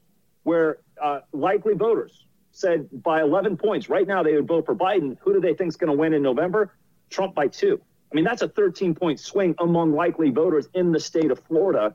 where 0.45 0.79
uh, 1.03 1.21
likely 1.33 1.75
voters, 1.75 2.26
said 2.57 2.89
by 2.91 3.21
11 3.21 3.59
points, 3.59 3.91
right 3.91 4.07
now 4.07 4.23
they 4.23 4.35
would 4.35 4.49
vote 4.49 4.65
for 4.65 4.75
Biden. 4.75 5.19
Who 5.21 5.35
do 5.35 5.41
they 5.41 5.53
think 5.53 5.69
is 5.69 5.77
going 5.77 5.91
to 5.91 5.97
win 5.97 6.15
in 6.15 6.23
November? 6.23 6.73
Trump 7.11 7.35
by 7.35 7.49
two. 7.49 7.81
I 8.11 8.15
mean, 8.15 8.25
that's 8.25 8.41
a 8.41 8.49
13 8.49 8.95
point 8.95 9.21
swing 9.21 9.55
among 9.59 9.93
likely 9.93 10.31
voters 10.31 10.67
in 10.73 10.91
the 10.91 10.99
state 10.99 11.31
of 11.31 11.39
Florida. 11.41 11.95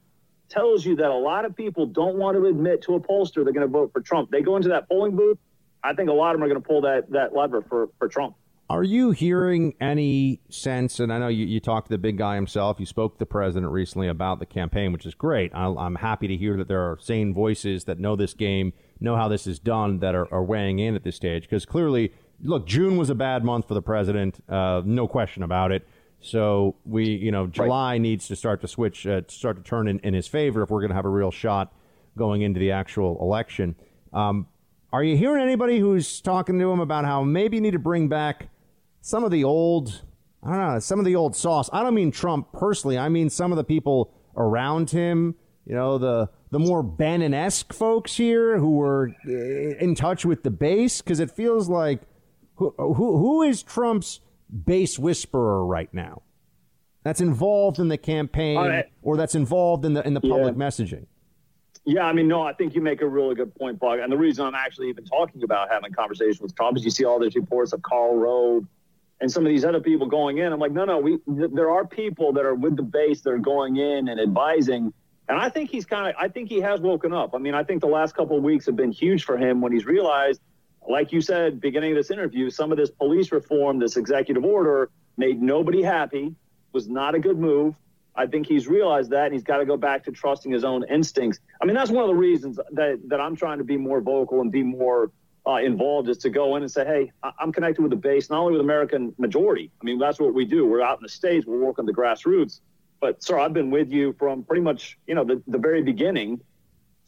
Tells 0.50 0.86
you 0.86 0.98
that 0.98 1.10
a 1.10 1.16
lot 1.16 1.46
of 1.46 1.56
people 1.56 1.88
don't 1.88 2.16
want 2.18 2.38
to 2.38 2.46
admit 2.46 2.84
to 2.84 2.94
a 2.94 3.00
pollster 3.00 3.44
they're 3.44 3.54
going 3.54 3.62
to 3.62 3.68
vote 3.68 3.92
for 3.92 4.02
Trump. 4.02 4.30
They 4.30 4.42
go 4.42 4.56
into 4.56 4.70
that 4.70 4.88
polling 4.88 5.16
booth. 5.16 5.40
I 5.84 5.94
think 5.94 6.10
a 6.10 6.14
lot 6.14 6.36
of 6.36 6.40
them 6.40 6.44
are 6.44 6.50
going 6.50 6.62
to 6.62 6.68
pull 6.68 6.82
that, 6.82 7.10
that 7.10 7.34
lever 7.34 7.64
for, 7.64 7.90
for 7.98 8.08
Trump. 8.08 8.36
Are 8.72 8.84
you 8.84 9.12
hearing 9.12 9.74
any 9.82 10.40
sense? 10.48 11.02
And 11.02 11.12
I 11.12 11.20
know 11.20 11.28
you, 11.28 11.46
you 11.46 11.60
talked 11.60 11.88
to 11.88 11.94
the 11.94 11.98
big 11.98 12.18
guy 12.18 12.36
himself. 12.36 12.80
You 12.80 12.86
spoke 12.86 13.16
to 13.16 13.20
the 13.20 13.26
president 13.26 13.70
recently 13.70 14.08
about 14.08 14.40
the 14.40 14.46
campaign, 14.46 14.94
which 14.94 15.06
is 15.06 15.14
great. 15.14 15.52
I, 15.54 15.66
I'm 15.66 15.96
happy 15.96 16.30
to 16.30 16.38
hear 16.38 16.56
that 16.56 16.70
there 16.70 16.80
are 16.80 16.98
sane 17.02 17.34
voices 17.34 17.84
that 17.84 18.00
know 18.00 18.16
this 18.16 18.34
game, 18.34 18.72
know 19.02 19.18
how 19.18 19.28
this 19.28 19.46
is 19.46 19.60
done, 19.60 20.00
that 20.00 20.16
are, 20.16 20.34
are 20.34 20.42
weighing 20.42 20.80
in 20.80 20.96
at 20.96 21.04
this 21.04 21.18
stage. 21.18 21.44
Because 21.44 21.66
clearly, 21.66 22.14
look, 22.42 22.66
June 22.66 22.96
was 22.96 23.10
a 23.10 23.14
bad 23.14 23.44
month 23.44 23.68
for 23.68 23.74
the 23.74 23.82
president, 23.82 24.42
uh, 24.48 24.82
no 24.86 25.06
question 25.06 25.44
about 25.44 25.74
it. 25.74 25.86
So 26.22 26.78
we, 26.86 27.10
you 27.10 27.30
know, 27.30 27.48
July 27.48 27.96
right. 27.96 28.02
needs 28.02 28.30
to 28.30 28.38
start 28.38 28.62
to 28.62 28.70
switch, 28.70 29.06
uh, 29.06 29.24
start 29.28 29.58
to 29.58 29.64
turn 29.64 29.90
in, 29.90 30.00
in 30.00 30.14
his 30.14 30.30
favor 30.30 30.64
if 30.64 30.70
we're 30.70 30.80
going 30.80 30.92
to 30.92 30.96
have 30.96 31.04
a 31.04 31.10
real 31.10 31.32
shot 31.32 31.74
going 32.18 32.42
into 32.42 32.62
the 32.62 32.72
actual 32.72 33.20
election. 33.20 33.76
Um, 34.14 34.48
are 34.94 35.04
you 35.04 35.18
hearing 35.18 35.44
anybody 35.44 35.80
who's 35.80 36.22
talking 36.22 36.58
to 36.58 36.72
him 36.72 36.80
about 36.80 37.04
how 37.04 37.22
maybe 37.22 37.58
you 37.58 37.62
need 37.62 37.72
to 37.72 37.80
bring 37.80 38.08
back 38.08 38.48
some 39.02 39.24
of 39.24 39.32
the 39.32 39.44
old, 39.44 40.04
I 40.44 40.52
don't 40.52 40.74
know, 40.74 40.80
some 40.80 41.00
of 41.00 41.06
the 41.06 41.16
old 41.16 41.36
sauce. 41.36 41.70
I 41.74 41.84
don't 41.84 41.96
mean 41.96 42.12
Trump 42.12 42.54
personally. 42.54 42.98
I 42.98 43.10
mean 43.10 43.30
some 43.30 43.52
of 43.52 43.58
the 43.58 43.64
people 43.64 44.14
around 44.38 44.92
him. 44.92 45.36
You 45.66 45.76
know, 45.76 45.98
the 45.98 46.30
the 46.50 46.60
more 46.60 46.82
Bannon-esque 46.82 47.72
folks 47.72 48.18
here 48.18 48.58
who 48.58 48.72
were 48.72 49.12
eh, 49.28 49.76
in 49.80 49.96
touch 49.96 50.26
with 50.26 50.44
the 50.44 50.50
base, 50.50 51.02
because 51.02 51.20
it 51.20 51.32
feels 51.32 51.70
like 51.70 52.02
who, 52.56 52.74
who 52.78 53.18
who 53.18 53.44
is 53.44 53.62
Trump's 53.62 54.22
base 54.66 54.98
whisperer 54.98 55.66
right 55.66 55.94
now? 55.94 56.24
That's 57.04 57.22
involved 57.22 57.80
in 57.80 57.88
the 57.90 57.98
campaign, 57.98 58.58
right. 58.58 58.86
or 59.02 59.18
that's 59.18 59.36
involved 59.36 59.86
in 59.86 59.94
the 59.94 60.06
in 60.06 60.14
the 60.14 60.22
public 60.22 60.56
yeah. 60.58 60.64
messaging. 60.64 61.06
Yeah, 61.86 62.06
I 62.06 62.14
mean, 62.14 62.28
no, 62.28 62.44
I 62.44 62.54
think 62.54 62.76
you 62.76 62.82
make 62.82 63.02
a 63.02 63.08
really 63.08 63.34
good 63.34 63.56
point, 63.56 63.80
Buck. 63.80 64.00
And 64.02 64.12
the 64.12 64.18
reason 64.18 64.46
I'm 64.46 64.54
actually 64.54 64.90
even 64.90 65.04
talking 65.06 65.44
about 65.44 65.70
having 65.70 65.92
a 65.92 65.96
conversation 65.96 66.44
with 66.44 66.56
Trump 66.56 66.78
is 66.78 66.86
you 66.86 66.92
see 66.92 67.06
all 67.06 67.20
these 67.20 67.36
reports 67.36 67.74
of 67.74 67.82
Karl 67.82 68.16
Rove 68.16 68.68
and 69.22 69.32
some 69.32 69.46
of 69.46 69.50
these 69.50 69.64
other 69.64 69.80
people 69.80 70.08
going 70.08 70.40
in. 70.40 70.52
I'm 70.52 70.60
like, 70.60 70.72
no, 70.72 70.84
no, 70.84 70.98
we 70.98 71.18
th- 71.20 71.52
there 71.54 71.70
are 71.70 71.86
people 71.86 72.34
that 72.34 72.46
are 72.46 72.56
with 72.56 72.76
the 72.76 72.84
base 72.84 73.22
that 73.22 73.30
are 73.30 73.38
going 73.38 73.78
in 73.78 74.10
and 74.10 74.20
advising. 74.20 74.92
And 75.30 75.40
I 75.40 75.50
think 75.50 75.70
he's 75.70 75.86
kind 75.86 76.10
of, 76.10 76.16
I 76.20 76.28
think 76.28 76.50
he 76.50 76.60
has 76.62 76.82
woken 76.82 77.14
up. 77.14 77.36
I 77.36 77.38
mean, 77.38 77.54
I 77.54 77.64
think 77.64 77.82
the 77.82 77.88
last 77.88 78.16
couple 78.16 78.36
of 78.36 78.44
weeks 78.44 78.66
have 78.66 78.76
been 78.76 78.92
huge 78.92 79.24
for 79.24 79.38
him 79.38 79.62
when 79.62 79.72
he's 79.72 79.86
realized, 79.86 80.42
like 80.90 81.12
you 81.14 81.22
said, 81.22 81.62
beginning 81.62 81.92
of 81.92 81.98
this 81.98 82.10
interview, 82.10 82.50
some 82.50 82.72
of 82.72 82.78
this 82.78 82.90
police 82.90 83.32
reform, 83.32 83.78
this 83.78 83.96
executive 83.96 84.44
order 84.44 84.90
made 85.16 85.40
nobody 85.40 85.84
happy, 85.84 86.36
was 86.74 86.90
not 86.90 87.14
a 87.14 87.20
good 87.20 87.38
move. 87.38 87.76
I 88.16 88.26
think 88.26 88.48
he's 88.48 88.68
realized 88.68 89.12
that 89.12 89.26
and 89.26 89.34
he's 89.34 89.44
got 89.44 89.58
to 89.58 89.66
go 89.66 89.78
back 89.78 90.04
to 90.06 90.12
trusting 90.12 90.52
his 90.52 90.64
own 90.64 90.84
instincts. 90.90 91.40
I 91.62 91.66
mean, 91.66 91.76
that's 91.76 91.92
one 91.92 92.04
of 92.04 92.10
the 92.10 92.16
reasons 92.16 92.60
that, 92.72 93.00
that 93.08 93.22
I'm 93.22 93.36
trying 93.36 93.60
to 93.60 93.64
be 93.64 93.78
more 93.78 94.02
vocal 94.02 94.42
and 94.42 94.52
be 94.52 94.64
more 94.64 95.12
uh, 95.48 95.56
involved 95.56 96.08
is 96.10 96.20
to 96.20 96.30
go 96.30 96.56
in 96.56 96.64
and 96.64 96.72
say, 96.72 96.86
hey, 96.86 97.12
I'm 97.40 97.52
connected 97.52 97.82
with 97.82 97.90
the 97.90 97.98
base, 97.98 98.30
not 98.30 98.40
only 98.40 98.54
with 98.54 98.62
American 98.62 99.14
majority. 99.18 99.72
I 99.82 99.86
mean, 99.86 99.98
that's 99.98 100.20
what 100.20 100.34
we 100.34 100.46
do. 100.46 100.68
We're 100.68 100.82
out 100.82 101.00
in 101.00 101.04
the 101.04 101.10
states. 101.10 101.46
We're 101.46 101.60
working 101.60 101.86
the 101.86 101.94
grassroots. 101.94 102.62
But 103.00 103.24
sir, 103.24 103.40
I've 103.40 103.54
been 103.54 103.72
with 103.72 103.92
you 103.92 104.14
from 104.14 104.44
pretty 104.44 104.62
much 104.62 104.98
you 105.08 105.16
know 105.16 105.24
the, 105.24 105.42
the 105.48 105.58
very 105.58 105.82
beginning, 105.82 106.40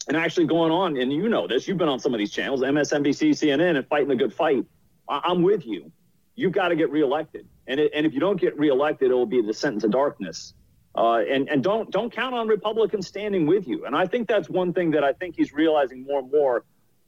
and 0.07 0.17
actually 0.17 0.47
going 0.47 0.71
on. 0.71 0.97
And 0.97 1.13
you 1.13 1.29
know 1.29 1.47
this. 1.47 1.67
You've 1.67 1.77
been 1.77 1.87
on 1.87 1.99
some 1.99 2.13
of 2.13 2.17
these 2.17 2.31
channels, 2.31 2.61
MSNBC, 2.61 3.29
CNN, 3.31 3.77
and 3.77 3.87
fighting 3.87 4.09
a 4.09 4.15
good 4.15 4.33
fight. 4.33 4.65
I, 5.07 5.29
am 5.29 5.43
with 5.43 5.67
you. 5.67 5.91
You've 6.35 6.51
got 6.51 6.69
to 6.69 6.75
get 6.75 6.89
reelected, 6.89 7.47
and 7.67 7.79
it, 7.79 7.91
and 7.93 8.07
if 8.07 8.13
you 8.15 8.19
don't 8.19 8.41
get 8.41 8.57
reelected, 8.57 9.11
it 9.11 9.13
will 9.13 9.27
be 9.27 9.43
the 9.43 9.53
sentence 9.53 9.83
of 9.83 9.91
darkness. 9.91 10.55
Uh, 10.95 11.17
and 11.29 11.47
and 11.49 11.63
don't 11.63 11.91
don't 11.91 12.11
count 12.11 12.33
on 12.33 12.47
Republicans 12.47 13.07
standing 13.07 13.45
with 13.45 13.67
you. 13.67 13.85
And 13.85 13.95
I 13.95 14.07
think 14.07 14.27
that's 14.27 14.49
one 14.49 14.73
thing 14.73 14.91
that 14.91 15.03
I 15.03 15.13
think 15.13 15.35
he's 15.35 15.53
realizing 15.53 16.03
more 16.03 16.19
and 16.19 16.31
more 16.31 16.65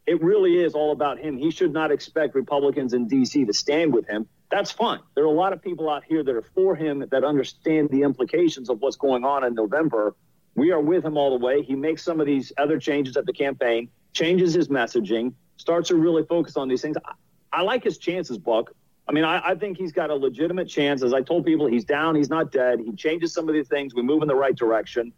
it 0.07 0.22
really 0.22 0.57
is 0.57 0.73
all 0.73 0.91
about 0.91 1.18
him. 1.19 1.38
He 1.38 1.52
should 1.52 1.73
not 1.73 1.91
expect 1.91 2.36
Republicans 2.36 2.94
in 2.94 3.07
D.C. 3.07 3.45
to 3.45 3.53
stand 3.53 3.94
with 3.94 4.07
him. 4.07 4.27
That's 4.52 4.72
fine. 4.72 4.99
There 5.15 5.23
are 5.23 5.27
a 5.27 5.32
lot 5.32 5.53
of 5.53 5.61
people 5.61 5.90
out 5.90 6.03
here 6.03 6.23
that 6.23 6.36
are 6.36 6.45
for 6.53 6.76
him 6.76 7.06
that 7.10 7.23
understand 7.23 7.90
the 7.90 8.03
implications 8.03 8.69
of 8.69 8.80
what's 8.82 8.98
going 8.98 9.23
on 9.23 9.44
in 9.44 9.56
November. 9.56 10.15
We 10.53 10.72
are 10.72 10.80
with 10.80 11.03
him 11.03 11.18
all 11.18 11.38
the 11.38 11.44
way. 11.44 11.64
He 11.64 11.76
makes 11.76 12.03
some 12.03 12.19
of 12.19 12.27
these 12.27 12.53
other 12.57 12.80
changes 12.80 13.18
at 13.18 13.26
the 13.26 13.34
campaign, 13.34 13.90
changes 14.14 14.53
his 14.53 14.68
messaging, 14.68 15.34
starts 15.57 15.90
to 15.90 15.95
really 15.95 16.23
focus 16.23 16.56
on 16.56 16.68
these 16.68 16.82
things, 16.82 16.98
I, 17.03 17.14
I 17.52 17.61
like 17.61 17.84
his 17.84 17.98
chances, 17.98 18.38
Buck. 18.38 18.72
I 19.07 19.11
mean, 19.11 19.23
I, 19.23 19.49
I, 19.49 19.56
think 19.56 19.77
he's 19.77 19.91
got 19.91 20.10
a 20.10 20.15
legitimate 20.15 20.68
chance. 20.68 21.03
As 21.03 21.14
I 21.14 21.22
told 21.22 21.45
people, 21.45 21.68
he's 21.68 21.86
down, 21.86 22.15
he's 22.15 22.30
not 22.30 22.52
dead. 22.52 22.80
He 22.80 22.91
changes 22.94 23.34
some 23.34 23.48
of 23.48 23.53
these 23.53 23.68
things. 23.68 23.94
We 23.94 24.02
move 24.02 24.22
in 24.23 24.27
the 24.27 24.36
right 24.36 24.56
direction. 24.56 25.14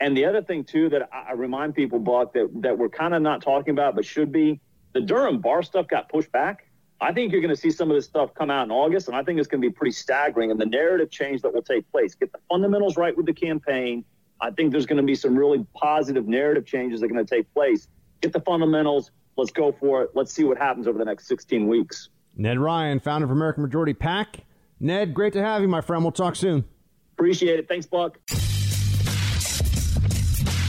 And 0.00 0.16
the 0.16 0.26
other 0.26 0.42
thing 0.42 0.64
too 0.64 0.88
that 0.90 1.08
I, 1.12 1.32
remind 1.32 1.74
people, 1.74 1.98
Buck, 1.98 2.34
that 2.34 2.50
that 2.62 2.76
we're 2.76 2.88
kind 2.88 3.14
of 3.14 3.22
not 3.22 3.42
talking 3.42 3.72
about, 3.72 3.94
but 3.94 4.04
should 4.04 4.30
be, 4.30 4.60
the 4.92 5.00
Durham 5.00 5.40
Barr 5.40 5.62
stuff 5.62 5.88
got 5.88 6.08
pushed 6.08 6.30
back. 6.32 6.66
I 7.00 7.12
think 7.12 7.32
you're 7.32 7.42
going 7.42 7.54
to 7.54 7.60
see 7.60 7.70
some 7.70 7.90
of 7.90 7.96
this 7.96 8.06
stuff 8.06 8.34
come 8.34 8.50
out 8.50 8.64
in 8.64 8.70
August, 8.70 9.08
and 9.08 9.16
I 9.16 9.22
think 9.22 9.38
it's 9.38 9.48
going 9.48 9.60
to 9.60 9.68
be 9.68 9.72
pretty 9.72 9.92
staggering. 9.92 10.50
And 10.50 10.60
the 10.60 10.66
narrative 10.66 11.10
change 11.10 11.42
that 11.42 11.52
will 11.52 11.62
take 11.62 11.90
place, 11.92 12.14
get 12.14 12.32
the 12.32 12.38
fundamentals 12.48 12.96
right 12.96 13.14
with 13.14 13.26
the 13.26 13.34
campaign. 13.34 14.04
I 14.40 14.50
think 14.50 14.72
there's 14.72 14.86
going 14.86 14.96
to 14.98 15.02
be 15.02 15.14
some 15.14 15.36
really 15.36 15.66
positive 15.74 16.26
narrative 16.26 16.64
changes 16.66 17.00
that 17.00 17.06
are 17.06 17.08
going 17.10 17.24
to 17.24 17.34
take 17.34 17.52
place. 17.52 17.88
Get 18.22 18.32
the 18.32 18.40
fundamentals. 18.40 19.10
Let's 19.36 19.50
go 19.50 19.72
for 19.72 20.02
it. 20.02 20.10
Let's 20.14 20.32
see 20.32 20.44
what 20.44 20.56
happens 20.56 20.86
over 20.86 20.98
the 20.98 21.04
next 21.04 21.28
16 21.28 21.66
weeks. 21.66 22.08
Ned 22.36 22.58
Ryan, 22.58 23.00
founder 23.00 23.26
of 23.26 23.30
American 23.30 23.62
Majority 23.62 23.94
PAC. 23.94 24.44
Ned, 24.80 25.14
great 25.14 25.32
to 25.34 25.42
have 25.42 25.62
you, 25.62 25.68
my 25.68 25.80
friend. 25.80 26.02
We'll 26.02 26.12
talk 26.12 26.36
soon. 26.36 26.64
Appreciate 27.12 27.58
it. 27.58 27.68
Thanks, 27.68 27.86
Buck. 27.86 28.18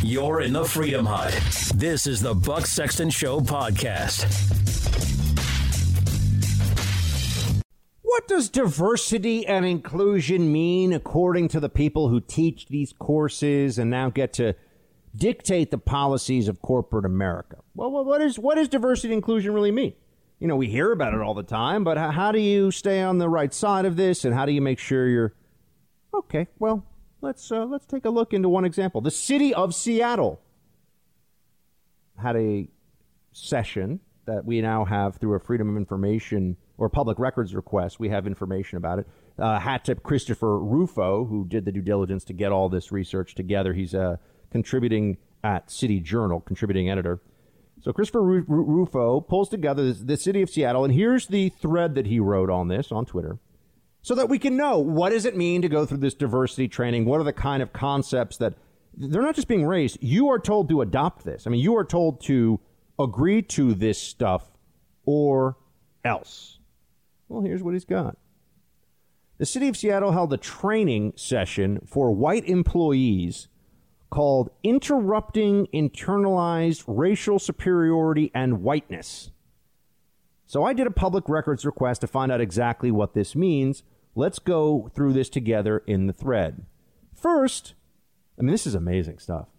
You're 0.08 0.40
in 0.40 0.54
the 0.54 0.64
Freedom 0.64 1.06
Hut. 1.06 1.38
This 1.76 2.08
is 2.08 2.22
the 2.22 2.34
Buck 2.34 2.66
Sexton 2.66 3.10
Show 3.10 3.42
podcast. 3.42 4.24
What 8.04 8.26
does 8.26 8.48
diversity 8.48 9.46
and 9.46 9.66
inclusion 9.66 10.50
mean 10.50 10.94
according 10.94 11.50
to 11.50 11.60
the 11.60 11.68
people 11.68 12.08
who 12.08 12.22
teach 12.22 12.68
these 12.68 12.94
courses 12.94 13.78
and 13.78 13.92
now 13.92 14.10
get 14.10 14.32
to 14.36 14.56
dictate 15.14 15.72
the 15.72 15.78
policies 15.78 16.48
of 16.48 16.62
corporate 16.62 17.04
America? 17.04 17.58
Well, 17.76 17.92
what 18.06 18.22
is 18.22 18.40
what 18.40 18.56
does 18.56 18.70
diversity 18.70 19.10
and 19.10 19.16
inclusion 19.16 19.54
really 19.54 19.74
mean? 19.74 19.92
You 20.40 20.48
know, 20.48 20.56
we 20.56 20.68
hear 20.68 20.94
about 20.94 21.16
it 21.16 21.20
all 21.20 21.34
the 21.34 21.44
time, 21.44 21.84
but 21.84 21.98
how 21.98 22.32
do 22.32 22.40
you 22.40 22.72
stay 22.72 23.02
on 23.02 23.18
the 23.18 23.28
right 23.28 23.54
side 23.54 23.84
of 23.84 23.98
this 23.98 24.24
and 24.24 24.34
how 24.34 24.46
do 24.46 24.54
you 24.54 24.62
make 24.62 24.80
sure 24.80 25.10
you're 25.10 25.34
okay? 26.14 26.48
Well, 26.60 26.86
let's 27.28 27.52
uh, 27.52 27.66
let's 27.66 27.86
take 27.86 28.06
a 28.06 28.10
look 28.10 28.34
into 28.34 28.48
one 28.48 28.64
example. 28.64 29.02
The 29.02 29.12
city 29.12 29.54
of 29.54 29.76
Seattle 29.76 30.40
had 32.18 32.38
a 32.38 32.70
session 33.34 34.00
that 34.26 34.46
we 34.46 34.62
now 34.62 34.86
have 34.86 35.18
through 35.18 35.36
a 35.36 35.40
Freedom 35.40 35.70
of 35.70 35.76
Information 35.76 36.56
or 36.78 36.90
public 36.90 37.20
records 37.20 37.54
request. 37.54 38.00
We 38.00 38.10
have 38.10 38.28
information 38.28 38.78
about 38.78 39.00
it. 39.00 39.08
Uh, 39.38 39.60
hat 39.60 39.86
tip 39.86 40.04
Christopher 40.04 40.58
Rufo, 40.58 41.26
who 41.26 41.46
did 41.46 41.66
the 41.66 41.72
due 41.72 41.82
diligence 41.82 42.24
to 42.26 42.34
get 42.34 42.52
all 42.52 42.70
this 42.70 42.92
research 42.92 43.36
together. 43.36 43.74
He's 43.74 43.94
uh, 43.94 44.18
contributing 44.50 45.18
at 45.44 45.70
City 45.70 46.00
Journal, 46.00 46.40
contributing 46.40 46.90
editor. 46.90 47.20
So 47.82 47.94
Christopher 47.94 48.24
Rufo 48.24 49.22
pulls 49.22 49.50
together 49.50 49.94
the 49.94 50.18
city 50.18 50.42
of 50.42 50.50
Seattle, 50.50 50.84
and 50.84 50.94
here's 50.94 51.28
the 51.28 51.50
thread 51.50 51.94
that 51.96 52.08
he 52.08 52.20
wrote 52.20 52.50
on 52.50 52.70
this 52.70 52.92
on 52.92 53.06
Twitter 53.06 53.38
so 54.08 54.16
that 54.16 54.30
we 54.30 54.40
can 54.40 54.56
know 54.56 54.80
what 54.80 55.10
does 55.10 55.26
it 55.26 55.36
mean 55.36 55.62
to 55.62 55.68
go 55.68 55.86
through 55.86 55.98
this 55.98 56.14
diversity 56.14 56.70
training? 56.70 57.04
What 57.04 57.20
are 57.20 57.26
the 57.26 57.34
kind 57.34 57.62
of 57.62 57.74
concepts 57.74 58.38
that 58.38 58.54
they're 58.96 59.22
not 59.22 59.36
just 59.36 59.50
being 59.50 59.66
raised. 59.66 59.98
You 60.02 60.30
are 60.30 60.40
told 60.40 60.70
to 60.70 60.80
adopt 60.80 61.26
this. 61.26 61.46
I 61.46 61.50
mean, 61.50 61.60
you 61.60 61.76
are 61.76 61.84
told 61.84 62.22
to 62.22 62.62
agree 62.98 63.42
to 63.42 63.74
this 63.74 64.02
stuff 64.02 64.50
or 65.06 65.58
else. 66.06 66.60
Well, 67.28 67.42
here's 67.42 67.62
what 67.62 67.74
he's 67.74 67.84
got. 67.84 68.18
The 69.40 69.46
city 69.46 69.68
of 69.68 69.76
Seattle 69.76 70.14
held 70.14 70.32
a 70.32 70.38
training 70.38 71.12
session 71.18 71.82
for 71.86 72.10
white 72.10 72.46
employees 72.46 73.50
called 74.10 74.52
Interrupting 74.64 75.68
Internalized 75.74 76.86
Racial 76.88 77.40
Superiority 77.40 78.32
and 78.34 78.62
Whiteness. 78.62 79.32
So 80.46 80.64
I 80.64 80.72
did 80.72 80.88
a 80.88 80.92
public 80.92 81.28
records 81.28 81.66
request 81.66 82.00
to 82.02 82.08
find 82.08 82.32
out 82.32 82.40
exactly 82.40 82.90
what 82.90 83.14
this 83.14 83.36
means. 83.36 83.84
Let's 84.18 84.40
go 84.40 84.90
through 84.96 85.14
this 85.14 85.30
together 85.30 85.84
in 85.86 86.08
the 86.08 86.14
thread. 86.14 86.66
First, 87.14 87.76
I 88.40 88.42
mean, 88.42 88.52
this 88.52 88.66
is 88.66 88.74
amazing 88.74 89.20
stuff. 89.20 89.50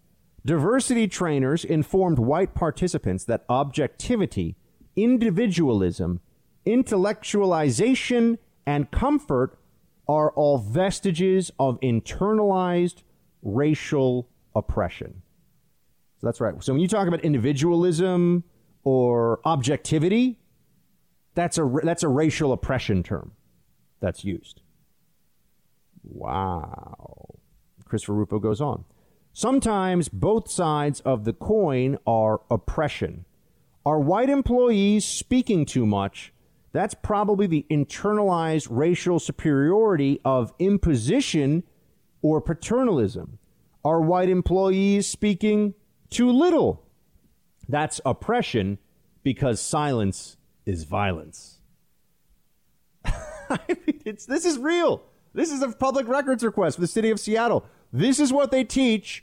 Diversity 0.45 1.07
trainers 1.07 1.65
informed 1.65 2.19
white 2.19 2.55
participants 2.55 3.25
that 3.27 3.45
objectivity, 3.49 4.57
individualism, 4.97 6.21
intellectualization, 6.67 8.39
and 8.67 8.91
comfort 8.91 9.57
are 10.09 10.33
all 10.33 10.59
vestiges 10.59 11.53
of 11.61 11.79
internalized 11.79 13.05
racial 13.43 14.29
oppression. 14.57 15.23
So 16.21 16.27
that's 16.27 16.41
right. 16.41 16.61
So 16.65 16.73
when 16.73 16.83
you 16.83 16.89
talk 16.89 17.07
about 17.07 17.21
individualism 17.21 18.43
or 18.83 19.39
objectivity, 19.45 20.41
that's 21.37 21.59
a 21.59 21.71
that's 21.85 22.03
a 22.03 22.09
racial 22.09 22.53
oppression 22.53 23.05
term 23.05 23.31
that's 24.01 24.25
used. 24.25 24.61
Wow. 26.03 27.35
Christopher 27.85 28.15
Rufo 28.15 28.39
goes 28.39 28.61
on. 28.61 28.85
Sometimes 29.33 30.09
both 30.09 30.51
sides 30.51 31.01
of 31.01 31.25
the 31.25 31.33
coin 31.33 31.99
are 32.07 32.41
oppression. 32.51 33.25
Are 33.87 34.01
white 34.01 34.29
employees 34.29 35.05
speaking 35.05 35.65
too 35.65 35.87
much? 35.87 36.33
That's 36.73 36.95
probably 36.95 37.47
the 37.47 37.65
internalized 37.70 38.69
racial 38.70 39.19
superiority 39.19 40.20
of 40.25 40.53
imposition 40.59 41.62
or 42.20 42.41
paternalism. 42.41 43.39
Are 43.85 44.01
white 44.01 44.29
employees 44.29 45.07
speaking 45.07 45.75
too 46.11 46.31
little? 46.31 46.85
That's 47.69 48.01
oppression 48.05 48.79
because 49.23 49.61
silence 49.61 50.37
is 50.66 50.85
violence. 50.85 51.61
it's, 54.09 54.27
this 54.27 54.45
is 54.45 54.59
real. 54.59 55.03
This 55.35 55.53
is 55.53 55.63
a 55.63 55.69
public 55.69 56.09
records 56.09 56.43
request 56.43 56.77
for 56.77 56.81
the 56.81 56.87
city 56.89 57.11
of 57.11 57.21
Seattle. 57.21 57.65
This 57.93 58.19
is 58.19 58.33
what 58.33 58.51
they 58.51 58.65
teach 58.65 59.23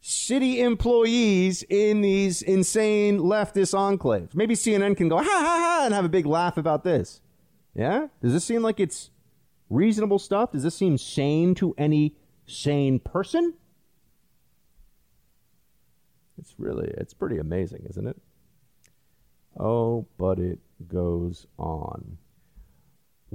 city 0.00 0.60
employees 0.60 1.64
in 1.68 2.00
these 2.00 2.40
insane 2.42 3.18
leftist 3.18 3.74
enclaves. 3.74 4.34
Maybe 4.34 4.54
CNN 4.54 4.96
can 4.96 5.08
go, 5.08 5.16
ha 5.18 5.24
ha 5.24 5.28
ha, 5.28 5.82
and 5.84 5.94
have 5.94 6.04
a 6.04 6.08
big 6.08 6.26
laugh 6.26 6.56
about 6.56 6.84
this. 6.84 7.20
Yeah? 7.74 8.06
Does 8.22 8.32
this 8.32 8.44
seem 8.44 8.62
like 8.62 8.80
it's 8.80 9.10
reasonable 9.68 10.18
stuff? 10.18 10.52
Does 10.52 10.62
this 10.62 10.76
seem 10.76 10.96
sane 10.96 11.54
to 11.56 11.74
any 11.76 12.14
sane 12.46 13.00
person? 13.00 13.54
It's 16.38 16.54
really, 16.58 16.92
it's 16.96 17.14
pretty 17.14 17.38
amazing, 17.38 17.86
isn't 17.90 18.06
it? 18.06 18.16
Oh, 19.58 20.06
but 20.18 20.38
it 20.38 20.60
goes 20.86 21.46
on. 21.58 22.18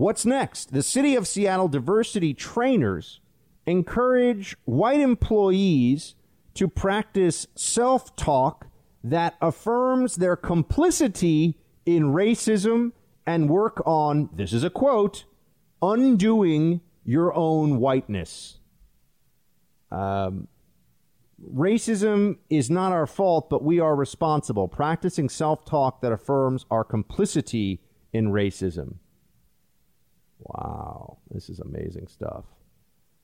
What's 0.01 0.25
next? 0.25 0.73
The 0.73 0.81
City 0.81 1.15
of 1.15 1.27
Seattle 1.27 1.67
diversity 1.67 2.33
trainers 2.33 3.19
encourage 3.67 4.57
white 4.65 4.99
employees 4.99 6.15
to 6.55 6.67
practice 6.67 7.45
self 7.53 8.15
talk 8.15 8.65
that 9.03 9.35
affirms 9.43 10.15
their 10.15 10.35
complicity 10.35 11.59
in 11.85 12.05
racism 12.05 12.93
and 13.27 13.47
work 13.47 13.79
on, 13.85 14.31
this 14.33 14.53
is 14.53 14.63
a 14.63 14.71
quote, 14.71 15.25
undoing 15.83 16.81
your 17.05 17.31
own 17.35 17.77
whiteness. 17.77 18.57
Um, 19.91 20.47
racism 21.47 22.39
is 22.49 22.71
not 22.71 22.91
our 22.91 23.05
fault, 23.05 23.51
but 23.51 23.63
we 23.63 23.79
are 23.79 23.95
responsible. 23.95 24.67
Practicing 24.67 25.29
self 25.29 25.63
talk 25.63 26.01
that 26.01 26.11
affirms 26.11 26.65
our 26.71 26.83
complicity 26.83 27.81
in 28.11 28.31
racism. 28.31 28.95
Wow, 30.41 31.17
this 31.29 31.49
is 31.49 31.59
amazing 31.59 32.07
stuff. 32.07 32.45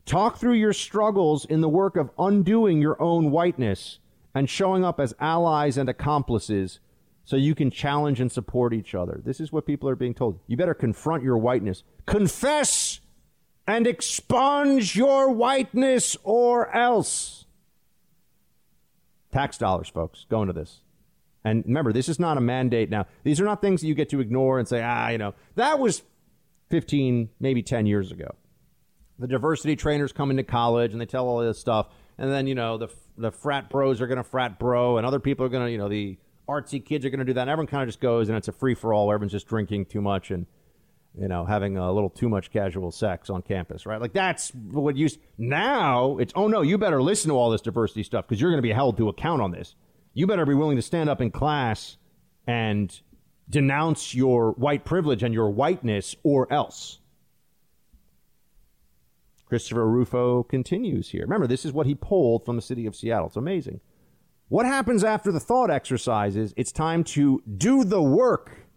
Talk 0.06 0.38
through 0.38 0.54
your 0.54 0.74
struggles 0.74 1.46
in 1.46 1.62
the 1.62 1.70
work 1.70 1.98
of 1.98 2.12
undoing 2.18 2.82
your 2.82 3.02
own 3.02 3.32
whiteness 3.32 4.00
and 4.34 4.50
showing 4.50 4.86
up 4.86 5.00
as 5.00 5.14
allies 5.20 5.78
and 5.78 5.90
accomplices 5.90 6.80
so 7.26 7.36
you 7.36 7.54
can 7.56 7.70
challenge 7.70 8.22
and 8.22 8.32
support 8.32 8.74
each 8.74 8.96
other. 8.96 9.20
This 9.26 9.42
is 9.42 9.52
what 9.52 9.66
people 9.66 9.90
are 9.90 9.98
being 9.98 10.14
told. 10.14 10.40
You 10.48 10.56
better 10.56 10.74
confront 10.74 11.24
your 11.24 11.38
whiteness. 11.38 11.84
Confess 12.06 13.02
and 13.68 13.86
expunge 13.86 14.96
your 14.96 15.30
whiteness 15.30 16.16
or 16.24 16.74
else. 16.74 17.46
Tax 19.34 19.58
dollars, 19.58 19.90
folks, 19.90 20.26
go 20.30 20.42
into 20.42 20.54
this. 20.54 20.80
And 21.44 21.66
remember, 21.66 21.92
this 21.92 22.08
is 22.08 22.18
not 22.18 22.38
a 22.38 22.42
mandate 22.42 22.90
now. 22.90 23.08
These 23.24 23.42
are 23.42 23.46
not 23.46 23.62
things 23.62 23.82
that 23.82 23.88
you 23.88 23.94
get 23.94 24.10
to 24.10 24.22
ignore 24.22 24.58
and 24.58 24.68
say, 24.68 24.82
ah, 24.82 25.10
you 25.10 25.18
know, 25.18 25.34
that 25.56 25.80
was 25.80 26.04
15, 26.70 27.30
maybe 27.40 27.64
10 27.64 27.86
years 27.86 28.12
ago 28.12 28.36
the 29.20 29.28
diversity 29.28 29.76
trainers 29.76 30.12
come 30.12 30.32
into 30.32 30.44
college 30.44 30.92
and 30.92 31.02
they 31.02 31.06
tell 31.06 31.28
all 31.28 31.40
this 31.40 31.60
stuff, 31.60 31.88
and 32.18 32.32
then 32.32 32.48
you 32.48 32.56
know 32.56 32.78
the 32.78 32.90
the 33.18 33.32
frat 33.32 33.70
bros 33.70 34.00
are 34.02 34.08
going 34.08 34.18
to 34.18 34.24
frat 34.24 34.60
bro, 34.60 34.98
and 34.98 35.06
other 35.06 35.20
people 35.20 35.46
are 35.46 35.50
going 35.50 35.66
to 35.66 35.72
you 35.72 35.78
know 35.78 35.90
the 35.90 36.18
artsy 36.48 36.84
kids 36.84 37.06
are 37.06 37.10
going 37.10 37.20
to 37.20 37.26
do 37.26 37.34
that. 37.34 37.42
And 37.42 37.50
everyone 37.50 37.68
kind 37.68 37.84
of 37.84 37.90
just 37.90 38.00
goes, 38.00 38.30
and 38.30 38.38
it's 38.38 38.48
a 38.48 38.52
free 38.52 38.76
for 38.76 38.94
all. 38.94 39.12
Everyone's 39.12 39.32
just 39.32 39.48
drinking 39.48 39.86
too 39.86 40.02
much 40.02 40.32
and 40.32 40.46
you 41.20 41.28
know 41.28 41.46
having 41.46 41.78
a 41.78 41.92
little 41.92 42.10
too 42.10 42.30
much 42.30 42.52
casual 42.52 42.92
sex 42.92 43.30
on 43.30 43.42
campus, 43.42 43.86
right? 43.86 44.00
Like 44.00 44.14
that's 44.14 44.52
what 44.52 44.96
used. 44.96 45.20
Now 45.38 46.18
it's 46.18 46.34
oh 46.36 46.48
no, 46.48 46.62
you 46.62 46.78
better 46.78 47.02
listen 47.02 47.30
to 47.30 47.36
all 47.36 47.50
this 47.50 47.62
diversity 47.62 48.04
stuff 48.04 48.28
because 48.28 48.40
you're 48.40 48.52
going 48.52 48.62
to 48.62 48.68
be 48.68 48.74
held 48.74 48.98
to 48.98 49.10
account 49.10 49.42
on 49.42 49.52
this. 49.52 49.76
You 50.14 50.28
better 50.28 50.46
be 50.46 50.56
willing 50.56 50.78
to 50.78 50.82
stand 50.82 51.10
up 51.10 51.22
in 51.22 51.32
class 51.32 51.98
and 52.48 53.02
denounce 53.50 54.14
your 54.14 54.52
white 54.54 54.86
privilege 54.86 55.24
and 55.24 55.34
your 55.34 55.50
whiteness 55.50 56.16
or 56.24 56.52
else. 56.52 57.00
Christopher 59.46 59.88
Rufo 59.88 60.44
continues 60.44 61.10
here. 61.10 61.22
Remember, 61.22 61.48
this 61.48 61.64
is 61.64 61.72
what 61.72 61.88
he 61.88 61.96
pulled 61.96 62.46
from 62.46 62.58
the 62.58 62.62
city 62.62 62.86
of 62.86 62.96
Seattle. 62.96 63.28
It's 63.28 63.38
amazing. 63.38 63.80
What 64.50 64.66
happens 64.66 65.04
after 65.04 65.32
the 65.32 65.40
thought 65.40 65.72
exercises? 65.72 66.54
It's 66.58 66.72
time 66.72 67.04
to 67.06 67.42
do 67.58 67.84
the 67.84 68.02
work. 68.02 68.68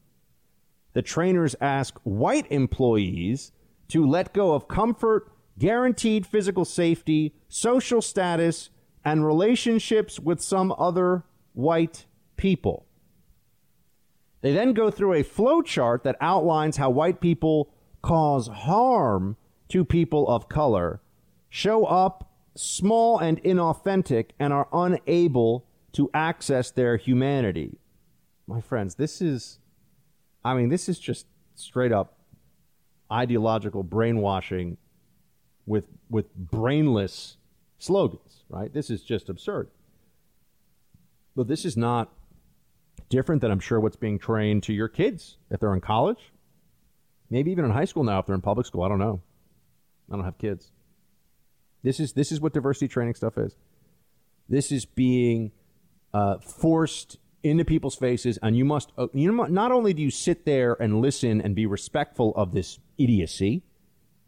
The 0.92 1.02
trainers 1.02 1.56
ask 1.60 1.98
white 2.02 2.50
employees 2.50 3.52
to 3.88 4.06
let 4.06 4.32
go 4.32 4.52
of 4.52 4.68
comfort, 4.68 5.30
guaranteed 5.58 6.26
physical 6.26 6.64
safety, 6.64 7.34
social 7.48 8.02
status, 8.02 8.70
and 9.04 9.26
relationships 9.26 10.20
with 10.20 10.40
some 10.40 10.74
other 10.78 11.24
white 11.52 12.06
people. 12.36 12.86
They 14.40 14.52
then 14.52 14.72
go 14.72 14.90
through 14.90 15.14
a 15.14 15.22
flow 15.22 15.62
chart 15.62 16.02
that 16.04 16.16
outlines 16.20 16.76
how 16.76 16.90
white 16.90 17.20
people 17.20 17.70
cause 18.02 18.48
harm 18.48 19.36
to 19.68 19.84
people 19.84 20.28
of 20.28 20.48
color, 20.48 21.00
show 21.48 21.84
up 21.84 22.30
small 22.56 23.18
and 23.18 23.42
inauthentic, 23.42 24.30
and 24.38 24.52
are 24.52 24.68
unable 24.72 25.66
to 25.92 26.10
access 26.14 26.70
their 26.70 26.96
humanity. 26.96 27.78
My 28.46 28.60
friends, 28.60 28.94
this 28.94 29.20
is, 29.20 29.58
I 30.44 30.54
mean, 30.54 30.68
this 30.68 30.88
is 30.88 30.98
just 30.98 31.26
straight 31.54 31.92
up 31.92 32.16
ideological 33.12 33.82
brainwashing 33.82 34.76
with, 35.66 35.88
with 36.08 36.34
brainless 36.34 37.36
slogans, 37.78 38.44
right? 38.48 38.72
This 38.72 38.90
is 38.90 39.02
just 39.02 39.28
absurd. 39.28 39.68
But 41.36 41.48
this 41.48 41.64
is 41.64 41.76
not 41.76 42.12
different 43.10 43.42
than 43.42 43.50
I'm 43.50 43.60
sure 43.60 43.78
what's 43.78 43.96
being 43.96 44.18
trained 44.18 44.62
to 44.62 44.72
your 44.72 44.88
kids 44.88 45.36
if 45.50 45.60
they're 45.60 45.74
in 45.74 45.82
college, 45.82 46.32
maybe 47.28 47.50
even 47.50 47.66
in 47.66 47.70
high 47.72 47.84
school 47.84 48.04
now 48.04 48.20
if 48.20 48.26
they're 48.26 48.34
in 48.34 48.40
public 48.40 48.66
school. 48.66 48.82
I 48.82 48.88
don't 48.88 48.98
know. 48.98 49.20
I 50.10 50.16
don't 50.16 50.24
have 50.24 50.38
kids. 50.38 50.72
This 51.82 52.00
is 52.00 52.14
this 52.14 52.32
is 52.32 52.40
what 52.40 52.54
diversity 52.54 52.88
training 52.88 53.14
stuff 53.14 53.36
is. 53.36 53.56
This 54.48 54.72
is 54.72 54.84
being 54.84 55.52
uh, 56.12 56.38
forced 56.38 57.18
into 57.42 57.64
people's 57.64 57.96
faces, 57.96 58.38
and 58.42 58.56
you 58.56 58.64
must. 58.64 58.92
Uh, 58.96 59.08
you 59.12 59.30
know, 59.30 59.44
not 59.44 59.72
only 59.72 59.94
do 59.94 60.02
you 60.02 60.10
sit 60.10 60.44
there 60.44 60.74
and 60.80 61.00
listen 61.00 61.40
and 61.40 61.54
be 61.54 61.66
respectful 61.66 62.32
of 62.36 62.52
this 62.52 62.78
idiocy, 62.98 63.62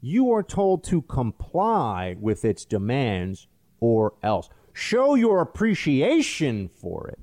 you 0.00 0.32
are 0.32 0.42
told 0.42 0.84
to 0.84 1.02
comply 1.02 2.16
with 2.18 2.44
its 2.44 2.64
demands 2.64 3.46
or 3.80 4.14
else. 4.22 4.48
Show 4.72 5.14
your 5.14 5.42
appreciation 5.42 6.70
for 6.74 7.08
it. 7.08 7.18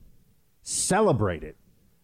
Celebrate 0.69 1.41
it. 1.41 1.57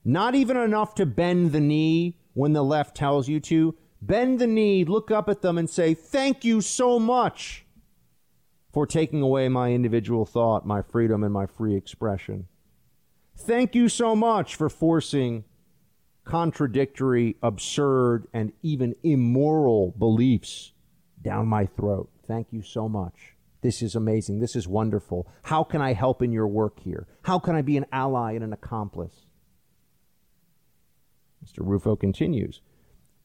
Not 0.04 0.34
even 0.34 0.58
enough 0.58 0.96
to 0.96 1.06
bend 1.06 1.52
the 1.52 1.60
knee 1.60 2.18
when 2.34 2.54
the 2.54 2.64
left 2.64 2.98
tells 2.98 3.30
you 3.30 3.40
to. 3.42 3.76
Bend 4.02 4.40
the 4.40 4.48
knee, 4.48 4.84
look 4.84 5.12
up 5.12 5.30
at 5.30 5.44
them, 5.44 5.60
and 5.60 5.70
say, 5.70 5.94
Thank 5.94 6.44
you 6.44 6.62
so 6.62 6.98
much 6.98 7.64
for 8.74 8.88
taking 8.88 9.22
away 9.22 9.50
my 9.50 9.72
individual 9.72 10.26
thought, 10.26 10.66
my 10.66 10.82
freedom, 10.82 11.24
and 11.24 11.32
my 11.32 11.46
free 11.46 11.76
expression. 11.76 12.48
Thank 13.38 13.76
you 13.76 13.88
so 13.88 14.16
much 14.16 14.56
for 14.56 14.68
forcing 14.68 15.44
contradictory, 16.24 17.38
absurd, 17.44 18.26
and 18.34 18.52
even 18.64 18.96
immoral 19.04 19.92
beliefs 19.92 20.72
down 21.22 21.46
my 21.46 21.68
throat. 21.68 22.10
Thank 22.28 22.48
you 22.50 22.64
so 22.64 22.90
much. 22.90 23.35
This 23.66 23.82
is 23.82 23.96
amazing. 23.96 24.42
This 24.42 24.56
is 24.56 24.68
wonderful. 24.68 25.28
How 25.42 25.64
can 25.64 25.82
I 25.82 25.94
help 25.94 26.22
in 26.22 26.32
your 26.32 26.48
work 26.48 26.82
here? 26.82 27.08
How 27.24 27.40
can 27.40 27.56
I 27.56 27.64
be 27.64 27.78
an 27.78 27.88
ally 27.92 28.34
and 28.34 28.44
an 28.44 28.54
accomplice? 28.54 29.26
Mr. 31.44 31.66
Rufo 31.66 31.96
continues. 31.96 32.62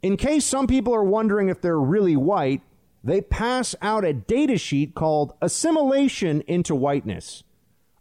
In 0.00 0.16
case 0.16 0.46
some 0.46 0.66
people 0.66 0.94
are 0.94 1.04
wondering 1.04 1.50
if 1.50 1.60
they're 1.60 1.78
really 1.78 2.16
white, 2.16 2.62
they 3.04 3.20
pass 3.20 3.74
out 3.82 4.02
a 4.02 4.14
data 4.14 4.56
sheet 4.56 4.94
called 4.94 5.34
Assimilation 5.42 6.40
into 6.46 6.74
Whiteness. 6.74 7.44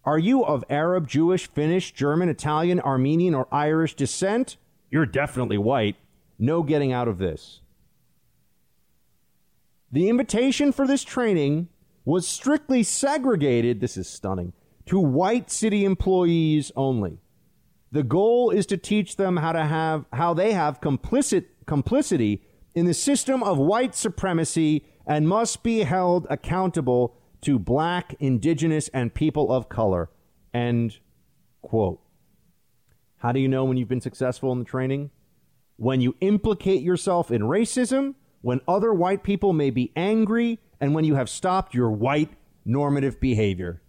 Are 0.06 0.18
you 0.18 0.46
of 0.46 0.64
Arab, 0.70 1.10
Jewish, 1.10 1.52
Finnish, 1.52 1.92
German, 1.92 2.30
Italian, 2.30 2.80
Armenian, 2.80 3.36
or 3.36 3.54
Irish 3.54 3.96
descent? 3.96 4.56
You're 4.90 5.06
definitely 5.06 5.58
white. 5.58 5.98
No 6.40 6.64
getting 6.64 6.94
out 6.94 7.10
of 7.10 7.18
this. 7.18 7.60
The 9.92 10.08
invitation 10.08 10.72
for 10.72 10.88
this 10.88 11.04
training 11.04 11.68
was 12.06 12.28
strictly 12.28 12.84
segregated, 12.84 13.80
this 13.80 13.98
is 13.98 14.08
stunning, 14.08 14.54
to 14.86 15.00
white 15.00 15.52
city 15.52 15.86
employees 15.86 16.72
only. 16.76 17.20
The 17.92 18.04
goal 18.04 18.52
is 18.52 18.66
to 18.68 18.78
teach 18.78 19.16
them 19.16 19.38
how 19.38 19.52
to 19.52 19.66
have 19.66 20.06
how 20.14 20.34
they 20.34 20.54
have 20.54 20.82
complicit 20.82 21.46
complicity 21.66 22.44
in 22.76 22.86
the 22.86 22.94
system 22.94 23.44
of 23.44 23.58
white 23.58 23.96
supremacy 23.96 24.86
and 25.08 25.28
must 25.28 25.64
be 25.64 25.80
held 25.80 26.28
accountable 26.30 27.16
to 27.42 27.58
black, 27.58 28.16
indigenous, 28.20 28.90
and 28.90 29.14
people 29.14 29.52
of 29.52 29.70
color. 29.70 30.10
End 30.54 31.00
quote. 31.62 32.00
How 33.18 33.32
do 33.32 33.40
you 33.40 33.48
know 33.48 33.66
when 33.66 33.78
you've 33.78 33.90
been 33.90 34.02
successful 34.02 34.52
in 34.52 34.60
the 34.60 34.66
training? 34.66 35.10
When 35.78 36.00
you 36.02 36.16
implicate 36.22 36.82
yourself 36.82 37.32
in 37.32 37.42
racism, 37.42 38.16
when 38.42 38.62
other 38.68 38.94
white 38.94 39.24
people 39.24 39.54
may 39.54 39.70
be 39.70 39.92
angry, 39.96 40.60
and 40.80 40.94
when 40.94 41.04
you 41.04 41.16
have 41.16 41.30
stopped 41.30 41.74
your 41.74 41.92
white 41.92 42.32
normative 42.66 43.20
behavior. 43.20 43.82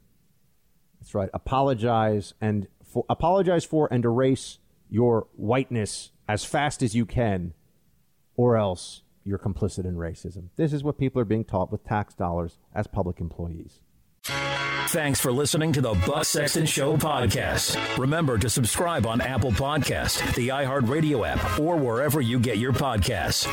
That's 1.00 1.14
right. 1.14 1.30
Apologize 1.32 2.34
and 2.40 2.66
for, 2.84 3.04
apologize 3.08 3.64
for 3.64 3.88
and 3.92 4.04
erase 4.04 4.58
your 4.88 5.28
whiteness 5.36 6.10
as 6.28 6.44
fast 6.44 6.82
as 6.82 6.94
you 6.94 7.06
can, 7.06 7.54
or 8.36 8.56
else 8.56 9.02
you're 9.24 9.38
complicit 9.38 9.84
in 9.84 9.94
racism. 9.96 10.48
This 10.56 10.72
is 10.72 10.82
what 10.82 10.98
people 10.98 11.20
are 11.20 11.26
being 11.26 11.44
taught 11.44 11.70
with 11.70 11.84
tax 11.84 12.14
dollars 12.14 12.58
as 12.74 12.86
public 12.86 13.20
employees. 13.20 13.80
Thanks 14.24 15.20
for 15.20 15.30
listening 15.30 15.72
to 15.74 15.80
the 15.80 15.94
Buck 16.04 16.24
Sexton 16.24 16.66
Show 16.66 16.96
podcast. 16.96 17.96
Remember 17.96 18.38
to 18.38 18.50
subscribe 18.50 19.06
on 19.06 19.20
Apple 19.20 19.52
Podcast, 19.52 20.34
the 20.34 20.48
iHeartRadio 20.48 21.26
app, 21.26 21.60
or 21.60 21.76
wherever 21.76 22.20
you 22.20 22.40
get 22.40 22.58
your 22.58 22.72
podcasts. 22.72 23.46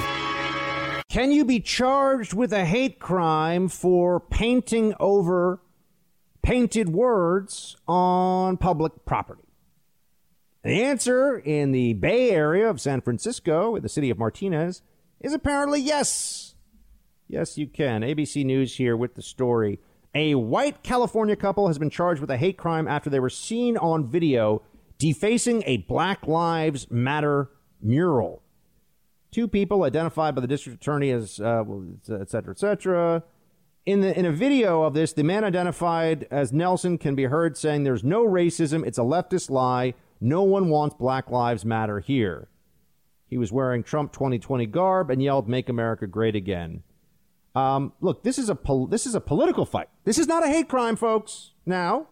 Can 1.18 1.32
you 1.32 1.46
be 1.46 1.60
charged 1.60 2.36
with 2.36 2.54
a 2.54 2.64
hate 2.64 3.00
crime 3.00 3.70
for 3.70 4.20
painting 4.20 4.94
over 5.00 5.60
painted 6.44 6.90
words 6.90 7.76
on 7.88 8.58
public 8.58 9.04
property? 9.04 9.42
The 10.62 10.84
answer 10.84 11.40
in 11.40 11.72
the 11.72 11.94
Bay 11.94 12.30
Area 12.30 12.70
of 12.70 12.80
San 12.80 13.02
Francisco, 13.02 13.76
in 13.76 13.82
the 13.82 13.90
city 13.90 14.12
of 14.12 14.20
Martinez, 14.20 14.84
is 15.20 15.34
apparently 15.34 15.82
yes. 15.82 16.54
Yes, 17.28 17.58
you 17.58 17.66
can. 17.66 18.04
ABC 18.04 18.46
News 18.46 18.76
here 18.76 18.96
with 18.96 19.16
the 19.16 19.24
story. 19.24 19.80
A 20.14 20.36
white 20.36 20.84
California 20.84 21.36
couple 21.36 21.66
has 21.66 21.80
been 21.80 21.90
charged 21.90 22.22
with 22.22 22.30
a 22.30 22.38
hate 22.38 22.60
crime 22.60 22.88
after 22.88 23.10
they 23.10 23.20
were 23.20 23.32
seen 23.32 23.76
on 23.76 24.08
video 24.08 24.62
defacing 25.00 25.64
a 25.66 25.78
Black 25.78 26.28
Lives 26.28 26.92
Matter 26.92 27.50
mural. 27.82 28.44
Two 29.32 29.48
people 29.48 29.84
identified 29.84 30.36
by 30.36 30.42
the 30.42 30.48
district 30.48 30.82
attorney 30.82 31.12
as, 31.12 31.40
uh, 31.40 31.64
et 32.10 32.30
cetera, 32.30 32.52
et 32.52 32.60
cetera. 32.60 33.24
In, 33.86 34.02
the, 34.02 34.18
in 34.18 34.26
a 34.26 34.32
video 34.32 34.84
of 34.84 34.94
this, 34.94 35.14
the 35.14 35.24
man 35.24 35.44
identified 35.44 36.28
as 36.32 36.52
Nelson 36.52 36.98
can 36.98 37.16
be 37.16 37.26
heard 37.26 37.58
saying 37.58 37.84
there's 37.84 38.04
no 38.04 38.26
racism, 38.26 38.86
it's 38.86 38.98
a 38.98 39.02
leftist 39.02 39.50
lie. 39.50 39.94
No 40.20 40.44
one 40.44 40.70
wants 40.70 40.96
Black 40.96 41.30
Lives 41.30 41.64
Matter 41.64 42.00
here. 42.00 42.50
He 43.30 43.38
was 43.38 43.52
wearing 43.52 43.84
Trump 43.84 44.14
2020 44.14 44.66
garb 44.68 45.10
and 45.10 45.22
yelled, 45.22 45.48
Make 45.48 45.70
America 45.70 46.08
Great 46.08 46.36
Again. 46.36 46.84
Um, 47.56 47.94
look, 48.02 48.24
this 48.24 48.38
is, 48.38 48.50
a 48.50 48.56
pol- 48.56 48.88
this 48.88 49.06
is 49.06 49.16
a 49.16 49.22
political 49.22 49.66
fight. 49.66 49.90
This 50.06 50.18
is 50.18 50.28
not 50.28 50.44
a 50.44 50.48
hate 50.48 50.70
crime, 50.70 50.96
folks. 50.96 51.52
Now, 51.66 52.08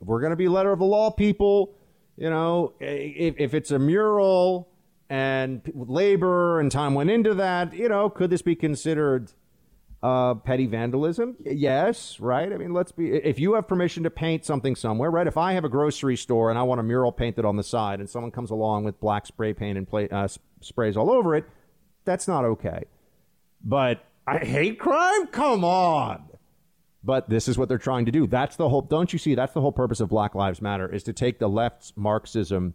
if 0.00 0.06
we're 0.08 0.20
going 0.20 0.30
to 0.30 0.36
be 0.36 0.48
letter 0.48 0.72
of 0.72 0.78
the 0.78 0.84
law 0.84 1.10
people, 1.10 1.74
you 2.16 2.30
know, 2.30 2.74
if, 2.80 3.34
if 3.38 3.54
it's 3.54 3.70
a 3.70 3.78
mural 3.78 4.68
and 5.12 5.60
labor 5.74 6.58
and 6.58 6.72
time 6.72 6.94
went 6.94 7.10
into 7.10 7.34
that. 7.34 7.74
You 7.74 7.90
know, 7.90 8.08
could 8.08 8.30
this 8.30 8.40
be 8.40 8.56
considered 8.56 9.30
uh, 10.02 10.36
petty 10.36 10.64
vandalism? 10.64 11.36
Yes, 11.44 12.18
right. 12.18 12.50
I 12.50 12.56
mean, 12.56 12.72
let's 12.72 12.92
be. 12.92 13.10
If 13.12 13.38
you 13.38 13.52
have 13.52 13.68
permission 13.68 14.04
to 14.04 14.10
paint 14.10 14.46
something 14.46 14.74
somewhere, 14.74 15.10
right? 15.10 15.26
If 15.26 15.36
I 15.36 15.52
have 15.52 15.64
a 15.64 15.68
grocery 15.68 16.16
store 16.16 16.48
and 16.48 16.58
I 16.58 16.62
want 16.62 16.80
a 16.80 16.82
mural 16.82 17.12
painted 17.12 17.44
on 17.44 17.56
the 17.56 17.62
side, 17.62 18.00
and 18.00 18.08
someone 18.08 18.30
comes 18.30 18.50
along 18.50 18.84
with 18.84 18.98
black 19.00 19.26
spray 19.26 19.52
paint 19.52 19.76
and 19.76 19.86
play, 19.86 20.08
uh, 20.08 20.28
sprays 20.62 20.96
all 20.96 21.10
over 21.10 21.36
it, 21.36 21.44
that's 22.06 22.26
not 22.26 22.46
okay. 22.46 22.84
But 23.62 24.02
I 24.26 24.38
hate 24.38 24.80
crime. 24.80 25.26
Come 25.26 25.62
on. 25.62 26.24
But 27.04 27.28
this 27.28 27.48
is 27.48 27.58
what 27.58 27.68
they're 27.68 27.76
trying 27.76 28.06
to 28.06 28.12
do. 28.12 28.26
That's 28.26 28.56
the 28.56 28.70
whole. 28.70 28.80
Don't 28.80 29.12
you 29.12 29.18
see? 29.18 29.34
That's 29.34 29.52
the 29.52 29.60
whole 29.60 29.72
purpose 29.72 30.00
of 30.00 30.08
Black 30.08 30.34
Lives 30.34 30.62
Matter 30.62 30.90
is 30.90 31.02
to 31.02 31.12
take 31.12 31.38
the 31.38 31.48
left's 31.48 31.92
Marxism 31.96 32.72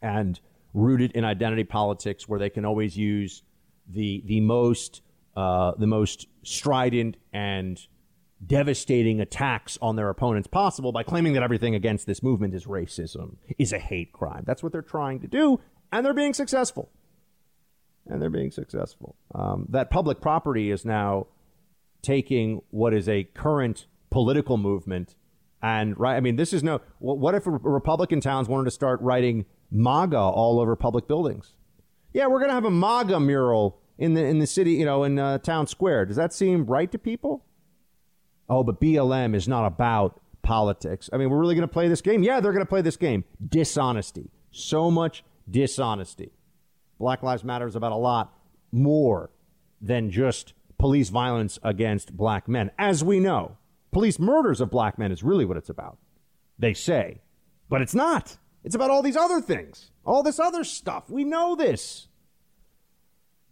and 0.00 0.38
rooted 0.76 1.10
in 1.12 1.24
identity 1.24 1.64
politics 1.64 2.28
where 2.28 2.38
they 2.38 2.50
can 2.50 2.64
always 2.64 2.96
use 2.96 3.42
the 3.88 4.22
the 4.26 4.40
most 4.40 5.00
uh, 5.34 5.72
the 5.78 5.86
most 5.86 6.26
strident 6.42 7.16
and 7.32 7.86
devastating 8.46 9.20
attacks 9.20 9.78
on 9.80 9.96
their 9.96 10.10
opponents 10.10 10.46
possible 10.46 10.92
by 10.92 11.02
claiming 11.02 11.32
that 11.32 11.42
everything 11.42 11.74
against 11.74 12.06
this 12.06 12.22
movement 12.22 12.54
is 12.54 12.66
racism, 12.66 13.36
is 13.58 13.72
a 13.72 13.78
hate 13.78 14.12
crime. 14.12 14.44
That's 14.46 14.62
what 14.62 14.72
they're 14.72 14.82
trying 14.82 15.20
to 15.20 15.26
do, 15.26 15.58
and 15.90 16.04
they're 16.04 16.14
being 16.14 16.34
successful. 16.34 16.90
And 18.06 18.22
they're 18.22 18.30
being 18.30 18.52
successful. 18.52 19.16
Um, 19.34 19.66
that 19.70 19.90
public 19.90 20.20
property 20.20 20.70
is 20.70 20.84
now 20.84 21.26
taking 22.02 22.60
what 22.70 22.94
is 22.94 23.08
a 23.08 23.24
current 23.24 23.86
political 24.10 24.58
movement 24.58 25.16
and 25.62 25.98
right. 25.98 26.16
I 26.16 26.20
mean, 26.20 26.36
this 26.36 26.52
is 26.52 26.62
no. 26.62 26.80
What 26.98 27.34
if 27.34 27.44
Republican 27.46 28.20
towns 28.20 28.48
wanted 28.48 28.66
to 28.66 28.70
start 28.70 29.00
writing 29.00 29.46
MAGA 29.70 30.18
all 30.18 30.60
over 30.60 30.76
public 30.76 31.08
buildings? 31.08 31.54
Yeah, 32.12 32.26
we're 32.26 32.38
going 32.38 32.50
to 32.50 32.54
have 32.54 32.64
a 32.64 32.70
MAGA 32.70 33.20
mural 33.20 33.78
in 33.98 34.14
the 34.14 34.24
in 34.24 34.38
the 34.38 34.46
city, 34.46 34.72
you 34.72 34.84
know, 34.84 35.04
in 35.04 35.18
uh, 35.18 35.38
town 35.38 35.66
square. 35.66 36.04
Does 36.06 36.16
that 36.16 36.32
seem 36.32 36.66
right 36.66 36.90
to 36.92 36.98
people? 36.98 37.44
Oh, 38.48 38.62
but 38.62 38.80
BLM 38.80 39.34
is 39.34 39.48
not 39.48 39.66
about 39.66 40.20
politics. 40.42 41.10
I 41.12 41.16
mean, 41.16 41.30
we're 41.30 41.40
really 41.40 41.54
going 41.54 41.68
to 41.68 41.72
play 41.72 41.88
this 41.88 42.00
game? 42.00 42.22
Yeah, 42.22 42.40
they're 42.40 42.52
going 42.52 42.64
to 42.64 42.68
play 42.68 42.82
this 42.82 42.96
game. 42.96 43.24
Dishonesty. 43.46 44.30
So 44.52 44.90
much 44.90 45.24
dishonesty. 45.50 46.32
Black 46.98 47.22
Lives 47.22 47.44
Matter 47.44 47.66
is 47.66 47.76
about 47.76 47.92
a 47.92 47.96
lot 47.96 48.32
more 48.72 49.30
than 49.80 50.10
just 50.10 50.54
police 50.78 51.08
violence 51.08 51.58
against 51.62 52.16
black 52.16 52.48
men, 52.48 52.70
as 52.78 53.02
we 53.02 53.20
know. 53.20 53.56
Police 53.92 54.18
murders 54.18 54.60
of 54.60 54.70
black 54.70 54.98
men 54.98 55.12
is 55.12 55.22
really 55.22 55.44
what 55.44 55.56
it's 55.56 55.68
about. 55.68 55.98
They 56.58 56.74
say. 56.74 57.20
But 57.68 57.82
it's 57.82 57.94
not. 57.94 58.38
It's 58.66 58.74
about 58.74 58.90
all 58.90 59.00
these 59.00 59.16
other 59.16 59.40
things, 59.40 59.92
all 60.04 60.24
this 60.24 60.40
other 60.40 60.64
stuff. 60.64 61.08
We 61.08 61.22
know 61.22 61.54
this. 61.54 62.08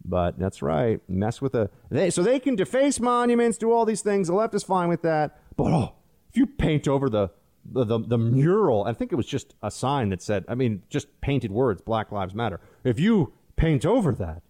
But 0.03 0.37
that's 0.37 0.61
right. 0.61 0.99
Mess 1.07 1.41
with 1.41 1.55
a 1.55 1.69
they 1.89 2.09
so 2.09 2.21
they 2.21 2.37
can 2.37 2.55
deface 2.55 2.99
monuments, 2.99 3.57
do 3.57 3.71
all 3.71 3.85
these 3.85 4.01
things. 4.01 4.27
The 4.27 4.33
left 4.33 4.53
is 4.53 4.61
fine 4.61 4.89
with 4.89 5.01
that. 5.03 5.39
But 5.55 5.71
oh, 5.71 5.95
if 6.29 6.37
you 6.37 6.45
paint 6.45 6.87
over 6.87 7.09
the 7.09 7.29
the, 7.63 7.85
the, 7.85 7.97
the 7.99 8.17
mural, 8.17 8.83
I 8.83 8.91
think 8.91 9.13
it 9.13 9.15
was 9.15 9.25
just 9.25 9.55
a 9.63 9.71
sign 9.71 10.09
that 10.09 10.21
said, 10.21 10.45
I 10.47 10.53
mean, 10.53 10.83
just 10.89 11.19
painted 11.21 11.51
words, 11.51 11.81
Black 11.81 12.11
Lives 12.11 12.35
Matter. 12.35 12.59
If 12.83 12.99
you 12.99 13.33
paint 13.55 13.85
over 13.85 14.11
that, 14.11 14.43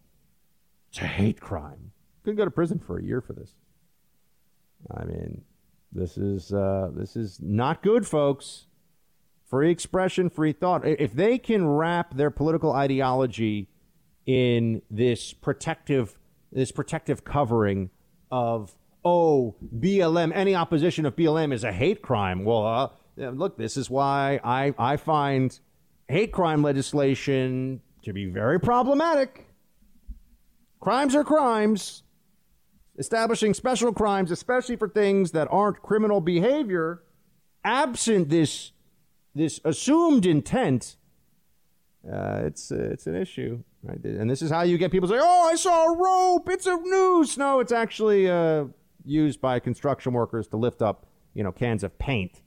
it's 0.89 0.97
a 0.97 1.07
hate 1.07 1.39
crime. 1.39 1.91
You 2.25 2.31
Could 2.31 2.37
go 2.37 2.43
to 2.43 2.51
prison 2.51 2.79
for 2.79 2.97
a 2.97 3.03
year 3.03 3.21
for 3.21 3.33
this. 3.33 3.53
I 4.91 5.05
mean, 5.05 5.43
this 5.93 6.17
is 6.17 6.51
uh, 6.51 6.89
this 6.91 7.15
is 7.15 7.39
not 7.39 7.83
good, 7.83 8.07
folks. 8.07 8.65
Free 9.45 9.69
expression, 9.69 10.29
free 10.29 10.53
thought. 10.53 10.85
If 10.85 11.13
they 11.13 11.37
can 11.37 11.67
wrap 11.67 12.15
their 12.15 12.31
political 12.31 12.73
ideology 12.73 13.67
in 14.25 14.81
this 14.89 15.33
protective 15.33 16.17
this 16.51 16.71
protective 16.71 17.23
covering 17.23 17.89
of 18.31 18.75
oh 19.03 19.55
BLM, 19.77 20.31
any 20.33 20.55
opposition 20.55 21.05
of 21.05 21.15
BLM 21.15 21.53
is 21.53 21.63
a 21.63 21.71
hate 21.71 22.01
crime. 22.01 22.43
Well, 22.43 22.65
uh, 23.17 23.29
look, 23.29 23.57
this 23.57 23.77
is 23.77 23.89
why 23.89 24.39
I 24.43 24.73
I 24.77 24.97
find 24.97 25.57
hate 26.07 26.31
crime 26.31 26.63
legislation 26.63 27.81
to 28.03 28.13
be 28.13 28.25
very 28.25 28.59
problematic. 28.59 29.47
Crimes 30.79 31.15
are 31.15 31.23
crimes 31.23 32.03
establishing 32.97 33.53
special 33.53 33.93
crimes, 33.93 34.31
especially 34.31 34.75
for 34.75 34.87
things 34.87 35.31
that 35.31 35.47
aren't 35.51 35.81
criminal 35.81 36.21
behavior, 36.21 37.03
absent 37.63 38.29
this 38.29 38.71
this 39.35 39.59
assumed 39.65 40.25
intent, 40.25 40.95
uh, 42.09 42.41
it's 42.45 42.71
uh, 42.71 42.89
it's 42.91 43.05
an 43.05 43.15
issue, 43.15 43.61
right? 43.83 44.03
And 44.03 44.29
this 44.29 44.41
is 44.41 44.49
how 44.49 44.61
you 44.61 44.77
get 44.77 44.91
people 44.91 45.09
say, 45.09 45.19
"Oh, 45.19 45.49
I 45.51 45.55
saw 45.55 45.91
a 45.91 45.97
rope. 45.97 46.49
It's 46.49 46.65
a 46.65 46.77
noose." 46.77 47.37
No, 47.37 47.59
it's 47.59 47.73
actually 47.73 48.29
uh, 48.29 48.65
used 49.03 49.41
by 49.41 49.59
construction 49.59 50.13
workers 50.13 50.47
to 50.47 50.57
lift 50.57 50.81
up, 50.81 51.05
you 51.33 51.43
know, 51.43 51.51
cans 51.51 51.83
of 51.83 51.97
paint, 51.99 52.41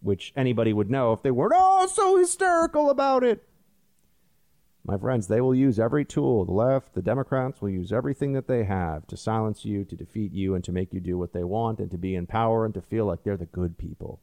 which 0.00 0.32
anybody 0.34 0.72
would 0.72 0.90
know 0.90 1.12
if 1.12 1.22
they 1.22 1.30
weren't 1.30 1.52
oh 1.54 1.86
so 1.86 2.16
hysterical 2.16 2.88
about 2.88 3.22
it. 3.22 3.46
My 4.84 4.98
friends, 4.98 5.28
they 5.28 5.40
will 5.40 5.54
use 5.54 5.78
every 5.78 6.04
tool. 6.04 6.44
The 6.44 6.52
left, 6.52 6.94
the 6.94 7.02
Democrats 7.02 7.60
will 7.60 7.70
use 7.70 7.92
everything 7.92 8.32
that 8.32 8.48
they 8.48 8.64
have 8.64 9.06
to 9.08 9.16
silence 9.16 9.64
you, 9.64 9.84
to 9.84 9.94
defeat 9.94 10.32
you, 10.32 10.56
and 10.56 10.64
to 10.64 10.72
make 10.72 10.92
you 10.92 10.98
do 10.98 11.16
what 11.16 11.32
they 11.32 11.44
want, 11.44 11.78
and 11.78 11.90
to 11.92 11.98
be 11.98 12.16
in 12.16 12.26
power 12.26 12.64
and 12.64 12.74
to 12.74 12.80
feel 12.80 13.04
like 13.04 13.22
they're 13.22 13.36
the 13.36 13.46
good 13.46 13.78
people. 13.78 14.20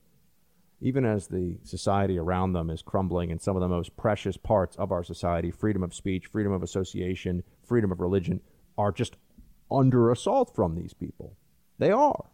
Even 0.81 1.05
as 1.05 1.27
the 1.27 1.57
society 1.63 2.17
around 2.17 2.53
them 2.53 2.69
is 2.69 2.81
crumbling 2.81 3.31
and 3.31 3.41
some 3.41 3.55
of 3.55 3.61
the 3.61 3.67
most 3.67 3.97
precious 3.97 4.37
parts 4.37 4.75
of 4.77 4.91
our 4.91 5.03
society 5.03 5.51
freedom 5.51 5.83
of 5.83 5.93
speech, 5.93 6.27
freedom 6.27 6.53
of 6.53 6.63
association, 6.63 7.43
freedom 7.65 7.91
of 7.91 7.99
religion 7.99 8.39
are 8.77 8.91
just 8.91 9.17
under 9.69 10.11
assault 10.11 10.55
from 10.55 10.75
these 10.75 10.93
people. 10.93 11.35
They 11.77 11.91
are. 11.91 12.25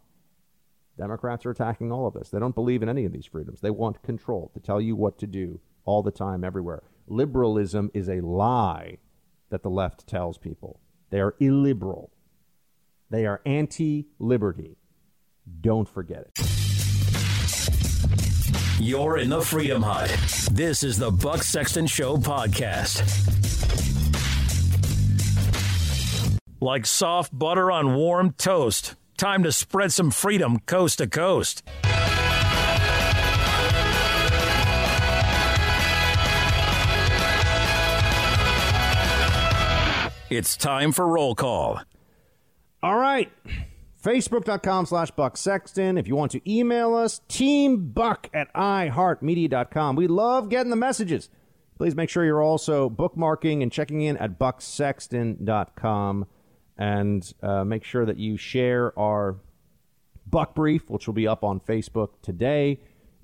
Democrats 0.96 1.44
are 1.44 1.50
attacking 1.50 1.92
all 1.92 2.06
of 2.06 2.14
this. 2.14 2.30
They 2.30 2.38
don't 2.38 2.54
believe 2.54 2.82
in 2.82 2.88
any 2.88 3.04
of 3.04 3.12
these 3.12 3.26
freedoms. 3.26 3.60
They 3.60 3.70
want 3.70 4.02
control 4.02 4.50
to 4.54 4.60
tell 4.60 4.80
you 4.80 4.96
what 4.96 5.18
to 5.18 5.26
do 5.26 5.60
all 5.84 6.02
the 6.02 6.10
time, 6.10 6.42
everywhere 6.44 6.82
liberalism 7.06 7.90
is 7.94 8.08
a 8.08 8.20
lie 8.20 8.98
that 9.50 9.62
the 9.62 9.70
left 9.70 10.06
tells 10.06 10.38
people. 10.38 10.80
They 11.10 11.20
are 11.20 11.34
illiberal. 11.38 12.10
They 13.10 13.26
are 13.26 13.40
anti 13.46 14.08
liberty. 14.18 14.76
Don't 15.60 15.88
forget 15.88 16.28
it. 16.36 16.55
You're 18.78 19.16
in 19.16 19.30
the 19.30 19.40
Freedom 19.40 19.82
Hut. 19.82 20.14
This 20.52 20.82
is 20.82 20.98
the 20.98 21.10
Buck 21.10 21.42
Sexton 21.42 21.86
Show 21.86 22.18
podcast. 22.18 23.00
Like 26.60 26.84
soft 26.84 27.36
butter 27.36 27.70
on 27.72 27.94
warm 27.94 28.32
toast. 28.32 28.94
Time 29.16 29.42
to 29.44 29.52
spread 29.52 29.92
some 29.92 30.10
freedom 30.10 30.58
coast 30.66 30.98
to 30.98 31.06
coast. 31.06 31.62
It's 40.28 40.54
time 40.58 40.92
for 40.92 41.08
roll 41.08 41.34
call. 41.34 41.80
All 42.82 42.98
right. 42.98 43.32
Facebook.com 44.06 44.86
slash 44.86 45.10
Buck 45.10 45.36
Sexton. 45.36 45.98
If 45.98 46.06
you 46.06 46.14
want 46.14 46.30
to 46.30 46.40
email 46.48 46.94
us, 46.94 47.22
teambuck 47.28 48.26
at 48.32 48.54
iheartmedia.com. 48.54 49.96
We 49.96 50.06
love 50.06 50.48
getting 50.48 50.70
the 50.70 50.76
messages. 50.76 51.28
Please 51.76 51.96
make 51.96 52.08
sure 52.08 52.24
you're 52.24 52.40
also 52.40 52.88
bookmarking 52.88 53.64
and 53.64 53.72
checking 53.72 54.02
in 54.02 54.16
at 54.18 54.38
bucksexton.com. 54.38 56.26
And 56.78 57.34
uh, 57.42 57.64
make 57.64 57.82
sure 57.82 58.06
that 58.06 58.16
you 58.16 58.36
share 58.36 58.96
our 58.96 59.40
Buck 60.24 60.54
Brief, 60.54 60.88
which 60.88 61.08
will 61.08 61.14
be 61.14 61.26
up 61.26 61.42
on 61.42 61.58
Facebook 61.58 62.10
today. 62.22 62.78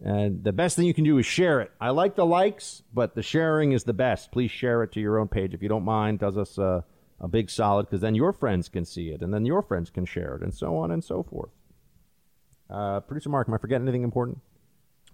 And 0.05 0.43
the 0.43 0.53
best 0.53 0.75
thing 0.75 0.87
you 0.87 0.95
can 0.95 1.05
do 1.05 1.17
is 1.19 1.27
share 1.27 1.61
it. 1.61 1.71
I 1.81 1.91
like 1.91 2.17
the 2.17 2.27
likes, 2.27 2.83
but 2.93 3.15
the 3.15 3.23
sharing 3.23 3.71
is 3.71 3.85
the 3.85 3.93
best. 3.93 4.33
Please 4.33 4.51
share 4.51 4.83
it 4.83 4.91
to 4.93 5.01
your 5.01 5.21
own 5.21 5.29
page 5.29 5.55
if 5.55 5.63
you 5.63 5.69
don't 5.69 5.85
mind. 5.85 6.19
Does 6.19 6.37
us 6.37 6.59
uh, 6.59 6.81
a 7.23 7.29
big 7.29 7.49
solid 7.49 7.87
because 7.87 8.01
then 8.01 8.17
your 8.17 8.33
friends 8.33 8.69
can 8.69 8.85
see 8.85 9.11
it 9.11 9.23
and 9.23 9.33
then 9.33 9.47
your 9.47 9.63
friends 9.63 9.89
can 9.89 10.05
share 10.05 10.35
it 10.35 10.43
and 10.43 10.53
so 10.53 10.77
on 10.77 10.91
and 10.91 11.03
so 11.03 11.23
forth. 11.23 11.51
Uh, 12.69 13.01
Producer 13.01 13.29
Mark, 13.29 13.49
am 13.49 13.55
I 13.55 13.59
forgetting 13.59 13.87
anything 13.87 14.03
important? 14.03 14.41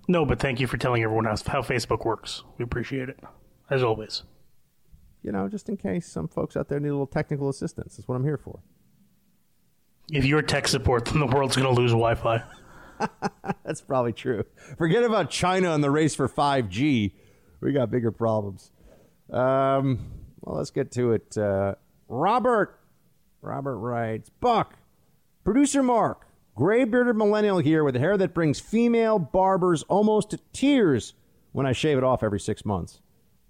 No, 0.08 0.24
but 0.24 0.40
thank 0.40 0.58
you 0.58 0.66
for 0.66 0.78
telling 0.78 1.02
everyone 1.02 1.26
else 1.26 1.42
how 1.46 1.60
Facebook 1.60 2.06
works. 2.06 2.42
We 2.56 2.62
appreciate 2.64 3.10
it, 3.10 3.20
as 3.68 3.82
always. 3.82 4.22
You 5.22 5.32
know, 5.32 5.48
just 5.48 5.68
in 5.68 5.76
case 5.76 6.06
some 6.06 6.28
folks 6.28 6.56
out 6.56 6.68
there 6.68 6.80
need 6.80 6.88
a 6.88 6.92
little 6.92 7.06
technical 7.06 7.50
assistance. 7.50 7.96
That's 7.96 8.08
what 8.08 8.14
I'm 8.14 8.24
here 8.24 8.38
for. 8.38 8.60
If 10.10 10.24
you're 10.24 10.40
tech 10.40 10.66
support, 10.66 11.04
then 11.06 11.20
the 11.20 11.26
world's 11.26 11.56
going 11.56 11.72
to 11.72 11.78
lose 11.78 11.90
Wi 11.90 12.14
Fi. 12.14 12.42
That's 13.64 13.82
probably 13.82 14.14
true. 14.14 14.44
Forget 14.78 15.04
about 15.04 15.28
China 15.28 15.74
and 15.74 15.84
the 15.84 15.90
race 15.90 16.14
for 16.14 16.28
5G. 16.28 17.12
We 17.60 17.72
got 17.72 17.90
bigger 17.90 18.10
problems. 18.10 18.70
Um, 19.30 20.10
well, 20.40 20.56
let's 20.56 20.70
get 20.70 20.90
to 20.92 21.12
it. 21.12 21.36
Uh, 21.36 21.74
Robert. 22.08 22.80
Robert 23.42 23.78
writes 23.78 24.30
Buck, 24.40 24.74
producer 25.44 25.82
Mark, 25.82 26.26
gray 26.56 26.84
bearded 26.84 27.16
millennial 27.16 27.58
here 27.58 27.84
with 27.84 27.94
hair 27.94 28.16
that 28.16 28.34
brings 28.34 28.58
female 28.58 29.18
barbers 29.18 29.84
almost 29.84 30.30
to 30.30 30.40
tears 30.52 31.14
when 31.52 31.66
I 31.66 31.72
shave 31.72 31.98
it 31.98 32.04
off 32.04 32.22
every 32.22 32.40
six 32.40 32.64
months. 32.64 33.00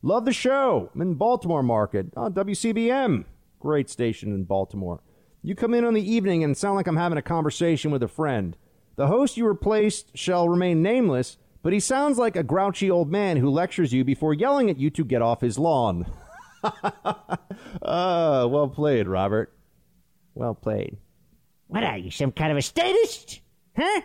Love 0.03 0.25
the 0.25 0.33
show. 0.33 0.91
I'm 0.95 1.01
in 1.01 1.15
Baltimore 1.15 1.63
market. 1.63 2.09
Oh, 2.17 2.31
WCBM. 2.31 3.25
Great 3.59 3.89
station 3.89 4.35
in 4.35 4.45
Baltimore. 4.45 5.01
You 5.43 5.55
come 5.55 5.75
in 5.75 5.85
on 5.85 5.95
the 5.95 6.13
evening 6.13 6.45
and 6.45 6.57
sound 6.57 6.77
like 6.77 6.87
I'm 6.87 6.97
having 6.97 7.19
a 7.19 7.23
conversation 7.23 7.91
with 7.91 8.03
a 8.03 8.09
friend. 8.09 8.57
The 8.97 9.07
host 9.07 9.37
you 9.37 9.47
replaced 9.47 10.17
shall 10.17 10.49
remain 10.49 10.83
nameless, 10.83 11.39
but 11.63 11.73
he 11.73 11.81
sounds 11.81 12.19
like 12.19 12.37
a 12.37 12.43
grouchy 12.43 12.91
old 12.91 13.11
man 13.11 13.37
who 13.39 13.49
lectures 13.49 13.93
you 13.93 14.05
before 14.05 14.35
yelling 14.35 14.69
at 14.69 14.79
you 14.79 14.91
to 14.91 15.05
get 15.05 15.23
off 15.23 15.41
his 15.41 15.59
lawn. 15.59 16.07
uh, 16.63 17.37
well 17.83 18.69
played, 18.69 19.07
Robert. 19.07 19.53
Well 20.35 20.55
played. 20.55 20.97
What 21.69 21.85
are 21.85 21.99
you, 21.99 22.11
some 22.11 22.33
kind 22.33 22.51
of 22.51 22.59
a 22.59 22.63
statist? 22.63 23.41
Huh? 23.77 24.01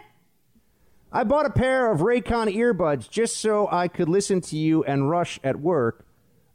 I 1.11 1.23
bought 1.23 1.45
a 1.45 1.51
pair 1.51 1.91
of 1.91 1.99
Raycon 1.99 2.53
earbuds 2.55 3.09
just 3.09 3.38
so 3.38 3.69
I 3.71 3.88
could 3.88 4.09
listen 4.09 4.41
to 4.41 4.57
you 4.57 4.84
and 4.84 5.09
Rush 5.09 5.39
at 5.43 5.59
work. 5.59 6.05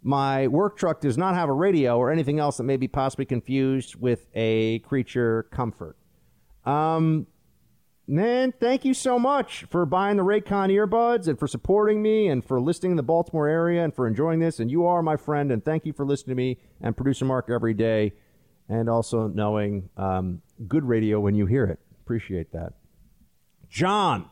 My 0.03 0.49
work 0.49 0.77
truck 0.77 1.01
does 1.01 1.17
not 1.17 1.35
have 1.35 1.49
a 1.49 1.53
radio 1.53 1.97
or 1.97 2.11
anything 2.11 2.39
else 2.39 2.57
that 2.57 2.65
may 2.65 2.77
be 2.77 2.89
possibly 2.89 3.25
confused 3.25 3.97
with 3.97 4.27
a 4.35 4.81
creature 4.81 5.45
comfort. 5.51 5.97
Um, 6.65 7.27
man, 8.09 8.53
thank 8.59 8.85
you 8.85 8.95
so 8.95 9.19
much 9.19 9.65
for 9.71 9.85
buying 9.85 10.17
the 10.17 10.25
Raycon 10.25 10.73
earbuds 10.73 11.29
and 11.29 11.39
for 11.39 11.47
supporting 11.47 12.03
me 12.03 12.27
and 12.29 12.43
for 12.43 12.61
listening 12.61 12.93
in 12.93 12.97
the 12.97 13.03
Baltimore 13.03 13.47
area 13.47 13.85
and 13.85 13.95
for 13.95 14.07
enjoying 14.07 14.41
this. 14.41 14.59
And 14.59 14.71
you 14.71 14.87
are 14.87 15.03
my 15.03 15.17
friend, 15.17 15.53
and 15.53 15.63
thank 15.65 15.85
you 15.85 15.93
for 15.93 16.07
listening 16.07 16.35
to 16.35 16.43
me 16.43 16.59
and 16.81 16.97
producer 16.97 17.27
Mark 17.27 17.51
every 17.51 17.75
day, 17.75 18.15
and 18.69 18.89
also 18.89 19.29
knowing 19.29 19.91
um, 19.97 20.41
good 20.67 20.85
radio 20.85 21.21
when 21.21 21.35
you 21.35 21.47
hear 21.47 21.65
it. 21.65 21.79
Appreciate 22.05 22.53
that. 22.53 22.73
John. 23.69 24.31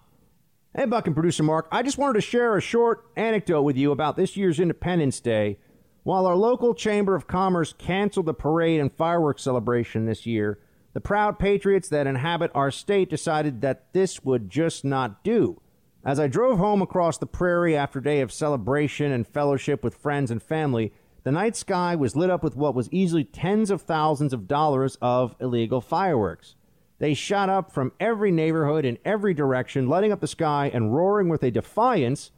Hey, 0.75 0.87
Buck 0.87 1.07
and 1.07 1.15
producer 1.15 1.43
Mark. 1.43 1.69
I 1.71 1.83
just 1.83 1.97
wanted 1.97 2.15
to 2.15 2.21
share 2.21 2.57
a 2.57 2.61
short 2.61 3.07
anecdote 3.17 3.63
with 3.63 3.77
you 3.77 3.93
about 3.93 4.17
this 4.17 4.37
year's 4.37 4.61
Independence 4.61 5.21
Day. 5.21 5.59
While 6.03 6.27
our 6.27 6.37
local 6.37 6.75
Chamber 6.75 7.15
of 7.15 7.27
Commerce 7.27 7.73
canceled 7.73 8.27
the 8.27 8.35
parade 8.35 8.81
and 8.81 8.93
fireworks 8.93 9.43
celebration 9.43 10.07
this 10.07 10.25
year, 10.25 10.61
the 10.97 11.01
proud 11.03 11.39
patriots 11.39 11.91
that 11.91 12.07
inhabit 12.07 12.51
our 12.55 12.71
state 12.71 13.11
decided 13.11 13.61
that 13.61 13.93
this 13.93 14.25
would 14.25 14.49
just 14.49 14.83
not 14.83 15.23
do. 15.23 15.61
As 16.03 16.19
I 16.19 16.27
drove 16.27 16.57
home 16.57 16.81
across 16.81 17.19
the 17.19 17.27
prairie 17.27 17.77
after 17.77 17.99
a 17.99 18.03
day 18.03 18.23
of 18.23 18.33
celebration 18.33 19.13
and 19.13 19.27
fellowship 19.27 19.85
with 19.85 19.95
friends 19.95 20.31
and 20.31 20.43
family, 20.43 20.95
the 21.23 21.33
night 21.33 21.55
sky 21.55 21.95
was 21.97 22.17
lit 22.17 22.31
up 22.31 22.43
with 22.43 22.57
what 22.57 22.75
was 22.75 22.91
easily 22.91 23.25
tens 23.25 23.71
of 23.71 23.83
thousands 23.83 24.33
of 24.33 24.49
dollars 24.49 24.97
of 25.03 25.37
illegal 25.39 25.83
fireworks. 25.83 26.55
They 26.99 27.13
shot 27.13 27.51
up 27.51 27.71
from 27.71 27.93
every 28.01 28.33
neighborhood 28.33 28.87
in 28.87 28.97
every 29.05 29.35
direction, 29.35 29.91
lighting 29.91 30.13
up 30.13 30.21
the 30.23 30.27
sky 30.27 30.71
and 30.73 30.97
roaring 30.97 31.29
with 31.29 31.43
a 31.43 31.51
defiance 31.51 32.31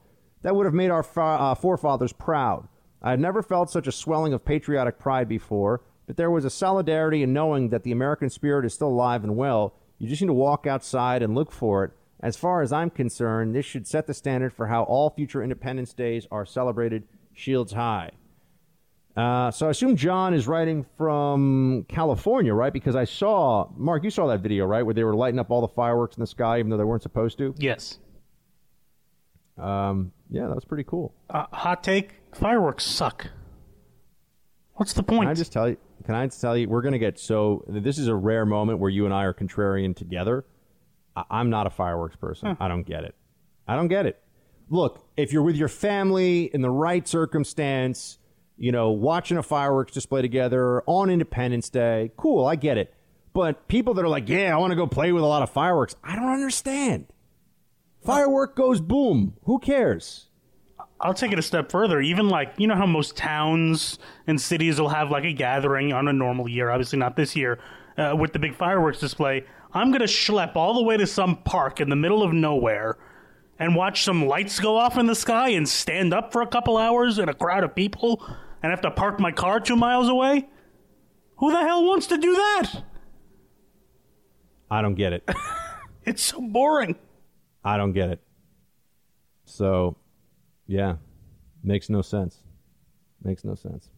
that 0.42 0.56
would 0.56 0.66
have 0.66 0.74
made 0.74 0.90
our 0.90 1.04
fa- 1.04 1.20
uh, 1.20 1.54
forefathers 1.54 2.12
proud. 2.12 2.66
I 3.00 3.10
had 3.10 3.20
never 3.20 3.40
felt 3.40 3.70
such 3.70 3.86
a 3.86 3.92
swelling 3.92 4.32
of 4.32 4.44
patriotic 4.44 4.98
pride 4.98 5.28
before, 5.28 5.82
but 6.08 6.16
there 6.16 6.30
was 6.30 6.46
a 6.46 6.50
solidarity 6.50 7.22
in 7.22 7.34
knowing 7.34 7.68
that 7.68 7.82
the 7.82 7.92
American 7.92 8.30
spirit 8.30 8.64
is 8.64 8.72
still 8.72 8.88
alive 8.88 9.22
and 9.22 9.36
well. 9.36 9.74
You 9.98 10.08
just 10.08 10.22
need 10.22 10.28
to 10.28 10.32
walk 10.32 10.66
outside 10.66 11.22
and 11.22 11.34
look 11.34 11.52
for 11.52 11.84
it. 11.84 11.90
As 12.20 12.34
far 12.34 12.62
as 12.62 12.72
I'm 12.72 12.88
concerned, 12.88 13.54
this 13.54 13.66
should 13.66 13.86
set 13.86 14.06
the 14.06 14.14
standard 14.14 14.54
for 14.54 14.68
how 14.68 14.84
all 14.84 15.10
future 15.10 15.42
Independence 15.42 15.92
Days 15.92 16.26
are 16.30 16.46
celebrated, 16.46 17.04
shields 17.34 17.74
high. 17.74 18.12
Uh, 19.18 19.50
so 19.50 19.66
I 19.66 19.70
assume 19.70 19.96
John 19.96 20.32
is 20.32 20.48
writing 20.48 20.86
from 20.96 21.84
California, 21.90 22.54
right? 22.54 22.72
Because 22.72 22.96
I 22.96 23.04
saw, 23.04 23.68
Mark, 23.76 24.02
you 24.02 24.10
saw 24.10 24.28
that 24.28 24.40
video, 24.40 24.64
right? 24.64 24.82
Where 24.82 24.94
they 24.94 25.04
were 25.04 25.14
lighting 25.14 25.38
up 25.38 25.50
all 25.50 25.60
the 25.60 25.68
fireworks 25.68 26.16
in 26.16 26.22
the 26.22 26.26
sky 26.26 26.58
even 26.58 26.70
though 26.70 26.78
they 26.78 26.84
weren't 26.84 27.02
supposed 27.02 27.36
to? 27.38 27.54
Yes. 27.58 27.98
Um, 29.58 30.12
yeah, 30.30 30.46
that 30.46 30.54
was 30.54 30.64
pretty 30.64 30.84
cool. 30.84 31.12
Uh, 31.28 31.44
hot 31.52 31.84
take: 31.84 32.14
fireworks 32.32 32.86
suck. 32.86 33.26
What's 34.76 34.94
the 34.94 35.02
point? 35.02 35.22
Can 35.22 35.28
I 35.28 35.34
just 35.34 35.52
tell 35.52 35.68
you? 35.68 35.76
Can 36.08 36.14
I 36.14 36.26
tell 36.28 36.56
you? 36.56 36.70
We're 36.70 36.80
gonna 36.80 36.98
get 36.98 37.18
so. 37.18 37.66
This 37.68 37.98
is 37.98 38.08
a 38.08 38.14
rare 38.14 38.46
moment 38.46 38.78
where 38.78 38.88
you 38.88 39.04
and 39.04 39.12
I 39.12 39.24
are 39.24 39.34
contrarian 39.34 39.94
together. 39.94 40.46
I, 41.14 41.24
I'm 41.30 41.50
not 41.50 41.66
a 41.66 41.70
fireworks 41.70 42.16
person. 42.16 42.56
I 42.58 42.66
don't 42.66 42.84
get 42.84 43.04
it. 43.04 43.14
I 43.66 43.76
don't 43.76 43.88
get 43.88 44.06
it. 44.06 44.18
Look, 44.70 45.06
if 45.18 45.34
you're 45.34 45.42
with 45.42 45.56
your 45.56 45.68
family 45.68 46.44
in 46.44 46.62
the 46.62 46.70
right 46.70 47.06
circumstance, 47.06 48.16
you 48.56 48.72
know, 48.72 48.90
watching 48.90 49.36
a 49.36 49.42
fireworks 49.42 49.92
display 49.92 50.22
together 50.22 50.82
on 50.86 51.10
Independence 51.10 51.68
Day, 51.68 52.10
cool. 52.16 52.46
I 52.46 52.56
get 52.56 52.78
it. 52.78 52.94
But 53.34 53.68
people 53.68 53.92
that 53.92 54.02
are 54.02 54.08
like, 54.08 54.30
yeah, 54.30 54.54
I 54.54 54.56
want 54.56 54.70
to 54.70 54.76
go 54.76 54.86
play 54.86 55.12
with 55.12 55.22
a 55.22 55.26
lot 55.26 55.42
of 55.42 55.50
fireworks, 55.50 55.94
I 56.02 56.16
don't 56.16 56.32
understand. 56.32 57.08
Firework 58.02 58.56
goes 58.56 58.80
boom. 58.80 59.34
Who 59.44 59.58
cares? 59.58 60.27
I'll 61.00 61.14
take 61.14 61.32
it 61.32 61.38
a 61.38 61.42
step 61.42 61.70
further. 61.70 62.00
Even 62.00 62.28
like 62.28 62.54
you 62.56 62.66
know 62.66 62.74
how 62.74 62.86
most 62.86 63.16
towns 63.16 63.98
and 64.26 64.40
cities 64.40 64.80
will 64.80 64.88
have 64.88 65.10
like 65.10 65.24
a 65.24 65.32
gathering 65.32 65.92
on 65.92 66.08
a 66.08 66.12
normal 66.12 66.48
year. 66.48 66.70
Obviously 66.70 66.98
not 66.98 67.16
this 67.16 67.36
year 67.36 67.58
uh, 67.96 68.14
with 68.18 68.32
the 68.32 68.38
big 68.38 68.54
fireworks 68.54 68.98
display. 68.98 69.44
I'm 69.72 69.92
gonna 69.92 70.04
schlep 70.04 70.56
all 70.56 70.74
the 70.74 70.82
way 70.82 70.96
to 70.96 71.06
some 71.06 71.36
park 71.42 71.80
in 71.80 71.88
the 71.88 71.96
middle 71.96 72.22
of 72.22 72.32
nowhere 72.32 72.96
and 73.58 73.74
watch 73.74 74.04
some 74.04 74.26
lights 74.26 74.60
go 74.60 74.76
off 74.76 74.96
in 74.96 75.06
the 75.06 75.14
sky 75.14 75.50
and 75.50 75.68
stand 75.68 76.14
up 76.14 76.32
for 76.32 76.42
a 76.42 76.46
couple 76.46 76.76
hours 76.76 77.18
in 77.18 77.28
a 77.28 77.34
crowd 77.34 77.64
of 77.64 77.74
people 77.74 78.24
and 78.62 78.70
have 78.70 78.80
to 78.82 78.90
park 78.90 79.20
my 79.20 79.32
car 79.32 79.60
two 79.60 79.76
miles 79.76 80.08
away. 80.08 80.48
Who 81.36 81.50
the 81.52 81.60
hell 81.60 81.84
wants 81.84 82.08
to 82.08 82.18
do 82.18 82.34
that? 82.34 82.70
I 84.70 84.82
don't 84.82 84.94
get 84.94 85.12
it. 85.12 85.28
it's 86.04 86.22
so 86.22 86.40
boring. 86.40 86.96
I 87.64 87.76
don't 87.76 87.92
get 87.92 88.10
it. 88.10 88.20
So, 89.44 89.96
yeah, 90.68 90.96
makes 91.64 91.90
no 91.90 92.02
sense. 92.02 92.38
Makes 93.24 93.44
no 93.44 93.56
sense. 93.56 93.88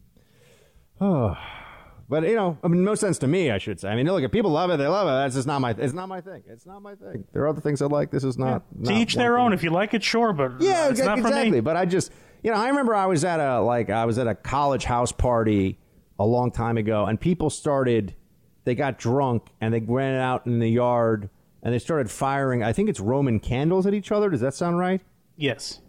Oh, 0.99 1.37
but 2.09 2.23
you 2.23 2.35
know, 2.35 2.57
I 2.63 2.67
mean, 2.67 2.83
no 2.83 2.95
sense 2.95 3.17
to 3.19 3.27
me. 3.27 3.51
I 3.51 3.57
should 3.59 3.79
say. 3.79 3.89
I 3.89 3.95
mean, 3.95 4.07
look, 4.07 4.23
if 4.23 4.31
people 4.31 4.51
love 4.51 4.71
it, 4.71 4.77
they 4.77 4.87
love 4.87 5.07
it. 5.07 5.11
That's 5.11 5.35
just 5.35 5.47
not 5.47 5.61
my. 5.61 5.75
It's 5.77 5.93
not 5.93 6.09
my 6.09 6.21
thing. 6.21 6.41
It's 6.47 6.65
not 6.65 6.81
my 6.81 6.95
thing. 6.95 7.25
There 7.33 7.43
are 7.43 7.47
other 7.47 7.61
things 7.61 7.81
I 7.81 7.85
like. 7.85 8.09
This 8.09 8.23
is 8.23 8.37
not. 8.37 8.63
to 8.83 8.91
not 8.91 8.99
each 8.99 9.13
their 9.15 9.35
thing. 9.35 9.41
own. 9.45 9.53
If 9.53 9.61
you 9.63 9.69
like 9.69 9.93
it, 9.93 10.03
sure, 10.03 10.33
but 10.33 10.59
Yeah, 10.61 10.89
it's 10.89 10.99
exa- 10.99 11.05
not 11.05 11.19
for 11.19 11.27
exactly. 11.27 11.51
me. 11.51 11.59
But 11.59 11.77
I 11.77 11.85
just, 11.85 12.11
you 12.43 12.51
know, 12.51 12.57
I 12.57 12.67
remember 12.69 12.95
I 12.95 13.05
was 13.05 13.23
at 13.23 13.39
a 13.39 13.61
like 13.61 13.89
I 13.91 14.05
was 14.05 14.17
at 14.17 14.25
a 14.27 14.33
college 14.35 14.85
house 14.85 15.11
party 15.11 15.77
a 16.17 16.25
long 16.25 16.51
time 16.51 16.77
ago, 16.77 17.05
and 17.05 17.19
people 17.19 17.49
started. 17.49 18.15
They 18.63 18.75
got 18.75 18.99
drunk 18.99 19.47
and 19.59 19.73
they 19.73 19.79
went 19.79 20.17
out 20.17 20.45
in 20.45 20.59
the 20.59 20.69
yard 20.69 21.31
and 21.63 21.73
they 21.73 21.79
started 21.79 22.11
firing. 22.11 22.61
I 22.61 22.73
think 22.73 22.89
it's 22.89 22.99
Roman 22.99 23.39
candles 23.39 23.87
at 23.87 23.95
each 23.95 24.11
other. 24.11 24.29
Does 24.29 24.41
that 24.41 24.53
sound 24.53 24.77
right? 24.77 25.01
Yes. 25.35 25.79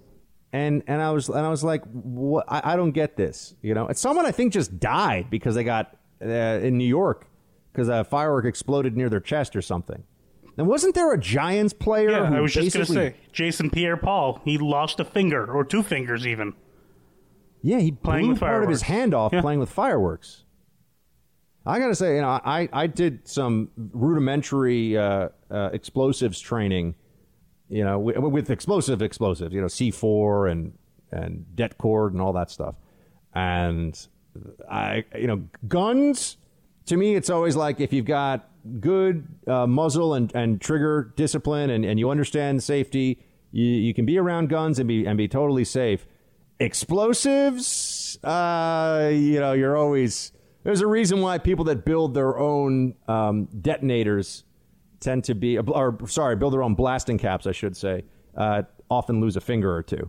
And 0.52 0.82
and 0.86 1.00
I 1.00 1.10
was 1.10 1.28
and 1.28 1.38
I 1.38 1.48
was 1.48 1.64
like, 1.64 1.82
what? 1.86 2.44
I, 2.48 2.72
I 2.72 2.76
don't 2.76 2.90
get 2.92 3.16
this. 3.16 3.54
You 3.62 3.74
know, 3.74 3.86
and 3.86 3.96
someone 3.96 4.26
I 4.26 4.32
think 4.32 4.52
just 4.52 4.78
died 4.78 5.28
because 5.30 5.54
they 5.54 5.64
got 5.64 5.96
uh, 6.22 6.26
in 6.28 6.76
New 6.76 6.86
York 6.86 7.26
because 7.72 7.88
a 7.88 8.04
firework 8.04 8.44
exploded 8.44 8.96
near 8.96 9.08
their 9.08 9.20
chest 9.20 9.56
or 9.56 9.62
something. 9.62 10.02
And 10.58 10.66
wasn't 10.66 10.94
there 10.94 11.10
a 11.14 11.18
Giants 11.18 11.72
player? 11.72 12.10
Yeah, 12.10 12.30
I 12.36 12.40
was 12.40 12.52
just 12.52 12.74
going 12.74 12.84
to 12.86 12.92
say 12.92 13.14
Jason 13.32 13.70
Pierre-Paul. 13.70 14.42
He 14.44 14.58
lost 14.58 15.00
a 15.00 15.04
finger 15.06 15.50
or 15.50 15.64
two 15.64 15.82
fingers 15.82 16.26
even. 16.26 16.52
Yeah, 17.62 17.78
he 17.78 17.92
Playing 17.92 18.26
blew 18.26 18.36
part 18.36 18.62
of 18.62 18.68
his 18.68 18.82
hand 18.82 19.14
off 19.14 19.32
Yeah. 19.32 19.40
playing 19.40 19.60
with 19.60 19.70
fireworks. 19.70 20.44
I 21.64 21.78
gotta 21.78 21.94
say, 21.94 22.16
you 22.16 22.20
know, 22.20 22.28
I, 22.44 22.68
I 22.72 22.86
did 22.88 23.26
some 23.28 23.70
rudimentary 23.76 24.98
uh, 24.98 25.28
uh, 25.50 25.70
explosives 25.72 26.40
training, 26.40 26.96
you 27.72 27.82
know, 27.82 27.98
with, 27.98 28.18
with 28.18 28.50
explosive 28.50 29.00
explosives, 29.00 29.54
you 29.54 29.60
know, 29.60 29.68
C 29.68 29.90
four 29.90 30.46
and 30.46 30.74
and 31.10 31.46
det 31.54 31.78
cord 31.78 32.12
and 32.12 32.20
all 32.20 32.34
that 32.34 32.50
stuff, 32.50 32.74
and 33.34 33.98
I, 34.70 35.04
you 35.18 35.26
know, 35.26 35.48
guns. 35.66 36.36
To 36.86 36.96
me, 36.96 37.14
it's 37.14 37.30
always 37.30 37.56
like 37.56 37.80
if 37.80 37.92
you've 37.92 38.06
got 38.06 38.50
good 38.80 39.26
uh, 39.46 39.66
muzzle 39.66 40.14
and, 40.14 40.34
and 40.34 40.60
trigger 40.60 41.12
discipline 41.16 41.70
and, 41.70 41.84
and 41.84 41.98
you 41.98 42.10
understand 42.10 42.62
safety, 42.62 43.22
you, 43.52 43.64
you 43.64 43.94
can 43.94 44.04
be 44.04 44.18
around 44.18 44.48
guns 44.48 44.78
and 44.78 44.86
be 44.86 45.06
and 45.06 45.16
be 45.16 45.28
totally 45.28 45.64
safe. 45.64 46.06
Explosives, 46.60 48.18
uh, 48.22 49.08
you 49.12 49.40
know, 49.40 49.52
you're 49.52 49.76
always 49.76 50.32
there's 50.64 50.82
a 50.82 50.86
reason 50.86 51.22
why 51.22 51.38
people 51.38 51.64
that 51.66 51.86
build 51.86 52.12
their 52.14 52.38
own 52.38 52.94
um, 53.08 53.46
detonators 53.46 54.44
tend 55.02 55.24
to 55.24 55.34
be, 55.34 55.58
or 55.58 55.98
sorry, 56.06 56.36
build 56.36 56.54
their 56.54 56.62
own 56.62 56.74
blasting 56.74 57.18
caps, 57.18 57.46
I 57.46 57.52
should 57.52 57.76
say, 57.76 58.04
uh, 58.36 58.62
often 58.90 59.20
lose 59.20 59.36
a 59.36 59.40
finger 59.40 59.74
or 59.74 59.82
two. 59.82 60.08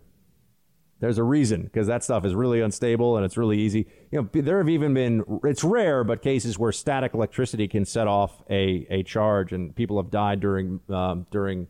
There's 1.00 1.18
a 1.18 1.24
reason 1.24 1.64
because 1.64 1.88
that 1.88 2.02
stuff 2.02 2.24
is 2.24 2.34
really 2.34 2.62
unstable 2.62 3.18
and 3.18 3.26
it's 3.26 3.36
really 3.36 3.60
easy. 3.60 3.88
You 4.12 4.22
know, 4.22 4.42
there 4.42 4.60
have 4.60 4.70
even 4.70 4.94
been 4.94 5.26
it's 5.44 5.62
rare, 5.62 6.06
but 6.06 6.22
cases 6.22 6.58
where 6.58 6.72
static 6.72 7.14
electricity 7.14 7.68
can 7.68 7.84
set 7.84 8.08
off 8.08 8.42
a, 8.50 8.88
a 8.90 9.04
charge, 9.04 9.52
and 9.52 9.76
people 9.76 10.02
have 10.02 10.10
died 10.10 10.40
during 10.40 10.80
um, 10.90 11.28
during 11.30 11.68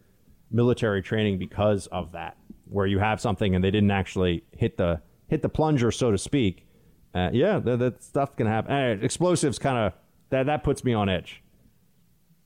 military 0.51 1.01
training 1.01 1.39
because 1.39 1.87
of 1.87 2.11
that. 2.11 2.37
Where 2.69 2.85
you 2.85 2.99
have 2.99 3.19
something 3.19 3.55
and 3.55 3.63
they 3.63 3.71
didn't 3.71 3.91
actually 3.91 4.43
hit 4.51 4.77
the 4.77 5.01
hit 5.27 5.41
the 5.41 5.49
plunger, 5.49 5.89
so 5.89 6.11
to 6.11 6.17
speak. 6.17 6.67
Uh, 7.15 7.29
yeah, 7.33 7.57
that, 7.59 7.79
that 7.79 8.03
stuff 8.03 8.35
can 8.35 8.45
happen. 8.45 8.71
Uh, 8.71 8.97
explosives 9.01 9.57
kind 9.57 9.77
of 9.77 9.93
that 10.29 10.45
that 10.45 10.63
puts 10.63 10.83
me 10.83 10.93
on 10.93 11.09
edge. 11.09 11.42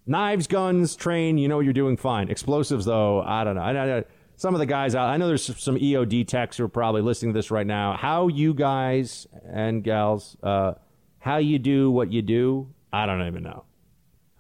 Knives, 0.08 0.48
guns, 0.48 0.96
train, 0.96 1.38
you 1.38 1.48
know 1.48 1.58
what 1.58 1.66
you're 1.66 1.74
doing 1.74 1.98
fine. 1.98 2.30
Explosives, 2.30 2.86
though, 2.86 3.22
I 3.22 3.44
don't 3.44 3.56
know. 3.56 3.62
I, 3.62 3.98
I, 3.98 4.04
some 4.38 4.56
of 4.56 4.60
the 4.60 4.66
guys 4.66 4.96
out, 4.96 5.10
I 5.10 5.18
know 5.18 5.28
there's 5.28 5.58
some 5.62 5.78
EOD 5.78 6.28
techs 6.28 6.58
who 6.58 6.64
are 6.64 6.70
probably 6.70 7.02
listening 7.02 7.34
to 7.34 7.38
this 7.38 7.52
right 7.52 7.68
now. 7.68 7.98
How 7.98 8.28
you 8.28 8.54
guys 8.54 9.28
and 9.46 9.84
gals, 9.84 10.38
uh, 10.42 10.74
how 11.20 11.38
you 11.38 11.60
do 11.60 11.92
what 11.92 12.12
you 12.12 12.22
do, 12.22 12.74
I 12.94 13.06
don't 13.06 13.26
even 13.28 13.44
know. 13.44 13.66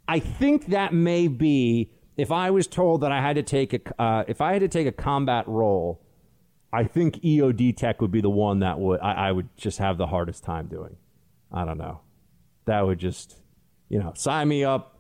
I 0.08 0.20
think 0.20 0.68
that 0.68 0.94
may 0.94 1.28
be 1.28 1.92
if 2.16 2.32
I 2.32 2.52
was 2.52 2.68
told 2.68 3.02
that 3.02 3.12
I 3.12 3.22
had 3.22 3.36
to 3.36 3.44
take 3.44 3.74
a 3.74 4.02
uh, 4.02 4.24
if 4.28 4.42
I 4.42 4.54
had 4.54 4.62
to 4.62 4.68
take 4.68 4.88
a 4.88 4.92
combat 4.92 5.48
role. 5.48 6.02
I 6.72 6.84
think 6.84 7.22
EOD 7.22 7.78
tech 7.78 8.02
would 8.02 8.12
be 8.12 8.20
the 8.20 8.30
one 8.30 8.60
that 8.60 8.78
would 8.80 9.00
I, 9.00 9.30
I 9.30 9.32
would 9.32 9.50
just 9.58 9.80
have 9.80 9.98
the 9.98 10.08
hardest 10.08 10.44
time 10.44 10.68
doing. 10.68 10.98
I 11.52 11.66
don't 11.66 11.78
know. 11.78 12.02
That 12.66 12.86
would 12.86 13.00
just 13.00 13.38
you 13.90 14.00
know 14.00 14.14
sign 14.16 14.48
me 14.48 14.64
up. 14.64 14.97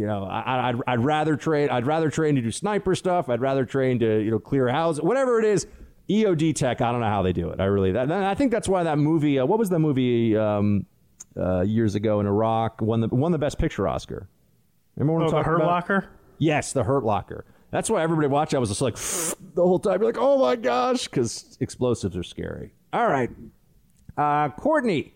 You 0.00 0.06
know, 0.06 0.24
I, 0.24 0.70
I'd, 0.70 0.76
I'd 0.86 1.00
rather 1.04 1.36
train. 1.36 1.68
I'd 1.68 1.86
rather 1.86 2.08
train 2.08 2.34
to 2.36 2.40
do 2.40 2.50
sniper 2.50 2.94
stuff. 2.94 3.28
I'd 3.28 3.42
rather 3.42 3.66
train 3.66 3.98
to 3.98 4.20
you 4.22 4.30
know 4.30 4.38
clear 4.38 4.66
houses, 4.68 5.02
whatever 5.02 5.38
it 5.38 5.44
is. 5.44 5.66
EOD 6.08 6.54
tech. 6.54 6.80
I 6.80 6.90
don't 6.90 7.02
know 7.02 7.06
how 7.06 7.20
they 7.20 7.34
do 7.34 7.50
it. 7.50 7.60
I 7.60 7.66
really. 7.66 7.92
That, 7.92 8.10
I 8.10 8.34
think 8.34 8.50
that's 8.50 8.66
why 8.66 8.82
that 8.84 8.96
movie. 8.96 9.38
Uh, 9.38 9.44
what 9.44 9.58
was 9.58 9.68
the 9.68 9.78
movie 9.78 10.34
um, 10.38 10.86
uh, 11.38 11.60
years 11.60 11.96
ago 11.96 12.18
in 12.18 12.26
Iraq? 12.26 12.80
Won 12.80 13.00
the 13.02 13.08
won 13.08 13.30
the 13.30 13.38
best 13.38 13.58
picture 13.58 13.86
Oscar. 13.86 14.26
Remember 14.96 15.20
what 15.22 15.34
Oh, 15.34 15.36
the 15.36 15.42
Hurt 15.42 15.56
about? 15.56 15.66
Locker? 15.66 16.06
Yes, 16.38 16.72
the 16.72 16.82
Hurt 16.82 17.04
Locker. 17.04 17.44
That's 17.70 17.90
why 17.90 18.02
everybody 18.02 18.26
watching. 18.28 18.56
I 18.56 18.60
was 18.60 18.70
just 18.70 18.80
like 18.80 18.96
the 19.54 19.62
whole 19.62 19.78
time. 19.78 20.00
You're 20.00 20.08
like, 20.10 20.18
oh 20.18 20.38
my 20.38 20.56
gosh, 20.56 21.04
because 21.08 21.58
explosives 21.60 22.16
are 22.16 22.22
scary. 22.22 22.72
All 22.94 23.06
right, 23.06 23.28
uh, 24.16 24.48
Courtney. 24.48 25.12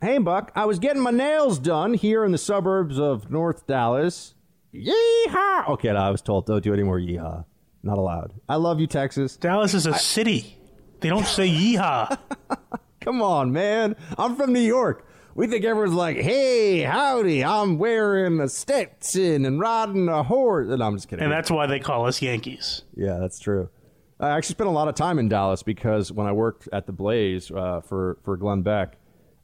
Hey, 0.00 0.16
Buck. 0.18 0.50
I 0.54 0.64
was 0.64 0.78
getting 0.78 1.02
my 1.02 1.10
nails 1.10 1.58
done 1.58 1.92
here 1.94 2.24
in 2.24 2.32
the 2.32 2.38
suburbs 2.38 2.98
of 2.98 3.30
North 3.30 3.66
Dallas. 3.66 4.34
Yeehaw! 4.74 5.68
Okay, 5.70 5.88
no, 5.92 5.96
I 5.96 6.10
was 6.10 6.22
told 6.22 6.46
don't 6.46 6.62
do 6.64 6.72
any 6.72 6.82
more 6.82 6.98
yeehaw. 6.98 7.44
Not 7.82 7.98
allowed. 7.98 8.32
I 8.48 8.56
love 8.56 8.80
you, 8.80 8.86
Texas. 8.86 9.36
Dallas 9.36 9.74
is 9.74 9.86
a 9.86 9.90
I- 9.92 9.98
city. 9.98 10.56
They 11.00 11.08
don't 11.08 11.26
say 11.26 11.48
yeehaw. 11.48 12.16
Come 13.00 13.22
on, 13.22 13.52
man. 13.52 13.96
I'm 14.18 14.36
from 14.36 14.52
New 14.52 14.60
York. 14.60 15.06
We 15.34 15.46
think 15.46 15.64
everyone's 15.64 15.94
like, 15.94 16.16
hey, 16.18 16.82
howdy, 16.82 17.42
I'm 17.44 17.78
wearing 17.78 18.40
a 18.40 18.48
Stetson 18.48 19.44
and 19.46 19.60
riding 19.60 20.08
a 20.08 20.22
horse. 20.22 20.68
And 20.68 20.82
I'm 20.82 20.96
just 20.96 21.08
kidding. 21.08 21.22
and 21.24 21.32
that's 21.32 21.50
why 21.50 21.66
they 21.66 21.78
call 21.78 22.06
us 22.06 22.20
Yankees. 22.20 22.82
Yeah, 22.94 23.18
that's 23.18 23.38
true. 23.38 23.70
I 24.18 24.30
actually 24.30 24.54
spent 24.54 24.68
a 24.68 24.72
lot 24.72 24.88
of 24.88 24.94
time 24.94 25.18
in 25.18 25.28
Dallas 25.30 25.62
because 25.62 26.12
when 26.12 26.26
I 26.26 26.32
worked 26.32 26.68
at 26.72 26.86
the 26.86 26.92
Blaze 26.92 27.50
uh, 27.50 27.80
for 27.80 28.18
for 28.22 28.36
Glenn 28.36 28.60
Beck, 28.60 28.98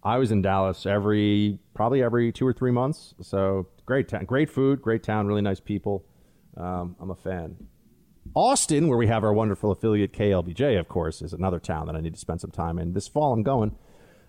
I 0.06 0.18
was 0.18 0.30
in 0.30 0.40
Dallas 0.40 0.86
every 0.86 1.58
probably 1.74 2.00
every 2.00 2.30
two 2.30 2.46
or 2.46 2.52
three 2.52 2.70
months. 2.70 3.12
So 3.22 3.66
great 3.86 4.06
town, 4.06 4.24
great 4.24 4.48
food, 4.48 4.80
great 4.80 5.02
town, 5.02 5.26
really 5.26 5.42
nice 5.42 5.58
people. 5.58 6.04
Um, 6.56 6.94
I'm 7.00 7.10
a 7.10 7.16
fan. 7.16 7.56
Austin, 8.32 8.86
where 8.86 8.96
we 8.96 9.08
have 9.08 9.24
our 9.24 9.32
wonderful 9.32 9.72
affiliate 9.72 10.12
KLBJ, 10.12 10.78
of 10.78 10.86
course, 10.86 11.22
is 11.22 11.32
another 11.32 11.58
town 11.58 11.88
that 11.88 11.96
I 11.96 12.00
need 12.00 12.14
to 12.14 12.20
spend 12.20 12.40
some 12.40 12.52
time 12.52 12.78
in. 12.78 12.92
This 12.92 13.08
fall, 13.08 13.32
I'm 13.32 13.42
going. 13.42 13.74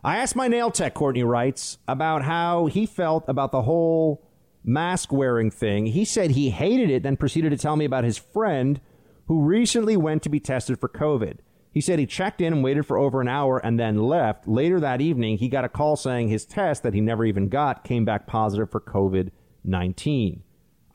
I 0.04 0.18
asked 0.18 0.36
my 0.36 0.48
nail 0.48 0.72
tech, 0.72 0.96
Courtney 0.96 1.24
writes, 1.24 1.78
about 1.88 2.24
how 2.24 2.66
he 2.66 2.88
felt 2.88 3.26
about 3.28 3.52
the 3.52 3.62
whole 3.62 4.28
mask 4.64 5.12
wearing 5.12 5.52
thing. 5.52 5.86
He 5.86 6.06
said 6.06 6.32
he 6.32 6.50
hated 6.50 6.90
it, 6.90 7.04
then 7.04 7.18
proceeded 7.18 7.52
to 7.52 7.58
tell 7.58 7.76
me 7.76 7.86
about 7.86 8.04
his 8.04 8.18
friend 8.18 8.82
who 9.28 9.44
recently 9.44 9.96
went 9.96 10.24
to 10.24 10.30
be 10.30 10.40
tested 10.40 10.80
for 10.80 10.90
COVID. 10.90 11.38
He 11.78 11.82
said 11.82 12.00
he 12.00 12.08
checked 12.08 12.42
in 12.42 12.54
and 12.54 12.64
waited 12.64 12.88
for 12.88 12.98
over 12.98 13.22
an 13.22 13.28
hour 13.28 13.60
and 13.60 13.80
then 13.80 14.00
left. 14.00 14.48
Later 14.48 14.80
that 14.80 15.00
evening, 15.00 15.38
he 15.38 15.48
got 15.48 15.64
a 15.64 15.70
call 15.70 15.96
saying 15.96 16.28
his 16.28 16.44
test 16.44 16.82
that 16.82 16.96
he 16.96 17.02
never 17.02 17.24
even 17.24 17.50
got 17.50 17.84
came 17.84 18.04
back 18.04 18.26
positive 18.26 18.72
for 18.72 18.80
COVID 18.82 19.30
19. 19.64 20.42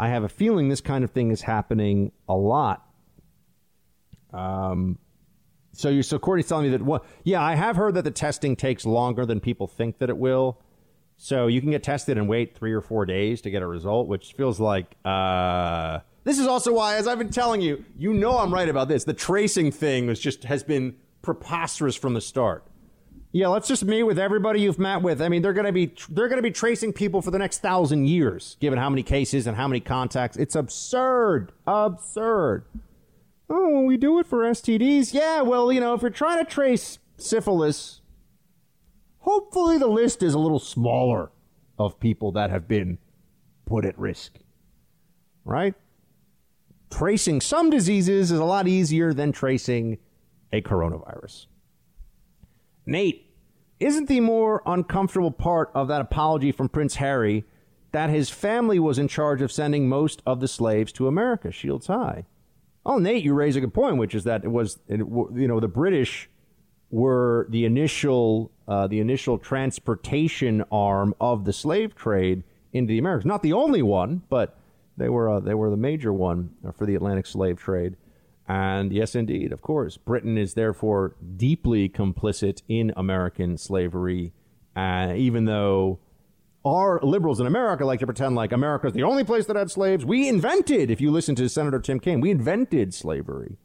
I 0.00 0.08
have 0.08 0.24
a 0.24 0.28
feeling 0.28 0.68
this 0.68 0.80
kind 0.80 1.04
of 1.04 1.12
thing 1.12 1.30
is 1.30 1.42
happening 1.42 2.10
a 2.28 2.34
lot. 2.34 2.84
Um, 4.32 4.98
so 5.72 5.88
you're 5.88 6.02
so 6.02 6.18
Courtney's 6.18 6.48
telling 6.48 6.64
me 6.64 6.70
that 6.70 6.82
what? 6.82 7.04
Yeah, 7.22 7.40
I 7.40 7.54
have 7.54 7.76
heard 7.76 7.94
that 7.94 8.02
the 8.02 8.10
testing 8.10 8.56
takes 8.56 8.84
longer 8.84 9.24
than 9.24 9.38
people 9.38 9.68
think 9.68 9.98
that 9.98 10.10
it 10.10 10.18
will. 10.18 10.60
So 11.16 11.46
you 11.46 11.60
can 11.60 11.70
get 11.70 11.84
tested 11.84 12.18
and 12.18 12.28
wait 12.28 12.56
three 12.56 12.72
or 12.72 12.80
four 12.80 13.06
days 13.06 13.40
to 13.42 13.50
get 13.50 13.62
a 13.62 13.68
result, 13.68 14.08
which 14.08 14.32
feels 14.32 14.58
like. 14.58 14.96
Uh, 15.04 16.00
this 16.24 16.38
is 16.38 16.46
also 16.46 16.72
why, 16.72 16.96
as 16.96 17.08
I've 17.08 17.18
been 17.18 17.30
telling 17.30 17.60
you, 17.60 17.84
you 17.98 18.14
know 18.14 18.38
I'm 18.38 18.52
right 18.52 18.68
about 18.68 18.88
this. 18.88 19.04
The 19.04 19.14
tracing 19.14 19.72
thing 19.72 20.06
was 20.06 20.20
just 20.20 20.44
has 20.44 20.62
been 20.62 20.96
preposterous 21.22 21.96
from 21.96 22.14
the 22.14 22.20
start. 22.20 22.64
Yeah, 23.32 23.48
let's 23.48 23.66
just 23.66 23.84
meet 23.84 24.02
with 24.02 24.18
everybody 24.18 24.60
you've 24.60 24.78
met 24.78 25.00
with. 25.00 25.22
I 25.22 25.30
mean, 25.30 25.40
they're 25.40 25.54
going 25.54 25.66
to 25.66 25.72
be 25.72 25.94
they're 26.10 26.28
going 26.28 26.38
to 26.38 26.42
be 26.42 26.50
tracing 26.50 26.92
people 26.92 27.22
for 27.22 27.30
the 27.30 27.38
next 27.38 27.58
thousand 27.58 28.06
years, 28.06 28.56
given 28.60 28.78
how 28.78 28.90
many 28.90 29.02
cases 29.02 29.46
and 29.46 29.56
how 29.56 29.66
many 29.66 29.80
contacts. 29.80 30.36
It's 30.36 30.54
absurd, 30.54 31.52
absurd. 31.66 32.66
Oh, 33.48 33.82
we 33.82 33.96
do 33.96 34.18
it 34.18 34.26
for 34.26 34.44
STDs. 34.44 35.14
Yeah, 35.14 35.40
well, 35.40 35.72
you 35.72 35.80
know, 35.80 35.94
if 35.94 36.02
you're 36.02 36.10
trying 36.10 36.44
to 36.44 36.50
trace 36.50 36.98
syphilis, 37.16 38.02
hopefully 39.20 39.78
the 39.78 39.88
list 39.88 40.22
is 40.22 40.34
a 40.34 40.38
little 40.38 40.60
smaller 40.60 41.30
of 41.78 41.98
people 41.98 42.32
that 42.32 42.50
have 42.50 42.68
been 42.68 42.98
put 43.64 43.86
at 43.86 43.98
risk. 43.98 44.34
Right? 45.44 45.74
Tracing 46.92 47.40
some 47.40 47.70
diseases 47.70 48.30
is 48.30 48.38
a 48.38 48.44
lot 48.44 48.68
easier 48.68 49.14
than 49.14 49.32
tracing 49.32 49.96
a 50.52 50.60
coronavirus. 50.60 51.46
Nate, 52.84 53.34
isn't 53.80 54.08
the 54.08 54.20
more 54.20 54.62
uncomfortable 54.66 55.30
part 55.30 55.70
of 55.74 55.88
that 55.88 56.02
apology 56.02 56.52
from 56.52 56.68
Prince 56.68 56.96
Harry 56.96 57.44
that 57.92 58.10
his 58.10 58.28
family 58.28 58.78
was 58.78 58.98
in 58.98 59.08
charge 59.08 59.40
of 59.40 59.50
sending 59.50 59.88
most 59.88 60.22
of 60.26 60.40
the 60.40 60.48
slaves 60.48 60.92
to 60.92 61.08
America? 61.08 61.50
Shields 61.50 61.86
high. 61.86 62.26
Oh, 62.84 62.98
Nate, 62.98 63.24
you 63.24 63.32
raise 63.32 63.56
a 63.56 63.60
good 63.60 63.72
point, 63.72 63.96
which 63.96 64.14
is 64.14 64.24
that 64.24 64.44
it 64.44 64.50
was, 64.50 64.78
you 64.86 65.48
know, 65.48 65.60
the 65.60 65.68
British 65.68 66.28
were 66.90 67.46
the 67.48 67.64
initial, 67.64 68.52
uh, 68.68 68.86
the 68.86 69.00
initial 69.00 69.38
transportation 69.38 70.62
arm 70.70 71.14
of 71.20 71.46
the 71.46 71.54
slave 71.54 71.94
trade 71.94 72.44
into 72.74 72.88
the 72.88 72.98
Americas. 72.98 73.24
Not 73.24 73.42
the 73.42 73.54
only 73.54 73.80
one, 73.80 74.22
but 74.28 74.58
they 74.96 75.08
were, 75.08 75.28
uh, 75.28 75.40
they 75.40 75.54
were 75.54 75.70
the 75.70 75.76
major 75.76 76.12
one 76.12 76.50
for 76.76 76.86
the 76.86 76.94
Atlantic 76.94 77.26
slave 77.26 77.58
trade. 77.58 77.96
And 78.48 78.92
yes, 78.92 79.14
indeed, 79.14 79.52
of 79.52 79.62
course, 79.62 79.96
Britain 79.96 80.36
is 80.36 80.54
therefore 80.54 81.14
deeply 81.36 81.88
complicit 81.88 82.62
in 82.68 82.92
American 82.96 83.56
slavery, 83.56 84.32
uh, 84.76 85.12
even 85.16 85.44
though 85.44 86.00
our 86.64 87.00
liberals 87.02 87.40
in 87.40 87.46
America 87.46 87.84
like 87.84 88.00
to 88.00 88.06
pretend 88.06 88.34
like 88.34 88.52
America 88.52 88.86
is 88.86 88.92
the 88.92 89.02
only 89.02 89.24
place 89.24 89.46
that 89.46 89.56
had 89.56 89.70
slaves. 89.70 90.04
We 90.04 90.28
invented, 90.28 90.90
if 90.90 91.00
you 91.00 91.10
listen 91.10 91.34
to 91.36 91.48
Senator 91.48 91.78
Tim 91.78 91.98
Kaine, 92.00 92.20
we 92.20 92.30
invented 92.30 92.92
slavery, 92.94 93.56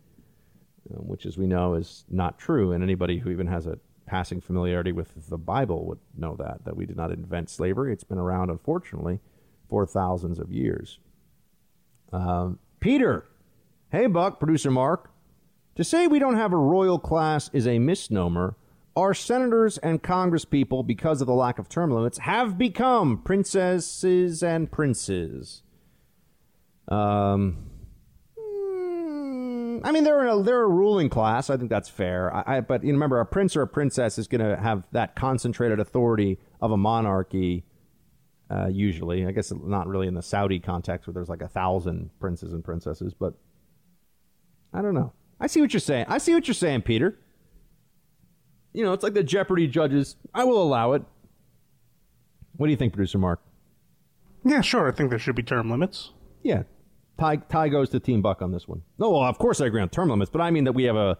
uh, 0.90 1.02
which, 1.02 1.26
as 1.26 1.38
we 1.38 1.48
know, 1.48 1.74
is 1.74 2.06
not 2.10 2.40
true. 2.40 2.72
And 2.72 2.84
anybody 2.84 3.20
who 3.20 3.30
even 3.30 3.48
has 3.48 3.66
a 3.68 3.80
passing 4.06 4.42
familiarity 4.42 4.92
with 4.92 5.30
the 5.30 5.38
Bible 5.38 5.86
would 5.86 6.00
know 6.18 6.36
that, 6.38 6.64
that 6.66 6.78
we 6.78 6.86
did 6.86 6.98
not 6.98 7.12
invent 7.12 7.50
slavery. 7.50 7.92
It's 7.92 8.04
been 8.06 8.18
around, 8.18 8.50
unfortunately, 8.50 9.20
for 9.70 9.86
thousands 9.86 10.40
of 10.40 10.52
years. 10.52 11.00
Um, 12.12 12.60
Peter, 12.80 13.26
hey, 13.92 14.08
Buck, 14.08 14.40
producer 14.40 14.72
Mark. 14.72 15.12
To 15.76 15.84
say 15.84 16.08
we 16.08 16.20
don't 16.20 16.38
have 16.38 16.54
a 16.54 16.58
royal 16.58 16.98
class 16.98 17.50
is 17.54 17.68
a 17.68 17.78
misnomer 17.78 18.56
our 18.98 19.14
senators 19.14 19.78
and 19.78 20.02
congresspeople, 20.02 20.86
because 20.86 21.22
of 21.22 21.28
the 21.28 21.34
lack 21.34 21.60
of 21.60 21.70
term 21.70 21.92
limits, 21.92 22.18
have 22.18 22.58
become 22.58 23.20
princesses 23.20 24.42
and 24.42 24.72
princes. 24.72 25.62
Um, 26.88 27.70
mm, 28.36 29.82
I 29.84 29.92
mean, 29.92 30.04
they're 30.04 30.26
a 30.28 30.42
they're 30.42 30.64
a 30.64 30.68
ruling 30.68 31.10
class. 31.10 31.52
I 31.52 31.58
think 31.58 31.70
that's 31.70 31.90
fair. 31.90 32.36
I, 32.36 32.58
I, 32.58 32.62
but 32.62 32.84
you 32.84 32.92
remember, 32.92 33.20
a 33.20 33.26
prince 33.26 33.56
or 33.56 33.62
a 33.62 33.68
princess 33.68 34.18
is 34.18 34.28
going 34.28 34.42
to 34.42 34.58
have 34.58 34.88
that 34.94 35.16
concentrated 35.16 35.80
authority 35.80 36.40
of 36.60 36.72
a 36.72 36.78
monarchy. 36.78 37.66
Uh, 38.50 38.68
usually, 38.68 39.26
I 39.26 39.32
guess 39.32 39.52
not 39.52 39.88
really 39.88 40.08
in 40.08 40.14
the 40.14 40.22
Saudi 40.22 40.60
context 40.60 41.06
where 41.08 41.14
there's 41.14 41.30
like 41.30 41.42
a 41.42 41.50
thousand 41.50 42.12
princes 42.20 42.54
and 42.54 42.64
princesses, 42.64 43.14
but 43.14 43.34
I 44.74 44.82
don't 44.82 44.94
know. 44.94 45.12
I 45.40 45.48
see 45.48 45.60
what 45.62 45.74
you're 45.74 45.82
saying. 45.82 46.06
I 46.08 46.18
see 46.18 46.34
what 46.34 46.48
you're 46.48 46.56
saying, 46.56 46.84
Peter 46.84 47.18
you 48.78 48.84
know, 48.84 48.94
it's 48.94 49.04
like 49.04 49.16
the 49.16 49.24
Jeopardy 49.24 49.66
judges. 49.66 50.18
I 50.36 50.44
will 50.44 50.62
allow 50.62 50.94
it. 50.94 51.04
What 52.58 52.68
do 52.68 52.72
you 52.72 52.78
think, 52.78 52.94
producer 52.94 53.18
Mark? 53.18 53.42
Yeah, 54.46 54.62
sure. 54.62 54.88
I 54.88 54.92
think 54.92 55.10
there 55.10 55.18
should 55.18 55.36
be 55.36 55.42
term 55.42 55.72
limits. 55.72 56.12
Yeah. 56.44 56.64
Tie, 57.20 57.38
tie 57.38 57.70
goes 57.70 57.90
to 57.90 58.00
Team 58.00 58.22
Buck 58.22 58.44
on 58.44 58.52
this 58.52 58.68
one. 58.68 58.84
No, 59.00 59.10
well, 59.10 59.24
of 59.24 59.40
course 59.40 59.62
I 59.62 59.66
agree 59.66 59.82
on 59.82 59.90
term 59.90 60.10
limits, 60.10 60.30
but 60.30 60.42
I 60.42 60.52
mean 60.52 60.66
that 60.66 60.74
we 60.74 60.84
have 60.84 60.96
a 60.96 61.18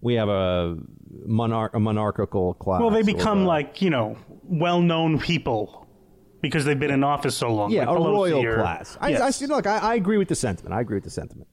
we 0.00 0.14
have 0.14 0.28
a, 0.28 0.78
monarch, 1.26 1.74
a 1.74 1.80
monarchical 1.80 2.54
class. 2.54 2.80
Well, 2.80 2.90
they 2.90 3.02
become 3.02 3.44
like 3.44 3.82
you 3.82 3.90
know 3.90 4.16
well-known 4.44 5.18
people 5.18 5.88
because 6.42 6.64
they've 6.64 6.78
been 6.78 6.90
in 6.90 7.04
office 7.04 7.36
so 7.36 7.52
long. 7.52 7.70
Yeah, 7.70 7.88
like 7.88 7.98
a 7.98 8.02
royal 8.02 8.44
or- 8.46 8.56
class. 8.56 8.96
I, 9.00 9.10
Yes. 9.10 9.20
I 9.20 9.30
see. 9.30 9.46
Look, 9.46 9.66
I, 9.66 9.78
I 9.78 9.94
agree 9.94 10.18
with 10.18 10.28
the 10.28 10.34
sentiment. 10.34 10.74
I 10.74 10.80
agree 10.80 10.96
with 10.96 11.04
the 11.04 11.10
sentiment. 11.10 11.48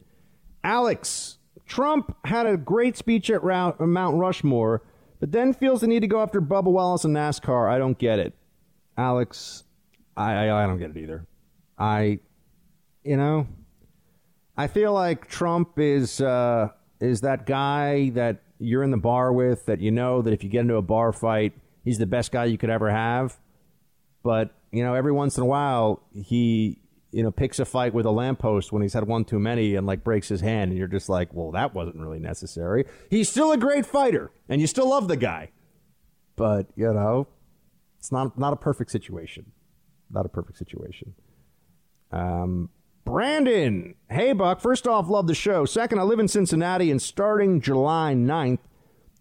Alex 0.64 1.38
Trump 1.66 2.16
had 2.26 2.46
a 2.46 2.58
great 2.58 2.98
speech 2.98 3.30
at 3.30 3.44
Rou- 3.44 3.76
Mount 3.80 4.18
Rushmore, 4.18 4.84
but 5.20 5.32
then 5.32 5.54
feels 5.54 5.82
the 5.82 5.88
need 5.88 6.00
to 6.02 6.08
go 6.08 6.22
after 6.22 6.42
Bubba 6.42 6.72
Wallace 6.72 7.04
and 7.06 7.16
NASCAR. 7.16 7.70
I 7.70 7.78
don't 7.78 7.98
get 7.98 8.20
it, 8.20 8.34
Alex. 8.98 9.64
I, 10.16 10.34
I 10.48 10.64
I 10.64 10.68
don't 10.68 10.80
get 10.80 10.92
it 10.92 10.98
either. 10.98 11.28
I, 11.78 12.20
you 13.04 13.18
know, 13.18 13.48
I 14.58 14.68
feel 14.68 14.94
like 14.94 15.28
Trump 15.28 15.78
is 15.78 16.22
uh, 16.22 16.70
is 17.00 17.22
that 17.22 17.46
guy 17.46 18.10
that 18.12 18.42
you're 18.60 18.84
in 18.84 18.90
the 18.92 18.98
bar 18.98 19.32
with 19.32 19.66
that 19.68 19.80
you 19.82 19.92
know 19.92 20.22
that 20.24 20.34
if 20.34 20.44
you 20.44 20.50
get 20.50 20.62
into 20.62 20.76
a 20.78 20.82
bar 20.82 21.12
fight, 21.14 21.54
he's 21.84 22.00
the 22.00 22.08
best 22.08 22.32
guy 22.32 22.46
you 22.46 22.58
could 22.58 22.70
ever 22.72 22.90
have. 22.90 23.38
But 24.24 24.56
you 24.72 24.84
know, 24.84 24.94
every 24.94 25.12
once 25.12 25.38
in 25.38 25.44
a 25.44 25.46
while, 25.46 26.04
he 26.14 26.80
you 27.12 27.24
know 27.24 27.32
picks 27.32 27.60
a 27.60 27.66
fight 27.66 27.94
with 27.94 28.06
a 28.06 28.12
lamppost 28.12 28.72
when 28.72 28.82
he's 28.82 28.94
had 28.94 29.08
one 29.08 29.24
too 29.24 29.40
many 29.40 29.76
and 29.76 29.88
like 29.88 30.04
breaks 30.04 30.28
his 30.28 30.42
hand, 30.42 30.72
and 30.72 30.78
you're 30.78 30.88
just 30.88 31.10
like, 31.10 31.34
well, 31.34 31.52
that 31.52 31.74
wasn't 31.74 31.98
really 31.98 32.20
necessary. 32.20 32.86
He's 33.10 33.30
still 33.30 33.52
a 33.52 33.58
great 33.58 33.86
fighter, 33.86 34.32
and 34.50 34.62
you 34.62 34.68
still 34.68 34.90
love 34.90 35.08
the 35.08 35.18
guy, 35.18 35.52
but 36.36 36.68
you 36.76 36.92
know, 36.94 37.28
it's 37.98 38.12
not 38.12 38.38
not 38.38 38.54
a 38.54 38.58
perfect 38.58 38.92
situation. 38.92 39.52
Not 40.10 40.26
a 40.26 40.30
perfect 40.30 40.58
situation. 40.58 41.16
Um, 42.12 42.70
Brandon, 43.04 43.96
hey 44.10 44.34
Buck. 44.34 44.62
First 44.62 44.88
off, 44.88 45.10
love 45.10 45.28
the 45.28 45.36
show. 45.36 45.66
Second, 45.66 46.00
I 46.00 46.04
live 46.04 46.20
in 46.20 46.28
Cincinnati, 46.28 46.92
and 46.92 47.02
starting 47.02 47.62
July 47.62 48.14
9th, 48.16 48.60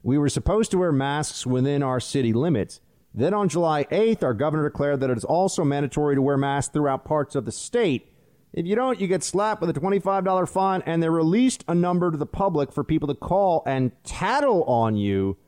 we 0.02 0.18
were 0.18 0.28
supposed 0.28 0.70
to 0.72 0.78
wear 0.78 0.92
masks 0.92 1.46
within 1.46 1.82
our 1.82 2.00
city 2.00 2.32
limits. 2.32 2.80
Then 3.16 3.32
on 3.32 3.48
July 3.48 3.84
8th, 3.84 4.22
our 4.22 4.34
governor 4.34 4.68
declared 4.68 5.00
that 5.00 5.08
it 5.08 5.16
is 5.16 5.24
also 5.24 5.64
mandatory 5.64 6.14
to 6.14 6.22
wear 6.22 6.36
masks 6.36 6.70
throughout 6.70 7.06
parts 7.06 7.34
of 7.34 7.46
the 7.46 7.52
state. 7.52 8.12
If 8.52 8.66
you 8.66 8.76
don't, 8.76 9.00
you 9.00 9.06
get 9.06 9.22
slapped 9.22 9.62
with 9.62 9.74
a 9.74 9.80
$25 9.80 10.48
fine, 10.48 10.82
and 10.84 11.02
they 11.02 11.08
released 11.08 11.64
a 11.66 11.74
number 11.74 12.10
to 12.10 12.16
the 12.18 12.26
public 12.26 12.70
for 12.70 12.84
people 12.84 13.08
to 13.08 13.14
call 13.14 13.62
and 13.66 13.92
tattle 14.04 14.64
on 14.64 14.96
you 14.96 15.38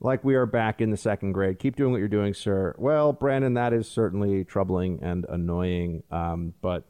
like 0.00 0.24
we 0.24 0.34
are 0.34 0.46
back 0.46 0.80
in 0.80 0.90
the 0.90 0.96
second 0.96 1.32
grade. 1.32 1.60
Keep 1.60 1.76
doing 1.76 1.92
what 1.92 1.98
you're 1.98 2.08
doing, 2.08 2.34
sir. 2.34 2.74
Well, 2.76 3.12
Brandon, 3.12 3.54
that 3.54 3.72
is 3.72 3.88
certainly 3.88 4.44
troubling 4.44 4.98
and 5.00 5.24
annoying, 5.28 6.02
um, 6.10 6.54
but 6.60 6.84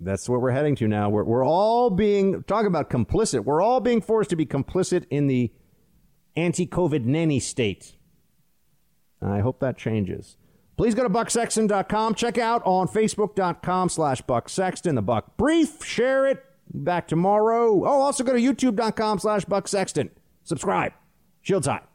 that's 0.00 0.28
what 0.28 0.40
we're 0.40 0.50
heading 0.50 0.74
to 0.76 0.88
now. 0.88 1.08
We're, 1.08 1.24
we're 1.24 1.46
all 1.46 1.90
being, 1.90 2.42
talk 2.42 2.66
about 2.66 2.90
complicit, 2.90 3.44
we're 3.44 3.62
all 3.62 3.78
being 3.78 4.00
forced 4.00 4.30
to 4.30 4.36
be 4.36 4.44
complicit 4.44 5.04
in 5.08 5.28
the 5.28 5.52
anti 6.34 6.66
COVID 6.66 7.04
nanny 7.04 7.38
state. 7.38 7.95
I 9.22 9.40
hope 9.40 9.60
that 9.60 9.76
changes. 9.76 10.36
Please 10.76 10.94
go 10.94 11.02
to 11.02 11.08
bucksexton.com. 11.08 12.14
Check 12.14 12.38
out 12.38 12.62
on 12.64 12.86
facebook.com 12.86 13.88
slash 13.88 14.22
bucksexton, 14.22 14.94
the 14.94 15.02
Buck 15.02 15.36
Brief. 15.36 15.82
Share 15.84 16.26
it. 16.26 16.44
Back 16.72 17.08
tomorrow. 17.08 17.84
Oh, 17.84 18.00
also 18.02 18.24
go 18.24 18.32
to 18.32 18.38
youtube.com 18.38 19.18
slash 19.20 19.44
bucksexton. 19.46 20.10
Subscribe. 20.44 20.92
Shield 21.42 21.64
time. 21.64 21.86